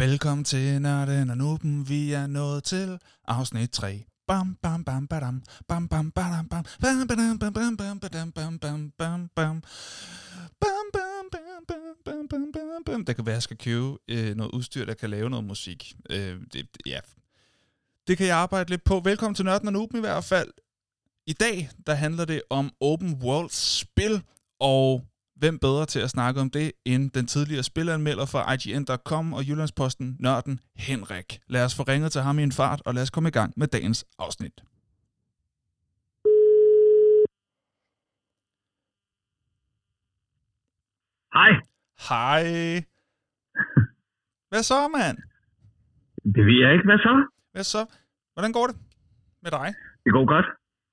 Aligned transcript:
Velkommen 0.00 0.44
til 0.44 0.82
Nørden 0.82 1.30
og 1.30 1.36
Nuben, 1.36 1.88
vi 1.88 2.12
er 2.12 2.26
nået 2.26 2.64
til 2.64 2.98
afsnit 3.28 3.70
3. 3.70 4.04
Bam, 4.26 4.56
bam, 4.62 4.84
bam, 4.84 5.06
badam, 5.06 5.42
bam, 5.68 5.88
bam, 5.88 6.10
badam, 6.10 6.48
bam, 6.48 6.64
bam, 6.80 7.08
badam, 7.08 7.38
bam, 7.38 7.54
bam, 7.54 7.76
bam, 7.76 7.98
badam, 8.00 8.32
bam, 8.32 8.58
bam, 8.58 8.90
bam, 8.98 9.28
bam. 9.34 9.62
Bam, 10.60 10.86
bam, 10.92 11.26
bam, 11.32 11.64
bam, 11.68 11.96
bam, 12.04 12.28
bam, 12.28 12.52
bam, 12.52 12.84
bam. 12.86 13.04
Der 13.04 13.12
kan 13.12 13.26
være, 13.26 13.32
at 13.32 13.36
jeg 13.36 13.42
skal 13.42 13.58
købe 13.58 13.98
øh, 14.08 14.36
noget 14.36 14.52
udstyr, 14.52 14.84
der 14.84 14.94
kan 14.94 15.10
lave 15.10 15.30
noget 15.30 15.44
musik. 15.44 15.94
Øh, 16.10 16.40
det, 16.52 16.66
ja. 16.86 17.00
det 18.06 18.18
kan 18.18 18.26
jeg 18.26 18.36
arbejde 18.36 18.70
lidt 18.70 18.84
på. 18.84 19.00
Velkommen 19.04 19.34
til 19.34 19.44
Nørden 19.44 19.68
og 19.68 19.72
Nuben 19.72 19.96
i 19.98 20.00
hvert 20.00 20.24
fald. 20.24 20.52
I 21.26 21.32
dag, 21.32 21.70
der 21.86 21.94
handler 21.94 22.24
det 22.24 22.42
om 22.50 22.72
open 22.80 23.14
world 23.22 23.50
spil, 23.50 24.22
og 24.60 25.09
hvem 25.40 25.58
bedre 25.58 25.86
til 25.86 26.00
at 26.06 26.10
snakke 26.10 26.40
om 26.40 26.50
det 26.50 26.72
end 26.84 27.10
den 27.10 27.26
tidligere 27.26 27.62
spilanmelder 27.62 28.26
fra 28.32 28.40
IGN.com 28.54 29.32
og 29.36 29.40
Jyllandsposten, 29.48 30.16
nørden 30.26 30.60
Henrik. 30.86 31.28
Lad 31.54 31.64
os 31.64 31.76
få 31.76 31.82
ringet 31.82 32.12
til 32.12 32.20
ham 32.26 32.38
i 32.38 32.42
en 32.42 32.52
fart, 32.52 32.80
og 32.86 32.94
lad 32.94 33.02
os 33.02 33.10
komme 33.10 33.28
i 33.28 33.36
gang 33.38 33.50
med 33.56 33.66
dagens 33.66 34.00
afsnit. 34.18 34.56
Hej. 41.36 41.52
Hej. 42.08 42.42
Hvad 44.50 44.62
så, 44.70 44.78
mand? 44.96 45.16
Det 46.34 46.42
ved 46.48 46.56
jeg 46.62 46.72
ikke. 46.74 46.84
Hvad 46.90 46.98
så? 46.98 47.14
Hvad 47.52 47.64
så? 47.74 47.82
Hvordan 48.34 48.52
går 48.52 48.66
det 48.66 48.76
med 49.42 49.50
dig? 49.50 49.68
Det 50.04 50.12
går 50.12 50.24
godt. 50.34 50.46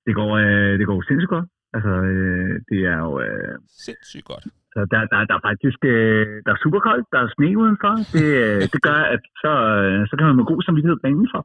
Det 0.05 0.13
går, 0.15 0.31
øh, 0.43 0.79
det 0.79 0.85
går 0.87 0.99
sindssygt 1.07 1.29
godt. 1.29 1.45
Altså, 1.77 1.93
øh, 2.11 2.53
det 2.69 2.79
er 2.93 2.97
jo... 3.05 3.11
Øh, 3.25 3.53
Sindssygt 3.85 4.25
godt. 4.31 4.43
så 4.73 4.79
der, 4.93 4.99
der, 5.11 5.17
der 5.29 5.35
er 5.39 5.43
faktisk 5.49 5.79
øh, 5.93 6.25
der 6.45 6.51
er 6.55 6.59
super 6.63 6.79
koldt. 6.87 7.05
Der 7.13 7.19
er 7.23 7.29
sne 7.35 7.49
udenfor. 7.63 7.93
Det, 8.15 8.27
øh, 8.43 8.61
det 8.73 8.79
gør, 8.87 8.99
at 9.15 9.23
så, 9.43 9.51
øh, 9.85 9.99
så 10.09 10.13
kan 10.17 10.25
man 10.27 10.35
med 10.39 10.45
god 10.51 10.61
samvittighed 10.65 10.97
være 11.03 11.13
indenfor. 11.15 11.41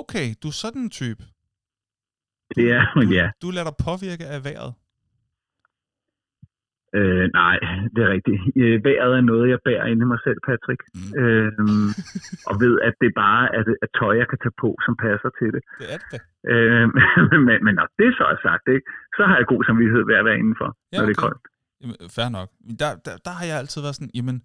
Okay, 0.00 0.26
du 0.42 0.46
er 0.52 0.56
sådan 0.62 0.82
en 0.86 0.92
type. 1.00 1.22
Det 2.56 2.66
er, 2.76 2.82
Du, 2.94 3.00
ja. 3.18 3.26
du 3.42 3.48
lader 3.50 3.68
dig 3.70 3.76
påvirke 3.88 4.24
af 4.34 4.40
vejret. 4.48 4.72
Øh, 6.96 7.24
nej, 7.40 7.56
det 7.94 8.00
er 8.06 8.10
rigtigt. 8.16 8.40
Øh, 8.62 8.84
Vejret 8.84 9.14
er 9.20 9.24
noget, 9.32 9.46
jeg 9.54 9.60
bærer 9.68 9.86
inde 9.92 10.02
i 10.06 10.10
mig 10.12 10.20
selv, 10.26 10.38
Patrick. 10.48 10.82
Mm. 10.96 11.10
Øh, 11.20 11.52
og 12.50 12.54
ved, 12.62 12.74
at 12.88 12.94
det 13.02 13.10
bare 13.24 13.44
er 13.56 13.62
det, 13.68 13.76
at 13.84 13.90
tøj, 13.98 14.12
jeg 14.20 14.28
kan 14.30 14.38
tage 14.44 14.56
på, 14.62 14.70
som 14.86 14.94
passer 15.04 15.30
til 15.38 15.48
det. 15.54 15.62
Det 15.80 15.88
er 15.94 15.98
det. 16.12 16.20
Øh, 16.52 16.84
men, 17.48 17.56
men 17.66 17.74
når 17.78 17.88
det 18.00 18.10
så 18.18 18.24
er 18.34 18.38
sagt, 18.46 18.64
ikke, 18.74 18.86
så 19.16 19.22
har 19.28 19.36
jeg 19.40 19.46
god 19.52 19.62
samvittighed 19.68 20.04
ved 20.10 20.16
at 20.20 20.24
være 20.28 20.38
indenfor, 20.42 20.68
Ja, 20.92 20.98
når 20.98 21.06
det 21.08 21.16
er 21.16 21.22
koldt. 21.26 21.44
Jamen, 21.80 21.96
fair 22.16 22.28
nok. 22.38 22.48
Der, 22.82 22.90
der, 23.06 23.14
der 23.26 23.32
har 23.38 23.44
jeg 23.50 23.56
altid 23.62 23.80
været 23.86 23.96
sådan, 23.98 24.14
jamen, 24.18 24.36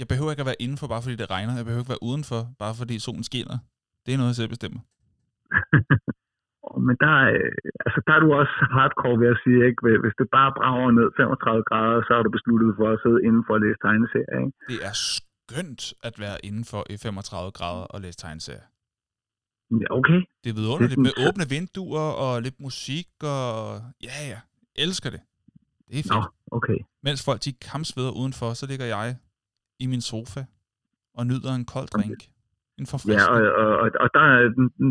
jeg 0.00 0.06
behøver 0.12 0.30
ikke 0.32 0.44
at 0.44 0.50
være 0.52 0.62
indenfor, 0.64 0.86
bare 0.92 1.02
fordi 1.04 1.16
det 1.22 1.28
regner. 1.34 1.52
Jeg 1.60 1.66
behøver 1.66 1.84
ikke 1.84 1.94
være 1.96 2.06
udenfor, 2.10 2.40
bare 2.62 2.74
fordi 2.80 2.94
solen 3.06 3.24
skinner. 3.30 3.56
Det 4.04 4.10
er 4.12 4.18
noget, 4.20 4.32
jeg 4.32 4.40
selv 4.40 4.52
bestemmer. 4.54 4.80
Men 6.86 6.94
der, 7.04 7.12
er, 7.24 7.30
øh, 7.40 7.52
altså, 7.86 7.98
der 8.06 8.12
er 8.16 8.20
du 8.24 8.28
også 8.40 8.54
hardcore 8.76 9.16
ved 9.22 9.28
at 9.34 9.38
sige, 9.44 9.58
ikke? 9.68 9.80
hvis 10.04 10.16
det 10.20 10.26
bare 10.38 10.50
brager 10.58 10.90
ned 10.98 11.08
35 11.16 11.62
grader, 11.70 11.98
så 12.06 12.10
har 12.16 12.22
du 12.26 12.30
besluttet 12.38 12.70
for 12.78 12.86
at 12.94 12.98
sidde 13.04 13.20
indenfor 13.28 13.54
og 13.58 13.62
læse 13.64 13.80
tegneserier. 13.86 14.36
Ikke? 14.44 14.56
Det 14.70 14.78
er 14.88 14.94
skønt 15.14 15.82
at 16.08 16.14
være 16.24 16.36
indenfor 16.48 16.82
i 16.94 16.96
35 17.06 17.50
grader 17.58 17.84
og 17.94 17.98
læse 18.04 18.18
tegneserier. 18.24 18.66
Ja, 19.82 19.88
okay. 19.98 20.18
Det 20.42 20.48
er 20.52 20.56
vidunderligt 20.60 20.90
Det 20.96 20.98
med 21.04 21.10
synes 21.10 21.24
jeg. 21.24 21.28
åbne 21.28 21.44
vinduer 21.56 22.08
og 22.24 22.32
lidt 22.46 22.58
musik 22.66 23.08
og... 23.36 23.48
Ja, 24.08 24.16
ja. 24.32 24.38
Elsker 24.84 25.10
det. 25.14 25.20
Det 25.90 25.98
er 25.98 26.14
Nå, 26.14 26.20
fedt. 26.22 26.32
okay. 26.56 26.78
Mens 27.06 27.20
folk 27.28 27.40
de 27.46 27.52
kampsveder 27.70 28.12
udenfor, 28.20 28.48
så 28.60 28.64
ligger 28.70 28.86
jeg 28.96 29.16
i 29.84 29.86
min 29.92 30.00
sofa 30.00 30.42
og 31.18 31.26
nyder 31.26 31.52
en 31.54 31.64
kold 31.74 31.88
drink. 31.88 32.20
En 32.80 32.86
Ja, 33.16 33.24
og, 33.34 33.40
og, 33.62 33.88
og, 34.04 34.08
der, 34.16 34.24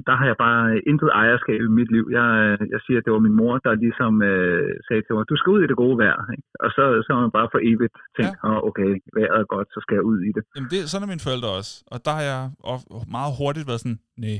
der 0.07 0.15
har 0.19 0.25
jeg 0.31 0.37
bare 0.45 0.63
intet 0.89 1.09
ejerskab 1.21 1.59
i 1.67 1.75
mit 1.79 1.91
liv. 1.95 2.05
Jeg, 2.17 2.27
jeg 2.73 2.79
siger, 2.85 2.97
at 2.99 3.05
det 3.05 3.13
var 3.15 3.23
min 3.27 3.37
mor, 3.41 3.53
der 3.65 3.81
ligesom 3.85 4.13
øh, 4.31 4.69
sagde 4.87 5.03
til 5.03 5.13
mig, 5.15 5.23
du 5.31 5.35
skal 5.37 5.53
ud 5.55 5.61
i 5.63 5.69
det 5.71 5.77
gode 5.83 5.97
vejr. 6.03 6.19
Ikke? 6.35 6.47
Og 6.63 6.69
så, 6.75 6.83
så 7.05 7.09
har 7.13 7.21
man 7.25 7.33
bare 7.39 7.49
for 7.53 7.59
evigt 7.71 7.95
tænkt, 8.17 8.35
ja. 8.43 8.67
okay, 8.69 8.89
vejret 9.17 9.39
er 9.43 9.47
godt, 9.55 9.67
så 9.75 9.79
skal 9.83 9.95
jeg 9.99 10.05
ud 10.11 10.19
i 10.29 10.31
det. 10.35 10.43
Jamen, 10.55 10.69
det, 10.73 10.79
sådan 10.89 11.03
er 11.05 11.11
mine 11.13 11.25
forældre 11.27 11.49
også. 11.59 11.73
Og 11.93 11.97
der 12.05 12.13
har 12.17 12.25
jeg 12.31 12.41
meget 13.17 13.31
hurtigt 13.39 13.67
været 13.69 13.81
sådan, 13.83 13.99
nej, 14.25 14.39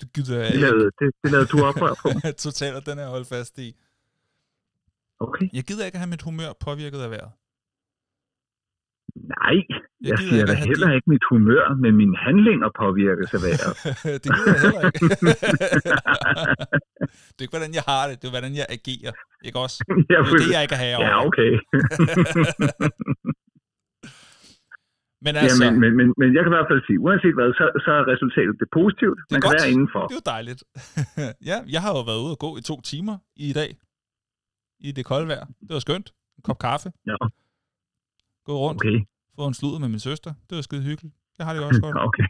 det 0.00 0.06
gider 0.14 0.36
jeg 0.40 0.46
ikke. 0.46 0.60
lavede, 0.66 0.88
det, 1.00 1.08
det 1.22 1.28
lavede 1.34 1.48
du 1.52 1.56
oprør 1.68 1.94
på. 2.02 2.08
Totalt, 2.46 2.86
den 2.88 2.96
er 3.00 3.04
jeg 3.06 3.12
holdt 3.16 3.28
fast 3.36 3.54
i. 3.66 3.68
Okay. 5.24 5.46
Jeg 5.58 5.64
gider 5.68 5.84
ikke 5.86 5.98
at 5.98 6.02
have 6.04 6.14
mit 6.14 6.24
humør 6.28 6.50
påvirket 6.66 7.00
af 7.06 7.10
vejret. 7.14 7.32
Nej, 9.16 9.56
Jeg 10.00 10.08
jeg 10.10 10.18
siger 10.18 10.46
da 10.46 10.54
heller 10.68 10.90
ikke 10.96 11.10
mit 11.14 11.24
humør, 11.30 11.64
men 11.82 11.90
mine 12.02 12.16
handlinger 12.26 12.68
påvirkes 12.82 13.28
af 13.36 13.40
vejret. 13.46 13.74
det 14.22 14.28
gider 14.36 14.52
jeg 14.54 14.60
heller 14.66 14.82
ikke. 14.88 14.98
det 17.34 17.38
er 17.40 17.44
ikke, 17.46 17.56
hvordan 17.58 17.74
jeg 17.80 17.84
har 17.92 18.02
det. 18.08 18.14
Det 18.20 18.26
er, 18.28 18.34
hvordan 18.36 18.54
jeg 18.60 18.66
agerer. 18.76 19.12
Ikke 19.48 19.58
også? 19.64 19.78
ja, 20.12 20.18
Det 20.24 20.32
er 20.32 20.38
det, 20.44 20.50
jeg 20.56 20.62
ikke 20.66 20.76
har 20.82 20.88
over. 20.98 21.08
ja, 21.10 21.16
okay. 21.28 21.50
Men 25.26 25.32
ja, 25.34 25.40
altså, 25.44 25.64
men, 25.64 25.72
men, 25.82 25.90
men, 25.98 26.06
men 26.20 26.28
jeg 26.34 26.40
kan 26.42 26.50
i 26.52 26.56
hvert 26.58 26.70
fald 26.70 26.82
sige, 26.88 26.98
uanset 27.06 27.34
hvad, 27.38 27.48
så, 27.60 27.64
så 27.84 27.90
er 27.98 28.02
resultatet 28.12 28.54
det 28.62 28.68
positivt. 28.80 29.18
Det 29.18 29.24
er 29.30 29.34
Man 29.34 29.40
kan 29.42 29.48
godt. 29.50 29.60
være 29.62 29.70
indenfor. 29.74 30.02
det 30.10 30.14
er 30.16 30.20
jo 30.22 30.26
dejligt. 30.36 30.60
ja, 31.50 31.58
jeg 31.74 31.80
har 31.84 31.90
jo 31.98 32.02
været 32.10 32.20
ude 32.24 32.32
og 32.36 32.40
gå 32.46 32.50
i 32.60 32.62
to 32.70 32.76
timer 32.92 33.16
i 33.46 33.48
dag. 33.60 33.70
I 34.86 34.88
det 34.96 35.04
kolde 35.10 35.26
vejr. 35.32 35.44
Det 35.66 35.72
var 35.76 35.82
skønt. 35.86 36.08
En 36.38 36.42
kop 36.48 36.58
kaffe. 36.66 36.88
Ja, 37.10 37.16
Gå 38.48 38.52
rundt. 38.64 38.78
okay. 38.80 38.96
Få 39.38 39.42
en 39.50 39.54
sludder 39.60 39.78
med 39.84 39.88
min 39.94 40.02
søster. 40.08 40.30
Det 40.48 40.54
var 40.58 40.62
skide 40.68 40.82
hyggeligt. 40.90 41.14
Jeg 41.38 41.44
har 41.46 41.52
det 41.54 41.60
også 41.68 41.80
godt. 41.86 41.96
okay. 42.08 42.26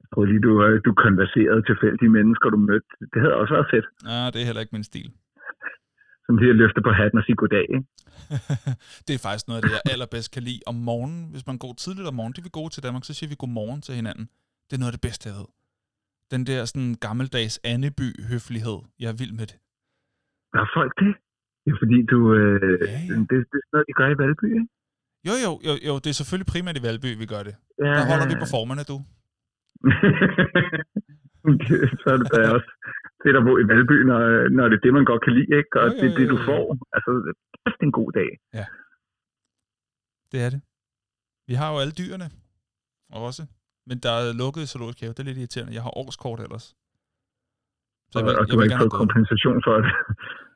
Jeg 0.00 0.06
troede 0.12 0.28
lige, 0.32 0.42
du, 0.48 0.52
øh, 0.66 0.74
du 0.86 0.90
konverserede 1.06 1.60
tilfældige 1.70 2.10
mennesker, 2.18 2.46
du 2.54 2.58
mødte. 2.70 2.88
Det 3.12 3.18
havde 3.22 3.34
også 3.42 3.52
været 3.56 3.68
fedt. 3.74 3.86
Ja, 4.12 4.20
det 4.32 4.38
er 4.42 4.46
heller 4.48 4.62
ikke 4.64 4.76
min 4.78 4.88
stil. 4.92 5.08
Som 6.26 6.34
lige 6.40 6.50
at 6.54 6.58
løfte 6.62 6.80
på 6.86 6.90
hatten 7.00 7.18
og 7.20 7.24
sige 7.26 7.36
goddag. 7.42 7.66
Ikke? 7.76 7.86
det 9.06 9.12
er 9.14 9.22
faktisk 9.26 9.46
noget 9.48 9.58
af 9.60 9.64
det, 9.66 9.72
jeg 9.76 9.82
allerbedst 9.94 10.28
kan 10.34 10.42
lide 10.48 10.60
om 10.70 10.76
morgenen. 10.90 11.22
Hvis 11.32 11.44
man 11.50 11.58
går 11.64 11.72
tidligt 11.84 12.08
om 12.10 12.14
morgenen, 12.18 12.34
det 12.34 12.40
er 12.42 12.48
vi 12.50 12.58
gode 12.60 12.70
til 12.74 12.82
Danmark, 12.86 13.04
så 13.08 13.12
siger 13.18 13.28
vi 13.32 13.36
godmorgen 13.42 13.80
til 13.86 13.94
hinanden. 14.00 14.24
Det 14.66 14.74
er 14.76 14.80
noget 14.82 14.92
af 14.92 14.96
det 14.98 15.06
bedste, 15.08 15.22
jeg 15.30 15.36
ved. 15.40 15.48
Den 16.34 16.42
der 16.50 16.58
sådan 16.70 16.90
gammeldags 17.06 17.56
Anneby-høflighed. 17.72 18.78
Jeg 19.02 19.08
er 19.12 19.16
vild 19.22 19.34
med 19.40 19.46
det. 19.50 19.58
Der 20.52 20.60
er 20.66 20.70
folk 20.78 20.92
det. 21.02 21.12
Ja, 21.66 21.72
fordi 21.82 21.98
du, 22.12 22.18
øh, 22.38 22.78
Ja, 22.94 22.98
ja. 23.10 23.14
Det, 23.18 23.28
det 23.30 23.36
er 23.40 23.44
sådan 23.50 23.72
noget, 23.74 23.86
de 23.90 23.94
gør 24.00 24.08
i 24.14 24.18
Valby, 24.22 24.46
ikke? 24.58 24.68
Jo, 25.28 25.34
jo, 25.44 25.50
jo, 25.68 25.72
jo, 25.88 25.94
det 26.02 26.08
er 26.10 26.18
selvfølgelig 26.20 26.50
primært 26.52 26.76
i 26.78 26.82
Valby, 26.86 27.10
vi 27.22 27.26
gør 27.34 27.42
det. 27.48 27.54
Ja, 27.84 27.92
Der 27.98 28.04
holder 28.10 28.26
vi 28.30 28.34
på 28.44 28.48
formerne, 28.56 28.82
du. 28.90 28.96
så 32.00 32.06
er 32.14 32.18
det 32.20 32.28
da 32.34 32.38
også 32.56 32.70
fedt 33.22 33.36
at 33.40 33.44
bo 33.46 33.52
i 33.62 33.64
Valby, 33.72 33.96
når, 34.10 34.20
når 34.56 34.64
det 34.68 34.76
er 34.78 34.82
det, 34.84 34.92
man 34.98 35.04
godt 35.10 35.22
kan 35.26 35.32
lide, 35.38 35.50
ikke? 35.60 35.72
Og 35.80 35.84
Jo, 35.86 35.90
jo, 35.92 35.96
det 36.00 36.06
er 36.12 36.16
det, 36.20 36.28
du 36.34 36.38
får. 36.50 36.64
Altså, 36.96 37.10
det 37.66 37.72
er 37.82 37.86
en 37.90 37.96
god 38.00 38.10
dag. 38.20 38.30
Det 40.32 40.38
er 40.46 40.50
det. 40.54 40.60
Vi 41.48 41.54
har 41.60 41.68
jo 41.72 41.76
alle 41.82 41.94
dyrene 42.00 42.26
også. 43.26 43.42
Men 43.88 43.96
der 44.04 44.12
er 44.20 44.32
lukket 44.42 44.68
zoologisk 44.68 45.00
have. 45.00 45.12
Det 45.14 45.20
er 45.20 45.24
lidt 45.30 45.38
irriterende. 45.38 45.74
Jeg 45.74 45.82
har 45.82 45.98
årskort 46.02 46.40
ellers. 46.40 46.66
Så 48.10 48.14
Og, 48.14 48.18
jeg 48.20 48.24
vil, 48.26 48.34
og 48.38 48.40
jeg 48.40 48.48
du 48.52 48.56
har 48.58 48.64
ikke 48.64 48.82
fået 48.84 48.98
kompensation 49.02 49.58
for 49.66 49.74
det. 49.84 49.92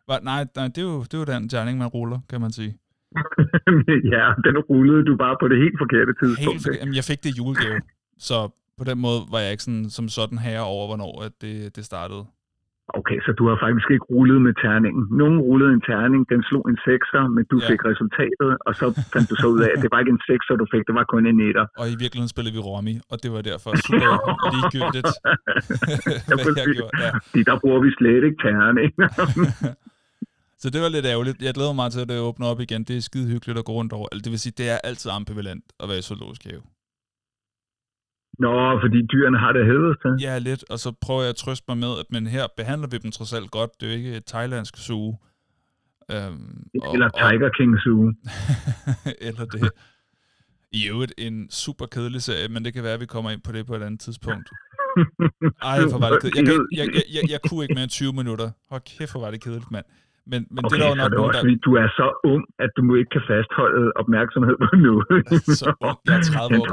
Nej, 0.08 0.20
nej 0.56 0.66
det, 0.74 0.78
er 0.84 0.88
jo, 0.92 0.98
det 1.08 1.14
er 1.14 1.18
jo 1.18 1.24
den 1.34 1.48
terning, 1.48 1.78
man 1.78 1.88
ruller, 1.96 2.18
kan 2.30 2.40
man 2.40 2.52
sige. 2.58 2.72
ja, 4.16 4.24
den 4.46 4.54
rullede 4.70 5.02
du 5.10 5.16
bare 5.24 5.36
på 5.42 5.46
det 5.50 5.58
helt 5.64 5.78
forkerte 5.84 6.12
tidspunkt. 6.20 6.50
Helt 6.52 6.62
for, 6.62 6.70
ikke? 6.70 6.80
jamen, 6.82 6.94
jeg 7.00 7.04
fik 7.10 7.20
det 7.24 7.30
i 7.34 7.36
julegave. 7.40 7.80
Så 8.28 8.36
på 8.78 8.84
den 8.90 8.98
måde 9.06 9.20
var 9.32 9.40
jeg 9.44 9.50
ikke 9.54 9.66
sådan, 9.68 9.86
som 9.96 10.04
sådan 10.18 10.38
herre 10.46 10.64
over, 10.74 10.84
hvornår 10.90 11.12
at 11.26 11.32
det, 11.42 11.76
det 11.76 11.84
startede. 11.92 12.24
Okay, 13.00 13.18
så 13.26 13.30
du 13.38 13.44
har 13.50 13.56
faktisk 13.66 13.88
ikke 13.94 14.06
rullet 14.14 14.40
med 14.46 14.54
terningen. 14.64 15.02
Nogen 15.22 15.38
rullede 15.46 15.72
en 15.78 15.82
terning, 15.90 16.20
den 16.32 16.40
slog 16.50 16.64
en 16.72 16.78
sekser, 16.88 17.22
men 17.36 17.42
du 17.52 17.56
Ja. 17.62 17.66
fik 17.70 17.80
resultatet, 17.90 18.50
og 18.66 18.72
så 18.80 18.86
fandt 19.12 19.26
du 19.30 19.34
så 19.42 19.46
ud 19.54 19.60
af, 19.66 19.70
at 19.74 19.80
det 19.84 19.90
var 19.92 19.98
ikke 20.02 20.14
en 20.18 20.22
sekser, 20.30 20.52
du 20.62 20.66
fik, 20.74 20.82
det 20.88 20.94
var 21.00 21.04
kun 21.14 21.22
en 21.32 21.40
etter. 21.48 21.64
Og 21.80 21.86
i 21.94 21.96
virkeligheden 22.02 22.32
spillede 22.34 22.54
vi 22.56 22.60
Romy, 22.70 22.94
og 23.12 23.16
det 23.22 23.30
var 23.36 23.42
derfor 23.50 23.70
super 23.88 24.14
ligegyldigt, 24.54 25.10
hvad 26.44 26.54
jeg 26.60 26.66
gjorde. 26.78 26.94
Ja. 27.04 27.10
Fordi 27.28 27.42
der 27.50 27.56
bruger 27.62 27.80
vi 27.86 27.90
slet 27.98 28.22
ikke 28.28 28.38
terning. 28.46 28.90
Så 30.58 30.70
det 30.70 30.80
var 30.82 30.88
lidt 30.88 31.06
ærgerligt. 31.06 31.42
Jeg 31.42 31.54
glæder 31.54 31.72
mig 31.72 31.92
til, 31.92 32.00
at 32.00 32.08
det 32.08 32.20
åbner 32.20 32.46
op 32.46 32.60
igen. 32.60 32.84
Det 32.84 32.96
er 32.96 33.00
skide 33.00 33.28
hyggeligt 33.32 33.58
at 33.58 33.64
gå 33.64 33.72
rundt 33.72 33.92
over. 33.92 34.08
Det 34.08 34.30
vil 34.30 34.38
sige, 34.38 34.52
det 34.58 34.68
er 34.70 34.78
altid 34.84 35.10
ambivalent 35.10 35.64
at 35.80 35.88
være 35.88 35.98
i 35.98 36.02
zoologisk 36.02 36.44
have. 36.44 36.62
Nå, 38.38 38.80
fordi 38.82 38.98
dyrene 39.12 39.38
har 39.38 39.52
det 39.52 39.64
helvede 39.66 39.94
til. 40.02 40.12
Ja, 40.26 40.38
lidt, 40.38 40.64
og 40.70 40.78
så 40.78 40.92
prøver 41.00 41.20
jeg 41.20 41.30
at 41.30 41.36
trøste 41.36 41.64
mig 41.68 41.78
med, 41.78 41.98
at 42.00 42.04
men 42.10 42.26
her 42.26 42.46
behandler 42.56 42.88
vi 42.88 42.98
dem 42.98 43.10
trods 43.10 43.32
alt 43.32 43.50
godt. 43.50 43.70
Det 43.80 43.86
er 43.86 43.90
jo 43.92 43.96
ikke 43.98 44.16
et 44.16 44.24
thailandsk 44.24 44.76
zoo. 44.76 45.16
Øhm, 46.10 46.66
og- 46.82 46.92
Eller 46.94 47.08
Tiger 47.08 47.50
King 47.58 47.72
Zoo. 47.84 48.12
eller 49.28 49.44
det. 49.44 49.70
I 50.72 50.88
øvrigt 50.88 51.14
en 51.18 51.50
super 51.50 51.86
kedelig 51.86 52.22
serie, 52.22 52.48
men 52.48 52.64
det 52.64 52.74
kan 52.74 52.82
være, 52.82 52.94
at 52.94 53.00
vi 53.00 53.06
kommer 53.06 53.30
ind 53.30 53.40
på 53.40 53.52
det 53.52 53.66
på 53.66 53.74
et 53.76 53.82
andet 53.82 54.00
tidspunkt. 54.00 54.48
Ej, 55.62 55.80
hvor 55.90 55.98
var 55.98 56.10
det 56.10 56.32
kedeligt. 56.32 56.48
Jeg, 56.72 56.78
jeg, 56.78 56.88
jeg, 56.94 57.02
jeg, 57.14 57.30
jeg 57.30 57.40
kunne 57.48 57.64
ikke 57.64 57.74
mere 57.74 57.82
end 57.82 57.90
20 57.90 58.12
minutter. 58.12 58.50
Hold 58.70 58.82
kæft, 58.98 59.12
hvor 59.12 59.20
var 59.20 59.30
det 59.30 59.40
kedeligt, 59.40 59.70
mand. 59.70 59.84
Men, 60.32 60.40
men 60.50 60.64
okay, 60.64 60.76
det 60.76 60.82
er 60.82 60.84
der 60.84 60.88
jo 60.88 60.94
så 60.94 61.02
nok 61.02 61.10
det 61.12 61.18
også, 61.18 61.36
der... 61.36 61.42
fordi 61.44 61.56
du 61.66 61.72
er 61.82 61.88
så 62.00 62.06
ung, 62.32 62.42
at 62.64 62.70
du 62.76 62.82
ikke 63.00 63.10
kan 63.16 63.24
fastholde 63.30 63.82
opmærksomhed 64.02 64.56
på 64.64 64.68
nu. 64.86 64.94
Så 65.60 65.70
ung. 65.88 65.98
Jeg 66.06 66.14
er 66.18 66.22
30 66.22 66.60
år 66.60 66.66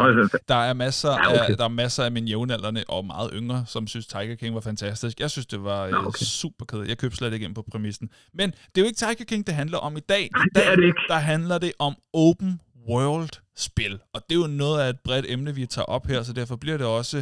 Der 0.54 0.62
er 0.70 0.74
masser, 0.86 1.12
Ja, 1.12 1.28
okay. 1.34 1.52
af, 1.52 1.58
der 1.62 1.66
er 1.72 1.76
masser 1.84 2.04
af 2.08 2.12
mine 2.18 2.28
jævnaldrende 2.34 2.84
og 2.96 3.02
meget 3.14 3.30
yngre, 3.40 3.60
som 3.74 3.82
synes 3.88 4.08
Tiger 4.08 4.36
King 4.36 4.52
var 4.56 4.62
fantastisk. 4.72 5.16
Jeg 5.20 5.30
synes, 5.36 5.48
det 5.54 5.64
var 5.64 5.80
Nå, 5.90 5.98
øh, 5.98 6.08
okay. 6.08 6.26
super 6.42 6.66
kedeligt. 6.70 6.90
Jeg 6.90 6.98
købte 6.98 7.18
slet 7.18 7.34
ikke 7.34 7.46
ind 7.46 7.56
på 7.56 7.64
præmissen. 7.72 8.10
Men 8.40 8.48
det 8.52 8.78
er 8.78 8.82
jo 8.84 8.88
ikke 8.92 9.02
Tiger 9.06 9.26
King, 9.32 9.42
det 9.48 9.56
handler 9.62 9.78
om 9.78 9.94
i 9.98 10.06
dag. 10.14 10.24
Nej, 10.36 10.46
det 10.56 10.64
er 10.72 10.76
det 10.76 10.86
ikke. 10.92 11.02
der 11.08 11.22
handler 11.34 11.58
det 11.58 11.72
om 11.80 11.94
open 12.14 12.52
world 12.90 13.34
spil. 13.68 14.00
Og 14.14 14.20
det 14.30 14.36
er 14.36 14.40
jo 14.40 14.48
noget 14.48 14.82
af 14.82 14.90
et 14.90 15.00
bredt 15.06 15.26
emne, 15.30 15.56
vi 15.56 15.66
tager 15.66 15.86
op 15.86 16.06
her, 16.08 16.24
så 16.24 16.34
derfor 16.34 16.56
bliver 16.56 16.78
det 16.78 16.88
også 16.88 17.18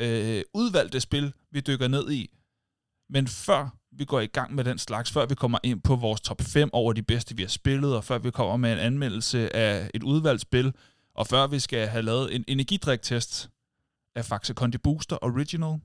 øh, 0.00 0.40
udvalgte 0.54 1.00
spil, 1.00 1.32
vi 1.52 1.60
dykker 1.60 1.88
ned 1.88 2.10
i. 2.10 2.30
Men 3.10 3.26
før 3.26 3.62
vi 3.98 4.04
går 4.04 4.20
i 4.20 4.26
gang 4.26 4.54
med 4.54 4.64
den 4.64 4.78
slags, 4.78 5.12
før 5.12 5.26
vi 5.26 5.34
kommer 5.34 5.58
ind 5.62 5.80
på 5.82 5.96
vores 5.96 6.20
top 6.20 6.40
5 6.40 6.70
over 6.72 6.92
de 6.92 7.02
bedste, 7.02 7.36
vi 7.36 7.42
har 7.42 7.48
spillet, 7.48 7.96
og 7.96 8.04
før 8.04 8.18
vi 8.18 8.30
kommer 8.30 8.56
med 8.56 8.72
en 8.72 8.78
anmeldelse 8.78 9.56
af 9.56 9.90
et 9.94 10.02
udvalgt 10.02 10.40
spil, 10.40 10.74
og 11.14 11.26
før 11.26 11.46
vi 11.46 11.58
skal 11.58 11.86
have 11.86 12.02
lavet 12.02 12.36
en 12.36 12.44
energidriktest 12.48 13.50
af 14.16 14.24
Faxe 14.24 14.54
Kondi 14.54 14.78
Booster 14.78 15.18
Original, 15.22 15.80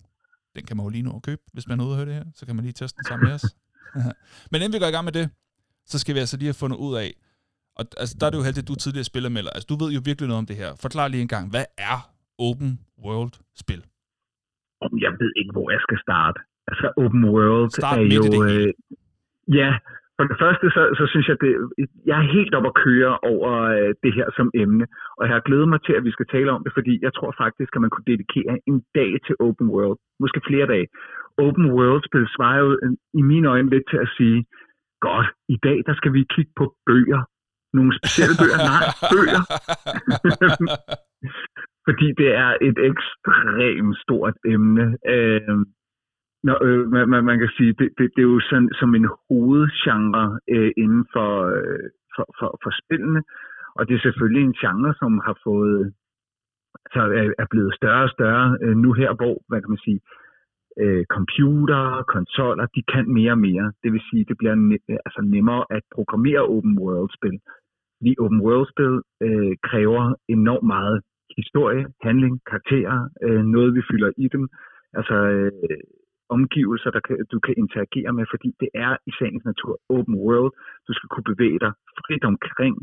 den 0.55 0.65
kan 0.65 0.77
man 0.77 0.83
jo 0.83 0.89
lige 0.89 1.03
nå 1.03 1.15
at 1.15 1.23
købe, 1.23 1.41
hvis 1.53 1.67
man 1.67 1.79
er 1.79 1.83
ude 1.83 1.91
og 1.93 1.97
høre 1.97 2.05
det 2.05 2.13
her, 2.13 2.25
så 2.35 2.45
kan 2.45 2.55
man 2.55 2.65
lige 2.65 2.73
teste 2.73 2.97
den 2.97 3.05
sammen 3.07 3.27
med 3.27 3.33
os. 3.33 3.45
Men 4.51 4.61
inden 4.61 4.73
vi 4.73 4.79
går 4.79 4.87
i 4.87 4.91
gang 4.91 5.05
med 5.05 5.11
det, 5.11 5.29
så 5.85 5.99
skal 5.99 6.15
vi 6.15 6.19
altså 6.19 6.37
lige 6.37 6.47
have 6.47 6.61
fundet 6.63 6.77
ud 6.77 6.95
af, 6.97 7.13
og 7.75 7.85
altså, 7.97 8.17
der 8.19 8.25
er 8.25 8.29
det 8.31 8.37
jo 8.37 8.43
heldigt, 8.43 8.63
at 8.63 8.67
du 8.67 8.73
er 8.73 8.77
tidligere 8.77 9.29
med, 9.29 9.43
Altså, 9.55 9.67
du 9.69 9.75
ved 9.83 9.89
jo 9.93 10.01
virkelig 10.05 10.27
noget 10.27 10.37
om 10.43 10.45
det 10.45 10.55
her. 10.55 10.75
Forklar 10.75 11.07
lige 11.07 11.21
en 11.21 11.33
gang, 11.35 11.49
hvad 11.49 11.65
er 11.77 11.97
open 12.47 12.71
world 13.05 13.33
spil? 13.63 13.81
Om 14.81 14.91
Jeg 15.05 15.11
ved 15.21 15.31
ikke, 15.39 15.51
hvor 15.51 15.67
jeg 15.75 15.81
skal 15.87 15.97
starte. 16.05 16.39
Altså, 16.69 16.87
open 17.03 17.23
world 17.35 17.69
Start 17.71 17.99
er 17.99 18.03
jo... 18.19 18.25
Øh, 18.47 18.73
ja, 19.59 19.69
for 20.17 20.25
det 20.31 20.37
første, 20.43 20.65
så, 20.75 20.81
så 20.99 21.03
synes 21.11 21.27
jeg, 21.27 21.37
det, 21.43 21.51
jeg 22.09 22.15
er 22.19 22.33
helt 22.37 22.53
op 22.57 22.67
at 22.71 22.77
køre 22.85 23.13
over 23.31 23.51
øh, 23.77 23.91
det 24.03 24.13
her 24.17 24.27
som 24.37 24.47
emne. 24.63 24.85
Og 25.17 25.23
jeg 25.25 25.33
har 25.37 25.47
glædet 25.47 25.69
mig 25.69 25.79
til, 25.83 25.93
at 25.99 26.03
vi 26.07 26.11
skal 26.11 26.27
tale 26.35 26.51
om 26.51 26.63
det, 26.65 26.73
fordi 26.77 26.93
jeg 27.05 27.13
tror 27.17 27.31
faktisk, 27.43 27.71
at 27.75 27.81
man 27.81 27.91
kunne 27.93 28.09
dedikere 28.13 28.53
en 28.69 28.79
dag 28.99 29.11
til 29.25 29.35
open 29.39 29.67
world. 29.75 29.99
Måske 30.19 30.39
flere 30.49 30.67
dage. 30.73 30.87
Open 31.45 31.65
world-spil 31.77 32.27
svarer 32.35 32.59
jo 32.63 32.69
øh, 32.83 32.91
i 33.19 33.21
mine 33.31 33.47
øjne 33.53 33.69
lidt 33.69 33.85
til 33.91 33.99
at 34.05 34.09
sige, 34.17 34.39
godt, 35.07 35.27
i 35.55 35.57
dag 35.67 35.77
der 35.87 35.95
skal 35.99 36.13
vi 36.13 36.31
kigge 36.35 36.51
på 36.59 36.65
bøger. 36.85 37.21
Nogle 37.77 37.91
specielle 37.99 38.35
bøger. 38.41 38.59
Nej, 38.71 38.83
bøger. 39.13 39.43
fordi 41.87 42.07
det 42.21 42.29
er 42.43 42.51
et 42.67 42.77
ekstremt 42.89 43.97
stort 44.03 44.35
emne. 44.53 44.85
Øh, 45.13 45.57
Nå, 46.43 46.53
øh, 46.61 46.87
man, 46.93 47.09
man, 47.09 47.23
man 47.23 47.39
kan 47.39 47.49
sige, 47.57 47.73
det, 47.79 47.89
det, 47.97 48.05
det 48.15 48.21
er 48.21 48.31
jo 48.35 48.39
sådan 48.39 48.69
som 48.79 48.95
en 48.95 49.07
hovedgenre 49.29 50.39
øh, 50.49 50.71
inden 50.77 51.05
for, 51.13 51.31
øh, 51.55 51.89
for, 52.15 52.25
for, 52.39 52.59
for 52.63 52.71
spillene, 52.81 53.23
og 53.75 53.87
det 53.87 53.95
er 53.95 53.99
selvfølgelig 53.99 54.43
en 54.43 54.59
genre, 54.61 54.93
som 54.99 55.21
har 55.25 55.37
fået 55.43 55.93
altså 56.85 57.01
er, 57.19 57.33
er 57.43 57.47
blevet 57.49 57.73
større 57.75 58.03
og 58.03 58.09
større 58.09 58.57
øh, 58.61 58.75
nu 58.77 58.93
her, 58.93 59.13
hvor, 59.13 59.35
hvad 59.47 59.61
kan 59.61 59.69
man 59.69 59.85
sige, 59.87 59.99
øh, 60.81 61.05
computer, 61.05 62.03
konsoller, 62.15 62.65
de 62.75 62.81
kan 62.93 63.05
mere 63.17 63.31
og 63.31 63.43
mere. 63.49 63.73
Det 63.83 63.89
vil 63.93 64.01
sige, 64.09 64.25
det 64.29 64.37
bliver 64.37 64.55
ne- 64.55 64.97
altså 65.05 65.21
nemmere 65.21 65.65
at 65.69 65.83
programmere 65.95 66.41
open 66.55 66.79
world-spil. 66.79 67.37
Fordi 67.97 68.15
open 68.19 68.41
world-spil 68.41 68.93
øh, 69.25 69.53
kræver 69.69 70.03
enormt 70.27 70.67
meget 70.75 71.01
historie, 71.37 71.83
handling, 72.01 72.41
karakterer, 72.49 73.09
øh, 73.23 73.43
noget 73.55 73.75
vi 73.75 73.81
fylder 73.91 74.11
i 74.17 74.27
dem. 74.33 74.47
Altså 74.93 75.15
øh, 75.15 75.51
omgivelser, 76.35 76.89
der 76.95 77.01
kan, 77.07 77.15
du 77.33 77.39
kan 77.45 77.53
interagere 77.63 78.11
med, 78.17 78.25
fordi 78.33 78.49
det 78.61 78.69
er 78.85 78.91
i 79.09 79.11
sagens 79.19 79.45
natur 79.51 79.73
open 79.95 80.15
world. 80.25 80.51
Du 80.87 80.91
skal 80.97 81.07
kunne 81.13 81.27
bevæge 81.33 81.59
dig 81.65 81.71
frit 81.99 82.23
omkring 82.31 82.75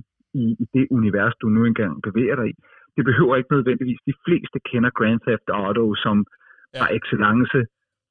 i, 0.43 0.45
i 0.63 0.65
det 0.75 0.85
univers, 0.91 1.35
du 1.43 1.47
nu 1.49 1.61
engang 1.65 2.03
bevæger 2.09 2.37
dig 2.41 2.47
i. 2.53 2.55
Det 2.97 3.05
behøver 3.11 3.35
ikke 3.37 3.53
nødvendigvis. 3.57 4.01
De 4.11 4.15
fleste 4.27 4.59
kender 4.71 4.91
Grand 4.99 5.21
Theft 5.27 5.49
Auto 5.49 5.95
som 6.05 6.17
Ja. 6.75 6.79
par 6.81 6.91
excellence 6.99 7.59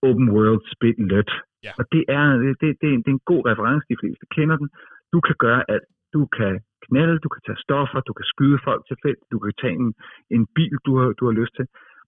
open 0.08 0.28
world 0.36 0.64
spillet. 0.76 1.30
Ja. 1.66 1.72
Og 1.80 1.84
det 1.94 2.04
er, 2.18 2.26
det, 2.42 2.50
det, 2.62 2.70
det, 2.82 2.88
er, 2.94 2.98
det 3.04 3.10
er 3.12 3.18
en 3.20 3.30
god 3.32 3.44
reference, 3.52 3.84
de 3.92 3.98
fleste 4.02 4.26
kender 4.36 4.58
den. 4.62 4.70
Du 5.14 5.20
kan 5.28 5.36
gøre 5.46 5.62
alt. 5.74 5.88
Du 6.16 6.22
kan 6.38 6.54
knalde, 6.88 7.20
du 7.26 7.30
kan 7.34 7.42
tage 7.48 7.64
stoffer, 7.66 8.00
du 8.10 8.14
kan 8.20 8.28
skyde 8.34 8.60
folk 8.68 8.82
til 8.88 8.98
felt, 9.04 9.24
du 9.32 9.38
kan 9.44 9.54
tage 9.62 9.76
en, 9.84 9.90
en 10.36 10.44
bil, 10.56 10.76
du 10.86 10.92
har, 11.00 11.08
du 11.20 11.24
har 11.30 11.36
lyst 11.42 11.54
til. 11.58 11.66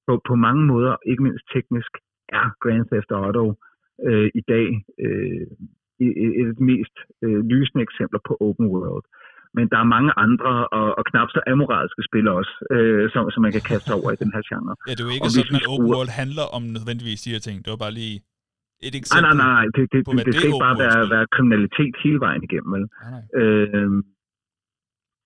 På, 0.07 0.13
på 0.27 0.33
mange 0.35 0.63
måder, 0.71 0.93
ikke 1.09 1.23
mindst 1.23 1.45
teknisk, 1.55 1.93
er 2.39 2.45
Grand 2.63 2.85
Theft 2.91 3.11
Auto 3.19 3.45
øh, 4.07 4.29
i 4.39 4.41
dag 4.53 4.67
øh, 5.05 5.45
et, 6.05 6.13
et 6.39 6.47
af 6.51 6.55
de 6.59 6.65
mest 6.73 6.95
øh, 7.25 7.39
lysende 7.51 7.81
eksempler 7.87 8.21
på 8.27 8.33
open 8.47 8.67
world. 8.75 9.05
Men 9.57 9.65
der 9.71 9.79
er 9.83 9.87
mange 9.95 10.11
andre 10.25 10.51
og, 10.77 10.87
og 10.99 11.03
knap 11.09 11.29
så 11.35 11.39
amoralske 11.51 12.01
spil 12.09 12.27
også, 12.39 12.53
øh, 12.75 13.03
som, 13.13 13.21
som 13.33 13.41
man 13.45 13.51
kan 13.55 13.65
kaste 13.71 13.91
over 13.97 14.09
i 14.15 14.17
den 14.23 14.31
her 14.35 14.43
genre. 14.49 14.73
Ja, 14.87 14.93
det 14.95 15.01
er 15.01 15.07
jo 15.07 15.11
Og 15.11 15.15
ikke 15.17 15.27
hvis 15.27 15.37
sådan, 15.39 15.61
at 15.61 15.67
open 15.73 15.87
world 15.93 16.11
handler 16.21 16.45
om 16.57 16.63
nødvendigvis 16.77 17.19
de 17.25 17.33
her 17.33 17.41
ting. 17.47 17.57
Det 17.63 17.69
var 17.73 17.81
bare 17.85 17.95
lige 18.01 18.15
et 18.87 18.95
eksempel. 18.99 19.21
nej, 19.25 19.33
nej, 19.41 19.49
nej. 19.57 19.65
Det, 19.75 19.83
det, 19.93 19.99
på, 20.07 20.11
det, 20.11 20.25
det 20.25 20.33
skal 20.35 20.49
ikke 20.49 20.67
bare 20.69 20.79
være, 20.85 21.01
være 21.15 21.25
kriminalitet 21.35 21.95
hele 22.03 22.19
vejen 22.25 22.41
igennem, 22.47 22.71
vel? 22.75 22.85
Nej. 23.11 23.23
Øh, 23.41 23.91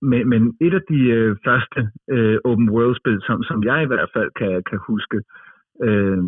men, 0.09 0.21
men 0.31 0.41
et 0.65 0.73
af 0.79 0.83
de 0.91 0.99
øh, 1.17 1.31
første 1.47 1.79
øh, 2.15 2.37
open 2.49 2.69
world-spil, 2.75 3.17
som, 3.27 3.37
som 3.49 3.59
jeg 3.69 3.79
i 3.83 3.89
hvert 3.91 4.09
fald 4.15 4.29
kan, 4.39 4.53
kan 4.69 4.79
huske, 4.91 5.17
øh, 5.87 6.19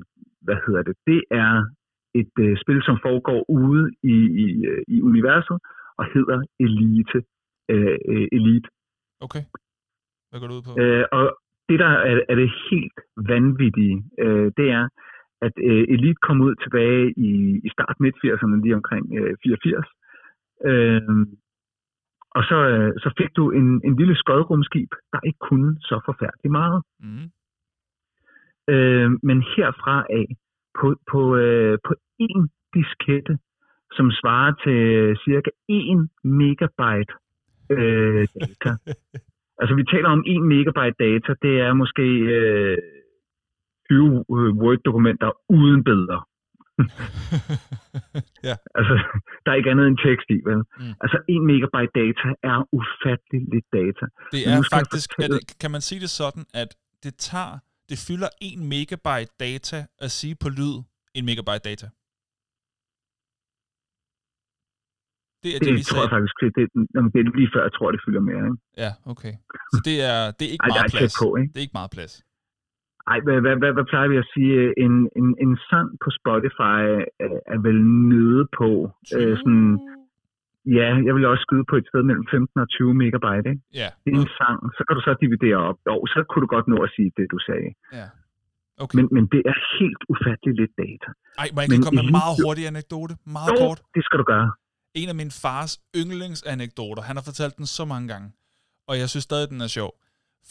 hvad 0.45 0.57
hedder 0.65 0.83
det, 0.83 0.95
det 1.07 1.21
er 1.31 1.53
et 2.21 2.35
øh, 2.39 2.57
spil, 2.63 2.79
som 2.83 2.97
foregår 3.01 3.39
ude 3.49 3.83
i, 4.03 4.15
i, 4.43 4.65
øh, 4.71 4.83
i 4.87 5.01
universet 5.01 5.57
og 5.99 6.05
hedder 6.13 6.39
Elite. 6.59 7.19
Øh, 7.69 7.97
øh, 8.13 8.27
Elite. 8.31 8.69
Okay. 9.25 9.43
Hvad 10.29 10.39
går 10.39 10.47
det 10.47 10.55
ud 10.59 10.63
på? 10.67 10.71
Øh, 10.81 11.05
og 11.11 11.25
det, 11.69 11.79
der 11.79 11.91
er, 12.09 12.19
er 12.29 12.35
det 12.35 12.49
helt 12.71 12.97
vanvittige, 13.33 13.97
øh, 14.19 14.51
det 14.57 14.67
er, 14.79 14.85
at 15.41 15.53
øh, 15.69 15.83
Elite 15.93 16.21
kom 16.27 16.41
ud 16.41 16.55
tilbage 16.63 17.13
i, 17.27 17.31
i 17.67 17.69
start 17.75 17.95
midt 17.99 18.15
80'erne, 18.23 18.61
lige 18.63 18.75
omkring 18.75 19.05
øh, 19.19 19.33
84. 19.43 19.85
Øh, 20.69 21.01
og 22.37 22.43
så, 22.49 22.57
øh, 22.73 22.93
så 23.03 23.09
fik 23.19 23.31
du 23.35 23.43
en, 23.59 23.67
en 23.87 23.95
lille 23.99 24.15
skødrumskib, 24.15 24.91
der 25.13 25.19
ikke 25.27 25.41
kunne 25.49 25.71
så 25.89 25.95
forfærdeligt 26.05 26.51
meget. 26.51 26.83
Mm. 26.99 27.27
Øh, 28.69 29.09
men 29.23 29.37
herfra 29.55 30.05
af, 30.09 30.25
på, 30.79 30.95
på, 31.11 31.35
øh, 31.35 31.77
på 31.87 31.93
en 32.19 32.49
diskette, 32.73 33.37
som 33.91 34.11
svarer 34.11 34.53
til 34.63 34.79
cirka 35.25 35.49
1 35.69 36.09
megabyte 36.23 37.13
øh, 37.71 38.27
data. 38.39 38.71
Altså 39.61 39.75
vi 39.75 39.83
taler 39.93 40.09
om 40.09 40.23
1 40.27 40.41
megabyte 40.53 40.95
data, 41.07 41.31
det 41.41 41.53
er 41.67 41.73
måske 41.73 42.05
øh, 42.37 42.77
20 43.89 44.25
øh, 44.37 44.53
Word-dokumenter 44.61 45.31
uden 45.49 45.83
billeder. 45.83 46.21
ja. 48.49 48.55
Altså, 48.77 48.93
der 49.43 49.49
er 49.51 49.55
ikke 49.55 49.71
andet 49.71 49.87
end 49.87 49.97
tekst 50.07 50.27
i, 50.35 50.39
vel? 50.49 50.57
Mm. 50.57 50.93
Altså, 51.03 51.17
1 51.29 51.41
megabyte 51.51 51.93
data 52.01 52.27
er 52.51 52.57
ufattelig 52.79 53.41
lidt 53.53 53.67
data. 53.79 54.05
Det 54.33 54.41
er 54.53 54.57
faktisk, 54.77 55.09
er 55.11 55.15
fortælle- 55.15 55.39
det, 55.39 55.59
kan 55.61 55.71
man 55.75 55.81
sige 55.89 55.99
det 56.05 56.09
sådan, 56.21 56.43
at 56.61 56.69
det 57.03 57.13
tager, 57.29 57.53
det 57.91 57.99
fylder 58.07 58.29
1 58.41 58.59
megabyte 58.73 59.31
data 59.45 59.77
at 60.05 60.09
sige 60.19 60.35
på 60.43 60.49
lyd 60.59 60.75
1 61.15 61.23
megabyte 61.29 61.63
data. 61.69 61.87
Det 65.43 65.49
er 65.55 65.59
det, 65.59 65.67
Det 65.67 65.75
vi 65.79 65.83
tror 65.89 66.01
jeg 66.05 66.11
faktisk, 66.15 66.35
det, 66.41 66.49
det, 66.57 66.65
jamen, 66.95 67.09
det 67.13 67.19
er 67.19 67.25
lige 67.41 67.51
før, 67.55 67.61
jeg 67.67 67.73
tror, 67.77 67.87
det 67.95 68.01
fylder 68.05 68.23
mere. 68.29 68.43
Ikke? 68.49 68.59
Ja, 68.83 68.91
okay. 69.13 69.33
Så 69.73 69.79
det 69.87 69.95
er, 70.11 70.19
det 70.37 70.43
er 70.47 70.51
ikke 70.55 70.67
Ej, 70.67 70.73
meget 70.75 70.93
er 70.93 70.97
plads. 70.97 71.15
på, 71.21 71.27
ikke? 71.39 71.49
Det 71.53 71.59
er 71.61 71.65
ikke 71.67 71.79
meget 71.81 71.93
plads. 71.97 72.13
Ej, 73.11 73.19
hvad, 73.25 73.37
hvad, 73.43 73.55
hvad, 73.61 73.71
hvad 73.77 73.85
plejer 73.91 74.07
vi 74.13 74.17
at 74.23 74.27
sige? 74.35 74.55
En, 74.85 74.93
en, 75.19 75.27
en 75.45 75.53
sang 75.69 75.87
på 76.03 76.09
Spotify 76.19 76.79
er, 77.25 77.33
er 77.53 77.59
vel 77.67 77.79
nede 78.13 78.43
på 78.59 78.69
øh, 79.17 79.33
sådan, 79.41 79.69
ja, 80.77 80.87
jeg 81.07 81.13
vil 81.15 81.23
også 81.33 81.43
skyde 81.47 81.65
på 81.71 81.75
et 81.81 81.85
sted 81.89 82.01
mellem 82.09 82.25
15 82.31 82.61
og 82.63 82.67
20 82.69 82.93
megabyte, 83.03 83.47
ikke? 83.53 83.63
Ja, 83.81 83.89
Det 84.03 84.09
er 84.15 84.19
en 84.25 84.31
sang, 84.41 84.57
så 84.77 84.81
kan 84.85 84.93
du 84.97 85.01
så 85.07 85.11
dividere 85.23 85.57
op. 85.69 85.77
Jo, 85.89 85.95
så 86.13 86.19
kunne 86.29 86.41
du 86.45 86.49
godt 86.55 86.67
nå 86.73 86.77
at 86.87 86.91
sige 86.95 87.09
det, 87.17 87.25
du 87.33 87.37
sagde. 87.49 87.71
ja. 87.99 88.07
Okay. 88.83 88.95
Men, 88.97 89.05
men 89.15 89.23
det 89.33 89.41
er 89.51 89.55
helt 89.79 90.01
ufatteligt 90.13 90.57
lidt 90.61 90.73
data. 90.83 91.07
Ej, 91.41 91.47
må 91.53 91.57
jeg 91.61 91.71
ikke 91.71 91.83
komme 91.87 91.97
med 92.01 92.07
en 92.09 92.15
meget 92.21 92.35
hurtig 92.43 92.63
anekdote? 92.73 93.13
Meget 93.37 93.51
Jo, 93.51 93.55
kort. 93.65 93.79
det 93.95 94.01
skal 94.05 94.17
du 94.21 94.25
gøre. 94.33 94.47
en 95.01 95.09
af 95.13 95.15
min 95.21 95.31
fars 95.43 95.71
yndlingsanekdoter. 95.99 97.01
Han 97.09 97.15
har 97.15 97.23
fortalt 97.29 97.57
den 97.57 97.65
så 97.65 97.85
mange 97.85 98.07
gange, 98.13 98.27
og 98.87 98.93
jeg 99.01 99.09
synes 99.09 99.23
stadig, 99.23 99.49
den 99.49 99.61
er 99.61 99.67
sjov. 99.67 99.91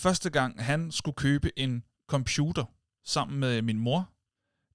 Første 0.03 0.31
gang, 0.39 0.65
han 0.71 0.91
skulle 0.91 1.15
købe 1.27 1.49
en 1.65 1.73
computer 2.11 2.65
sammen 3.05 3.41
med 3.41 3.63
min 3.63 3.81
mor, 3.81 4.01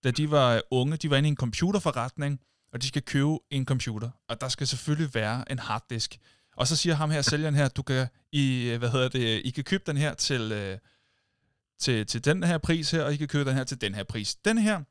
da 0.04 0.12
de 0.12 0.32
var 0.32 0.62
unge, 0.72 0.98
de 0.98 1.10
var 1.10 1.18
inde 1.18 1.30
i 1.30 1.36
en 1.38 1.38
computerforretning, 1.46 2.40
og 2.76 2.82
de 2.82 2.88
skal 2.88 3.02
købe 3.02 3.38
en 3.50 3.66
computer, 3.66 4.10
og 4.30 4.42
der 4.42 4.48
skal 4.48 4.68
selvfølgelig 4.68 5.16
være 5.16 5.52
en 5.52 5.60
harddisk. 5.60 6.18
Og 6.58 6.68
så 6.68 6.76
siger 6.76 6.96
ham 6.96 7.12
her, 7.12 7.22
sælgeren 7.22 7.56
her, 7.56 7.68
du 7.68 7.82
kan, 7.82 8.08
I, 8.32 8.70
øh, 8.70 8.80
hvad 8.80 8.90
hedder 8.90 9.10
det, 9.10 9.42
I 9.46 9.50
kan 9.50 9.64
købe 9.64 9.84
den 9.88 9.98
her 9.98 10.14
til, 10.14 10.52
øh, 10.52 10.78
til, 11.80 12.06
til 12.06 12.26
den 12.26 12.44
her 12.44 12.58
pris 12.58 12.92
her, 12.92 13.04
og 13.04 13.14
I 13.14 13.18
kan 13.18 13.28
købe 13.28 13.50
den 13.50 13.58
her 13.58 13.64
til 13.64 13.82
den 13.82 13.96
her 13.96 14.04
pris. 14.04 14.36
Den 14.36 14.58
her, 14.58 14.82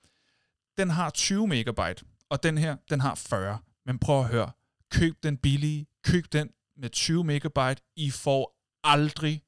den 0.79 0.91
har 0.91 1.11
20 1.11 1.47
megabyte, 1.47 2.05
og 2.31 2.43
den 2.43 2.59
her, 2.59 2.77
den 2.91 3.01
har 3.01 3.15
40. 3.15 3.59
Men 3.87 3.99
prøv 3.99 4.21
at 4.21 4.29
høre, 4.29 4.51
køb 4.91 5.15
den 5.23 5.37
billige, 5.37 5.87
køb 6.05 6.25
den 6.33 6.51
med 6.77 6.91
20 6.91 7.25
megabyte. 7.25 7.83
I 7.97 8.11
får 8.11 8.57
aldrig 8.85 9.43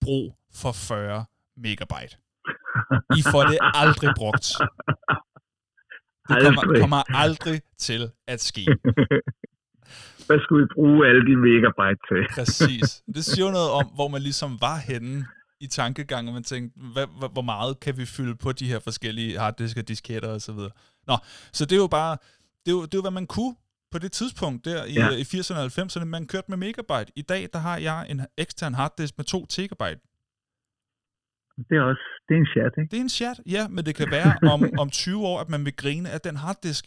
brug 0.00 0.38
for 0.54 0.72
40 0.72 1.24
megabyte. 1.56 2.16
I 3.18 3.22
får 3.22 3.42
det 3.42 3.58
aldrig 3.74 4.10
brugt. 4.16 4.52
Det 6.34 6.44
kommer, 6.44 6.62
Aldrig. 6.62 6.80
kommer 6.80 7.02
aldrig 7.24 7.60
til 7.78 8.10
at 8.28 8.40
ske. 8.40 8.66
Hvad 10.26 10.38
skulle 10.42 10.62
vi 10.64 10.68
bruge 10.74 11.08
alle 11.08 11.22
de 11.30 11.36
megabyte 11.36 12.02
til? 12.10 12.22
Præcis. 12.38 13.02
Det 13.14 13.24
siger 13.24 13.46
jo 13.46 13.52
noget 13.52 13.70
om, 13.70 13.86
hvor 13.94 14.08
man 14.08 14.22
ligesom 14.22 14.50
var 14.60 14.76
henne 14.76 15.26
i 15.60 15.66
tankegang, 15.66 16.28
og 16.28 16.34
man 16.34 16.42
tænkte, 16.42 16.80
hvad, 16.92 17.06
hvad, 17.18 17.28
hvor 17.32 17.42
meget 17.42 17.80
kan 17.80 17.96
vi 17.96 18.06
fylde 18.06 18.36
på 18.36 18.52
de 18.52 18.66
her 18.66 18.78
forskellige 18.78 19.38
harddisker, 19.38 19.82
disketter 19.82 20.28
og 20.28 20.40
så 20.40 20.52
videre. 20.52 20.70
Nå, 21.06 21.16
så 21.52 21.64
det 21.64 21.72
er 21.72 21.80
jo 21.80 21.86
bare, 21.86 22.16
det 22.66 22.72
er 22.72 22.76
jo, 22.76 22.82
det 22.82 22.94
er 22.94 22.98
jo 22.98 23.00
hvad 23.00 23.10
man 23.10 23.26
kunne 23.26 23.54
på 23.92 23.98
det 23.98 24.12
tidspunkt 24.12 24.64
der 24.64 24.84
i, 24.84 24.92
ja. 24.92 25.10
i 25.10 25.22
80'erne 25.22 25.58
og 25.58 25.66
90'erne, 25.66 26.04
man 26.04 26.26
kørte 26.26 26.46
med 26.48 26.56
megabyte. 26.56 27.12
I 27.16 27.22
dag, 27.22 27.48
der 27.52 27.58
har 27.58 27.76
jeg 27.78 28.06
en 28.08 28.20
ekstern 28.38 28.74
harddisk 28.74 29.18
med 29.18 29.24
2 29.24 29.46
terabyte. 29.46 30.00
Det 31.68 31.76
er 31.80 31.84
også, 31.92 32.06
det 32.26 32.32
er 32.36 32.40
en 32.44 32.50
chat, 32.54 32.72
ikke? 32.78 32.90
Det 32.90 32.98
er 33.00 33.04
en 33.10 33.16
chat, 33.20 33.36
ja, 33.56 33.62
men 33.74 33.82
det 33.86 33.94
kan 34.00 34.08
være 34.16 34.30
om, 34.54 34.60
om 34.82 34.88
20 34.90 35.26
år, 35.32 35.38
at 35.44 35.48
man 35.54 35.62
vil 35.66 35.74
grine 35.82 36.08
af 36.16 36.20
den 36.28 36.36
harddisk. 36.44 36.84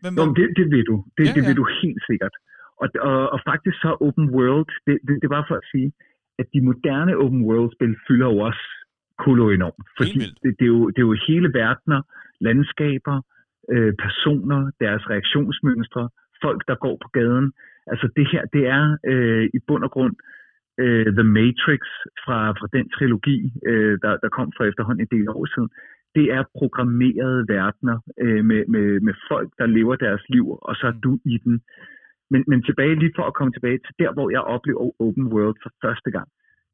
Hvem 0.00 0.12
Nå, 0.18 0.22
det, 0.38 0.46
det 0.58 0.66
vil 0.72 0.84
du. 0.90 0.96
Det, 1.16 1.22
Ja, 1.26 1.32
det 1.36 1.42
ja. 1.42 1.48
vil 1.48 1.56
du 1.62 1.66
helt 1.82 2.02
sikkert. 2.10 2.34
Og, 2.82 2.88
og, 3.08 3.18
og 3.34 3.40
faktisk 3.50 3.76
så 3.84 3.90
open 4.06 4.26
world, 4.36 4.70
det, 4.86 4.96
det, 5.06 5.14
det 5.22 5.30
var 5.36 5.42
for 5.48 5.56
at 5.62 5.66
sige, 5.72 5.88
at 6.40 6.46
de 6.54 6.60
moderne 6.68 7.12
open 7.22 7.42
world-spil 7.48 7.94
fylder 8.06 8.28
jo 8.32 8.38
også 8.48 8.64
kolo 9.24 9.44
enormt. 9.58 9.86
Fordi 9.98 10.18
det, 10.42 10.50
det, 10.58 10.64
er 10.68 10.72
jo, 10.76 10.82
det 10.92 10.98
er 11.02 11.08
jo 11.10 11.16
hele 11.28 11.48
verdener, 11.62 12.00
landskaber, 12.46 13.16
øh, 13.72 13.92
personer, 14.04 14.60
deres 14.80 15.02
reaktionsmønstre, 15.10 16.08
folk, 16.44 16.60
der 16.68 16.76
går 16.84 16.96
på 17.04 17.08
gaden. 17.18 17.52
Altså 17.86 18.06
det 18.16 18.26
her, 18.32 18.42
det 18.54 18.64
er 18.78 18.96
øh, 19.12 19.44
i 19.56 19.58
bund 19.66 19.84
og 19.84 19.90
grund 19.90 20.14
øh, 20.82 21.06
The 21.18 21.26
Matrix 21.38 21.82
fra, 22.24 22.38
fra 22.58 22.68
den 22.76 22.86
trilogi, 22.94 23.38
øh, 23.66 23.98
der, 24.02 24.12
der 24.22 24.28
kom 24.36 24.48
for 24.56 24.64
efterhånden 24.64 25.02
en 25.04 25.18
del 25.18 25.28
år 25.28 25.46
siden. 25.54 25.70
Det 26.16 26.26
er 26.36 26.50
programmerede 26.58 27.40
verdener 27.48 27.98
øh, 28.24 28.44
med, 28.44 28.62
med, 28.74 29.00
med 29.00 29.14
folk, 29.30 29.50
der 29.58 29.66
lever 29.66 29.96
deres 29.96 30.22
liv, 30.28 30.46
og 30.62 30.74
så 30.76 30.86
er 30.86 30.96
du 31.06 31.18
i 31.24 31.36
den. 31.44 31.60
Men, 32.30 32.44
men 32.46 32.62
tilbage 32.62 32.94
lige 32.94 33.16
for 33.16 33.22
at 33.26 33.34
komme 33.34 33.52
tilbage 33.52 33.78
til 33.78 33.94
der, 33.98 34.12
hvor 34.12 34.30
jeg 34.30 34.40
oplever 34.40 35.00
open 35.04 35.26
world 35.34 35.56
for 35.62 35.70
første 35.84 36.10
gang. 36.10 36.28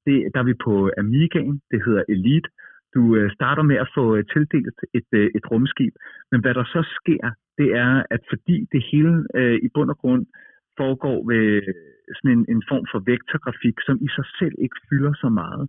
Det, 0.06 0.16
der 0.34 0.40
er 0.40 0.48
vi 0.50 0.54
på 0.66 0.90
Amigaen, 0.98 1.60
det 1.70 1.84
hedder 1.86 2.04
Elite. 2.08 2.48
Du 2.94 3.16
øh, 3.16 3.30
starter 3.32 3.62
med 3.62 3.76
at 3.76 3.88
få 3.94 4.16
øh, 4.16 4.24
tildelt 4.32 4.78
et, 4.94 5.10
øh, 5.12 5.30
et 5.34 5.50
rumskib, 5.50 5.94
men 6.30 6.40
hvad 6.40 6.54
der 6.54 6.64
så 6.64 6.82
sker, 6.98 7.30
det 7.58 7.68
er, 7.84 8.02
at 8.10 8.20
fordi 8.30 8.56
det 8.72 8.82
hele 8.92 9.26
øh, 9.34 9.58
i 9.66 9.68
bund 9.74 9.90
og 9.90 9.98
grund 9.98 10.26
foregår 10.82 11.18
ved 11.30 11.46
sådan 12.16 12.32
en, 12.36 12.44
en 12.54 12.62
form 12.70 12.84
for 12.92 13.00
vektorgrafik, 13.12 13.76
som 13.86 13.96
i 14.06 14.08
sig 14.16 14.26
selv 14.38 14.54
ikke 14.64 14.78
fylder 14.88 15.14
så 15.22 15.28
meget, 15.42 15.64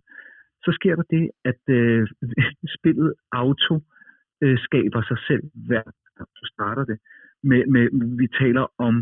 så 0.64 0.70
sker 0.78 0.94
der 1.00 1.06
det, 1.16 1.24
at 1.50 1.62
øh, 1.78 2.02
spillet 2.78 3.10
auto 3.42 3.74
øh, 4.44 4.58
skaber 4.66 5.02
sig 5.10 5.18
selv 5.28 5.44
hver 5.68 5.86
gang 6.16 6.30
du 6.40 6.46
starter 6.54 6.84
det. 6.90 6.98
Med, 7.50 7.62
med, 7.74 7.84
vi 8.20 8.26
taler 8.42 8.64
om 8.88 8.94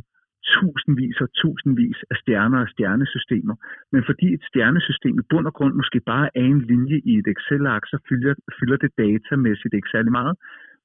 tusindvis 0.53 1.17
og 1.25 1.29
tusindvis 1.41 1.99
af 2.11 2.17
stjerner 2.23 2.61
og 2.65 2.69
stjernesystemer. 2.69 3.55
Men 3.93 4.03
fordi 4.09 4.27
et 4.35 4.45
stjernesystem 4.51 5.19
i 5.19 5.29
bund 5.31 5.47
og 5.47 5.55
grund 5.59 5.75
måske 5.75 6.01
bare 6.13 6.29
er 6.41 6.47
en 6.55 6.63
linje 6.73 6.99
i 7.11 7.13
et 7.19 7.29
Excel-ark, 7.35 7.85
så 7.87 7.99
fylder, 8.09 8.35
fylder 8.59 8.77
det 8.77 8.91
datamæssigt 8.99 9.75
ikke 9.75 9.93
særlig 9.93 10.13
meget. 10.13 10.37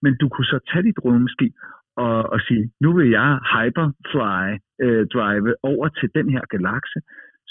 Men 0.01 0.17
du 0.21 0.29
kunne 0.29 0.51
så 0.53 0.59
tage 0.71 0.83
dit 0.83 0.99
rumskib 1.05 1.53
og, 2.05 2.17
og 2.33 2.39
sige, 2.47 2.63
nu 2.83 2.89
vil 2.97 3.09
jeg 3.19 3.29
hyperfly 3.53 4.43
øh, 4.85 5.03
drive 5.15 5.49
over 5.71 5.87
til 5.99 6.09
den 6.17 6.27
her 6.33 6.43
galakse. 6.53 6.99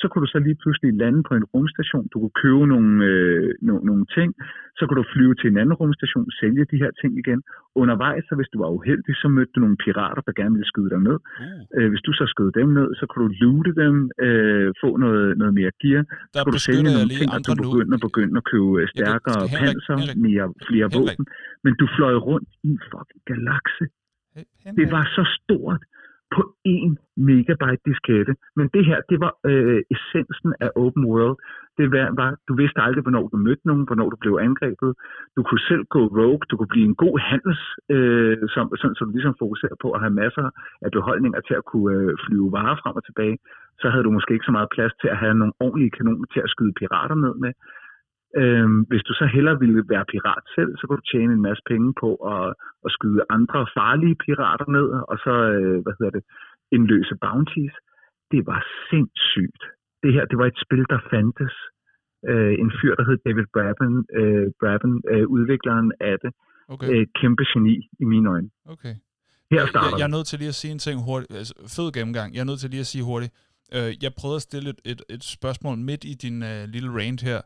Så 0.00 0.06
kunne 0.08 0.22
du 0.26 0.30
så 0.34 0.38
lige 0.46 0.58
pludselig 0.62 0.90
lande 1.02 1.20
på 1.28 1.32
en 1.38 1.44
rumstation. 1.54 2.04
Du 2.12 2.16
kunne 2.20 2.38
købe 2.44 2.66
nogle, 2.74 2.90
øh, 3.10 3.48
no, 3.66 3.74
nogle 3.90 4.06
ting. 4.16 4.30
Så 4.78 4.82
kunne 4.84 5.00
du 5.02 5.08
flyve 5.14 5.34
til 5.34 5.48
en 5.50 5.58
anden 5.62 5.76
rumstation, 5.82 6.26
sælge 6.40 6.64
de 6.72 6.76
her 6.82 6.90
ting 7.00 7.12
igen. 7.22 7.40
Undervejs, 7.82 8.24
så 8.28 8.34
hvis 8.38 8.50
du 8.52 8.58
var 8.62 8.70
uheldig, 8.78 9.14
så 9.22 9.28
mødte 9.36 9.52
du 9.54 9.60
nogle 9.60 9.78
pirater, 9.84 10.22
der 10.26 10.32
gerne 10.40 10.54
ville 10.56 10.70
skyde 10.72 10.90
dig 10.94 11.00
ned. 11.08 11.18
Uh, 11.42 11.76
Øh, 11.76 11.88
hvis 11.92 12.02
du 12.06 12.12
så 12.20 12.24
skød 12.32 12.50
dem 12.60 12.68
ned, 12.78 12.88
så 12.98 13.04
kunne 13.08 13.24
du 13.26 13.32
loote 13.42 13.72
dem, 13.82 13.94
øh, 14.26 14.68
få 14.82 14.90
noget, 15.04 15.38
noget 15.40 15.54
mere 15.60 15.70
gear. 15.82 16.02
der 16.02 16.38
Så 16.38 16.38
kunne 16.44 16.56
du 16.58 16.64
sælge 16.68 16.82
nogle 16.96 17.10
ting, 17.18 17.28
og 17.34 17.40
du 17.46 17.52
nu. 17.54 17.62
begynder, 17.66 17.98
begynder 18.08 18.38
at 18.42 18.46
købe 18.52 18.72
stærkere 18.94 19.40
Henrik, 19.42 19.60
panser, 19.60 19.96
Henrik, 20.00 20.18
mere, 20.26 20.46
flere 20.68 20.88
Henrik. 20.92 20.96
våben. 20.96 21.24
Men 21.64 21.72
du 21.80 21.84
fløj 21.96 22.14
rundt 22.28 22.48
i 22.66 22.68
en 22.76 22.80
fucking 22.90 23.22
galakse. 23.30 23.84
Det 24.78 24.86
var 24.90 25.04
så 25.16 25.22
stort 25.36 25.82
på 26.34 26.42
en 26.64 26.98
megabyte 27.16 27.82
diskette. 27.90 28.32
Men 28.56 28.66
det 28.74 28.84
her, 28.88 28.98
det 29.10 29.18
var 29.24 29.32
øh, 29.50 29.80
essensen 29.94 30.50
af 30.60 30.70
open 30.84 31.04
world. 31.04 31.38
Det 31.78 31.86
var, 31.92 32.06
var, 32.20 32.30
du 32.48 32.52
vidste 32.62 32.80
aldrig, 32.86 33.02
hvornår 33.02 33.28
du 33.32 33.36
mødte 33.36 33.66
nogen, 33.70 33.84
hvornår 33.88 34.08
du 34.10 34.16
blev 34.24 34.34
angrebet. 34.48 34.90
Du 35.36 35.40
kunne 35.42 35.64
selv 35.70 35.84
gå 35.94 36.02
rogue, 36.18 36.44
du 36.50 36.56
kunne 36.56 36.74
blive 36.74 36.88
en 36.90 37.00
god 37.04 37.16
handels, 37.30 37.62
øh, 37.94 38.36
som, 38.54 38.64
sådan, 38.80 38.94
så 38.94 39.04
du 39.04 39.10
ligesom 39.10 39.36
fokuserer 39.42 39.76
på 39.82 39.88
at 39.92 40.00
have 40.00 40.14
masser 40.22 40.46
af 40.84 40.90
beholdninger 40.96 41.40
til 41.48 41.54
at 41.60 41.64
kunne 41.70 41.90
øh, 41.96 42.12
flyve 42.24 42.52
varer 42.52 42.76
frem 42.82 42.96
og 43.00 43.04
tilbage. 43.04 43.38
Så 43.80 43.86
havde 43.90 44.04
du 44.04 44.10
måske 44.10 44.34
ikke 44.34 44.48
så 44.50 44.56
meget 44.58 44.74
plads 44.76 44.92
til 45.00 45.08
at 45.14 45.20
have 45.22 45.34
nogle 45.40 45.54
ordentlige 45.64 45.94
kanoner 45.98 46.26
til 46.34 46.40
at 46.44 46.52
skyde 46.54 46.78
pirater 46.80 47.14
ned 47.24 47.34
med. 47.44 47.52
Øhm, 48.40 48.78
hvis 48.90 49.02
du 49.08 49.12
så 49.20 49.26
hellere 49.34 49.58
ville 49.62 49.82
være 49.94 50.04
pirat 50.12 50.44
selv, 50.56 50.70
så 50.76 50.82
kunne 50.84 51.00
du 51.02 51.08
tjene 51.12 51.32
en 51.32 51.46
masse 51.48 51.62
penge 51.70 51.90
på 52.02 52.10
at, 52.34 52.46
at 52.86 52.90
skyde 52.96 53.22
andre 53.36 53.60
farlige 53.76 54.16
pirater 54.24 54.68
ned, 54.76 54.88
og 55.10 55.16
så, 55.24 55.34
øh, 55.56 55.78
hvad 55.84 55.94
hedder 55.98 56.14
det, 56.18 56.24
indløse 56.76 57.14
bounties. 57.24 57.74
Det 58.32 58.42
var 58.50 58.60
sindssygt. 58.90 59.62
Det 60.02 60.10
her, 60.14 60.24
det 60.30 60.38
var 60.40 60.46
et 60.52 60.58
spil, 60.64 60.84
der 60.92 61.00
fandtes. 61.10 61.54
Øh, 62.30 62.54
en 62.62 62.70
fyr, 62.78 62.94
der 62.98 63.04
hed 63.08 63.18
David 63.26 63.46
Braben, 63.54 63.92
øh, 64.20 64.46
Braben 64.60 64.92
øh, 65.12 65.26
udvikleren 65.34 65.92
af 66.00 66.16
det. 66.22 66.30
okay, 66.68 66.88
Øh, 66.92 67.06
kæmpe 67.20 67.44
geni 67.52 67.76
i 68.02 68.04
mine 68.04 68.30
øjne. 68.34 68.50
okay. 68.74 68.94
Her 69.50 69.66
starter 69.66 69.88
jeg, 69.90 69.98
jeg 69.98 70.04
er 70.10 70.14
nødt 70.16 70.26
til 70.26 70.38
lige 70.38 70.52
at 70.54 70.60
sige 70.62 70.72
en 70.72 70.78
ting 70.78 70.96
hurtigt. 71.08 71.32
Altså, 71.40 71.54
fed 71.76 71.88
gennemgang. 71.96 72.28
Jeg 72.34 72.40
er 72.40 72.48
nødt 72.50 72.60
til 72.60 72.70
lige 72.70 72.84
at 72.86 72.90
sige 72.94 73.04
hurtigt. 73.10 73.32
Øh, 73.76 73.90
jeg 74.04 74.10
prøvede 74.20 74.38
at 74.42 74.46
stille 74.50 74.68
et, 74.74 74.80
et, 74.92 75.00
et 75.14 75.24
spørgsmål 75.36 75.76
midt 75.90 76.02
i 76.12 76.14
din 76.24 76.36
øh, 76.50 76.60
lille 76.74 76.90
rant 76.98 77.22
her, 77.28 77.40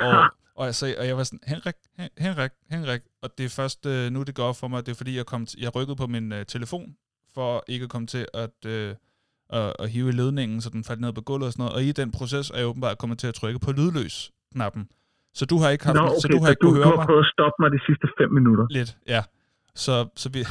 og, 0.00 0.24
og, 0.54 0.66
jeg 0.66 0.74
sagde, 0.74 0.94
og 0.98 1.06
jeg 1.06 1.16
var 1.16 1.24
sådan, 1.24 1.40
Henrik, 1.46 1.74
Hen- 1.98 2.08
Henrik, 2.18 2.50
Henrik, 2.70 3.00
og 3.22 3.30
det 3.38 3.44
er 3.46 3.48
først 3.48 3.86
øh, 3.86 4.12
nu, 4.12 4.22
det 4.22 4.34
går 4.34 4.44
op 4.44 4.56
for 4.56 4.68
mig, 4.68 4.86
det 4.86 4.92
er 4.92 4.96
fordi, 4.96 5.16
jeg, 5.16 5.26
kom 5.26 5.46
t- 5.50 5.54
jeg 5.62 5.74
rykkede 5.74 5.96
på 5.96 6.06
min 6.06 6.32
øh, 6.32 6.46
telefon, 6.46 6.96
for 7.34 7.64
ikke 7.68 7.84
at 7.84 7.90
komme 7.90 8.06
til 8.06 8.26
at, 8.34 8.66
øh, 8.66 8.94
at, 9.50 9.72
at 9.78 9.90
hive 9.90 10.08
i 10.08 10.12
ledningen, 10.12 10.60
så 10.60 10.70
den 10.70 10.84
faldt 10.84 11.00
ned 11.00 11.12
på 11.12 11.20
gulvet 11.20 11.46
og 11.46 11.52
sådan 11.52 11.62
noget, 11.62 11.74
og 11.74 11.82
i 11.82 11.92
den 11.92 12.10
proces 12.12 12.50
er 12.50 12.56
jeg 12.58 12.66
åbenbart 12.66 12.98
kommet 12.98 13.18
til 13.18 13.26
at 13.26 13.34
trykke 13.34 13.58
på 13.58 13.72
lydløs-knappen. 13.72 14.88
Så 15.34 15.46
du 15.46 15.58
har 15.58 15.70
ikke 15.70 15.84
haft, 15.84 15.96
Nå, 15.96 16.02
okay, 16.02 16.14
så 16.20 16.28
du 16.28 16.42
har 16.42 16.50
ikke 16.50 16.60
du, 16.60 16.66
kunne 16.66 16.78
du 16.78 16.82
høre 16.84 16.90
har 16.90 16.96
mig 16.96 17.06
prøvet 17.06 17.24
at 17.24 17.30
stoppe 17.32 17.56
mig 17.62 17.70
de 17.70 17.78
sidste 17.86 18.06
fem 18.20 18.32
minutter. 18.32 18.66
lidt, 18.70 18.96
ja. 19.08 19.22
Så, 19.74 20.08
så 20.16 20.28
vi... 20.28 20.44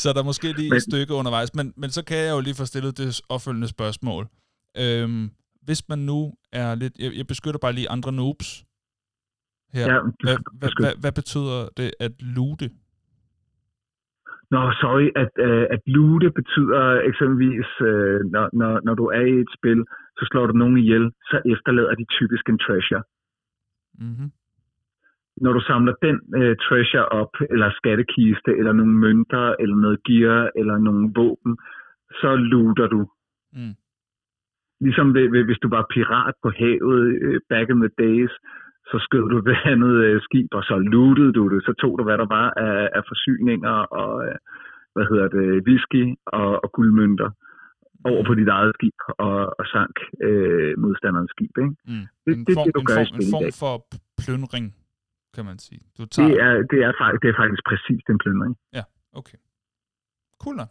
så 0.00 0.08
er 0.08 0.12
der 0.12 0.22
måske 0.22 0.52
lige 0.52 0.68
Men- 0.70 0.76
et 0.76 0.82
stykke 0.82 1.14
undervejs, 1.14 1.54
men, 1.54 1.72
men 1.76 1.90
så 1.90 2.04
kan 2.04 2.16
jeg 2.16 2.30
jo 2.30 2.40
lige 2.40 2.54
få 2.54 2.64
stillet 2.64 2.98
det 2.98 3.20
opfølgende 3.28 3.68
spørgsmål. 3.68 4.28
Øhm, 4.76 5.30
hvis 5.66 5.88
man 5.88 5.98
nu 5.98 6.18
er 6.52 6.74
lidt... 6.74 6.94
Jeg, 6.98 7.10
jeg 7.18 7.26
beskytter 7.26 7.60
bare 7.62 7.72
lige 7.72 7.90
andre 7.90 8.12
noobs 8.12 8.48
her. 9.74 9.86
Ja, 9.92 9.98
hvad, 10.24 10.36
hvad, 10.60 10.70
hvad, 10.80 10.94
hvad 11.02 11.12
betyder 11.20 11.58
det 11.76 11.90
at 12.06 12.12
loote? 12.36 12.68
Nå, 14.54 14.62
sorry, 14.82 15.08
at, 15.22 15.32
øh, 15.46 15.66
at 15.74 15.82
loote 15.86 16.30
betyder 16.40 16.82
eksempelvis, 17.10 17.70
øh, 17.90 18.20
når, 18.34 18.44
når, 18.60 18.72
når 18.86 18.94
du 19.00 19.04
er 19.18 19.24
i 19.34 19.36
et 19.44 19.52
spil, 19.58 19.80
så 20.18 20.22
slår 20.30 20.46
du 20.46 20.52
nogen 20.52 20.78
ihjel, 20.78 21.04
så 21.30 21.36
efterlader 21.52 21.94
de 21.94 22.06
typisk 22.18 22.44
en 22.48 22.58
treasure. 22.58 23.02
Mm-hmm. 23.94 24.28
Når 25.44 25.52
du 25.52 25.60
samler 25.60 25.94
den 26.06 26.16
øh, 26.40 26.56
treasure 26.66 27.08
op, 27.20 27.32
eller 27.50 27.68
skattekiste, 27.78 28.50
eller 28.58 28.72
nogle 28.72 28.96
mønter, 29.04 29.54
eller 29.62 29.76
noget 29.76 29.98
gear, 30.04 30.50
eller 30.56 30.76
nogle 30.78 31.12
våben, 31.16 31.58
så 32.20 32.30
looter 32.36 32.86
du. 32.86 33.00
Mm. 33.52 33.74
Ligesom 34.84 35.06
hvis 35.48 35.60
du 35.64 35.68
var 35.76 35.84
pirat 35.94 36.34
på 36.42 36.48
havet 36.60 37.02
øh, 37.24 37.40
back 37.52 37.66
in 37.72 37.80
the 37.84 37.92
days, 38.04 38.32
så 38.90 38.96
skød 39.06 39.24
du 39.32 39.36
det 39.50 39.58
andet 39.72 39.94
øh, 40.06 40.16
skib, 40.26 40.48
og 40.58 40.62
så 40.68 40.74
lootede 40.92 41.32
du 41.38 41.44
det. 41.52 41.60
Så 41.66 41.72
tog 41.82 41.92
du, 41.98 42.02
hvad 42.04 42.18
der 42.22 42.28
var 42.38 42.46
af, 42.66 42.78
af 42.96 43.02
forsyninger 43.10 43.76
og 44.00 44.10
øh, 44.26 44.34
hvad 44.94 45.06
hedder 45.10 45.28
det, 45.36 45.46
whisky 45.68 46.04
og, 46.26 46.50
og 46.64 46.68
guldmønter 46.76 47.30
over 48.10 48.22
på 48.28 48.34
dit 48.40 48.48
eget 48.48 48.72
skib 48.78 48.98
og, 49.26 49.38
og 49.60 49.64
sank 49.74 49.96
øh, 50.28 50.72
modstanderens 50.84 51.30
skib. 51.34 51.54
Ikke? 51.64 51.74
Mm. 51.90 52.04
Det- 52.24 52.36
en 52.36 52.44
det 52.46 52.52
er 52.52 52.58
form, 52.58 52.66
det, 52.68 52.74
du 52.76 52.80
en 52.80 52.86
gør 52.90 52.98
i 53.02 53.06
form, 53.10 53.20
en 53.26 53.32
form 53.36 53.44
for 53.62 53.74
plyndring, 54.24 54.64
kan 55.36 55.44
man 55.50 55.58
sige. 55.66 55.80
Du 55.98 56.02
tager... 56.14 56.28
Det 56.28 56.36
er, 56.46 56.52
det, 56.72 56.78
er, 56.88 56.92
faktisk- 57.00 57.20
det 57.22 57.28
er 57.32 57.36
faktisk 57.42 57.62
præcis 57.70 58.00
den 58.10 58.18
plyndring. 58.24 58.52
Okay. 59.20 59.38
Cool 60.42 60.56
nok. 60.62 60.70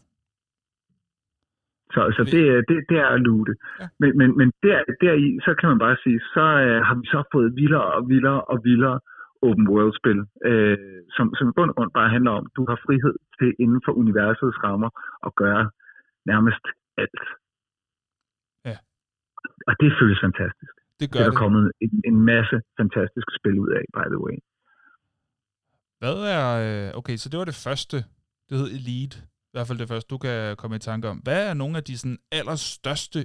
Så, 1.93 2.01
så 2.17 2.21
det, 2.33 2.41
er- 2.53 2.63
det, 2.69 2.77
det 2.89 2.97
er 3.05 3.07
at 3.15 3.21
loote. 3.27 3.53
Ja. 3.79 3.87
Men, 4.01 4.09
men, 4.19 4.29
men 4.39 4.47
der, 4.63 4.77
deri, 5.01 5.27
så 5.45 5.51
kan 5.59 5.69
man 5.71 5.79
bare 5.85 5.97
sige, 6.03 6.19
så 6.35 6.45
øh, 6.65 6.79
har 6.87 6.95
vi 7.01 7.05
så 7.15 7.19
fået 7.33 7.55
vildere 7.61 7.87
og 7.97 8.01
vildere 8.11 8.41
og 8.51 8.57
vildere 8.69 8.99
open 9.47 9.67
world-spil, 9.73 10.19
øh, 10.49 10.77
som, 11.15 11.25
som 11.37 11.45
i 11.49 11.53
bund 11.57 11.69
og 11.71 11.75
grund 11.75 11.91
bare 11.99 12.09
handler 12.15 12.31
om, 12.39 12.45
du 12.57 12.61
har 12.69 12.77
frihed 12.85 13.15
til 13.39 13.49
inden 13.63 13.81
for 13.85 13.91
universets 14.03 14.57
rammer 14.65 14.89
at 15.27 15.31
gøre 15.43 15.63
nærmest 16.31 16.63
alt. 17.03 17.21
Ja. 18.69 18.75
Og 19.69 19.73
det 19.81 19.89
føles 19.99 20.19
fantastisk. 20.27 20.73
Det 20.99 21.07
gør 21.11 21.19
Det 21.19 21.25
er 21.27 21.31
der 21.31 21.37
kommet 21.43 21.71
en, 21.85 22.01
en 22.05 22.17
masse 22.31 22.57
fantastiske 22.79 23.31
spil 23.39 23.59
ud 23.63 23.69
af, 23.79 23.83
by 23.97 24.05
the 24.13 24.21
way. 24.25 24.37
Hvad 26.01 26.17
er... 26.37 26.45
øh, 26.67 26.87
Okay, 26.99 27.15
så 27.21 27.29
det 27.29 27.37
var 27.39 27.45
det 27.51 27.61
første. 27.67 27.97
Det 28.49 28.53
hed 28.59 28.69
Elite. 28.79 29.17
I 29.51 29.53
hvert 29.55 29.67
fald 29.67 29.79
det 29.79 29.91
første, 29.91 30.07
du 30.13 30.17
kan 30.17 30.55
komme 30.57 30.75
i 30.75 30.79
tanke 30.79 31.07
om. 31.07 31.17
Hvad 31.17 31.49
er 31.49 31.53
nogle 31.53 31.77
af 31.77 31.83
de 31.83 31.97
sådan 31.97 32.17
allerstørste 32.39 33.19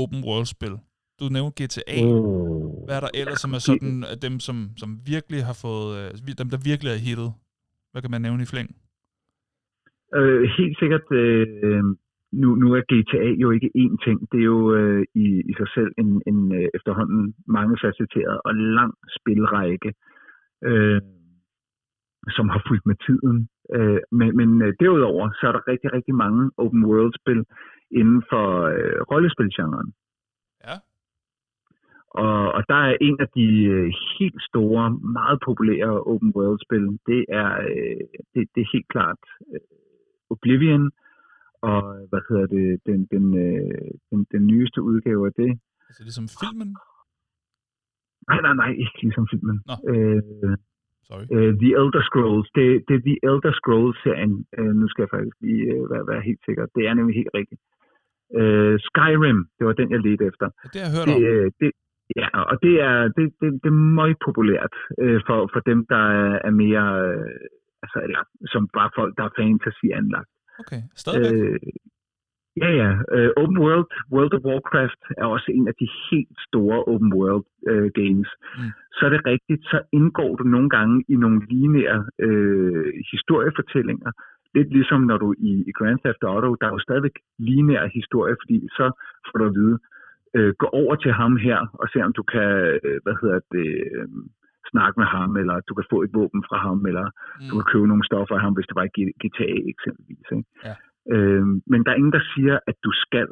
open 0.00 0.20
world-spil? 0.28 0.74
Du 1.20 1.24
nævnte 1.36 1.56
GTA. 1.60 1.98
Oh. 2.04 2.84
Hvad 2.86 2.96
er 2.96 3.02
der 3.04 3.12
ellers, 3.20 3.40
som 3.44 3.52
er 3.56 3.62
sådan 3.68 4.04
af 4.12 4.18
dem, 4.26 4.34
som, 4.46 4.56
som 4.76 4.90
virkelig 5.14 5.40
har 5.48 5.56
fået... 5.64 5.88
øh, 5.98 6.10
Dem, 6.40 6.48
der 6.52 6.60
virkelig 6.70 6.90
er 6.92 7.04
hittet? 7.08 7.30
Hvad 7.90 8.02
kan 8.02 8.10
man 8.10 8.22
nævne 8.22 8.42
i 8.42 8.50
flæng? 8.52 8.68
Øh, 10.18 10.42
helt 10.58 10.76
sikkert, 10.80 11.06
øh, 11.22 11.84
nu, 12.42 12.48
nu 12.62 12.66
er 12.78 12.82
GTA 12.92 13.26
jo 13.42 13.48
ikke 13.56 13.70
én 13.82 13.94
ting. 14.06 14.18
Det 14.32 14.38
er 14.40 14.48
jo 14.54 14.74
øh, 14.78 15.02
i, 15.24 15.26
i 15.50 15.52
sig 15.60 15.68
selv 15.76 15.90
en, 16.02 16.10
en 16.30 16.38
øh, 16.58 16.68
efterhånden 16.76 17.34
mangefacetteret 17.56 18.38
og 18.44 18.54
lang 18.54 18.92
spilrække, 19.16 19.90
øh, 20.68 21.00
som 22.28 22.48
har 22.48 22.62
fulgt 22.68 22.86
med 22.86 22.96
tiden. 23.06 23.48
Øh, 23.74 24.00
men 24.12 24.36
men 24.36 24.62
øh, 24.62 24.74
derudover, 24.80 25.30
så 25.40 25.48
er 25.48 25.52
der 25.52 25.68
rigtig, 25.68 25.92
rigtig 25.92 26.14
mange 26.14 26.50
open 26.56 26.84
world-spil 26.84 27.44
inden 27.90 28.22
for 28.30 28.46
øh, 28.62 29.00
rollespilgenren. 29.10 29.94
Ja. 30.66 30.76
Og, 32.10 32.52
og 32.52 32.62
der 32.68 32.74
er 32.74 32.96
en 33.00 33.16
af 33.20 33.28
de 33.28 33.64
øh, 33.64 33.92
helt 34.18 34.42
store, 34.50 34.90
meget 34.90 35.38
populære 35.44 36.02
open 36.02 36.32
world-spil, 36.36 36.86
det 37.06 37.24
er, 37.28 37.50
øh, 37.70 38.00
det, 38.34 38.42
det 38.54 38.60
er 38.60 38.70
helt 38.72 38.88
klart 38.88 39.22
øh, 39.52 39.60
Oblivion, 40.30 40.90
og 41.62 42.06
hvad 42.10 42.20
hedder 42.28 42.46
det, 42.46 42.80
den, 42.86 43.06
den, 43.12 43.24
øh, 43.46 43.90
den, 44.10 44.26
den 44.32 44.46
nyeste 44.46 44.82
udgave 44.82 45.26
af 45.26 45.32
det. 45.32 45.50
Altså 45.88 46.02
ligesom 46.02 46.28
filmen? 46.40 46.76
Nej, 48.28 48.40
nej, 48.40 48.54
nej, 48.54 48.70
ikke 48.70 48.98
ligesom 49.02 49.26
filmen. 49.30 49.62
Nå. 49.70 49.74
Øh, 49.92 50.56
Sorry. 51.08 51.24
øh, 51.34 51.50
The 51.62 51.70
Elder 51.80 52.02
Scrolls, 52.08 52.48
det, 52.56 52.66
det 52.88 52.94
er 52.98 53.02
The 53.08 53.16
Elder 53.28 53.52
Scrolls-serien. 53.60 54.34
Øh, 54.58 54.72
nu 54.80 54.84
skal 54.88 55.02
jeg 55.04 55.12
faktisk 55.16 55.36
lige 55.46 55.62
øh, 55.74 55.84
være, 55.92 56.04
være 56.12 56.22
helt 56.28 56.42
sikker. 56.46 56.64
Det 56.76 56.82
er 56.88 56.94
nemlig 56.98 57.14
helt 57.20 57.34
rigtigt. 57.40 57.60
Øh, 58.40 58.74
Skyrim, 58.88 59.40
det 59.56 59.64
var 59.68 59.74
den, 59.80 59.88
jeg 59.94 60.00
ledte 60.06 60.24
efter. 60.30 60.46
Det 60.72 60.78
har 60.80 60.86
jeg 60.88 60.94
hørt 60.96 61.08
Det, 61.10 61.16
om. 61.16 61.22
øh, 61.32 61.46
det, 61.60 61.70
ja, 62.20 62.28
og 62.52 62.56
det 62.64 62.74
er, 62.88 62.96
det, 63.16 63.24
det, 63.40 63.48
det 63.62 63.68
er 63.74 63.80
meget 64.00 64.18
populært 64.26 64.74
øh, 65.02 65.20
for, 65.26 65.38
for 65.52 65.60
dem, 65.70 65.78
der 65.92 66.02
er, 66.22 66.32
er 66.48 66.54
mere, 66.64 66.86
øh, 67.06 67.36
altså, 67.84 67.98
eller 68.06 68.22
som 68.52 68.62
bare 68.78 68.90
folk, 68.98 69.12
der 69.18 69.24
er 69.28 69.36
fantasy 69.40 69.86
anlagt. 70.00 70.30
Okay, 70.62 70.80
stadigvæk. 71.02 71.32
Øh, 71.34 71.58
ja, 72.62 72.70
ja. 72.82 72.90
Øh, 73.14 73.30
open 73.36 73.58
World, 73.64 73.86
World 74.12 74.32
of 74.36 74.44
Warcraft 74.48 75.02
er 75.22 75.24
også 75.24 75.48
en 75.58 75.68
af 75.68 75.74
de 75.80 75.88
helt 76.10 76.34
store 76.48 76.78
open 76.92 77.12
world 77.18 77.44
øh, 77.70 77.90
games. 78.00 78.28
Mm. 78.58 78.70
Så 78.96 79.02
er 79.06 79.10
det 79.10 79.22
rigtigt, 79.32 79.62
så 79.72 79.78
indgår 79.92 80.36
du 80.36 80.44
nogle 80.44 80.70
gange 80.76 81.04
i 81.08 81.16
nogle 81.16 81.38
lineære 81.50 82.04
øh, 82.26 82.92
historiefortællinger. 83.12 84.10
Lidt 84.54 84.70
ligesom 84.72 85.00
når 85.00 85.18
du 85.18 85.34
i, 85.38 85.52
i 85.68 85.72
Grand 85.78 85.98
Theft 86.04 86.22
Auto, 86.22 86.54
der 86.60 86.66
er 86.66 86.70
jo 86.76 86.78
stadigvæk 86.78 87.16
lineære 87.38 87.88
historie, 87.94 88.36
fordi 88.42 88.68
så 88.78 88.86
får 89.26 89.38
du 89.38 89.44
at 89.44 89.54
vide, 89.54 89.78
øh, 90.36 90.52
gå 90.58 90.66
over 90.66 90.94
til 90.94 91.12
ham 91.12 91.36
her 91.36 91.58
og 91.80 91.86
se 91.92 91.98
om 92.02 92.12
du 92.12 92.22
kan, 92.22 92.50
øh, 92.84 92.98
hvad 93.04 93.16
hedder 93.22 93.40
det, 93.52 93.68
øh, 93.96 94.08
snakke 94.72 95.00
med 95.00 95.06
ham, 95.16 95.36
eller 95.36 95.56
du 95.68 95.74
kan 95.74 95.86
få 95.92 96.02
et 96.02 96.10
våben 96.18 96.42
fra 96.48 96.58
ham, 96.66 96.86
eller 96.90 97.06
Mm. 97.40 97.48
du 97.50 97.54
kan 97.58 97.70
købe 97.72 97.86
nogle 97.88 98.04
stoffer 98.10 98.34
af 98.34 98.40
ham, 98.44 98.54
hvis 98.54 98.66
det 98.66 98.76
var 98.80 98.86
i 98.88 98.92
GTA 99.22 99.50
eksempelvis. 99.74 100.26
Ikke? 100.36 100.44
Ja. 100.64 100.74
Øhm, 101.14 101.62
men 101.70 101.84
der 101.84 101.90
er 101.90 102.00
ingen, 102.00 102.16
der 102.18 102.24
siger, 102.34 102.58
at 102.70 102.76
du 102.86 102.90
skal. 103.04 103.28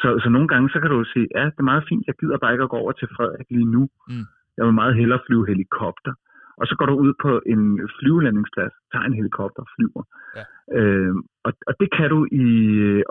Så, 0.00 0.08
så 0.22 0.28
nogle 0.28 0.48
gange, 0.48 0.70
så 0.72 0.78
kan 0.80 0.90
du 0.90 1.04
sige, 1.12 1.26
ja, 1.36 1.44
det 1.44 1.60
er 1.62 1.70
meget 1.72 1.84
fint, 1.88 2.04
jeg 2.06 2.14
gider 2.20 2.38
bare 2.38 2.52
ikke 2.54 2.66
at 2.66 2.74
gå 2.74 2.78
over 2.84 2.92
til 2.92 3.08
Frederik 3.16 3.50
lige 3.50 3.70
nu. 3.76 3.82
Mm. 4.08 4.26
Jeg 4.56 4.64
vil 4.66 4.80
meget 4.82 4.94
hellere 5.00 5.24
flyve 5.26 5.46
helikopter. 5.52 6.12
Og 6.60 6.64
så 6.68 6.74
går 6.78 6.86
du 6.86 6.94
ud 7.04 7.12
på 7.24 7.30
en 7.52 7.62
flyvelandingsplads, 7.98 8.74
tager 8.92 9.04
en 9.04 9.18
helikopter 9.20 9.62
og 9.62 9.70
flyver. 9.76 10.02
Ja. 10.38 10.44
Øhm, 10.78 11.20
og, 11.46 11.52
og 11.68 11.74
det 11.80 11.88
kan 11.96 12.08
du 12.14 12.18
i, 12.44 12.46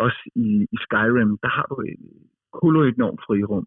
også 0.06 0.21
i, 0.36 0.47
i 0.76 0.78
Skyrim. 0.86 1.32
Der 1.43 1.52
har 1.58 1.65
du 1.71 1.76
et 1.91 2.00
kolo 2.58 2.80
enormt 2.84 3.21
frirum. 3.26 3.65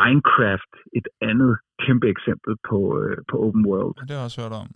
Minecraft, 0.00 0.72
et 0.98 1.08
andet 1.30 1.52
kæmpe 1.84 2.06
eksempel 2.14 2.52
på, 2.68 2.78
øh, 3.00 3.16
på 3.30 3.36
open 3.44 3.66
world. 3.66 3.94
Det 4.00 4.10
har 4.10 4.16
jeg 4.16 4.28
også 4.28 4.40
hørt 4.42 4.54
om. 4.62 4.68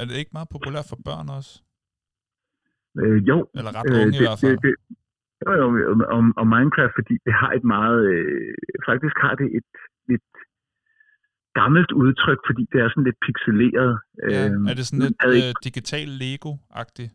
Er 0.00 0.04
det 0.04 0.16
ikke 0.20 0.36
meget 0.36 0.50
populært 0.56 0.86
for 0.90 0.98
børn 1.08 1.28
også? 1.38 1.52
Øh, 3.02 3.18
jo, 3.30 3.36
Eller 3.58 3.72
ret 3.78 3.90
unge 4.00 4.14
i 4.18 4.22
hvert 4.24 4.40
fald. 4.42 4.58
Det, 4.64 4.74
det, 5.40 5.54
jo, 5.62 5.68
jo, 5.82 5.88
om, 6.18 6.24
om 6.40 6.46
Minecraft, 6.54 6.94
fordi 7.00 7.14
det 7.26 7.34
har 7.42 7.50
et 7.58 7.64
meget, 7.74 8.00
øh, 8.14 8.54
faktisk 8.90 9.16
har 9.24 9.34
det 9.40 9.48
et 9.58 9.68
lidt 10.10 10.28
gammelt 11.60 11.90
udtryk, 12.02 12.40
fordi 12.48 12.62
det 12.72 12.78
er 12.84 12.88
sådan 12.88 13.04
lidt 13.08 13.20
pixeleret. 13.26 13.92
Ja, 14.30 14.48
Øhm, 14.48 14.66
er 14.70 14.74
det 14.78 14.84
sådan 14.86 15.02
jeg 15.22 15.28
lidt 15.34 15.44
øh, 15.44 15.64
digital 15.68 16.08
Lego-agtigt? 16.22 17.12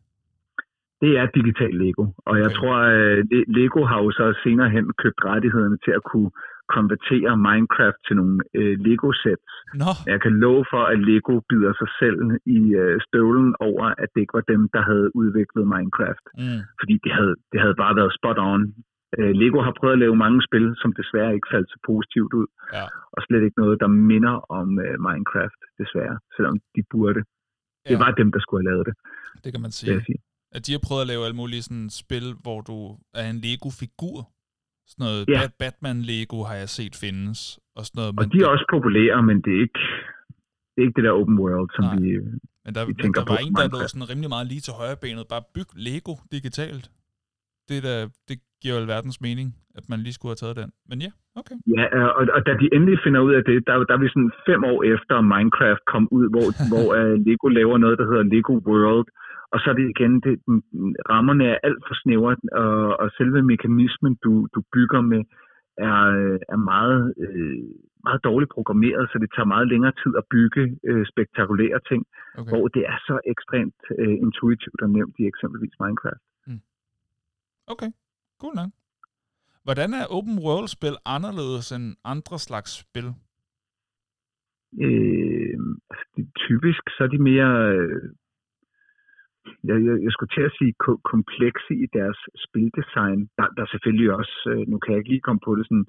Det 1.03 1.11
er 1.21 1.25
digital 1.39 1.73
Lego, 1.83 2.03
og 2.29 2.33
jeg 2.41 2.49
Okay. 2.49 2.55
tror, 2.57 2.75
at 2.75 3.25
Le- 3.31 3.47
Lego 3.57 3.79
har 3.91 3.99
jo 4.05 4.09
så 4.19 4.25
senere 4.43 4.69
hen 4.75 4.85
købt 5.03 5.19
rettighederne 5.29 5.77
til 5.85 5.91
at 5.99 6.03
kunne 6.11 6.31
konvertere 6.77 7.31
Minecraft 7.47 7.99
til 8.07 8.15
nogle 8.19 8.37
øh, 8.59 8.73
Lego-sets. 8.85 9.51
Nå, 9.81 9.91
Jeg 10.11 10.19
kan 10.25 10.33
love 10.45 10.63
for, 10.71 10.83
at 10.93 10.99
Lego 11.07 11.33
bider 11.49 11.73
sig 11.81 11.89
selv 12.01 12.19
i 12.57 12.59
øh, 12.81 12.95
støvlen 13.07 13.49
over, 13.69 13.85
at 14.01 14.07
det 14.13 14.19
ikke 14.21 14.37
var 14.39 14.45
dem, 14.53 14.61
der 14.75 14.81
havde 14.89 15.07
udviklet 15.21 15.63
Minecraft. 15.73 16.25
mm. 16.43 16.59
fordi 16.79 16.95
det 17.05 17.11
havde, 17.17 17.35
det 17.51 17.59
havde 17.63 17.77
bare 17.83 17.95
været 17.99 18.11
spot 18.19 18.39
on. 18.51 18.61
Øh, 19.17 19.31
Lego 19.41 19.59
har 19.67 19.73
prøvet 19.79 19.95
at 19.97 20.03
lave 20.05 20.15
mange 20.25 20.39
spil, 20.47 20.65
som 20.81 20.89
desværre 20.99 21.31
ikke 21.37 21.51
faldt 21.53 21.69
så 21.73 21.77
positivt 21.91 22.33
ud, 22.39 22.47
ja. 22.77 22.85
og 23.15 23.19
slet 23.25 23.43
ikke 23.45 23.59
noget, 23.63 23.75
der 23.83 23.89
minder 24.11 24.35
om 24.59 24.67
øh, 24.85 24.95
Minecraft, 25.07 25.61
desværre, 25.81 26.15
selvom 26.35 26.55
de 26.75 26.81
burde. 26.93 27.21
Det 27.87 27.95
ja, 27.95 28.03
var 28.03 28.11
dem, 28.21 28.29
der 28.35 28.39
skulle 28.41 28.59
have 28.61 28.69
lavet 28.71 28.85
det, 28.89 28.95
det 29.43 29.49
kan 29.53 29.61
man 29.65 29.71
sige. 29.79 30.05
sige. 30.09 30.19
At 30.55 30.61
de 30.67 30.71
har 30.75 30.81
prøvet 30.87 31.01
at 31.05 31.07
lave 31.13 31.21
alle 31.27 31.39
mulige 31.41 31.63
sådan 31.67 31.89
spil, 32.03 32.25
hvor 32.43 32.59
du 32.69 32.77
er 33.19 33.25
en 33.33 33.39
Lego-figur. 33.45 34.17
Sådan 34.91 35.03
noget 35.07 35.21
Ja. 35.33 35.39
Bat- 35.41 35.57
Batman-Lego 35.63 36.37
har 36.49 36.55
jeg 36.63 36.69
set 36.77 36.95
findes. 37.03 37.39
Og 37.77 37.83
sådan 37.85 37.97
noget. 37.99 38.11
Og 38.21 38.25
de 38.33 38.37
er 38.43 38.47
også 38.55 38.65
populære, 38.75 39.19
men 39.29 39.37
det 39.45 39.51
er 39.57 39.61
ikke 39.67 39.83
det, 40.71 40.79
er 40.81 40.85
ikke 40.87 40.97
det 40.99 41.03
der 41.07 41.15
open 41.21 41.37
world, 41.43 41.69
som 41.75 41.83
Nej. 41.85 41.95
vi... 42.01 42.09
Men 42.65 42.71
der, 42.75 42.81
vi 42.89 42.93
men 43.03 43.13
der 43.17 43.25
var 43.33 43.39
en, 43.45 43.53
der 43.59 43.67
lå 43.75 43.79
sådan 43.91 44.09
rimelig 44.11 44.29
meget 44.35 44.47
lige 44.51 44.63
til 44.67 44.73
højre 44.81 44.97
benet. 45.03 45.25
Bare 45.33 45.43
byg 45.55 45.69
Lego 45.87 46.13
digitalt. 46.35 46.85
Det, 47.69 47.79
der, 47.87 47.97
det 48.29 48.37
giver 48.61 48.75
jo 48.79 48.85
verdens 48.95 49.17
mening, 49.27 49.47
at 49.79 49.85
man 49.91 49.99
lige 50.05 50.15
skulle 50.17 50.31
have 50.33 50.41
taget 50.43 50.57
den. 50.61 50.69
Men 50.89 50.97
ja, 51.05 51.11
okay. 51.39 51.57
Ja, 51.77 51.83
øh, 51.97 52.09
og, 52.19 52.23
og 52.35 52.41
da 52.47 52.51
de 52.61 52.65
endelig 52.75 52.97
finder 53.05 53.21
ud 53.27 53.33
af 53.39 53.43
det, 53.49 53.55
der, 53.67 53.73
der 53.89 53.93
er 53.97 54.01
vi 54.05 54.09
sådan 54.15 54.31
fem 54.49 54.61
år 54.71 54.79
efter 54.93 55.15
Minecraft 55.33 55.83
kom 55.93 56.03
ud, 56.17 56.25
hvor, 56.33 56.47
hvor 56.71 56.87
uh, 56.99 57.13
Lego 57.25 57.47
laver 57.59 57.77
noget, 57.83 57.95
der 58.01 58.05
hedder 58.09 58.25
Lego 58.33 58.53
World, 58.69 59.07
og 59.53 59.59
så 59.59 59.69
er 59.69 59.73
det 59.73 59.87
igen, 59.95 60.13
det, 60.25 60.33
rammerne 61.13 61.45
er 61.53 61.57
alt 61.63 61.83
for 61.87 61.95
snævre, 62.01 62.35
og, 62.51 62.99
og 63.01 63.11
selve 63.17 63.41
mekanismen, 63.53 64.13
du, 64.23 64.47
du 64.55 64.59
bygger 64.73 65.01
med, 65.01 65.23
er, 65.77 66.03
er 66.53 66.59
meget, 66.71 67.13
øh, 67.25 67.63
meget 68.07 68.23
dårligt 68.23 68.51
programmeret, 68.57 69.09
så 69.11 69.17
det 69.23 69.29
tager 69.35 69.53
meget 69.55 69.67
længere 69.67 69.93
tid 70.03 70.13
at 70.17 70.25
bygge 70.31 70.63
øh, 70.89 71.05
spektakulære 71.11 71.79
ting, 71.89 72.01
okay. 72.37 72.49
hvor 72.51 72.67
det 72.67 72.83
er 72.93 72.97
så 73.07 73.19
ekstremt 73.33 73.81
øh, 73.99 74.15
intuitivt 74.25 74.81
og 74.81 74.89
nemt 74.89 75.15
i 75.19 75.23
eksempelvis 75.31 75.75
Minecraft. 75.79 76.23
Okay, 77.67 77.91
cool 78.41 78.55
nok. 78.55 78.71
Hvordan 79.63 79.93
er 79.93 80.05
open 80.17 80.37
world-spil 80.45 80.95
anderledes 81.05 81.71
end 81.71 81.85
andre 82.13 82.39
slags 82.39 82.71
spil? 82.83 83.07
Øh, 84.85 85.57
altså, 85.89 86.05
typisk 86.47 86.83
så 86.95 87.03
er 87.03 87.07
de 87.07 87.21
mere, 87.31 87.51
øh, 87.75 88.01
jeg, 89.69 89.77
jeg, 89.87 89.95
jeg 90.05 90.11
skulle 90.13 90.33
til 90.35 90.45
at 90.49 90.55
sige 90.59 90.73
ko- 90.83 91.01
komplekse 91.13 91.73
i 91.85 91.87
deres 91.97 92.19
spildesign. 92.45 93.19
Der, 93.37 93.45
der 93.55 93.61
er 93.63 93.71
selvfølgelig 93.73 94.09
også, 94.19 94.35
øh, 94.51 94.63
nu 94.71 94.75
kan 94.79 94.91
jeg 94.91 94.99
ikke 94.99 95.13
lige 95.13 95.27
komme 95.27 95.41
på 95.47 95.51
det 95.57 95.65
sådan 95.65 95.87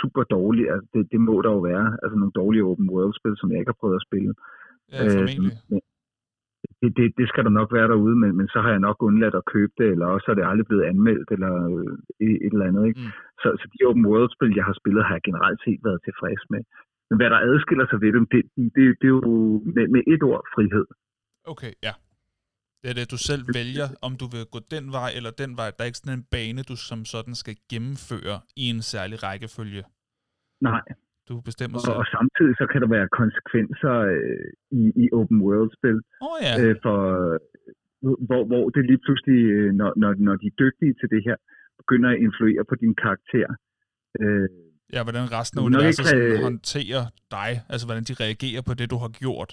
super 0.00 0.24
dårligt, 0.36 0.70
altså 0.72 0.86
det, 0.94 1.02
det 1.12 1.20
må 1.28 1.36
der 1.44 1.50
jo 1.56 1.60
være, 1.72 1.86
altså 2.02 2.16
nogle 2.18 2.38
dårlige 2.40 2.64
open 2.70 2.90
world 2.94 3.14
spil, 3.20 3.34
som 3.36 3.50
jeg 3.50 3.58
ikke 3.58 3.72
har 3.74 3.80
prøvet 3.80 4.00
at 4.00 4.06
spille. 4.08 4.32
Ja, 4.92 5.02
formentlig. 5.02 5.52
men 5.70 5.80
det, 6.80 6.90
det, 6.98 7.06
det 7.18 7.26
skal 7.28 7.44
der 7.44 7.58
nok 7.60 7.70
være 7.78 7.88
derude, 7.92 8.16
men, 8.22 8.30
men 8.38 8.48
så 8.48 8.58
har 8.64 8.70
jeg 8.70 8.86
nok 8.88 8.98
undladt 9.08 9.34
at 9.40 9.48
købe 9.54 9.72
det, 9.78 9.88
eller 9.94 10.06
også 10.06 10.26
er 10.30 10.36
det 10.36 10.50
aldrig 10.50 10.66
blevet 10.66 10.84
anmeldt, 10.92 11.28
eller 11.34 11.52
øh, 11.70 11.92
et, 12.26 12.36
et 12.46 12.52
eller 12.54 12.68
andet. 12.70 12.84
Ikke? 12.88 13.00
Mm. 13.00 13.12
Så, 13.42 13.48
så 13.60 13.64
de 13.72 13.88
open 13.88 14.06
world-spil, 14.10 14.58
jeg 14.58 14.64
har 14.64 14.76
spillet, 14.80 15.04
har 15.04 15.14
jeg 15.14 15.26
generelt 15.28 15.60
set 15.64 15.80
været 15.86 16.04
tilfreds 16.04 16.42
med. 16.52 16.62
Men 17.08 17.16
hvad 17.18 17.30
der 17.30 17.40
adskiller 17.48 17.86
sig 17.88 18.00
ved 18.04 18.12
dem, 18.16 18.26
det, 18.32 18.42
det, 18.56 18.84
det 19.00 19.06
er 19.10 19.16
jo 19.18 19.20
med, 19.76 19.86
med 19.94 20.02
et 20.12 20.22
ord 20.22 20.44
frihed. 20.54 20.86
Okay, 21.52 21.72
ja. 21.86 21.92
Det 22.82 22.88
er 22.92 22.96
det, 23.00 23.06
du 23.14 23.18
selv 23.30 23.42
vælger, 23.58 23.86
om 24.06 24.12
du 24.20 24.26
vil 24.34 24.44
gå 24.54 24.58
den 24.74 24.84
vej 24.98 25.10
eller 25.18 25.30
den 25.42 25.50
vej. 25.60 25.68
Der 25.74 25.80
er 25.82 25.88
ikke 25.90 26.02
sådan 26.02 26.18
en 26.18 26.26
bane, 26.34 26.60
du 26.70 26.76
som 26.88 27.00
sådan 27.14 27.34
skal 27.42 27.56
gennemføre 27.72 28.36
i 28.62 28.64
en 28.74 28.80
særlig 28.92 29.16
rækkefølge. 29.26 29.82
Nej, 30.70 30.82
Du 31.28 31.34
bestemmer 31.48 31.76
Og, 31.78 31.82
selv. 31.86 31.96
og 32.00 32.06
samtidig 32.16 32.54
så 32.60 32.66
kan 32.72 32.80
der 32.84 32.90
være 32.96 33.08
konsekvenser 33.22 33.94
øh, 34.14 34.48
i, 34.80 34.82
i 35.02 35.04
open 35.18 35.38
world-spil, 35.46 35.98
oh, 36.28 36.36
ja. 36.46 36.52
øh, 36.62 36.74
for, 36.84 36.98
hvor, 38.28 38.42
hvor 38.50 38.64
det 38.74 38.82
lige 38.90 39.00
pludselig, 39.06 39.40
øh, 39.56 39.70
når, 39.80 39.90
når, 40.02 40.10
når 40.26 40.34
de 40.42 40.46
er 40.52 40.56
dygtige 40.64 40.92
til 41.00 41.08
det 41.14 41.20
her, 41.28 41.36
begynder 41.80 42.08
at 42.14 42.18
influere 42.26 42.62
på 42.70 42.74
din 42.82 42.94
karakter. 43.04 43.48
Øh, 44.22 44.48
Ja, 44.96 45.00
hvordan 45.06 45.26
resten 45.38 45.56
af 45.60 45.62
universet 45.70 46.04
ikke 46.12 46.16
have- 46.16 46.42
håndterer 46.48 47.02
dig. 47.38 47.50
Altså, 47.72 47.84
hvordan 47.88 48.04
de 48.08 48.14
reagerer 48.24 48.62
på 48.68 48.74
det, 48.78 48.86
du 48.94 48.98
har 49.04 49.10
gjort. 49.22 49.50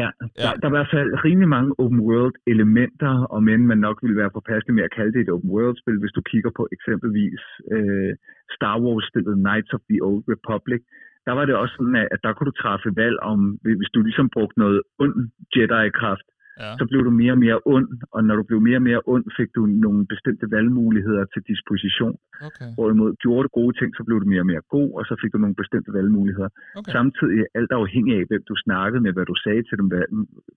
Ja, 0.00 0.08
Ja. 0.20 0.42
Der, 0.42 0.52
der 0.60 0.66
er 0.68 0.72
i 0.72 0.76
hvert 0.78 0.94
fald 0.96 1.10
rimelig 1.26 1.48
mange 1.56 1.70
open 1.82 2.00
world 2.10 2.36
elementer, 2.54 3.14
og 3.34 3.40
men 3.48 3.66
man 3.70 3.78
nok 3.86 3.96
ville 4.02 4.20
være 4.22 4.34
påpasselig 4.36 4.74
med 4.74 4.84
at 4.88 4.94
kalde 4.96 5.12
det 5.12 5.20
et 5.20 5.34
open 5.34 5.50
world 5.56 5.76
spil, 5.82 5.98
hvis 6.00 6.16
du 6.16 6.22
kigger 6.30 6.50
på 6.58 6.62
eksempelvis 6.76 7.42
øh, 7.74 8.12
Star 8.56 8.76
Wars-spillet 8.84 9.36
Knights 9.46 9.72
of 9.76 9.82
the 9.90 9.98
Old 10.08 10.24
Republic. 10.34 10.82
Der 11.26 11.32
var 11.38 11.44
det 11.44 11.54
også 11.62 11.74
sådan, 11.78 11.96
at, 12.02 12.08
at 12.14 12.20
der 12.24 12.32
kunne 12.32 12.50
du 12.50 12.56
træffe 12.62 12.90
valg 13.02 13.18
om, 13.32 13.40
hvis 13.80 13.92
du 13.94 14.00
ligesom 14.02 14.28
brugte 14.36 14.58
noget 14.58 14.82
ond 14.98 15.16
Jedi-kraft, 15.54 16.26
Ja. 16.62 16.70
så 16.78 16.84
blev 16.90 17.00
du 17.08 17.12
mere 17.22 17.34
og 17.36 17.40
mere 17.46 17.58
ond, 17.74 17.88
og 18.14 18.20
når 18.26 18.34
du 18.40 18.44
blev 18.48 18.60
mere 18.68 18.78
og 18.82 18.86
mere 18.90 19.02
ond, 19.14 19.24
fik 19.38 19.50
du 19.56 19.62
nogle 19.84 20.02
bestemte 20.12 20.46
valgmuligheder 20.56 21.24
til 21.32 21.42
disposition. 21.50 22.16
Okay. 22.48 22.68
Hvorimod 22.76 23.10
gjorde 23.22 23.42
du 23.46 23.50
gode 23.60 23.74
ting, 23.80 23.90
så 23.98 24.02
blev 24.06 24.16
du 24.22 24.28
mere 24.32 24.44
og 24.44 24.50
mere 24.52 24.64
god, 24.76 24.90
og 24.98 25.02
så 25.08 25.14
fik 25.22 25.32
du 25.32 25.38
nogle 25.38 25.60
bestemte 25.62 25.90
valgmuligheder. 25.98 26.50
okay. 26.78 26.92
Samtidig 26.96 27.40
alt 27.58 27.72
afhængig 27.82 28.12
af, 28.18 28.24
hvem 28.30 28.42
du 28.50 28.54
snakkede 28.66 29.02
med, 29.04 29.12
hvad 29.12 29.26
du 29.32 29.36
sagde 29.44 29.62
til 29.68 29.76
dem, 29.80 29.86
hvad, 29.92 30.04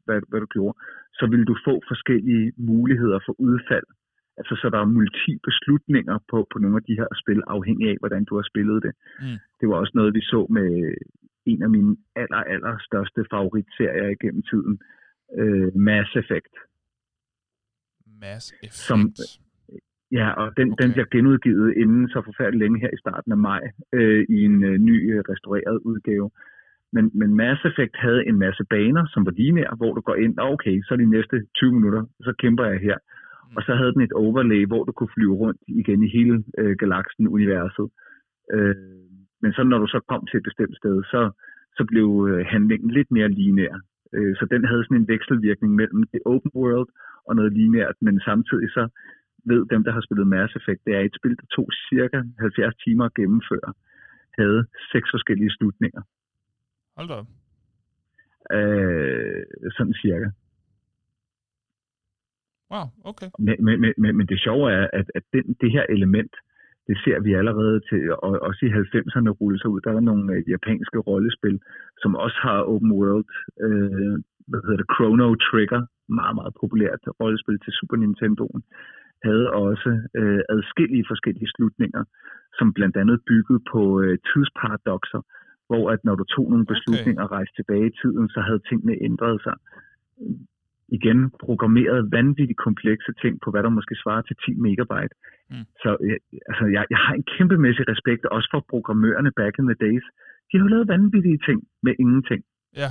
hvad, 0.05 0.19
hvad 0.29 0.39
du 0.43 0.49
gjorde, 0.55 0.75
så 1.19 1.25
vil 1.33 1.43
du 1.49 1.55
få 1.67 1.73
forskellige 1.91 2.45
muligheder 2.71 3.19
for 3.25 3.33
udfald. 3.47 3.87
Altså, 4.39 4.53
så 4.61 4.65
der 4.73 4.79
er 4.81 4.95
multiple 4.97 5.53
slutninger 5.61 6.17
på, 6.31 6.37
på 6.51 6.57
nogle 6.63 6.77
af 6.79 6.83
de 6.89 6.99
her 6.99 7.09
spil, 7.21 7.41
afhængig 7.47 7.85
af, 7.91 7.97
hvordan 8.01 8.23
du 8.29 8.33
har 8.39 8.45
spillet 8.51 8.83
det. 8.85 8.93
Mm. 9.23 9.37
Det 9.59 9.65
var 9.69 9.75
også 9.75 9.93
noget, 9.95 10.15
vi 10.17 10.21
så 10.33 10.41
med 10.57 10.69
en 11.51 11.61
af 11.63 11.69
mine 11.75 11.95
aller, 12.21 12.41
aller 12.53 12.75
største 12.87 13.21
favoritserier 13.31 14.09
igennem 14.15 14.43
tiden, 14.51 14.73
øh, 15.37 15.75
Mass 15.75 16.15
Effect. 16.15 16.53
Mass 18.21 18.53
Effect. 18.63 18.73
Som- 18.73 19.13
Ja, 20.11 20.29
og 20.41 20.57
den, 20.57 20.71
okay. 20.71 20.83
den 20.83 20.91
bliver 20.93 21.05
genudgivet 21.11 21.73
inden 21.77 22.09
så 22.09 22.21
forfærdeligt 22.25 22.59
længe 22.63 22.79
her 22.79 22.89
i 22.93 22.97
starten 23.03 23.31
af 23.31 23.37
maj 23.37 23.61
øh, 23.93 24.25
i 24.29 24.37
en 24.49 24.63
øh, 24.63 24.77
ny 24.77 25.13
øh, 25.13 25.23
restaureret 25.29 25.79
udgave. 25.89 26.31
Men, 26.93 27.11
men 27.13 27.35
Mass 27.35 27.65
Effect 27.65 27.95
havde 27.95 28.27
en 28.27 28.37
masse 28.39 28.63
baner, 28.69 29.03
som 29.13 29.25
var 29.25 29.31
lineære, 29.31 29.75
hvor 29.77 29.93
du 29.93 30.01
går 30.01 30.15
ind, 30.15 30.37
og 30.37 30.49
okay, 30.53 30.81
så 30.83 30.95
de 30.95 31.05
næste 31.05 31.45
20 31.55 31.73
minutter, 31.73 32.03
så 32.21 32.33
kæmper 32.39 32.65
jeg 32.65 32.79
her. 32.79 32.97
Mm. 32.97 33.55
Og 33.57 33.61
så 33.63 33.75
havde 33.75 33.93
den 33.93 34.01
et 34.01 34.11
overlay, 34.13 34.65
hvor 34.65 34.83
du 34.83 34.91
kunne 34.91 35.13
flyve 35.15 35.35
rundt 35.35 35.61
igen 35.67 36.03
i 36.03 36.09
hele 36.17 36.43
øh, 36.57 36.75
galaksen, 36.79 37.27
universet. 37.27 37.87
Øh, 38.53 38.75
men 39.41 39.53
så 39.53 39.63
når 39.63 39.77
du 39.79 39.87
så 39.87 39.99
kom 40.09 40.25
til 40.25 40.37
et 40.37 40.43
bestemt 40.43 40.77
sted, 40.77 41.03
så, 41.03 41.31
så 41.77 41.85
blev 41.91 42.27
øh, 42.31 42.45
handlingen 42.45 42.91
lidt 42.91 43.11
mere 43.11 43.29
lineær. 43.29 43.77
Øh, 44.15 44.35
så 44.39 44.45
den 44.53 44.65
havde 44.69 44.83
sådan 44.85 44.97
en 45.01 45.07
vekselvirkning 45.07 45.75
mellem 45.75 46.03
det 46.13 46.21
open 46.25 46.51
world 46.55 46.89
og 47.27 47.35
noget 47.35 47.53
lineært, 47.53 47.95
men 48.01 48.19
samtidig 48.29 48.69
så 48.77 48.83
ved 49.45 49.65
dem, 49.73 49.83
der 49.83 49.91
har 49.91 50.01
spillet 50.01 50.27
Mass 50.27 50.55
Effect, 50.55 50.81
det 50.85 50.93
er 50.95 50.99
et 50.99 51.15
spil, 51.19 51.35
der 51.41 51.47
tog 51.55 51.67
cirka 51.89 52.19
70 52.39 52.75
timer 52.85 53.05
at 53.05 53.13
gennemføre, 53.13 53.73
havde 54.39 54.65
seks 54.93 55.07
forskellige 55.13 55.51
slutninger. 55.57 56.01
Hold 56.97 57.07
da 57.07 57.13
op. 57.13 57.27
Øh, 58.57 59.43
sådan 59.77 59.93
cirka. 59.93 60.29
Wow, 62.71 62.85
okay. 63.11 63.29
Men, 63.39 63.55
men, 63.65 63.81
men, 63.81 63.93
men- 63.97 64.17
men 64.17 64.27
det 64.27 64.39
sjove 64.41 64.71
er, 64.71 64.87
at, 64.93 65.11
at 65.15 65.23
den, 65.33 65.53
det 65.61 65.71
her 65.71 65.85
element, 65.89 66.33
det 66.89 66.97
ser 67.05 67.17
vi 67.25 67.31
allerede 67.41 67.79
til, 67.89 68.01
og 68.25 68.31
også 68.49 68.61
i 68.65 68.75
90'erne 68.81 69.31
rulle 69.39 69.59
sig 69.59 69.69
ud. 69.73 69.81
Der 69.85 69.91
er 69.93 70.07
nogle 70.09 70.25
øh, 70.33 70.49
japanske 70.53 70.99
rollespil, 71.09 71.57
som 72.01 72.11
også 72.25 72.39
har 72.47 72.59
open 72.73 72.91
world, 73.01 73.31
øh, 73.65 74.15
hvad 74.49 74.61
hedder 74.63 74.79
det, 74.81 74.91
Chrono 74.93 75.27
Trigger, 75.47 75.81
meget, 76.19 76.35
meget 76.39 76.53
populært 76.61 77.01
rollespil 77.21 77.59
til 77.59 77.71
Super 77.77 77.97
Nintendoen, 77.97 78.61
havde 79.27 79.47
også 79.67 79.91
øh, 80.19 80.41
adskillige 80.55 81.05
forskellige 81.11 81.51
slutninger, 81.55 82.03
som 82.57 82.67
blandt 82.77 82.95
andet 83.01 83.17
byggede 83.29 83.61
på 83.73 83.81
øh, 84.01 84.17
tidsparadoxer, 84.29 85.21
hvor 85.69 85.83
at 85.93 85.99
når 86.07 86.15
du 86.15 86.23
tog 86.35 86.45
nogle 86.51 86.65
Okay. 86.65 86.73
beslutninger 86.73 87.23
og 87.23 87.31
rejste 87.31 87.55
tilbage 87.55 87.87
i 87.91 87.97
tiden, 88.01 88.29
så 88.33 88.39
havde 88.47 88.61
tingene 88.69 88.95
ændret 89.07 89.37
sig. 89.45 89.55
Igen 90.97 91.19
programmeret 91.45 91.99
vanvittigt 92.17 92.59
komplekse 92.67 93.11
ting 93.21 93.33
på, 93.43 93.47
hvad 93.51 93.63
der 93.63 93.71
måske 93.77 93.95
svarer 94.03 94.23
til 94.25 94.35
10 94.45 94.53
megabyte. 94.65 95.13
Mm. 95.51 95.65
Så 95.83 95.89
øh, 96.05 96.17
altså, 96.49 96.63
jeg, 96.75 96.83
jeg 96.93 96.99
har 97.05 97.13
en 97.19 97.25
kæmpemæssig 97.33 97.85
respekt 97.93 98.23
også 98.35 98.47
for 98.53 98.61
programmørerne 98.73 99.31
back 99.41 99.53
in 99.59 99.65
the 99.71 99.77
days. 99.85 100.05
De 100.47 100.53
har 100.57 100.63
jo 100.65 100.73
lavet 100.73 100.87
vanvittige 100.95 101.39
ting 101.47 101.59
med 101.85 101.93
ingenting. 102.03 102.41
Ja, 102.81 102.89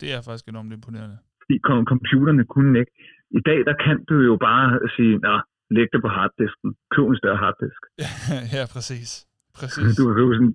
det 0.00 0.08
er 0.14 0.20
faktisk 0.28 0.46
enormt 0.48 0.72
imponerende. 0.78 1.16
Fordi 1.42 1.56
com- 1.66 1.86
computerne 1.92 2.44
kunne 2.54 2.74
ikke. 2.82 2.92
I 3.38 3.40
dag, 3.48 3.58
der 3.68 3.76
kan 3.84 3.96
du 4.10 4.16
jo 4.30 4.34
bare 4.48 4.66
sige, 4.96 5.14
nå, 5.26 5.34
læg 5.76 5.86
det 5.92 6.00
på 6.04 6.10
harddisken. 6.16 6.68
Køb 6.92 7.06
en 7.12 7.16
større 7.22 7.40
harddisk. 7.44 7.80
ja, 8.56 8.64
præcis. 8.74 9.10
Præcis. 9.58 9.96
Du 9.98 10.02
jo 10.22 10.32
sådan, 10.38 10.54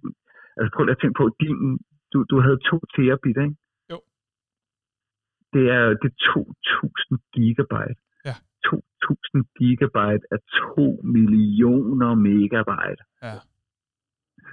altså 0.60 0.72
prøv 0.76 0.84
at 0.90 1.00
tænke 1.02 1.18
på, 1.22 1.26
din, 1.42 1.56
du, 2.12 2.18
du 2.32 2.36
havde 2.46 2.60
2 2.70 2.80
terabit, 2.96 3.38
ikke? 3.46 3.56
Det 5.54 5.66
er, 5.78 5.86
det 6.02 6.10
er 6.14 6.18
2.000 6.38 7.18
gigabyte. 7.36 8.00
Ja. 8.26 8.36
2.000 8.68 9.54
gigabyte 9.60 10.24
er 10.36 10.40
2 10.76 11.02
millioner 11.04 12.12
megabyte. 12.16 13.04
Ja. 13.24 13.36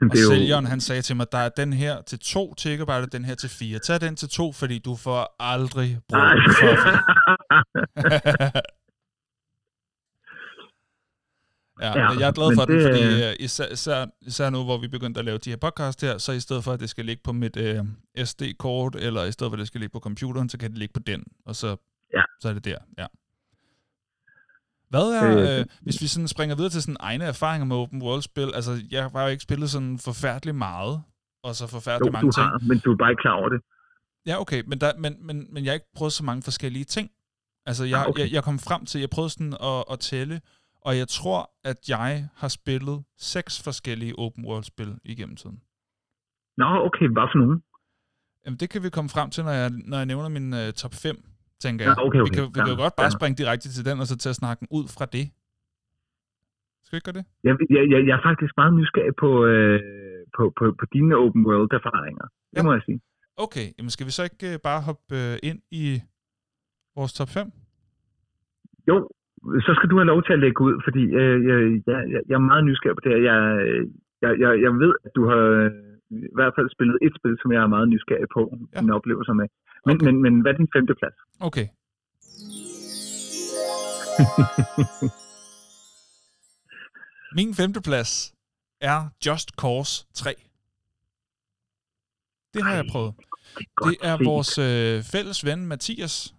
Det 0.01 0.11
Og 0.11 0.17
er 0.17 0.29
sælgeren, 0.35 0.67
han 0.67 0.81
sagde 0.81 1.03
til 1.03 1.17
mig, 1.17 1.27
der 1.33 1.39
er 1.39 1.49
den 1.49 1.73
her 1.73 2.03
til 2.03 2.19
2 2.19 2.55
gigabyte, 2.63 3.05
og 3.09 3.13
den 3.13 3.25
her 3.25 3.35
til 3.35 3.51
4. 3.51 3.79
Tag 3.79 4.01
den 4.01 4.17
til 4.17 4.29
2, 4.29 4.53
fordi 4.53 4.79
du 4.79 4.95
får 5.05 5.37
aldrig 5.41 5.99
brug 6.09 6.21
for 6.61 6.73
Ja, 11.81 11.99
Ja, 11.99 12.09
jeg 12.11 12.29
er 12.29 12.33
glad 12.33 12.55
for 12.57 12.65
den, 12.65 12.75
det- 12.77 12.85
fordi 12.85 13.25
øh, 13.31 13.37
især, 13.41 13.67
især, 13.73 14.07
især 14.21 14.51
nu, 14.51 14.65
hvor 14.65 14.79
vi 14.79 14.89
begyndte 14.89 15.19
at 15.19 15.25
lave 15.25 15.39
de 15.39 15.51
her 15.51 15.57
podcast 15.57 16.01
her, 16.03 16.19
så 16.19 16.33
i 16.33 16.41
stedet 16.41 16.65
for, 16.65 16.73
at 16.73 16.81
det 16.81 16.91
skal 16.91 17.05
ligge 17.05 17.23
på 17.25 17.33
mit 17.33 17.57
øh, 17.57 17.85
SD-kort, 18.25 18.97
eller 18.97 19.25
i 19.25 19.33
stedet 19.33 19.51
for, 19.51 19.55
at 19.55 19.59
det 19.59 19.67
skal 19.67 19.81
ligge 19.81 19.93
på 19.93 20.01
computeren, 20.01 20.49
så 20.49 20.59
kan 20.59 20.71
det 20.71 20.79
ligge 20.79 20.93
på 20.93 21.01
den, 21.01 21.25
og 21.47 21.57
så, 21.57 21.77
Ja. 22.15 22.23
så 22.41 22.49
er 22.49 22.53
det 22.53 22.65
der, 22.65 22.79
ja. 22.99 23.07
Hvad 24.89 25.01
er, 25.01 25.39
Øh, 25.55 25.59
øh, 25.61 25.67
hvis 25.83 26.03
vi 26.03 26.07
sådan 26.07 26.29
springer 26.29 26.57
videre 26.57 26.71
til 26.71 26.83
sådan 26.83 26.97
egne 27.01 27.25
erfaringer 27.25 27.65
med 27.67 27.77
open 27.77 28.03
world-spil, 28.03 28.51
altså 28.55 28.83
jeg 28.91 29.11
har 29.15 29.23
jo 29.23 29.29
ikke 29.29 29.43
spillet 29.43 29.71
sådan 29.71 29.99
forfærdeligt 29.99 30.57
meget, 30.57 31.03
og 31.43 31.55
så 31.57 31.65
jo, 31.65 31.69
forfærdeligt 31.69 32.07
du 32.09 32.13
mange 32.13 32.33
ting. 32.33 32.47
har, 32.47 32.59
men 32.69 32.79
du 32.79 32.93
er 32.93 32.97
bare 32.97 33.11
ikke 33.11 33.21
klar 33.21 33.33
over 33.33 33.49
det. 33.49 33.61
Ja, 34.27 34.41
okay, 34.41 34.63
men, 34.67 34.81
der, 34.81 34.93
men, 34.99 35.27
men, 35.27 35.47
men 35.55 35.65
jeg 35.65 35.71
har 35.71 35.75
ikke 35.75 35.93
prøvet 35.97 36.13
så 36.13 36.25
mange 36.25 36.43
forskellige 36.43 36.85
ting. 36.85 37.11
Altså, 37.67 37.85
jeg, 37.85 38.01
Ah, 38.01 38.07
okay. 38.09 38.23
jeg, 38.23 38.33
jeg 38.33 38.45
kom 38.45 38.59
frem 38.59 38.87
til, 38.87 39.01
jeg 39.01 39.11
prøvede 39.11 39.31
sådan 39.31 39.55
at, 39.63 39.85
at 39.91 40.01
tælle, 40.01 40.41
og 40.87 40.93
jeg 41.01 41.09
tror, 41.19 41.41
at 41.71 41.79
jeg 41.89 42.11
har 42.41 42.51
spillet 42.59 42.99
seks 43.33 43.53
forskellige 43.67 44.15
open 44.25 44.43
world-spil 44.49 44.91
igennem 45.13 45.37
tiden. 45.37 45.59
Nå, 46.61 46.67
okay, 46.89 47.07
hvad 47.17 47.27
for 47.33 47.39
nogen? 47.43 47.59
Jamen, 48.45 48.59
det 48.63 48.69
kan 48.73 48.81
vi 48.85 48.91
komme 48.97 49.11
frem 49.17 49.29
til, 49.35 49.43
når 49.49 49.55
jeg, 49.63 49.71
når 49.91 49.97
jeg 50.03 50.07
nævner 50.13 50.29
min 50.39 50.49
uh, 50.61 50.67
top 50.83 50.95
5, 50.95 51.17
tænker 51.65 51.81
jeg. 51.85 51.95
Ja, 51.99 52.07
okay, 52.07 52.19
Vi 52.19 52.23
okay. 52.23 52.35
kan, 52.37 52.45
vi 52.55 52.59
kan 52.65 52.73
jo 52.75 52.79
Ja, 52.79 52.85
godt 52.85 52.97
bare 53.01 53.11
ja. 53.13 53.17
springe 53.19 53.37
direkte 53.43 53.69
til 53.77 53.85
den, 53.89 53.97
og 54.03 54.07
så 54.11 54.15
til 54.23 54.31
at 54.35 54.39
snakke 54.43 54.63
ud 54.79 54.85
fra 54.97 55.07
det. 55.17 55.27
Skal 56.85 56.93
vi 56.95 56.97
ikke 56.99 57.09
gøre 57.11 57.19
det? 57.21 57.27
Jeg, 57.47 57.55
jeg, 57.75 57.83
jeg, 57.93 58.01
jeg 58.09 58.15
er 58.19 58.25
faktisk 58.29 58.53
meget 58.61 58.73
nysgerrig 58.79 59.15
på, 59.25 59.31
øh, 59.53 59.79
på, 60.37 60.43
på, 60.59 60.65
på 60.81 60.85
dine 60.95 61.13
open 61.25 61.43
world 61.49 61.71
erfaringer. 61.81 62.27
Det 62.53 62.57
Ja. 62.59 62.63
må 62.67 62.71
jeg 62.77 62.83
sige. 62.89 62.99
Okay, 63.45 63.67
jamen 63.77 63.91
skal 63.95 64.07
vi 64.09 64.13
så 64.19 64.23
ikke 64.29 64.47
uh, 64.55 64.61
bare 64.69 64.81
hoppe 64.89 65.05
uh, 65.21 65.49
ind 65.49 65.61
i 65.83 65.85
vores 66.97 67.13
top 67.19 67.29
5? 67.29 67.53
Jo, 68.89 68.97
så 69.67 69.71
skal 69.77 69.89
du 69.91 69.97
have 70.01 70.11
lov 70.13 70.21
til 70.25 70.33
at 70.37 70.43
lægge 70.45 70.61
ud, 70.69 70.75
fordi 70.87 71.03
øh, 71.21 71.37
jeg, 71.51 71.59
jeg, 71.91 72.01
jeg, 72.13 72.21
jeg 72.29 72.35
er 72.41 72.45
meget 72.53 72.65
nysgerrig 72.69 72.97
på 72.97 73.03
det 73.05 73.13
her. 73.15 73.21
Jeg, 73.31 73.39
jeg, 74.23 74.31
jeg, 74.43 74.51
jeg 74.65 74.73
ved, 74.83 74.93
at 75.05 75.11
du 75.17 75.23
har 75.31 75.43
øh, 75.61 75.71
i 76.11 76.13
hvert 76.39 76.53
fald 76.57 76.69
spillet 76.77 76.97
et 77.07 77.13
spil, 77.19 77.35
som 77.43 77.49
jeg 77.55 77.61
er 77.63 77.71
meget 77.77 77.89
nysgerrig 77.95 78.29
på, 78.37 78.43
Ja. 78.75 78.81
dine 78.81 78.95
oplevelser 78.99 79.35
med. 79.41 79.47
Men, 79.87 79.95
Okay. 79.97 80.07
men, 80.07 80.15
men 80.25 80.35
hvad 80.43 80.53
er 80.53 80.57
din 80.63 80.71
femte 80.77 80.95
plads? 81.01 81.17
Okay. 81.49 81.67
Min 87.39 87.55
femte 87.55 87.81
plads 87.89 88.35
er 88.81 88.99
Just 89.27 89.49
Cause 89.51 90.07
3. 90.15 90.35
Det 92.55 92.63
har 92.65 92.73
jeg 92.75 92.85
Ej, 92.85 92.91
prøvet. 92.93 93.15
Godt 93.75 93.91
Det 94.01 94.09
er 94.09 94.17
set. 94.17 94.27
vores 94.27 94.59
øh, 94.59 95.03
fælles 95.13 95.45
ven 95.45 95.67
Mathias, 95.67 96.35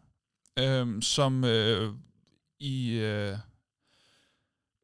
øh, 0.60 0.88
som 1.02 1.43
øh, 1.43 1.89
i, 2.60 3.00
øh, 3.00 3.34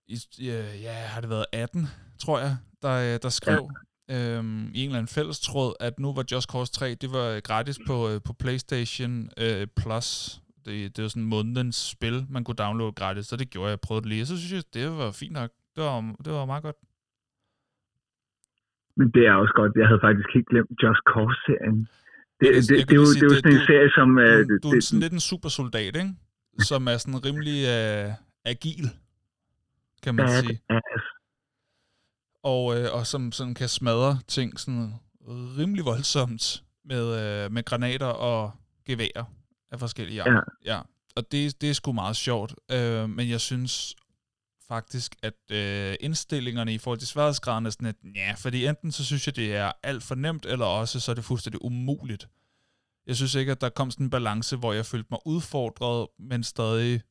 i 0.07 0.15
øh, 0.39 0.81
ja, 0.83 0.93
har 0.93 1.21
det 1.21 1.29
været 1.29 1.45
18, 1.53 1.87
tror 2.19 2.39
jeg, 2.39 2.57
der, 2.81 3.13
øh, 3.13 3.19
der 3.23 3.29
skrev 3.29 3.69
ja. 4.09 4.15
øh, 4.37 4.43
i 4.43 4.79
en 4.81 4.85
eller 4.89 4.97
anden 4.97 5.07
fælles 5.07 5.39
tråd, 5.39 5.73
at 5.79 5.99
nu 5.99 6.13
var 6.13 6.25
Just 6.31 6.49
Cause 6.51 6.71
3, 6.73 6.95
det 6.95 7.11
var 7.11 7.39
gratis 7.39 7.79
på, 7.87 8.09
øh, 8.09 8.21
på 8.25 8.33
PlayStation 8.33 9.29
øh, 9.37 9.67
Plus. 9.77 10.39
Det, 10.65 10.97
det 10.97 11.01
var 11.01 11.07
sådan 11.09 11.23
månedens 11.23 11.75
spil, 11.75 12.25
man 12.29 12.43
kunne 12.43 12.55
downloade 12.55 12.91
gratis, 12.91 13.25
så 13.25 13.35
det 13.35 13.49
gjorde 13.49 13.67
jeg. 13.67 13.71
Jeg 13.71 13.79
prøvede 13.79 14.03
det 14.03 14.09
lige, 14.09 14.25
så 14.25 14.37
synes 14.37 14.53
jeg, 14.53 14.63
det 14.73 14.97
var 14.97 15.11
fint 15.11 15.33
nok. 15.33 15.49
Det 15.75 15.83
var, 15.83 16.15
det 16.25 16.33
var 16.33 16.45
meget 16.45 16.63
godt. 16.63 16.75
Men 18.97 19.07
det 19.15 19.23
er 19.27 19.33
også 19.33 19.53
godt. 19.55 19.71
Jeg 19.81 19.87
havde 19.87 20.01
faktisk 20.07 20.29
helt 20.35 20.47
glemt 20.51 20.69
Just 20.83 21.01
Cause-serien. 21.13 21.77
Det, 22.39 22.47
det, 22.55 22.69
det, 22.69 22.77
jeg 22.79 22.87
det, 22.89 22.95
er 22.95 22.95
jo, 22.95 23.01
lige 23.01 23.13
sige, 23.13 23.21
det 23.21 23.25
er 23.25 23.29
jo 23.29 23.35
det- 23.35 23.43
sådan 23.43 23.53
en 23.53 23.59
du- 23.59 23.65
serie, 23.71 23.89
som... 23.97 24.07
Du, 24.15 24.21
øh, 24.21 24.61
du 24.63 24.67
er 24.69 24.73
det, 24.73 24.83
sådan 24.83 24.99
lidt 25.05 25.13
en 25.19 25.23
supersoldat, 25.31 25.95
ikke? 26.01 26.11
Som 26.59 26.87
er 26.87 26.97
sådan 26.97 27.25
rimelig 27.25 27.67
øh, 27.67 28.13
agil, 28.45 28.89
kan 30.03 30.15
man 30.15 30.29
sige. 30.29 30.61
Og, 32.43 32.79
øh, 32.79 32.93
og 32.93 33.07
som 33.07 33.31
sådan 33.31 33.53
kan 33.53 33.69
smadre 33.69 34.19
ting 34.27 34.59
sådan 34.59 34.93
rimelig 35.27 35.85
voldsomt 35.85 36.63
med, 36.85 37.05
øh, 37.45 37.51
med 37.51 37.63
granater 37.63 38.05
og 38.05 38.51
geværer 38.85 39.23
af 39.71 39.79
forskellige 39.79 40.21
art. 40.21 40.43
Ja. 40.65 40.75
ja. 40.75 40.81
Og 41.15 41.31
det, 41.31 41.61
det 41.61 41.69
er 41.69 41.73
sgu 41.73 41.91
meget 41.91 42.15
sjovt. 42.15 42.55
Øh, 42.71 43.09
men 43.09 43.29
jeg 43.29 43.41
synes 43.41 43.95
faktisk, 44.67 45.15
at 45.23 45.51
øh, 45.51 45.95
indstillingerne 45.99 46.73
i 46.73 46.77
forhold 46.77 46.99
til 46.99 47.07
sværhedsgraden 47.07 47.65
er 47.65 47.69
sådan 47.69 47.85
lidt, 47.85 48.15
ja, 48.15 48.33
fordi 48.37 48.65
enten 48.65 48.91
så 48.91 49.05
synes 49.05 49.27
jeg, 49.27 49.35
det 49.35 49.55
er 49.55 49.71
alt 49.83 50.03
for 50.03 50.15
nemt, 50.15 50.45
eller 50.45 50.65
også 50.65 50.99
så 50.99 51.11
er 51.11 51.15
det 51.15 51.25
fuldstændig 51.25 51.65
umuligt. 51.65 52.27
Jeg 53.07 53.15
synes 53.15 53.35
ikke, 53.35 53.51
at 53.51 53.61
der 53.61 53.69
kom 53.69 53.91
sådan 53.91 54.05
en 54.05 54.09
balance, 54.09 54.57
hvor 54.57 54.73
jeg 54.73 54.85
følte 54.85 55.07
mig 55.11 55.19
udfordret, 55.25 56.07
men 56.19 56.43
stadig 56.43 57.01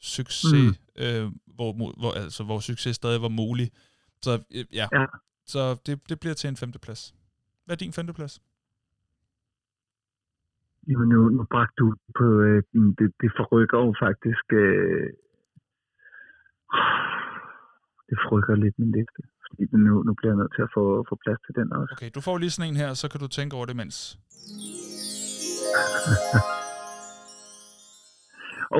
succes, 0.00 0.52
mm. 0.52 1.02
øh, 1.04 1.24
hvor, 1.56 1.72
hvor, 2.00 2.12
altså, 2.22 2.44
hvor 2.44 2.58
succes 2.60 2.96
stadig 2.96 3.22
var 3.22 3.28
mulig. 3.28 3.70
Så 4.22 4.32
øh, 4.56 4.64
ja, 4.72 4.86
Ja. 4.92 5.04
så 5.46 5.60
det, 5.86 6.08
det 6.08 6.20
bliver 6.20 6.34
til 6.34 6.48
en 6.48 6.56
femteplads. 6.56 7.14
Hvad 7.64 7.74
er 7.76 7.78
din 7.84 7.92
femteplads? 7.92 8.42
Jamen, 10.88 11.08
nu, 11.08 11.28
nu 11.28 11.44
bragte 11.50 11.74
du 11.78 11.94
på... 12.18 12.24
Øh, 12.40 12.62
det, 12.98 13.08
det 13.22 13.30
forrykker 13.38 13.78
jo 13.78 13.94
faktisk... 14.04 14.46
Øh, 14.52 15.06
det 18.08 18.16
forrykker 18.24 18.54
lidt 18.64 18.78
min 18.78 18.92
liste. 18.98 19.20
Fordi 19.48 19.62
nu, 19.86 20.02
nu 20.02 20.12
bliver 20.14 20.32
jeg 20.32 20.38
nødt 20.42 20.52
til 20.56 20.62
at 20.62 20.72
få, 20.76 21.04
få 21.08 21.14
plads 21.24 21.38
til 21.46 21.54
den 21.58 21.72
også. 21.72 21.92
Okay, 21.96 22.10
du 22.14 22.20
får 22.20 22.38
lige 22.38 22.50
sådan 22.50 22.70
en 22.70 22.76
her, 22.76 22.94
så 22.94 23.06
kan 23.10 23.20
du 23.20 23.28
tænke 23.28 23.56
over 23.56 23.66
det 23.66 23.76
mens. 23.76 23.96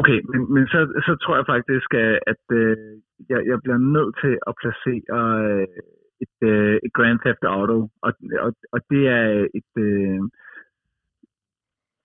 Okay, 0.01 0.19
men, 0.31 0.41
men 0.55 0.65
så, 0.73 0.81
så 1.07 1.13
tror 1.23 1.35
jeg 1.37 1.47
faktisk, 1.55 1.89
at, 2.05 2.15
at 2.33 2.43
øh, 2.61 2.77
jeg, 3.31 3.41
jeg 3.51 3.59
bliver 3.65 3.81
nødt 3.97 4.13
til 4.23 4.35
at 4.49 4.53
placere 4.61 5.19
øh, 5.45 5.67
et, 6.25 6.37
øh, 6.51 6.77
et 6.87 6.93
Grand 6.97 7.19
Theft 7.25 7.45
Auto, 7.55 7.79
og, 8.07 8.13
og, 8.45 8.51
og 8.75 8.81
det 8.91 9.03
er 9.19 9.25
et... 9.59 9.73
Øh, 9.89 10.21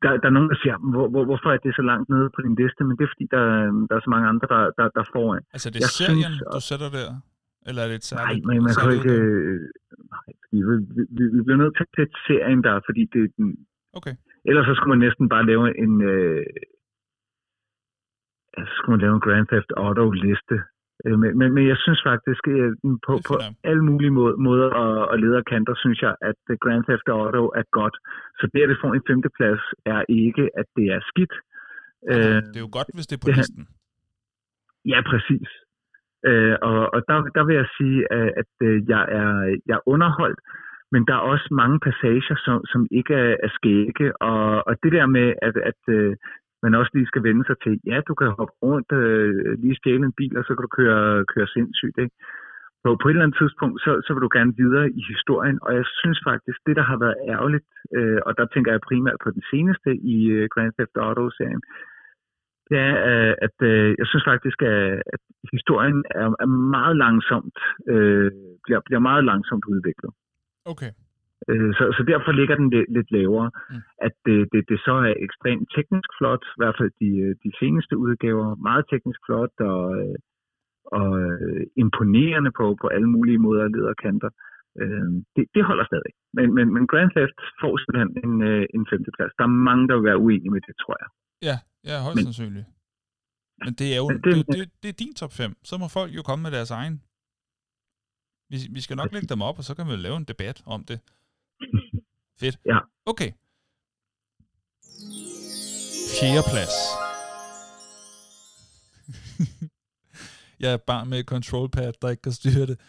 der, 0.04 0.10
der 0.22 0.28
er 0.30 0.36
nogen, 0.38 0.52
der 0.54 0.60
siger, 0.64 0.76
hvor, 0.94 1.08
hvor, 1.14 1.24
hvorfor 1.30 1.50
er 1.52 1.58
det 1.66 1.74
så 1.80 1.84
langt 1.92 2.08
nede 2.14 2.30
på 2.36 2.40
din 2.46 2.56
liste? 2.62 2.82
Men 2.88 2.94
det 2.98 3.04
er 3.04 3.14
fordi, 3.16 3.28
der, 3.36 3.44
der 3.90 3.96
er 3.96 4.04
så 4.04 4.12
mange 4.16 4.28
andre, 4.32 4.48
der, 4.54 4.62
der, 4.80 4.88
der 4.98 5.04
får 5.16 5.28
en. 5.36 5.44
Altså 5.54 5.66
er 5.70 5.74
det 5.74 5.82
Jeg 5.86 5.94
serien, 6.00 6.34
synes, 6.34 6.56
du 6.56 6.62
sætter 6.70 6.90
der? 6.98 7.10
Eller 7.68 7.82
er 7.84 7.90
det 7.92 7.98
et 8.02 8.06
Nej, 8.06 8.12
særligt? 8.14 8.46
men 8.50 8.58
man 8.68 8.74
kan 8.82 8.92
ikke... 8.98 9.16
Øh, 9.22 9.60
nej, 10.16 10.30
vi, 10.52 10.60
vi, 11.18 11.24
vi 11.36 11.40
bliver 11.46 11.60
nødt 11.64 11.76
til 11.78 11.86
at 11.88 11.94
sætte 11.98 12.16
serien 12.28 12.62
der, 12.68 12.76
fordi 12.88 13.02
det, 13.14 13.22
er 13.24 13.30
Okay, 14.00 14.14
ellers 14.46 14.66
så 14.66 14.74
skulle 14.76 14.94
man 14.96 15.06
næsten 15.08 15.30
bare 15.30 15.46
lave 15.46 15.78
en... 15.84 16.02
Øh, 16.02 16.46
altså, 18.58 18.70
så 18.72 18.78
skulle 18.78 18.94
man 18.96 19.04
lave 19.06 19.16
en 19.16 19.26
Grand 19.26 19.48
Theft 19.48 19.72
Auto-liste. 19.78 20.58
Øh, 21.06 21.20
Men, 21.22 21.38
men, 21.38 21.48
men 21.56 21.68
jeg 21.68 21.78
synes 21.78 22.02
faktisk, 22.12 22.44
øh, 22.48 22.72
på, 23.08 23.14
på 23.28 23.34
alle 23.64 23.84
mulige 23.90 24.12
må, 24.18 24.36
måder 24.48 24.70
og, 24.84 25.08
og 25.12 25.20
leder 25.20 25.42
kanter, 25.52 25.76
synes 25.84 26.02
jeg, 26.02 26.16
at 26.22 26.40
øh, 26.52 26.58
Grand 26.64 26.84
Theft 26.88 27.08
Auto 27.08 27.44
er 27.60 27.66
godt. 27.80 27.96
Så 28.40 28.44
det, 28.54 28.62
at 28.64 28.70
det 28.70 28.78
får 28.82 28.94
en 28.94 29.08
femteplads, 29.10 29.62
er 29.86 30.02
ikke, 30.10 30.50
at 30.60 30.66
det 30.76 30.86
er 30.96 31.02
skidt. 31.12 31.34
Øh, 32.12 32.40
det 32.52 32.58
er 32.60 32.66
jo 32.68 32.74
godt, 32.78 32.90
hvis 32.96 33.08
det 33.08 33.16
er 33.16 33.24
på 33.24 33.30
det 33.30 33.38
listen. 33.38 33.68
Ja, 34.86 35.00
præcis. 35.12 35.50
Øh, 36.30 36.56
og 36.62 36.94
og 36.94 37.00
der, 37.08 37.18
der 37.38 37.44
vil 37.48 37.56
jeg 37.62 37.68
sige, 37.78 38.00
at, 38.14 38.28
at 38.42 38.52
jeg, 38.94 39.04
er, 39.20 39.30
jeg 39.68 39.76
er 39.80 39.88
underholdt, 39.94 40.40
men 40.92 41.02
der 41.08 41.14
er 41.16 41.30
også 41.34 41.48
mange 41.52 41.80
passager, 41.80 42.36
som, 42.46 42.66
som 42.72 42.88
ikke 42.92 43.14
er, 43.14 43.36
er 43.46 43.50
skægge, 43.58 44.22
og, 44.22 44.68
og 44.68 44.74
det 44.84 44.92
der 44.92 45.06
med, 45.06 45.28
at, 45.42 45.56
at 45.72 45.82
øh, 45.96 46.16
man 46.64 46.76
også 46.76 46.92
lige 46.94 47.12
skal 47.12 47.24
vende 47.24 47.44
sig 47.46 47.58
til, 47.64 47.74
ja, 47.86 47.98
du 48.08 48.14
kan 48.20 48.28
hoppe 48.38 48.54
rundt, 48.64 48.92
øh, 48.92 49.60
lige 49.62 49.76
stjæle 49.80 50.06
en 50.06 50.18
bil, 50.20 50.38
og 50.38 50.44
så 50.44 50.52
kan 50.54 50.64
du 50.66 50.72
køre, 50.80 51.26
køre 51.34 51.48
sindssygt, 51.48 51.98
ikke? 52.06 52.16
På, 52.84 52.90
på 53.02 53.08
et 53.08 53.12
eller 53.12 53.26
andet 53.26 53.40
tidspunkt, 53.42 53.82
så, 53.86 53.92
så 54.06 54.10
vil 54.14 54.26
du 54.26 54.32
gerne 54.38 54.54
videre 54.62 54.88
i 55.00 55.02
historien, 55.14 55.60
og 55.62 55.72
jeg 55.76 55.86
synes 56.02 56.20
faktisk, 56.30 56.58
det 56.68 56.76
der 56.76 56.86
har 56.92 56.98
været 57.04 57.18
ærgerligt, 57.34 57.70
øh, 57.98 58.20
og 58.26 58.32
der 58.38 58.46
tænker 58.46 58.72
jeg 58.72 58.88
primært 58.90 59.20
på 59.24 59.30
den 59.32 59.44
seneste 59.52 59.90
i 60.16 60.18
øh, 60.38 60.50
Grand 60.54 60.74
Theft 60.78 60.96
Auto-serien, 60.96 61.64
det 62.70 62.78
er, 62.90 62.96
øh, 63.12 63.34
at 63.46 63.58
øh, 63.72 63.96
jeg 64.00 64.08
synes 64.08 64.26
faktisk, 64.32 64.62
at, 64.62 65.04
at 65.14 65.22
historien 65.54 66.04
er, 66.22 66.28
er 66.44 66.50
meget 66.76 66.98
langsomt, 66.98 67.58
øh, 67.94 68.32
bliver, 68.64 68.82
bliver 68.86 69.00
meget 69.10 69.24
langsomt 69.32 69.66
udviklet. 69.74 70.12
Okay, 70.74 70.92
Øh, 71.52 71.72
så, 71.78 71.84
så 71.98 72.02
derfor 72.12 72.32
ligger 72.40 72.56
den 72.62 72.70
lidt, 72.76 72.90
lidt 72.98 73.10
lavere. 73.18 73.50
Mm. 73.70 73.82
At 74.08 74.14
det, 74.26 74.38
det, 74.54 74.62
det 74.70 74.78
så 74.88 74.94
er 75.08 75.14
ekstremt 75.28 75.66
teknisk 75.76 76.10
flot, 76.18 76.44
i 76.56 76.58
hvert 76.62 76.76
fald 76.80 76.92
de, 77.02 77.10
øh, 77.26 77.32
de 77.46 77.52
seneste 77.62 77.94
udgaver, 78.06 78.48
meget 78.70 78.84
teknisk 78.92 79.20
flot 79.28 79.54
og, 79.72 79.84
øh, 80.00 80.16
og 81.00 81.08
imponerende 81.84 82.52
på, 82.60 82.66
på 82.82 82.88
alle 82.96 83.10
mulige 83.16 83.40
måder 83.46 83.64
og 83.68 83.72
lederkanter. 83.76 84.30
Det, 85.36 85.44
det 85.56 85.64
holder 85.70 85.86
stadig. 85.92 86.12
Men, 86.38 86.48
men, 86.58 86.66
men 86.76 86.84
Grand 86.92 87.12
Theft 87.16 87.38
får 87.62 87.74
simpelthen 87.78 88.12
en, 88.26 88.34
en 88.78 88.84
femteplads. 88.92 89.32
Der 89.38 89.44
er 89.50 89.54
mange, 89.70 89.84
der 89.88 89.96
vil 89.98 90.08
være 90.10 90.24
uenige 90.26 90.52
med 90.56 90.62
det, 90.68 90.76
tror 90.84 90.96
jeg. 91.02 91.10
ja, 91.50 91.56
ja 91.90 91.96
højst 92.06 92.24
sandsynligt. 92.28 92.68
Men 93.66 93.74
det 93.80 93.88
er 93.96 94.00
jo 94.04 94.08
det- 94.10 94.24
det, 94.26 94.36
det, 94.56 94.62
det 94.84 94.90
er 94.94 94.98
din 95.04 95.14
top 95.22 95.34
5. 95.42 95.52
Så 95.70 95.74
må 95.82 95.88
folk 95.98 96.12
jo 96.18 96.22
komme 96.30 96.42
med 96.46 96.52
deres 96.58 96.72
egen. 96.80 96.96
Vi, 98.50 98.68
vi 98.70 98.82
skal 98.82 98.98
nok 98.98 99.12
lægge 99.14 99.28
dem 99.28 99.42
op, 99.42 99.58
og 99.58 99.64
så 99.64 99.76
kan 99.76 99.88
vi 99.88 99.96
lave 99.96 100.18
en 100.18 100.24
debat 100.24 100.62
om 100.66 100.84
det. 100.84 101.00
Fedt. 102.40 102.60
Ja. 102.66 102.80
Okay. 103.06 103.32
Fjerde 106.20 106.44
plads. 106.52 106.76
Jeg 110.60 110.74
er 110.74 110.78
bare 110.78 111.06
med 111.06 111.20
et 111.20 111.26
control 111.26 111.70
pad, 111.70 111.94
der 112.02 112.10
ikke 112.10 112.22
kan 112.22 112.32
styre 112.32 112.66
det. 112.66 112.80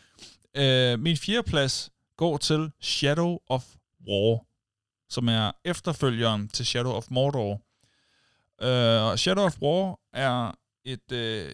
Uh, 0.59 1.01
min 1.01 1.17
fjerde 1.17 1.43
plads 1.51 1.91
går 2.17 2.37
til 2.37 2.73
Shadow 2.81 3.39
of 3.47 3.65
War, 4.09 4.47
som 5.09 5.29
er 5.29 5.53
efterfølgeren 5.65 6.49
til 6.49 6.67
Shadow 6.67 6.93
of 6.93 7.07
Mordor. 7.11 7.53
Uh, 8.63 9.17
Shadow 9.17 9.45
of 9.45 9.61
War 9.63 9.99
er 10.13 10.53
et 10.85 11.13
uh, 11.13 11.53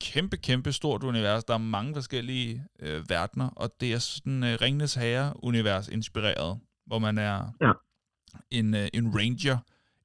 kæmpe, 0.00 0.36
kæmpe 0.36 0.72
stort 0.72 1.02
univers. 1.02 1.44
Der 1.44 1.54
er 1.54 1.58
mange 1.58 1.94
forskellige 1.94 2.64
uh, 2.82 3.10
verdener, 3.10 3.48
og 3.48 3.70
det 3.80 3.92
er 3.92 3.98
sådan 3.98 4.42
uh, 4.42 4.48
Ringnes 4.62 4.94
Herre-univers 4.94 5.88
inspireret, 5.88 6.58
hvor 6.86 6.98
man 6.98 7.18
er 7.18 7.52
Ja. 7.60 7.72
en, 8.50 8.74
uh, 8.74 8.80
en 8.94 9.18
ranger. 9.18 9.58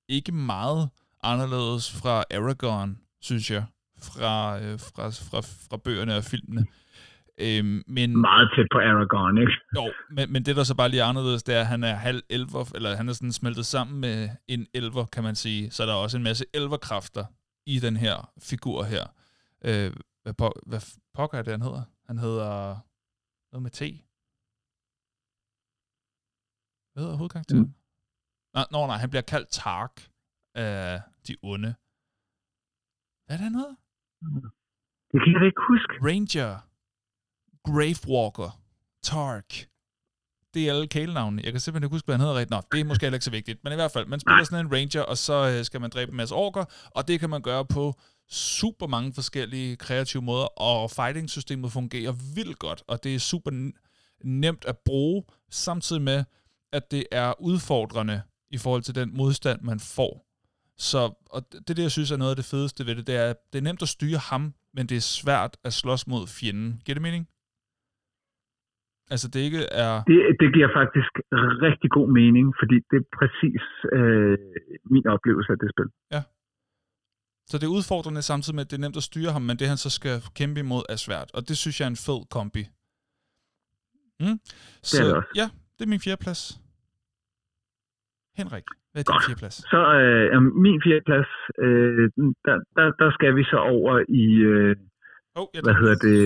Ikke 0.08 0.32
meget 0.32 0.90
anderledes 1.24 1.92
fra 2.02 2.24
Aragorn, 2.32 2.98
synes 3.22 3.52
jeg, 3.52 3.66
fra, 4.02 4.58
uh, 4.58 4.80
fra, 4.80 5.10
fra, 5.10 5.42
fra 5.70 5.78
bøgerne 5.78 6.16
og 6.18 6.24
filmene. 6.24 6.66
Øhm, 7.42 7.84
men, 7.88 8.18
Meget 8.22 8.50
tæt 8.56 8.66
på 8.72 8.78
Aragorn, 8.78 9.38
ikke? 9.38 9.54
jo, 9.76 9.94
men, 10.16 10.34
men 10.34 10.46
det, 10.46 10.56
der 10.56 10.64
så 10.64 10.76
bare 10.76 10.90
lige 10.90 11.02
er 11.02 11.06
anderledes, 11.06 11.44
det 11.44 11.56
er, 11.56 11.60
at 11.60 11.68
han 11.68 11.84
er 11.84 11.94
halv 11.96 12.22
elver, 12.30 12.72
eller 12.76 12.96
han 12.96 13.10
er 13.10 13.14
sådan 13.14 13.32
smeltet 13.32 13.66
sammen 13.66 14.00
med 14.02 14.30
en 14.48 14.68
elver, 14.74 15.06
kan 15.06 15.24
man 15.24 15.36
sige. 15.36 15.72
Så 15.72 15.84
der 15.86 15.92
er 15.92 15.96
også 15.98 16.18
en 16.18 16.24
masse 16.24 16.46
elverkræfter 16.54 17.26
i 17.66 17.80
den 17.80 17.98
her 17.98 18.30
figur 18.42 18.84
her. 18.84 19.04
Øh, 19.68 19.94
hvad, 20.24 20.34
po, 20.34 20.50
hvad 20.66 20.82
pokker 21.14 21.38
er 21.38 21.44
det, 21.44 21.52
han 21.52 21.62
hedder? 21.62 21.84
Han 22.10 22.18
hedder 22.18 22.52
noget 23.52 23.64
med 23.64 23.72
T. 23.72 23.82
Hvad 26.92 27.04
hedder 27.04 27.18
hovedkarakteren? 27.18 27.62
Mm. 27.62 27.74
Nej, 28.54 28.66
nej, 28.72 28.98
han 29.04 29.10
bliver 29.10 29.28
kaldt 29.34 29.50
Tark 29.52 29.96
af 30.56 31.02
de 31.28 31.36
onde. 31.52 31.72
Hvad 33.26 33.34
er 33.36 33.40
det, 33.40 33.48
han 33.50 33.56
hedder? 33.62 33.76
Det 35.12 35.18
kan 35.24 35.32
jeg 35.36 35.46
ikke 35.52 35.64
huske. 35.72 35.94
Ranger, 36.10 36.52
Gravewalker, 37.68 38.52
Tark. 39.10 39.52
Det 40.54 40.62
er 40.62 40.70
alle 40.74 40.88
kælenavnene. 40.88 41.42
Jeg 41.46 41.52
kan 41.52 41.62
simpelthen 41.62 41.88
ikke 41.88 41.96
huske, 41.96 42.06
hvad 42.08 42.16
han 42.16 42.24
hedder 42.26 42.40
rigtigt. 42.40 42.56
Nå, 42.56 42.62
det 42.72 42.80
er 42.80 42.90
måske 42.92 43.06
heller 43.06 43.20
ikke 43.20 43.30
så 43.32 43.38
vigtigt. 43.40 43.64
Men 43.64 43.74
i 43.74 43.76
hvert 43.76 43.94
fald, 43.96 44.06
man 44.14 44.20
spiller 44.20 44.44
sådan 44.44 44.66
en 44.66 44.72
ranger, 44.76 45.04
og 45.12 45.18
så 45.18 45.38
øh, 45.52 45.66
skal 45.68 45.82
man 45.82 45.90
dræbe 45.90 46.12
en 46.12 46.18
masse 46.22 46.36
orker, 46.36 46.66
og 46.98 47.02
det 47.08 47.20
kan 47.20 47.30
man 47.30 47.42
gøre 47.50 47.66
på 47.66 47.84
super 48.32 48.88
mange 48.88 49.14
forskellige 49.14 49.76
kreative 49.76 50.24
måder, 50.24 50.62
og 50.62 50.92
fighting-systemet 50.92 51.72
fungerer 51.72 52.14
vildt 52.36 52.60
godt, 52.60 52.84
og 52.88 53.04
det 53.04 53.16
er 53.16 53.20
super 53.20 53.72
nemt 54.24 54.66
at 54.66 54.78
bruge, 54.86 55.24
samtidig 55.50 56.02
med, 56.02 56.24
at 56.74 56.92
det 56.92 57.04
er 57.12 57.42
udfordrende 57.42 58.22
i 58.52 58.58
forhold 58.58 58.82
til 58.82 58.96
den 58.96 59.18
modstand, 59.18 59.62
man 59.62 59.80
får. 59.98 60.26
Så 60.78 61.00
og 61.36 61.42
det, 61.52 61.78
det, 61.78 61.84
jeg 61.84 61.92
synes 61.92 62.12
er 62.12 62.18
noget 62.18 62.36
af 62.36 62.36
det 62.36 62.46
fedeste 62.46 62.86
ved 62.86 62.96
det, 62.96 63.08
det 63.08 63.16
er, 63.16 63.30
at 63.30 63.38
det 63.54 63.58
er 63.60 63.64
nemt 63.64 63.82
at 63.82 63.88
styre 63.88 64.22
ham, 64.32 64.54
men 64.74 64.84
det 64.90 64.98
er 64.98 65.06
svært 65.20 65.58
at 65.68 65.74
slås 65.74 66.08
mod 66.08 66.24
fjenden. 66.38 66.82
Giver 66.86 66.96
det 66.96 67.02
mening? 67.02 67.28
Altså, 69.14 69.28
det 69.34 69.40
ikke 69.48 69.64
er... 69.86 69.92
Det, 70.10 70.18
det 70.42 70.50
giver 70.56 70.70
faktisk 70.80 71.12
rigtig 71.68 71.90
god 71.98 72.10
mening, 72.20 72.46
fordi 72.60 72.78
det 72.90 72.98
er 73.04 73.08
præcis 73.20 73.64
øh, 73.98 74.38
min 74.94 75.08
oplevelse 75.16 75.52
af 75.52 75.60
det 75.62 75.70
spil. 75.74 75.90
Så 77.50 77.54
det 77.58 77.66
er 77.68 77.78
udfordrende 77.80 78.22
samtidig 78.22 78.56
med, 78.56 78.64
at 78.66 78.72
det 78.72 78.78
er 78.78 78.86
nemt 78.86 78.98
at 79.02 79.08
styre 79.12 79.32
ham, 79.36 79.42
men 79.50 79.56
det 79.60 79.68
han 79.68 79.78
så 79.86 79.90
skal 80.00 80.16
kæmpe 80.40 80.60
imod 80.60 80.84
er 80.94 81.00
svært. 81.08 81.30
Og 81.36 81.42
det 81.50 81.56
synes 81.58 81.76
jeg 81.80 81.86
er 81.86 81.94
en 81.98 82.04
fed 82.08 82.22
kombi. 82.36 82.64
Mm. 84.24 84.38
Så, 84.90 84.98
er 85.00 85.06
det 85.08 85.16
også. 85.20 85.32
ja, 85.42 85.48
det 85.76 85.82
er 85.86 85.92
min 85.94 86.04
fjerde 86.06 86.22
plads. 86.26 86.42
Henrik, 88.40 88.66
hvad 88.92 89.00
er 89.02 89.08
din 89.12 89.22
fjerde 89.28 89.40
plads? 89.44 89.56
Så 89.74 89.82
øh, 90.02 90.26
er 90.36 90.40
min 90.66 90.80
fjerde 90.86 91.06
plads, 91.10 91.32
øh, 91.66 92.04
der, 92.46 92.56
der, 92.78 92.86
der 93.02 93.10
skal 93.18 93.32
vi 93.38 93.44
så 93.54 93.60
over 93.74 93.94
i, 94.24 94.26
øh, 94.54 94.76
Oh, 95.40 95.48
ja, 95.56 95.60
hvad 95.66 95.76
hedder 95.82 95.98
det, 96.08 96.20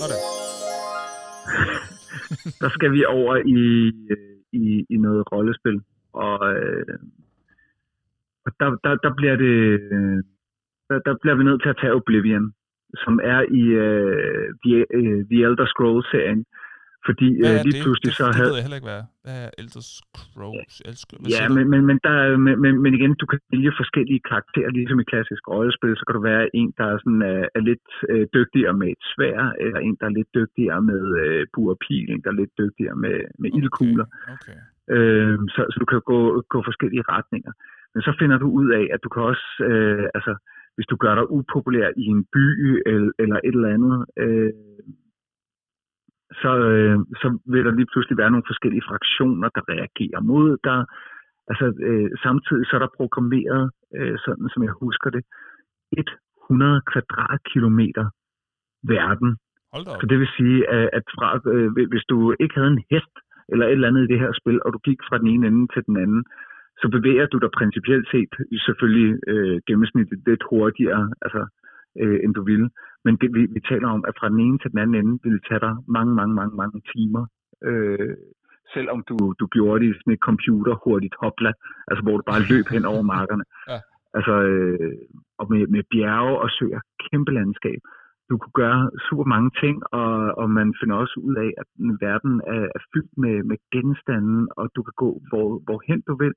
Sådan. 0.00 0.22
der 2.62 2.70
skal 2.76 2.92
vi 2.92 3.04
over 3.04 3.34
i, 3.56 3.60
øh, 4.12 4.36
i, 4.52 4.66
i 4.94 4.96
noget 5.06 5.22
rollespil. 5.32 5.76
Og, 6.12 6.38
øh, 6.54 6.98
og 8.46 8.50
der, 8.60 8.68
der, 8.84 8.92
der 9.04 9.12
bliver 9.18 9.36
det, 9.44 9.56
øh, 9.94 10.18
der, 10.88 10.98
der 11.06 11.14
bliver 11.22 11.36
vi 11.38 11.44
nødt 11.44 11.62
til 11.62 11.72
at 11.74 11.78
tage 11.80 11.94
Oblivion, 11.98 12.46
som 13.04 13.14
er 13.34 13.40
i 13.60 13.64
øh, 13.86 14.46
The, 14.64 14.76
øh, 14.98 15.20
The 15.30 15.38
Elder 15.46 15.66
Scrolls-serien. 15.72 16.42
Fordi 17.08 17.28
øh, 17.46 17.56
lige 17.66 17.76
det? 17.76 17.82
pludselig 17.84 18.10
det, 18.12 18.18
så 18.20 18.26
det 18.26 18.36
havde... 18.38 18.50
ved 18.50 18.58
jeg 18.58 18.66
heller 18.66 18.80
ikke, 18.80 18.90
hvad. 18.92 19.02
Hvad 19.24 19.38
er 19.46 19.50
Elder 19.60 19.82
Scrolls? 19.90 20.76
Elsker, 20.90 21.14
hvad 21.18 21.28
Ja, 21.36 21.44
men, 21.56 21.64
men, 21.72 21.80
men, 21.88 21.96
der, 22.06 22.14
er- 22.24 22.42
men, 22.46 22.54
men, 22.64 22.72
men 22.82 22.92
igen, 22.98 23.12
du 23.22 23.26
kan 23.30 23.38
vælge 23.52 23.72
forskellige 23.82 24.22
karakterer, 24.30 24.70
ligesom 24.78 24.98
i 25.02 25.10
klassisk 25.12 25.42
rollespil. 25.52 25.96
Så 25.98 26.04
kan 26.06 26.16
du 26.18 26.22
være 26.32 26.44
en, 26.60 26.68
der 26.78 26.86
er, 26.92 26.98
sådan, 27.02 27.22
er, 27.34 27.44
er 27.58 27.62
lidt 27.70 27.88
øh, 28.12 28.24
dygtigere 28.36 28.74
med 28.80 28.88
et 28.94 29.02
svær, 29.12 29.38
eller 29.64 29.80
en, 29.86 29.96
der 30.00 30.06
er 30.10 30.16
lidt 30.18 30.30
dygtigere 30.38 30.80
med 30.90 31.02
øh, 31.22 31.40
bur 31.54 31.70
og 31.74 31.78
pil, 31.84 32.06
en, 32.10 32.22
der 32.24 32.30
er 32.32 32.40
lidt 32.42 32.54
dygtigere 32.62 32.96
med, 33.04 33.16
med 33.40 33.48
okay. 33.50 33.58
ildkugler. 33.58 34.06
Okay. 34.34 34.58
Øh, 34.94 35.38
så, 35.54 35.60
så 35.72 35.76
du 35.82 35.86
kan 35.92 36.00
gå, 36.12 36.20
gå 36.54 36.58
forskellige 36.68 37.04
retninger. 37.14 37.52
Men 37.94 38.02
så 38.02 38.12
finder 38.18 38.38
du 38.38 38.48
ud 38.60 38.68
af, 38.70 38.84
at 38.94 39.00
du 39.04 39.08
kan 39.08 39.22
også, 39.22 39.48
øh, 39.68 40.04
altså, 40.14 40.32
hvis 40.74 40.86
du 40.90 40.96
gør 40.96 41.14
dig 41.14 41.30
upopulær 41.30 41.88
i 41.96 42.04
en 42.14 42.24
by 42.34 42.46
eller, 42.86 43.12
eller 43.18 43.38
et 43.44 43.54
eller 43.54 43.74
andet, 43.76 43.96
øh, 44.24 44.52
så, 46.42 46.52
øh, 46.70 46.98
så 47.20 47.38
vil 47.52 47.64
der 47.64 47.72
lige 47.74 47.90
pludselig 47.92 48.18
være 48.18 48.30
nogle 48.30 48.50
forskellige 48.50 48.86
fraktioner, 48.88 49.48
der 49.56 49.62
reagerer 49.74 50.20
mod 50.20 50.56
dig. 50.68 50.80
Altså, 51.50 51.66
øh, 51.88 52.10
samtidig 52.22 52.64
så 52.66 52.72
er 52.76 52.82
der 52.82 52.96
programmeret, 53.00 53.70
øh, 53.96 54.16
sådan 54.24 54.48
som 54.52 54.62
jeg 54.62 54.74
husker 54.84 55.10
det, 55.10 55.24
100 56.50 56.82
kvadratkilometer 56.92 58.06
verden. 58.94 59.30
Så 60.00 60.06
det 60.10 60.18
vil 60.18 60.30
sige, 60.38 60.58
at 60.76 60.90
at 60.92 61.04
fra, 61.16 61.28
øh, 61.54 61.88
hvis 61.92 62.04
du 62.10 62.34
ikke 62.42 62.54
havde 62.58 62.72
en 62.76 62.84
hest 62.90 63.14
eller 63.52 63.66
et 63.66 63.72
eller 63.72 63.88
andet 63.88 64.02
i 64.04 64.12
det 64.12 64.22
her 64.24 64.32
spil, 64.40 64.58
og 64.64 64.72
du 64.72 64.78
gik 64.88 65.00
fra 65.08 65.18
den 65.18 65.28
ene 65.32 65.46
ende 65.46 65.66
til 65.74 65.82
den 65.86 65.96
anden, 66.04 66.24
så 66.80 66.86
bevæger 66.96 67.26
du 67.26 67.38
dig 67.38 67.50
principielt 67.60 68.06
set 68.12 68.32
selvfølgelig 68.66 69.10
øh, 69.32 69.60
gennemsnitligt 69.66 70.22
lidt 70.28 70.42
hurtigere, 70.50 71.04
altså, 71.24 71.42
øh, 72.02 72.18
end 72.24 72.34
du 72.34 72.42
ville. 72.50 72.68
Men 73.04 73.16
det, 73.20 73.28
vi, 73.36 73.42
vi 73.56 73.60
taler 73.70 73.88
om, 73.88 74.04
at 74.08 74.14
fra 74.18 74.28
den 74.28 74.40
ene 74.40 74.58
til 74.58 74.70
den 74.70 74.78
anden 74.78 74.96
ende 75.00 75.18
ville 75.22 75.38
det 75.38 75.46
tage 75.48 75.60
dig 75.66 75.74
mange, 75.96 76.12
mange, 76.14 76.34
mange, 76.34 76.54
mange 76.56 76.78
timer. 76.92 77.22
Øh, 77.68 78.16
selvom 78.74 78.98
du, 79.08 79.16
du 79.40 79.46
gjorde 79.46 79.80
det 79.80 79.90
i 79.90 79.98
sådan 79.98 80.12
et 80.12 80.26
computer 80.28 80.74
hurtigt 80.84 81.14
hopla, 81.22 81.52
altså 81.88 82.02
hvor 82.02 82.16
du 82.16 82.22
bare 82.32 82.48
løb 82.52 82.66
hen 82.74 82.84
over 82.92 83.02
markerne. 83.02 83.44
Ja. 83.68 83.78
Altså, 84.16 84.34
øh, 84.50 84.94
og 85.40 85.46
med, 85.52 85.66
med 85.74 85.82
bjerge 85.90 86.38
og 86.44 86.48
søer, 86.58 86.80
kæmpe 87.04 87.32
landskab. 87.38 87.80
Du 88.30 88.34
kunne 88.38 88.58
gøre 88.62 88.90
super 89.08 89.26
mange 89.34 89.50
ting, 89.62 89.76
og, 90.00 90.14
og 90.40 90.50
man 90.58 90.68
finder 90.80 90.96
også 90.96 91.16
ud 91.28 91.36
af, 91.44 91.50
at 91.62 91.68
verden 92.06 92.34
er, 92.56 92.64
er 92.76 92.82
fyldt 92.92 93.14
med, 93.24 93.36
med 93.50 93.58
genstande, 93.74 94.48
og 94.58 94.66
du 94.76 94.80
kan 94.86 94.96
gå 95.02 95.10
hvor, 95.28 95.48
hvorhen 95.66 96.00
du 96.08 96.14
vil, 96.22 96.34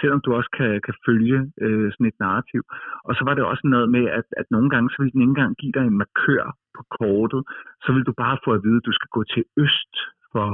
selvom 0.00 0.20
du 0.24 0.30
også 0.38 0.50
kan, 0.58 0.72
kan 0.86 0.94
følge 1.06 1.38
øh, 1.64 1.92
sådan 1.92 2.06
et 2.06 2.18
narrativ. 2.24 2.62
Og 3.06 3.12
så 3.16 3.22
var 3.26 3.34
det 3.34 3.44
også 3.44 3.64
noget 3.74 3.88
med, 3.96 4.04
at, 4.18 4.26
at 4.40 4.46
nogle 4.50 4.70
gange, 4.70 4.90
så 4.90 4.96
vil 4.98 5.12
den 5.12 5.20
ikke 5.20 5.34
engang 5.36 5.56
give 5.62 5.72
dig 5.78 5.84
en 5.86 5.98
markør 6.02 6.44
på 6.76 6.82
kortet, 6.98 7.42
så 7.84 7.88
vil 7.94 8.04
du 8.08 8.12
bare 8.24 8.38
få 8.44 8.50
at 8.56 8.62
vide, 8.66 8.80
at 8.80 8.86
du 8.88 8.92
skal 8.98 9.10
gå 9.16 9.22
til 9.34 9.44
øst 9.64 9.94
for 10.32 10.48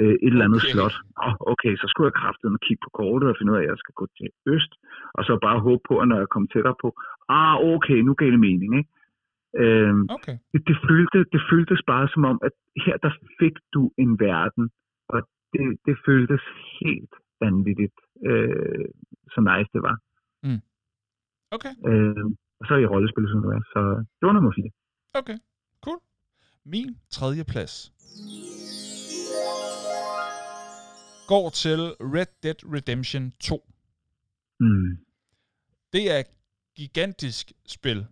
øh, 0.00 0.16
et 0.24 0.32
eller 0.34 0.46
andet 0.48 0.62
Okay. 0.62 0.72
slot. 0.74 0.96
Oh, 1.24 1.34
okay, 1.52 1.72
så 1.80 1.86
skulle 1.88 2.08
jeg 2.08 2.18
kraftedeme 2.20 2.58
kigge 2.66 2.82
på 2.86 2.90
kortet 3.00 3.28
og 3.30 3.36
finde 3.38 3.52
ud 3.52 3.58
af, 3.58 3.62
at 3.62 3.70
jeg 3.70 3.78
skal 3.82 3.94
gå 4.00 4.06
til 4.18 4.28
øst, 4.54 4.72
og 5.16 5.22
så 5.26 5.32
bare 5.46 5.64
håbe 5.66 5.82
på, 5.88 5.94
at 6.02 6.08
når 6.08 6.18
jeg 6.22 6.28
kommer 6.32 6.48
tættere 6.54 6.76
på, 6.82 6.88
ah, 7.38 7.56
okay, 7.74 7.98
nu 8.06 8.12
gav 8.20 8.30
det 8.34 8.46
mening, 8.48 8.72
ikke? 8.80 8.90
Øhm, 9.56 10.02
Okay. 10.16 10.36
det, 10.52 10.60
det, 10.68 10.76
følte, 10.88 11.18
det 11.32 11.40
føltes 11.52 11.80
bare 11.86 12.08
som 12.14 12.24
om, 12.24 12.38
at 12.48 12.52
her 12.84 12.96
der 13.04 13.12
fik 13.40 13.56
du 13.74 13.92
en 13.98 14.12
verden, 14.20 14.70
og 15.08 15.18
det, 15.52 15.66
det 15.86 15.96
føltes 16.06 16.42
helt 16.80 17.14
vanvittigt, 17.40 17.96
øh, 18.30 18.84
så 19.32 19.38
nice 19.50 19.70
det 19.74 19.82
var. 19.88 19.96
Okay. 21.56 21.72
Øh, 21.88 22.24
og 22.60 22.64
så 22.68 22.74
i 22.74 22.86
rollespil, 22.86 23.28
som 23.32 23.40
det 23.42 23.48
var. 23.54 23.62
Så 23.74 23.80
det 24.18 24.24
var 24.26 24.32
nummer 24.32 24.52
4. 24.56 24.70
Okay. 25.20 25.38
Cool. 25.84 25.98
Min 26.64 26.88
tredje 27.10 27.44
plads 27.44 27.74
går 31.32 31.50
til 31.50 31.80
Red 32.14 32.30
Dead 32.42 32.58
Redemption 32.74 33.32
2. 33.40 33.70
Mm. 34.60 34.98
Det 35.92 36.04
er 36.12 36.18
et 36.18 36.32
gigantisk 36.76 37.52
spil. 37.66 38.06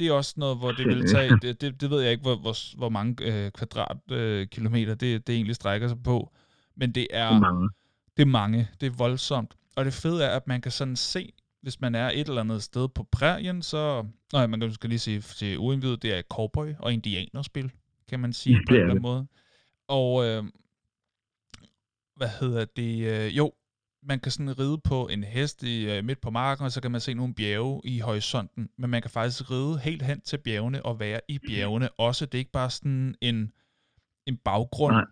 Det 0.00 0.08
er 0.08 0.12
også 0.12 0.34
noget, 0.36 0.58
hvor 0.58 0.72
det 0.72 0.86
vil 0.86 1.06
tage, 1.08 1.38
det, 1.42 1.60
det, 1.60 1.80
det 1.80 1.90
ved 1.90 2.00
jeg 2.02 2.10
ikke, 2.12 2.22
hvor, 2.22 2.36
hvor, 2.36 2.76
hvor 2.76 2.88
mange 2.88 3.24
øh, 3.24 3.50
kvadratkilometer 3.50 4.92
øh, 4.92 5.00
det, 5.00 5.26
det 5.26 5.34
egentlig 5.34 5.54
strækker 5.56 5.88
sig 5.88 6.02
på, 6.02 6.32
men 6.76 6.92
det 6.92 7.06
er, 7.10 7.28
Det 7.28 7.36
er 7.36 7.40
mange. 7.40 7.68
det 8.16 8.22
er 8.22 8.26
mange, 8.26 8.68
det 8.80 8.86
er 8.86 8.90
voldsomt. 8.90 9.56
Og 9.76 9.84
det 9.84 9.92
fede 9.92 10.24
er, 10.24 10.36
at 10.36 10.46
man 10.46 10.60
kan 10.60 10.72
sådan 10.72 10.96
se, 10.96 11.32
hvis 11.62 11.80
man 11.80 11.94
er 11.94 12.10
et 12.14 12.28
eller 12.28 12.40
andet 12.40 12.62
sted 12.62 12.88
på 12.88 13.02
prærien, 13.12 13.62
så... 13.62 14.06
Nej, 14.32 14.46
man 14.46 14.60
kan 14.60 14.68
måske 14.68 14.88
lige 14.88 14.98
sige 14.98 15.20
til 15.20 15.58
uindvidet, 15.58 16.02
det 16.02 16.14
er 16.18 16.22
cowboy- 16.34 16.74
og 16.78 16.92
indianerspil, 16.92 17.70
kan 18.08 18.20
man 18.20 18.32
sige 18.32 18.56
Ja, 18.56 18.60
på 18.68 18.74
en 18.74 18.76
er 18.76 18.80
eller 18.80 18.90
anden 18.90 19.02
måde. 19.02 19.26
Og 19.88 20.26
øh, 20.26 20.44
hvad 22.16 22.28
hedder 22.40 22.64
det? 22.64 23.06
Øh, 23.06 23.36
jo, 23.36 23.52
man 24.02 24.20
kan 24.20 24.32
sådan 24.32 24.58
ride 24.58 24.78
på 24.78 25.08
en 25.08 25.24
hest 25.24 25.62
i, 25.62 25.90
øh, 25.90 26.04
midt 26.04 26.20
på 26.20 26.30
marken, 26.30 26.64
og 26.64 26.72
så 26.72 26.82
kan 26.82 26.90
man 26.90 27.00
se 27.00 27.14
nogle 27.14 27.34
bjerge 27.34 27.80
i 27.84 27.98
horisonten. 27.98 28.70
Men 28.78 28.90
man 28.90 29.02
kan 29.02 29.10
faktisk 29.10 29.50
ride 29.50 29.78
helt 29.78 30.02
hen 30.02 30.20
til 30.20 30.38
bjergene 30.38 30.86
og 30.86 31.00
være 31.00 31.20
i 31.28 31.38
bjergene 31.38 31.88
også. 31.90 32.26
Det 32.26 32.34
er 32.34 32.38
ikke 32.38 32.52
bare 32.52 32.70
sådan 32.70 33.14
en, 33.20 33.52
en 34.26 34.36
baggrund. 34.36 34.94
Nej. 34.94 35.04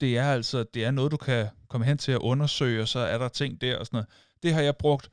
Det 0.00 0.18
er 0.18 0.32
altså 0.32 0.62
det 0.74 0.84
er 0.84 0.90
noget, 0.90 1.12
du 1.12 1.16
kan 1.16 1.46
komme 1.68 1.86
hen 1.86 1.98
til 1.98 2.12
at 2.12 2.18
undersøge, 2.18 2.82
og 2.82 2.88
så 2.88 2.98
er 2.98 3.18
der 3.18 3.28
ting 3.28 3.60
der 3.60 3.78
og 3.78 3.86
sådan 3.86 3.96
noget. 3.96 4.08
Det 4.42 4.54
har 4.54 4.60
jeg 4.60 4.76
brugt 4.76 5.10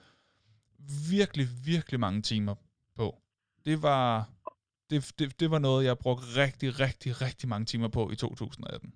virkelig, 1.11 1.47
virkelig 1.65 1.99
mange 1.99 2.21
timer 2.21 2.55
på. 2.95 3.15
Det 3.65 3.81
var, 3.81 4.29
det, 4.89 5.11
det, 5.19 5.39
det 5.39 5.51
var 5.51 5.59
noget, 5.59 5.85
jeg 5.85 5.97
brugte 5.97 6.25
rigtig, 6.37 6.79
rigtig, 6.79 7.21
rigtig 7.21 7.49
mange 7.49 7.65
timer 7.65 7.87
på 7.87 8.11
i 8.11 8.15
2018. 8.15 8.93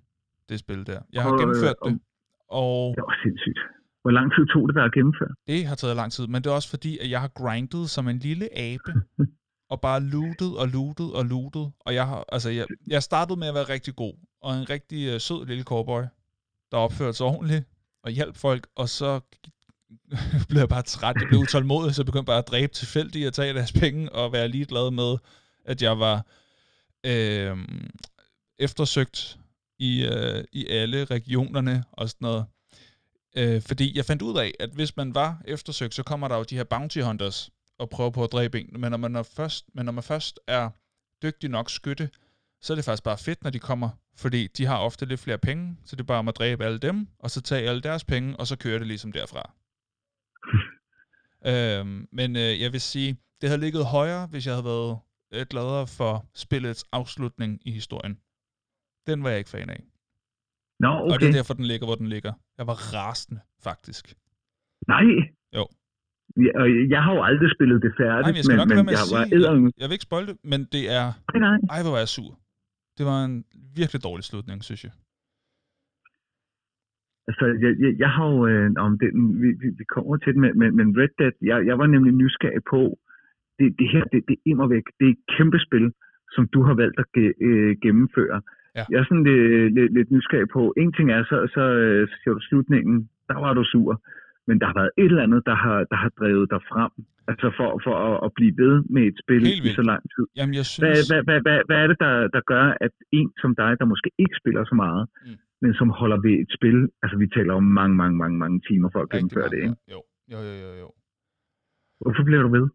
Det 0.48 0.58
spil 0.58 0.86
der. 0.86 1.02
Jeg 1.12 1.22
har 1.22 1.30
gennemført 1.30 1.76
det, 1.84 2.00
og 2.48 2.94
Det 2.96 3.02
var 3.02 3.22
sindssygt. 3.24 3.58
Hvor 4.02 4.10
lang 4.10 4.32
tid 4.34 4.46
tog 4.52 4.68
det 4.68 4.74
der 4.74 4.84
at 4.84 4.92
gennemføre? 4.92 5.34
det 5.46 5.66
har 5.66 5.74
taget 5.74 5.96
lang 5.96 6.12
tid, 6.12 6.26
men 6.26 6.42
det 6.42 6.50
er 6.50 6.54
også 6.54 6.70
fordi, 6.70 6.98
at 6.98 7.10
jeg 7.10 7.20
har 7.20 7.28
grindet 7.28 7.90
som 7.90 8.08
en 8.08 8.18
lille 8.18 8.58
abe, 8.58 8.92
og 9.72 9.80
bare 9.80 10.00
lootet 10.00 10.58
og 10.58 10.68
lootet 10.68 11.12
og 11.14 11.24
lootet. 11.24 11.72
Og 11.80 11.94
jeg 11.94 12.06
har, 12.06 12.24
altså, 12.32 12.50
jeg, 12.50 12.66
jeg 12.86 13.02
startede 13.02 13.38
med 13.38 13.48
at 13.48 13.54
være 13.54 13.68
rigtig 13.68 13.96
god, 13.96 14.14
og 14.42 14.54
en 14.58 14.70
rigtig 14.70 15.14
uh, 15.14 15.20
sød 15.20 15.46
lille 15.46 15.64
cowboy, 15.64 16.02
der 16.70 16.76
opførte 16.76 17.16
sig 17.16 17.26
ordentligt, 17.26 17.64
og 18.04 18.10
hjalp 18.10 18.36
folk, 18.36 18.66
og 18.76 18.88
så 18.88 19.20
blev 20.48 20.58
jeg 20.58 20.68
bare 20.68 20.82
træt, 20.82 21.16
jeg 21.20 21.28
blev 21.28 21.40
utålmodig, 21.46 21.94
så 21.94 22.04
begyndte 22.04 22.26
bare 22.26 22.38
at 22.38 22.48
dræbe 22.48 22.72
tilfældigt 22.72 23.26
at 23.26 23.32
tage 23.32 23.54
deres 23.54 23.72
penge, 23.72 24.12
og 24.12 24.32
være 24.32 24.48
ligeglad 24.48 24.90
med, 24.90 25.16
at 25.64 25.82
jeg 25.82 25.98
var 25.98 26.26
øh, 27.06 27.56
eftersøgt 28.58 29.38
i, 29.78 30.04
øh, 30.04 30.44
i 30.52 30.66
alle 30.66 31.04
regionerne 31.04 31.84
og 31.92 32.08
sådan 32.08 32.24
noget. 32.26 32.44
Øh, 33.36 33.62
fordi 33.62 33.96
jeg 33.96 34.04
fandt 34.04 34.22
ud 34.22 34.38
af, 34.38 34.52
at 34.60 34.70
hvis 34.70 34.96
man 34.96 35.14
var 35.14 35.42
eftersøgt, 35.44 35.94
så 35.94 36.02
kommer 36.02 36.28
der 36.28 36.36
jo 36.36 36.42
de 36.42 36.56
her 36.56 36.64
bounty 36.64 36.98
hunters 36.98 37.50
og 37.78 37.90
prøver 37.90 38.10
på 38.10 38.24
at 38.24 38.32
dræbe 38.32 38.60
en. 38.60 38.80
Men 38.80 38.90
når 38.90 38.98
man 38.98 39.16
er 39.16 39.22
først, 39.22 39.64
men 39.74 39.84
når 39.84 39.92
man 39.92 40.02
først 40.04 40.40
er 40.46 40.70
dygtig 41.22 41.50
nok 41.50 41.70
skytte, 41.70 42.10
så 42.60 42.72
er 42.72 42.74
det 42.74 42.84
faktisk 42.84 43.02
bare 43.02 43.18
fedt, 43.18 43.42
når 43.42 43.50
de 43.50 43.58
kommer. 43.58 43.90
Fordi 44.16 44.46
de 44.46 44.66
har 44.66 44.78
ofte 44.78 45.06
lidt 45.06 45.20
flere 45.20 45.38
penge, 45.38 45.76
så 45.84 45.96
det 45.96 46.02
er 46.02 46.06
bare 46.06 46.18
om 46.18 46.28
at 46.28 46.36
dræbe 46.36 46.64
alle 46.64 46.78
dem, 46.78 47.08
og 47.18 47.30
så 47.30 47.40
tage 47.40 47.68
alle 47.68 47.80
deres 47.80 48.04
penge, 48.04 48.36
og 48.36 48.46
så 48.46 48.56
kører 48.56 48.78
det 48.78 48.86
ligesom 48.86 49.12
derfra. 49.12 49.52
øhm, 51.80 52.08
men 52.12 52.36
øh, 52.36 52.60
jeg 52.60 52.72
vil 52.72 52.80
sige, 52.80 53.16
det 53.40 53.48
havde 53.48 53.60
ligget 53.60 53.86
højere, 53.86 54.26
hvis 54.26 54.46
jeg 54.46 54.54
havde 54.54 54.64
været 54.64 54.98
lidt 55.32 55.48
gladere 55.48 55.86
for 55.86 56.26
spillets 56.34 56.84
afslutning 56.92 57.60
i 57.64 57.70
historien. 57.70 58.18
Den 59.06 59.22
var 59.22 59.30
jeg 59.30 59.38
ikke 59.38 59.50
fan 59.50 59.70
af. 59.70 59.84
Nå, 60.80 60.88
Okay. 60.88 61.14
Og 61.14 61.20
det 61.20 61.28
er 61.28 61.32
derfor, 61.32 61.54
den 61.54 61.64
ligger, 61.64 61.86
hvor 61.86 61.94
den 61.94 62.08
ligger. 62.08 62.32
Jeg 62.62 62.68
var 62.74 62.80
rasende, 62.98 63.40
faktisk. 63.68 64.04
Nej. 64.94 65.06
Jo. 65.58 65.64
Ja, 66.44 66.50
og 66.60 66.66
jeg 66.94 67.00
har 67.04 67.12
jo 67.16 67.22
aldrig 67.28 67.48
spillet 67.56 67.78
det 67.86 67.92
Nej, 67.92 68.00
færdigt, 68.02 68.26
men 68.28 68.36
jeg 68.38 68.44
skal 68.44 68.56
nok 68.60 68.68
men, 68.68 68.76
lade 68.76 68.82
men 68.82 68.86
være 68.90 68.90
med 68.90 68.96
jeg 68.98 69.06
at 69.08 69.14
var 69.16 69.24
sige, 69.24 69.34
eddermame. 69.36 69.66
jeg, 69.70 69.80
jeg 69.80 69.86
vil 69.88 69.94
ikke 69.98 70.08
spoil 70.10 70.24
det, 70.30 70.36
men 70.52 70.60
det 70.74 70.84
er, 70.98 71.06
Nej, 71.32 71.40
nej. 71.48 71.56
ej, 71.74 71.80
hvor 71.84 71.92
var 71.96 72.02
jeg 72.04 72.12
sur. 72.16 72.32
Det 72.98 73.04
var 73.10 73.18
en 73.28 73.36
virkelig 73.80 74.00
dårlig 74.08 74.24
slutning, 74.30 74.58
synes 74.68 74.82
jeg. 74.86 74.94
Altså, 77.28 77.44
jeg, 77.64 77.72
jeg, 77.82 77.92
jeg 78.02 78.10
har 78.16 78.26
jo, 78.34 78.38
øh, 78.50 78.68
om 78.86 78.92
det, 79.02 79.08
vi, 79.42 79.48
vi, 79.62 79.68
vi 79.80 79.84
kommer 79.94 80.14
til 80.22 80.30
det, 80.34 80.40
men, 80.44 80.52
men, 80.60 80.70
men 80.78 80.86
Red 81.00 81.12
Dead, 81.20 81.34
jeg, 81.50 81.58
jeg 81.68 81.76
var 81.80 81.86
nemlig 81.94 82.12
nysgerrig 82.22 82.64
på, 82.74 82.80
det, 83.58 83.66
det 83.80 83.88
her, 83.94 84.04
det, 84.12 84.20
det 84.28 84.34
er 84.38 84.44
immer 84.52 84.66
væk, 84.74 84.86
det 84.98 85.06
er 85.08 85.14
et 85.16 85.24
kæmpe 85.36 85.58
spil, 85.66 85.86
som 86.34 86.42
du 86.54 86.60
har 86.68 86.74
valgt 86.82 86.98
at 87.04 87.08
ge, 87.16 87.26
øh, 87.48 87.72
gennemføre. 87.84 88.38
Ja. 88.78 88.84
Jeg 88.90 88.98
er 89.00 89.06
sådan 89.08 89.24
lidt, 89.24 89.74
lidt, 89.76 89.92
lidt 89.96 90.10
nysgerrig 90.14 90.48
på, 90.56 90.62
en 90.82 90.92
ting 90.96 91.06
er, 91.16 91.22
så, 91.30 91.36
så, 91.54 91.62
så 92.10 92.14
siger 92.20 92.34
du 92.36 92.42
slutningen, 92.48 92.96
der 93.30 93.38
var 93.44 93.52
du 93.58 93.64
sur, 93.72 93.92
men 94.46 94.60
der 94.60 94.66
har 94.66 94.76
været 94.80 94.92
et 94.98 95.10
eller 95.12 95.26
andet, 95.26 95.42
der 95.50 95.56
har, 95.64 95.78
der 95.92 95.98
har 96.02 96.10
drevet 96.20 96.46
dig 96.54 96.62
frem, 96.70 96.92
altså 97.30 97.46
for, 97.58 97.68
for 97.84 97.94
at, 98.08 98.16
at 98.26 98.30
blive 98.38 98.54
ved 98.62 98.74
med 98.94 99.02
et 99.10 99.16
spil 99.22 99.42
i 99.66 99.68
så 99.80 99.84
lang 99.90 100.02
tid. 100.14 100.24
Jamen, 100.38 100.54
jeg 100.60 100.66
synes... 100.66 100.82
hvad, 100.82 100.96
hvad, 101.10 101.22
hvad, 101.28 101.38
hvad, 101.46 101.58
hvad 101.68 101.78
er 101.84 101.88
det, 101.92 101.98
der, 102.04 102.14
der 102.36 102.42
gør, 102.52 102.64
at 102.86 102.94
en 103.20 103.28
som 103.42 103.52
dig, 103.62 103.72
der 103.80 103.86
måske 103.92 104.10
ikke 104.22 104.36
spiller 104.40 104.64
så 104.64 104.74
meget, 104.84 105.04
mm. 105.26 105.36
men 105.62 105.74
som 105.80 105.88
holder 106.00 106.18
ved 106.26 106.34
et 106.44 106.50
spil, 106.56 106.78
altså 107.02 107.16
vi 107.22 107.26
taler 107.36 107.54
om 107.60 107.66
mange, 107.80 107.94
mange, 108.02 108.16
mange, 108.22 108.36
mange 108.44 108.58
timer 108.68 108.88
for 108.92 109.00
at 109.04 109.10
gennemføre 109.10 109.48
det, 109.54 109.60
ikke? 109.66 109.76
Jo, 109.94 110.00
jo, 110.32 110.38
jo, 110.48 110.54
jo. 110.66 110.72
jo. 110.82 110.88
Hvorfor 112.02 112.24
bliver 112.28 112.42
du 112.42 112.50
ved? 112.58 112.66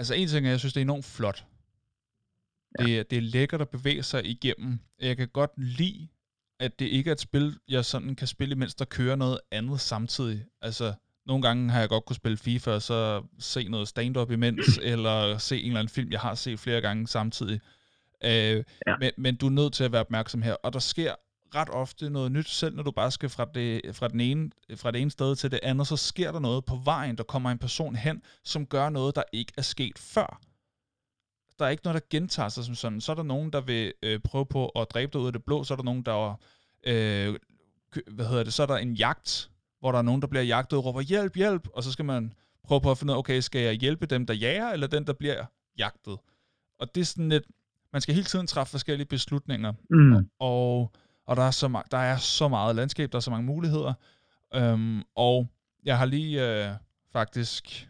Altså 0.00 0.14
en 0.20 0.28
ting 0.28 0.46
er, 0.46 0.50
jeg 0.50 0.60
synes, 0.60 0.74
det 0.74 0.80
er 0.80 0.88
enormt 0.90 1.08
flot. 1.18 1.38
Ja. 2.78 2.84
Det, 2.84 3.10
det 3.10 3.18
er 3.18 3.22
lækkert 3.22 3.60
at 3.60 3.68
bevæge 3.68 4.02
sig 4.02 4.26
igennem. 4.26 4.78
Jeg 5.00 5.16
kan 5.16 5.28
godt 5.28 5.50
lide, 5.56 6.08
at 6.60 6.78
det 6.78 6.86
ikke 6.86 7.08
er 7.10 7.12
et 7.12 7.20
spil, 7.20 7.58
jeg 7.68 7.84
sådan 7.84 8.14
kan 8.14 8.26
spille, 8.26 8.54
mens 8.54 8.74
der 8.74 8.84
kører 8.84 9.16
noget 9.16 9.40
andet 9.50 9.80
samtidig. 9.80 10.44
Altså, 10.62 10.94
nogle 11.26 11.42
gange 11.42 11.70
har 11.70 11.80
jeg 11.80 11.88
godt 11.88 12.04
kunne 12.04 12.16
spille 12.16 12.36
FIFA, 12.38 12.70
og 12.70 12.82
så 12.82 13.22
se 13.38 13.68
noget 13.68 13.88
stand-up 13.88 14.30
imens, 14.30 14.78
eller 14.82 15.38
se 15.38 15.60
en 15.60 15.66
eller 15.66 15.80
anden 15.80 15.94
film, 15.94 16.12
jeg 16.12 16.20
har 16.20 16.34
set 16.34 16.60
flere 16.60 16.80
gange 16.80 17.08
samtidig. 17.08 17.60
Øh, 18.24 18.30
ja. 18.86 18.96
men, 19.00 19.10
men 19.16 19.36
du 19.36 19.46
er 19.46 19.50
nødt 19.50 19.72
til 19.72 19.84
at 19.84 19.92
være 19.92 20.00
opmærksom 20.00 20.42
her. 20.42 20.54
Og 20.54 20.72
der 20.72 20.78
sker 20.78 21.14
ret 21.54 21.68
ofte 21.70 22.10
noget 22.10 22.32
nyt, 22.32 22.48
selv 22.48 22.76
når 22.76 22.82
du 22.82 22.90
bare 22.90 23.10
skal 23.10 23.28
fra 23.28 23.46
det, 23.54 23.96
fra, 23.96 24.08
den 24.08 24.20
ene, 24.20 24.50
fra 24.76 24.90
det 24.90 25.00
ene 25.00 25.10
sted 25.10 25.36
til 25.36 25.50
det 25.50 25.60
andet, 25.62 25.86
så 25.86 25.96
sker 25.96 26.32
der 26.32 26.40
noget 26.40 26.64
på 26.64 26.80
vejen, 26.84 27.16
der 27.16 27.22
kommer 27.22 27.50
en 27.50 27.58
person 27.58 27.96
hen, 27.96 28.22
som 28.44 28.66
gør 28.66 28.88
noget, 28.88 29.16
der 29.16 29.22
ikke 29.32 29.52
er 29.56 29.62
sket 29.62 29.98
før. 29.98 30.40
Der 31.60 31.66
er 31.66 31.70
ikke 31.70 31.84
noget, 31.84 32.02
der 32.02 32.06
gentager 32.18 32.48
sig 32.48 32.64
som 32.64 32.74
sådan. 32.74 33.00
Så 33.00 33.12
er 33.12 33.16
der 33.16 33.22
nogen, 33.22 33.52
der 33.52 33.60
vil 33.60 33.92
øh, 34.02 34.20
prøve 34.20 34.46
på 34.46 34.68
at 34.68 34.86
dræbe 34.90 35.12
dig 35.12 35.20
ud 35.20 35.26
af 35.26 35.32
det 35.32 35.44
blå, 35.44 35.64
så 35.64 35.74
er 35.74 35.76
der 35.76 35.84
nogen, 35.84 36.02
der 36.02 36.40
øh, 36.86 37.38
hvad 38.10 38.26
hedder 38.26 38.44
det, 38.44 38.52
så 38.52 38.62
er 38.62 38.66
der 38.66 38.76
en 38.76 38.94
jagt, 38.94 39.50
hvor 39.80 39.92
der 39.92 39.98
er 39.98 40.02
nogen, 40.02 40.22
der 40.22 40.28
bliver 40.28 40.42
jagtet 40.42 40.76
og 40.76 40.84
råber 40.84 41.00
hjælp, 41.00 41.36
hjælp, 41.36 41.68
og 41.74 41.84
så 41.84 41.92
skal 41.92 42.04
man 42.04 42.32
prøve 42.64 42.80
på 42.80 42.90
at 42.90 42.98
finde 42.98 43.10
ud 43.10 43.14
af, 43.14 43.18
okay, 43.18 43.40
skal 43.40 43.60
jeg 43.60 43.74
hjælpe 43.74 44.06
dem, 44.06 44.26
der 44.26 44.34
jager, 44.34 44.68
eller 44.68 44.86
den, 44.86 45.06
der 45.06 45.12
bliver 45.12 45.44
jagtet? 45.78 46.18
Og 46.78 46.94
det 46.94 47.00
er 47.00 47.04
sådan 47.04 47.28
lidt, 47.28 47.44
man 47.92 48.02
skal 48.02 48.14
hele 48.14 48.24
tiden 48.24 48.46
træffe 48.46 48.70
forskellige 48.70 49.06
beslutninger, 49.06 49.72
mm. 49.90 50.28
og 50.38 50.92
og 51.30 51.36
der 51.36 51.42
er 51.42 51.50
så, 51.50 51.82
der 51.90 51.98
er 51.98 52.16
så 52.16 52.48
meget 52.48 52.76
landskab, 52.76 53.12
der 53.12 53.16
er 53.16 53.20
så 53.20 53.30
mange 53.30 53.46
muligheder. 53.46 53.94
Øhm, 54.54 55.02
og 55.16 55.48
jeg 55.84 55.98
har 55.98 56.04
lige 56.04 56.66
øh, 56.66 56.74
faktisk, 57.12 57.89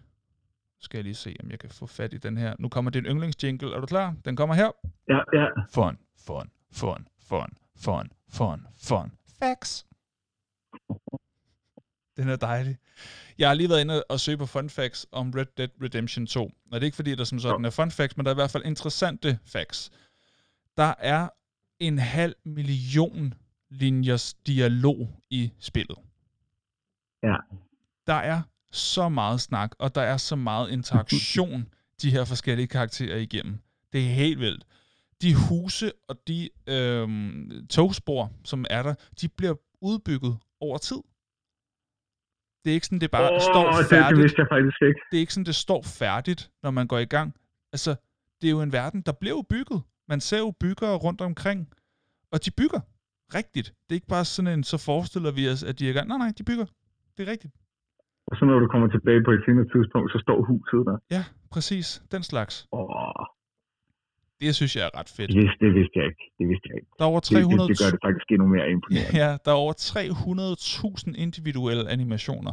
skal 0.81 0.99
jeg 0.99 1.05
lige 1.05 1.15
se, 1.15 1.37
om 1.43 1.51
jeg 1.51 1.59
kan 1.59 1.71
få 1.71 1.87
fat 1.87 2.13
i 2.13 2.19
den 2.19 2.37
her. 2.37 2.57
Nu 2.59 2.69
kommer 2.69 2.91
en 2.91 3.05
yndlingsjingle. 3.05 3.75
Er 3.75 3.81
du 3.81 3.87
klar? 3.87 4.17
Den 4.25 4.37
kommer 4.37 4.55
her. 4.55 4.71
Ja, 5.09 5.21
ja. 5.33 5.47
Fun, 5.75 5.99
fun, 6.27 6.51
fun, 6.73 7.07
fun, 7.29 7.57
fun, 7.77 8.11
fun, 8.29 8.67
fun. 8.83 9.13
Facts. 9.39 9.87
Den 12.17 12.29
er 12.29 12.37
dejlig. 12.37 12.77
Jeg 13.39 13.49
har 13.49 13.55
lige 13.55 13.69
været 13.69 13.81
inde 13.81 14.05
og 14.05 14.21
søge 14.21 14.39
på 14.39 14.47
fun 14.47 14.71
facts 14.71 15.07
om 15.13 15.31
Red 15.31 15.47
Dead 15.57 15.69
Redemption 15.83 16.27
2. 16.27 16.45
Og 16.45 16.53
det 16.73 16.83
er 16.83 16.85
ikke 16.85 16.97
fordi, 16.97 17.15
der 17.15 17.25
som 17.25 17.39
sådan 17.39 17.65
er 17.65 17.71
fun 17.71 17.91
facts, 17.91 18.17
men 18.17 18.27
der 18.27 18.31
er 18.31 18.35
i 18.35 18.43
hvert 18.43 18.51
fald 18.51 18.65
interessante 18.65 19.39
facts. 19.45 19.91
Der 20.77 20.95
er 20.99 21.29
en 21.79 21.99
halv 21.99 22.35
million 22.45 23.35
linjers 23.71 24.35
dialog 24.35 25.09
i 25.31 25.53
spillet. 25.59 25.99
Ja. 27.23 27.37
Der 28.07 28.15
er 28.15 28.43
så 28.73 29.09
meget 29.09 29.41
snak, 29.41 29.71
og 29.79 29.95
der 29.95 30.01
er 30.01 30.17
så 30.17 30.37
meget 30.37 30.71
interaktion, 30.71 31.69
de 32.03 32.11
her 32.11 32.25
forskellige 32.25 32.67
karakterer 32.67 33.17
igennem. 33.17 33.59
Det 33.93 34.01
er 34.01 34.09
helt 34.09 34.41
vildt. 34.41 34.65
De 35.23 35.35
huse 35.35 35.93
og 36.09 36.17
de 36.29 36.49
øhm, 36.67 37.67
togspor, 37.71 38.33
som 38.45 38.65
er 38.71 38.83
der, 38.83 38.95
de 39.21 39.29
bliver 39.29 39.55
udbygget 39.81 40.39
over 40.61 40.79
tid. 40.79 41.03
Det 42.65 42.71
er 42.71 42.75
ikke 42.75 42.87
sådan, 42.87 43.01
det 43.01 43.11
bare 43.11 43.35
oh, 43.35 43.41
står 43.41 43.83
færdigt. 43.91 44.23
Det, 44.23 44.31
det 44.31 44.39
jeg 44.39 44.47
faktisk 44.51 44.83
ikke. 44.83 45.01
Det 45.11 45.17
er 45.17 45.21
ikke 45.21 45.35
sådan, 45.35 45.47
det 45.47 45.55
står 45.55 45.83
færdigt, 45.83 46.51
når 46.63 46.71
man 46.71 46.87
går 46.87 46.99
i 46.99 47.05
gang. 47.05 47.35
Altså, 47.73 47.95
det 48.41 48.47
er 48.47 48.51
jo 48.51 48.63
en 48.63 48.73
verden, 48.73 49.01
der 49.01 49.13
bliver 49.13 49.43
bygget. 49.43 49.83
Man 50.09 50.21
ser 50.21 50.39
jo 50.39 50.51
byggere 50.61 50.97
rundt 50.97 51.21
omkring, 51.21 51.69
og 52.33 52.45
de 52.45 52.51
bygger 52.51 52.81
rigtigt. 53.35 53.67
Det 53.67 53.91
er 53.91 53.95
ikke 53.95 54.07
bare 54.07 54.25
sådan 54.25 54.59
en, 54.59 54.65
så 54.65 54.79
forestiller 54.79 55.31
vi 55.31 55.49
os, 55.49 55.63
at 55.63 55.79
de 55.79 55.89
er 55.89 55.93
gang. 55.93 56.09
Nej, 56.09 56.19
nej, 56.19 56.33
de 56.39 56.45
bygger. 56.45 56.67
Det 57.17 57.29
er 57.29 57.31
rigtigt. 57.31 57.55
Og 58.31 58.35
så 58.37 58.45
når 58.45 58.59
du 58.59 58.69
kommer 58.69 58.89
tilbage 58.89 59.23
på 59.27 59.31
et 59.37 59.43
senere 59.47 59.67
tidspunkt, 59.75 60.13
så 60.15 60.19
står 60.25 60.39
huset 60.51 60.81
der. 60.89 60.97
Ja, 61.17 61.25
præcis. 61.55 62.03
Den 62.13 62.23
slags. 62.23 62.55
Åh. 62.73 63.25
Det 64.41 64.55
synes 64.55 64.77
jeg 64.77 64.85
er 64.85 64.99
ret 64.99 65.13
fedt. 65.17 65.29
Det 65.29 65.37
vidste, 65.43 65.65
det 65.67 65.75
vidste 65.75 65.95
jeg 65.99 66.07
ikke. 66.11 66.25
Det 66.39 66.49
vidste 66.49 66.67
jeg 66.69 66.77
ikke. 66.77 66.91
Der 66.99 67.05
er 67.05 67.09
over 67.09 67.21
300... 67.21 67.51
Det, 67.51 67.69
det, 67.69 67.79
det 67.79 67.85
gør 67.85 67.91
det 67.91 68.01
faktisk 68.07 68.27
endnu 68.31 68.47
mere 68.57 68.71
imponerende. 68.71 69.19
Ja, 69.23 69.29
der 69.45 69.51
er 69.51 69.61
over 69.65 69.75
300.000 71.15 71.23
individuelle 71.27 71.91
animationer. 71.91 72.53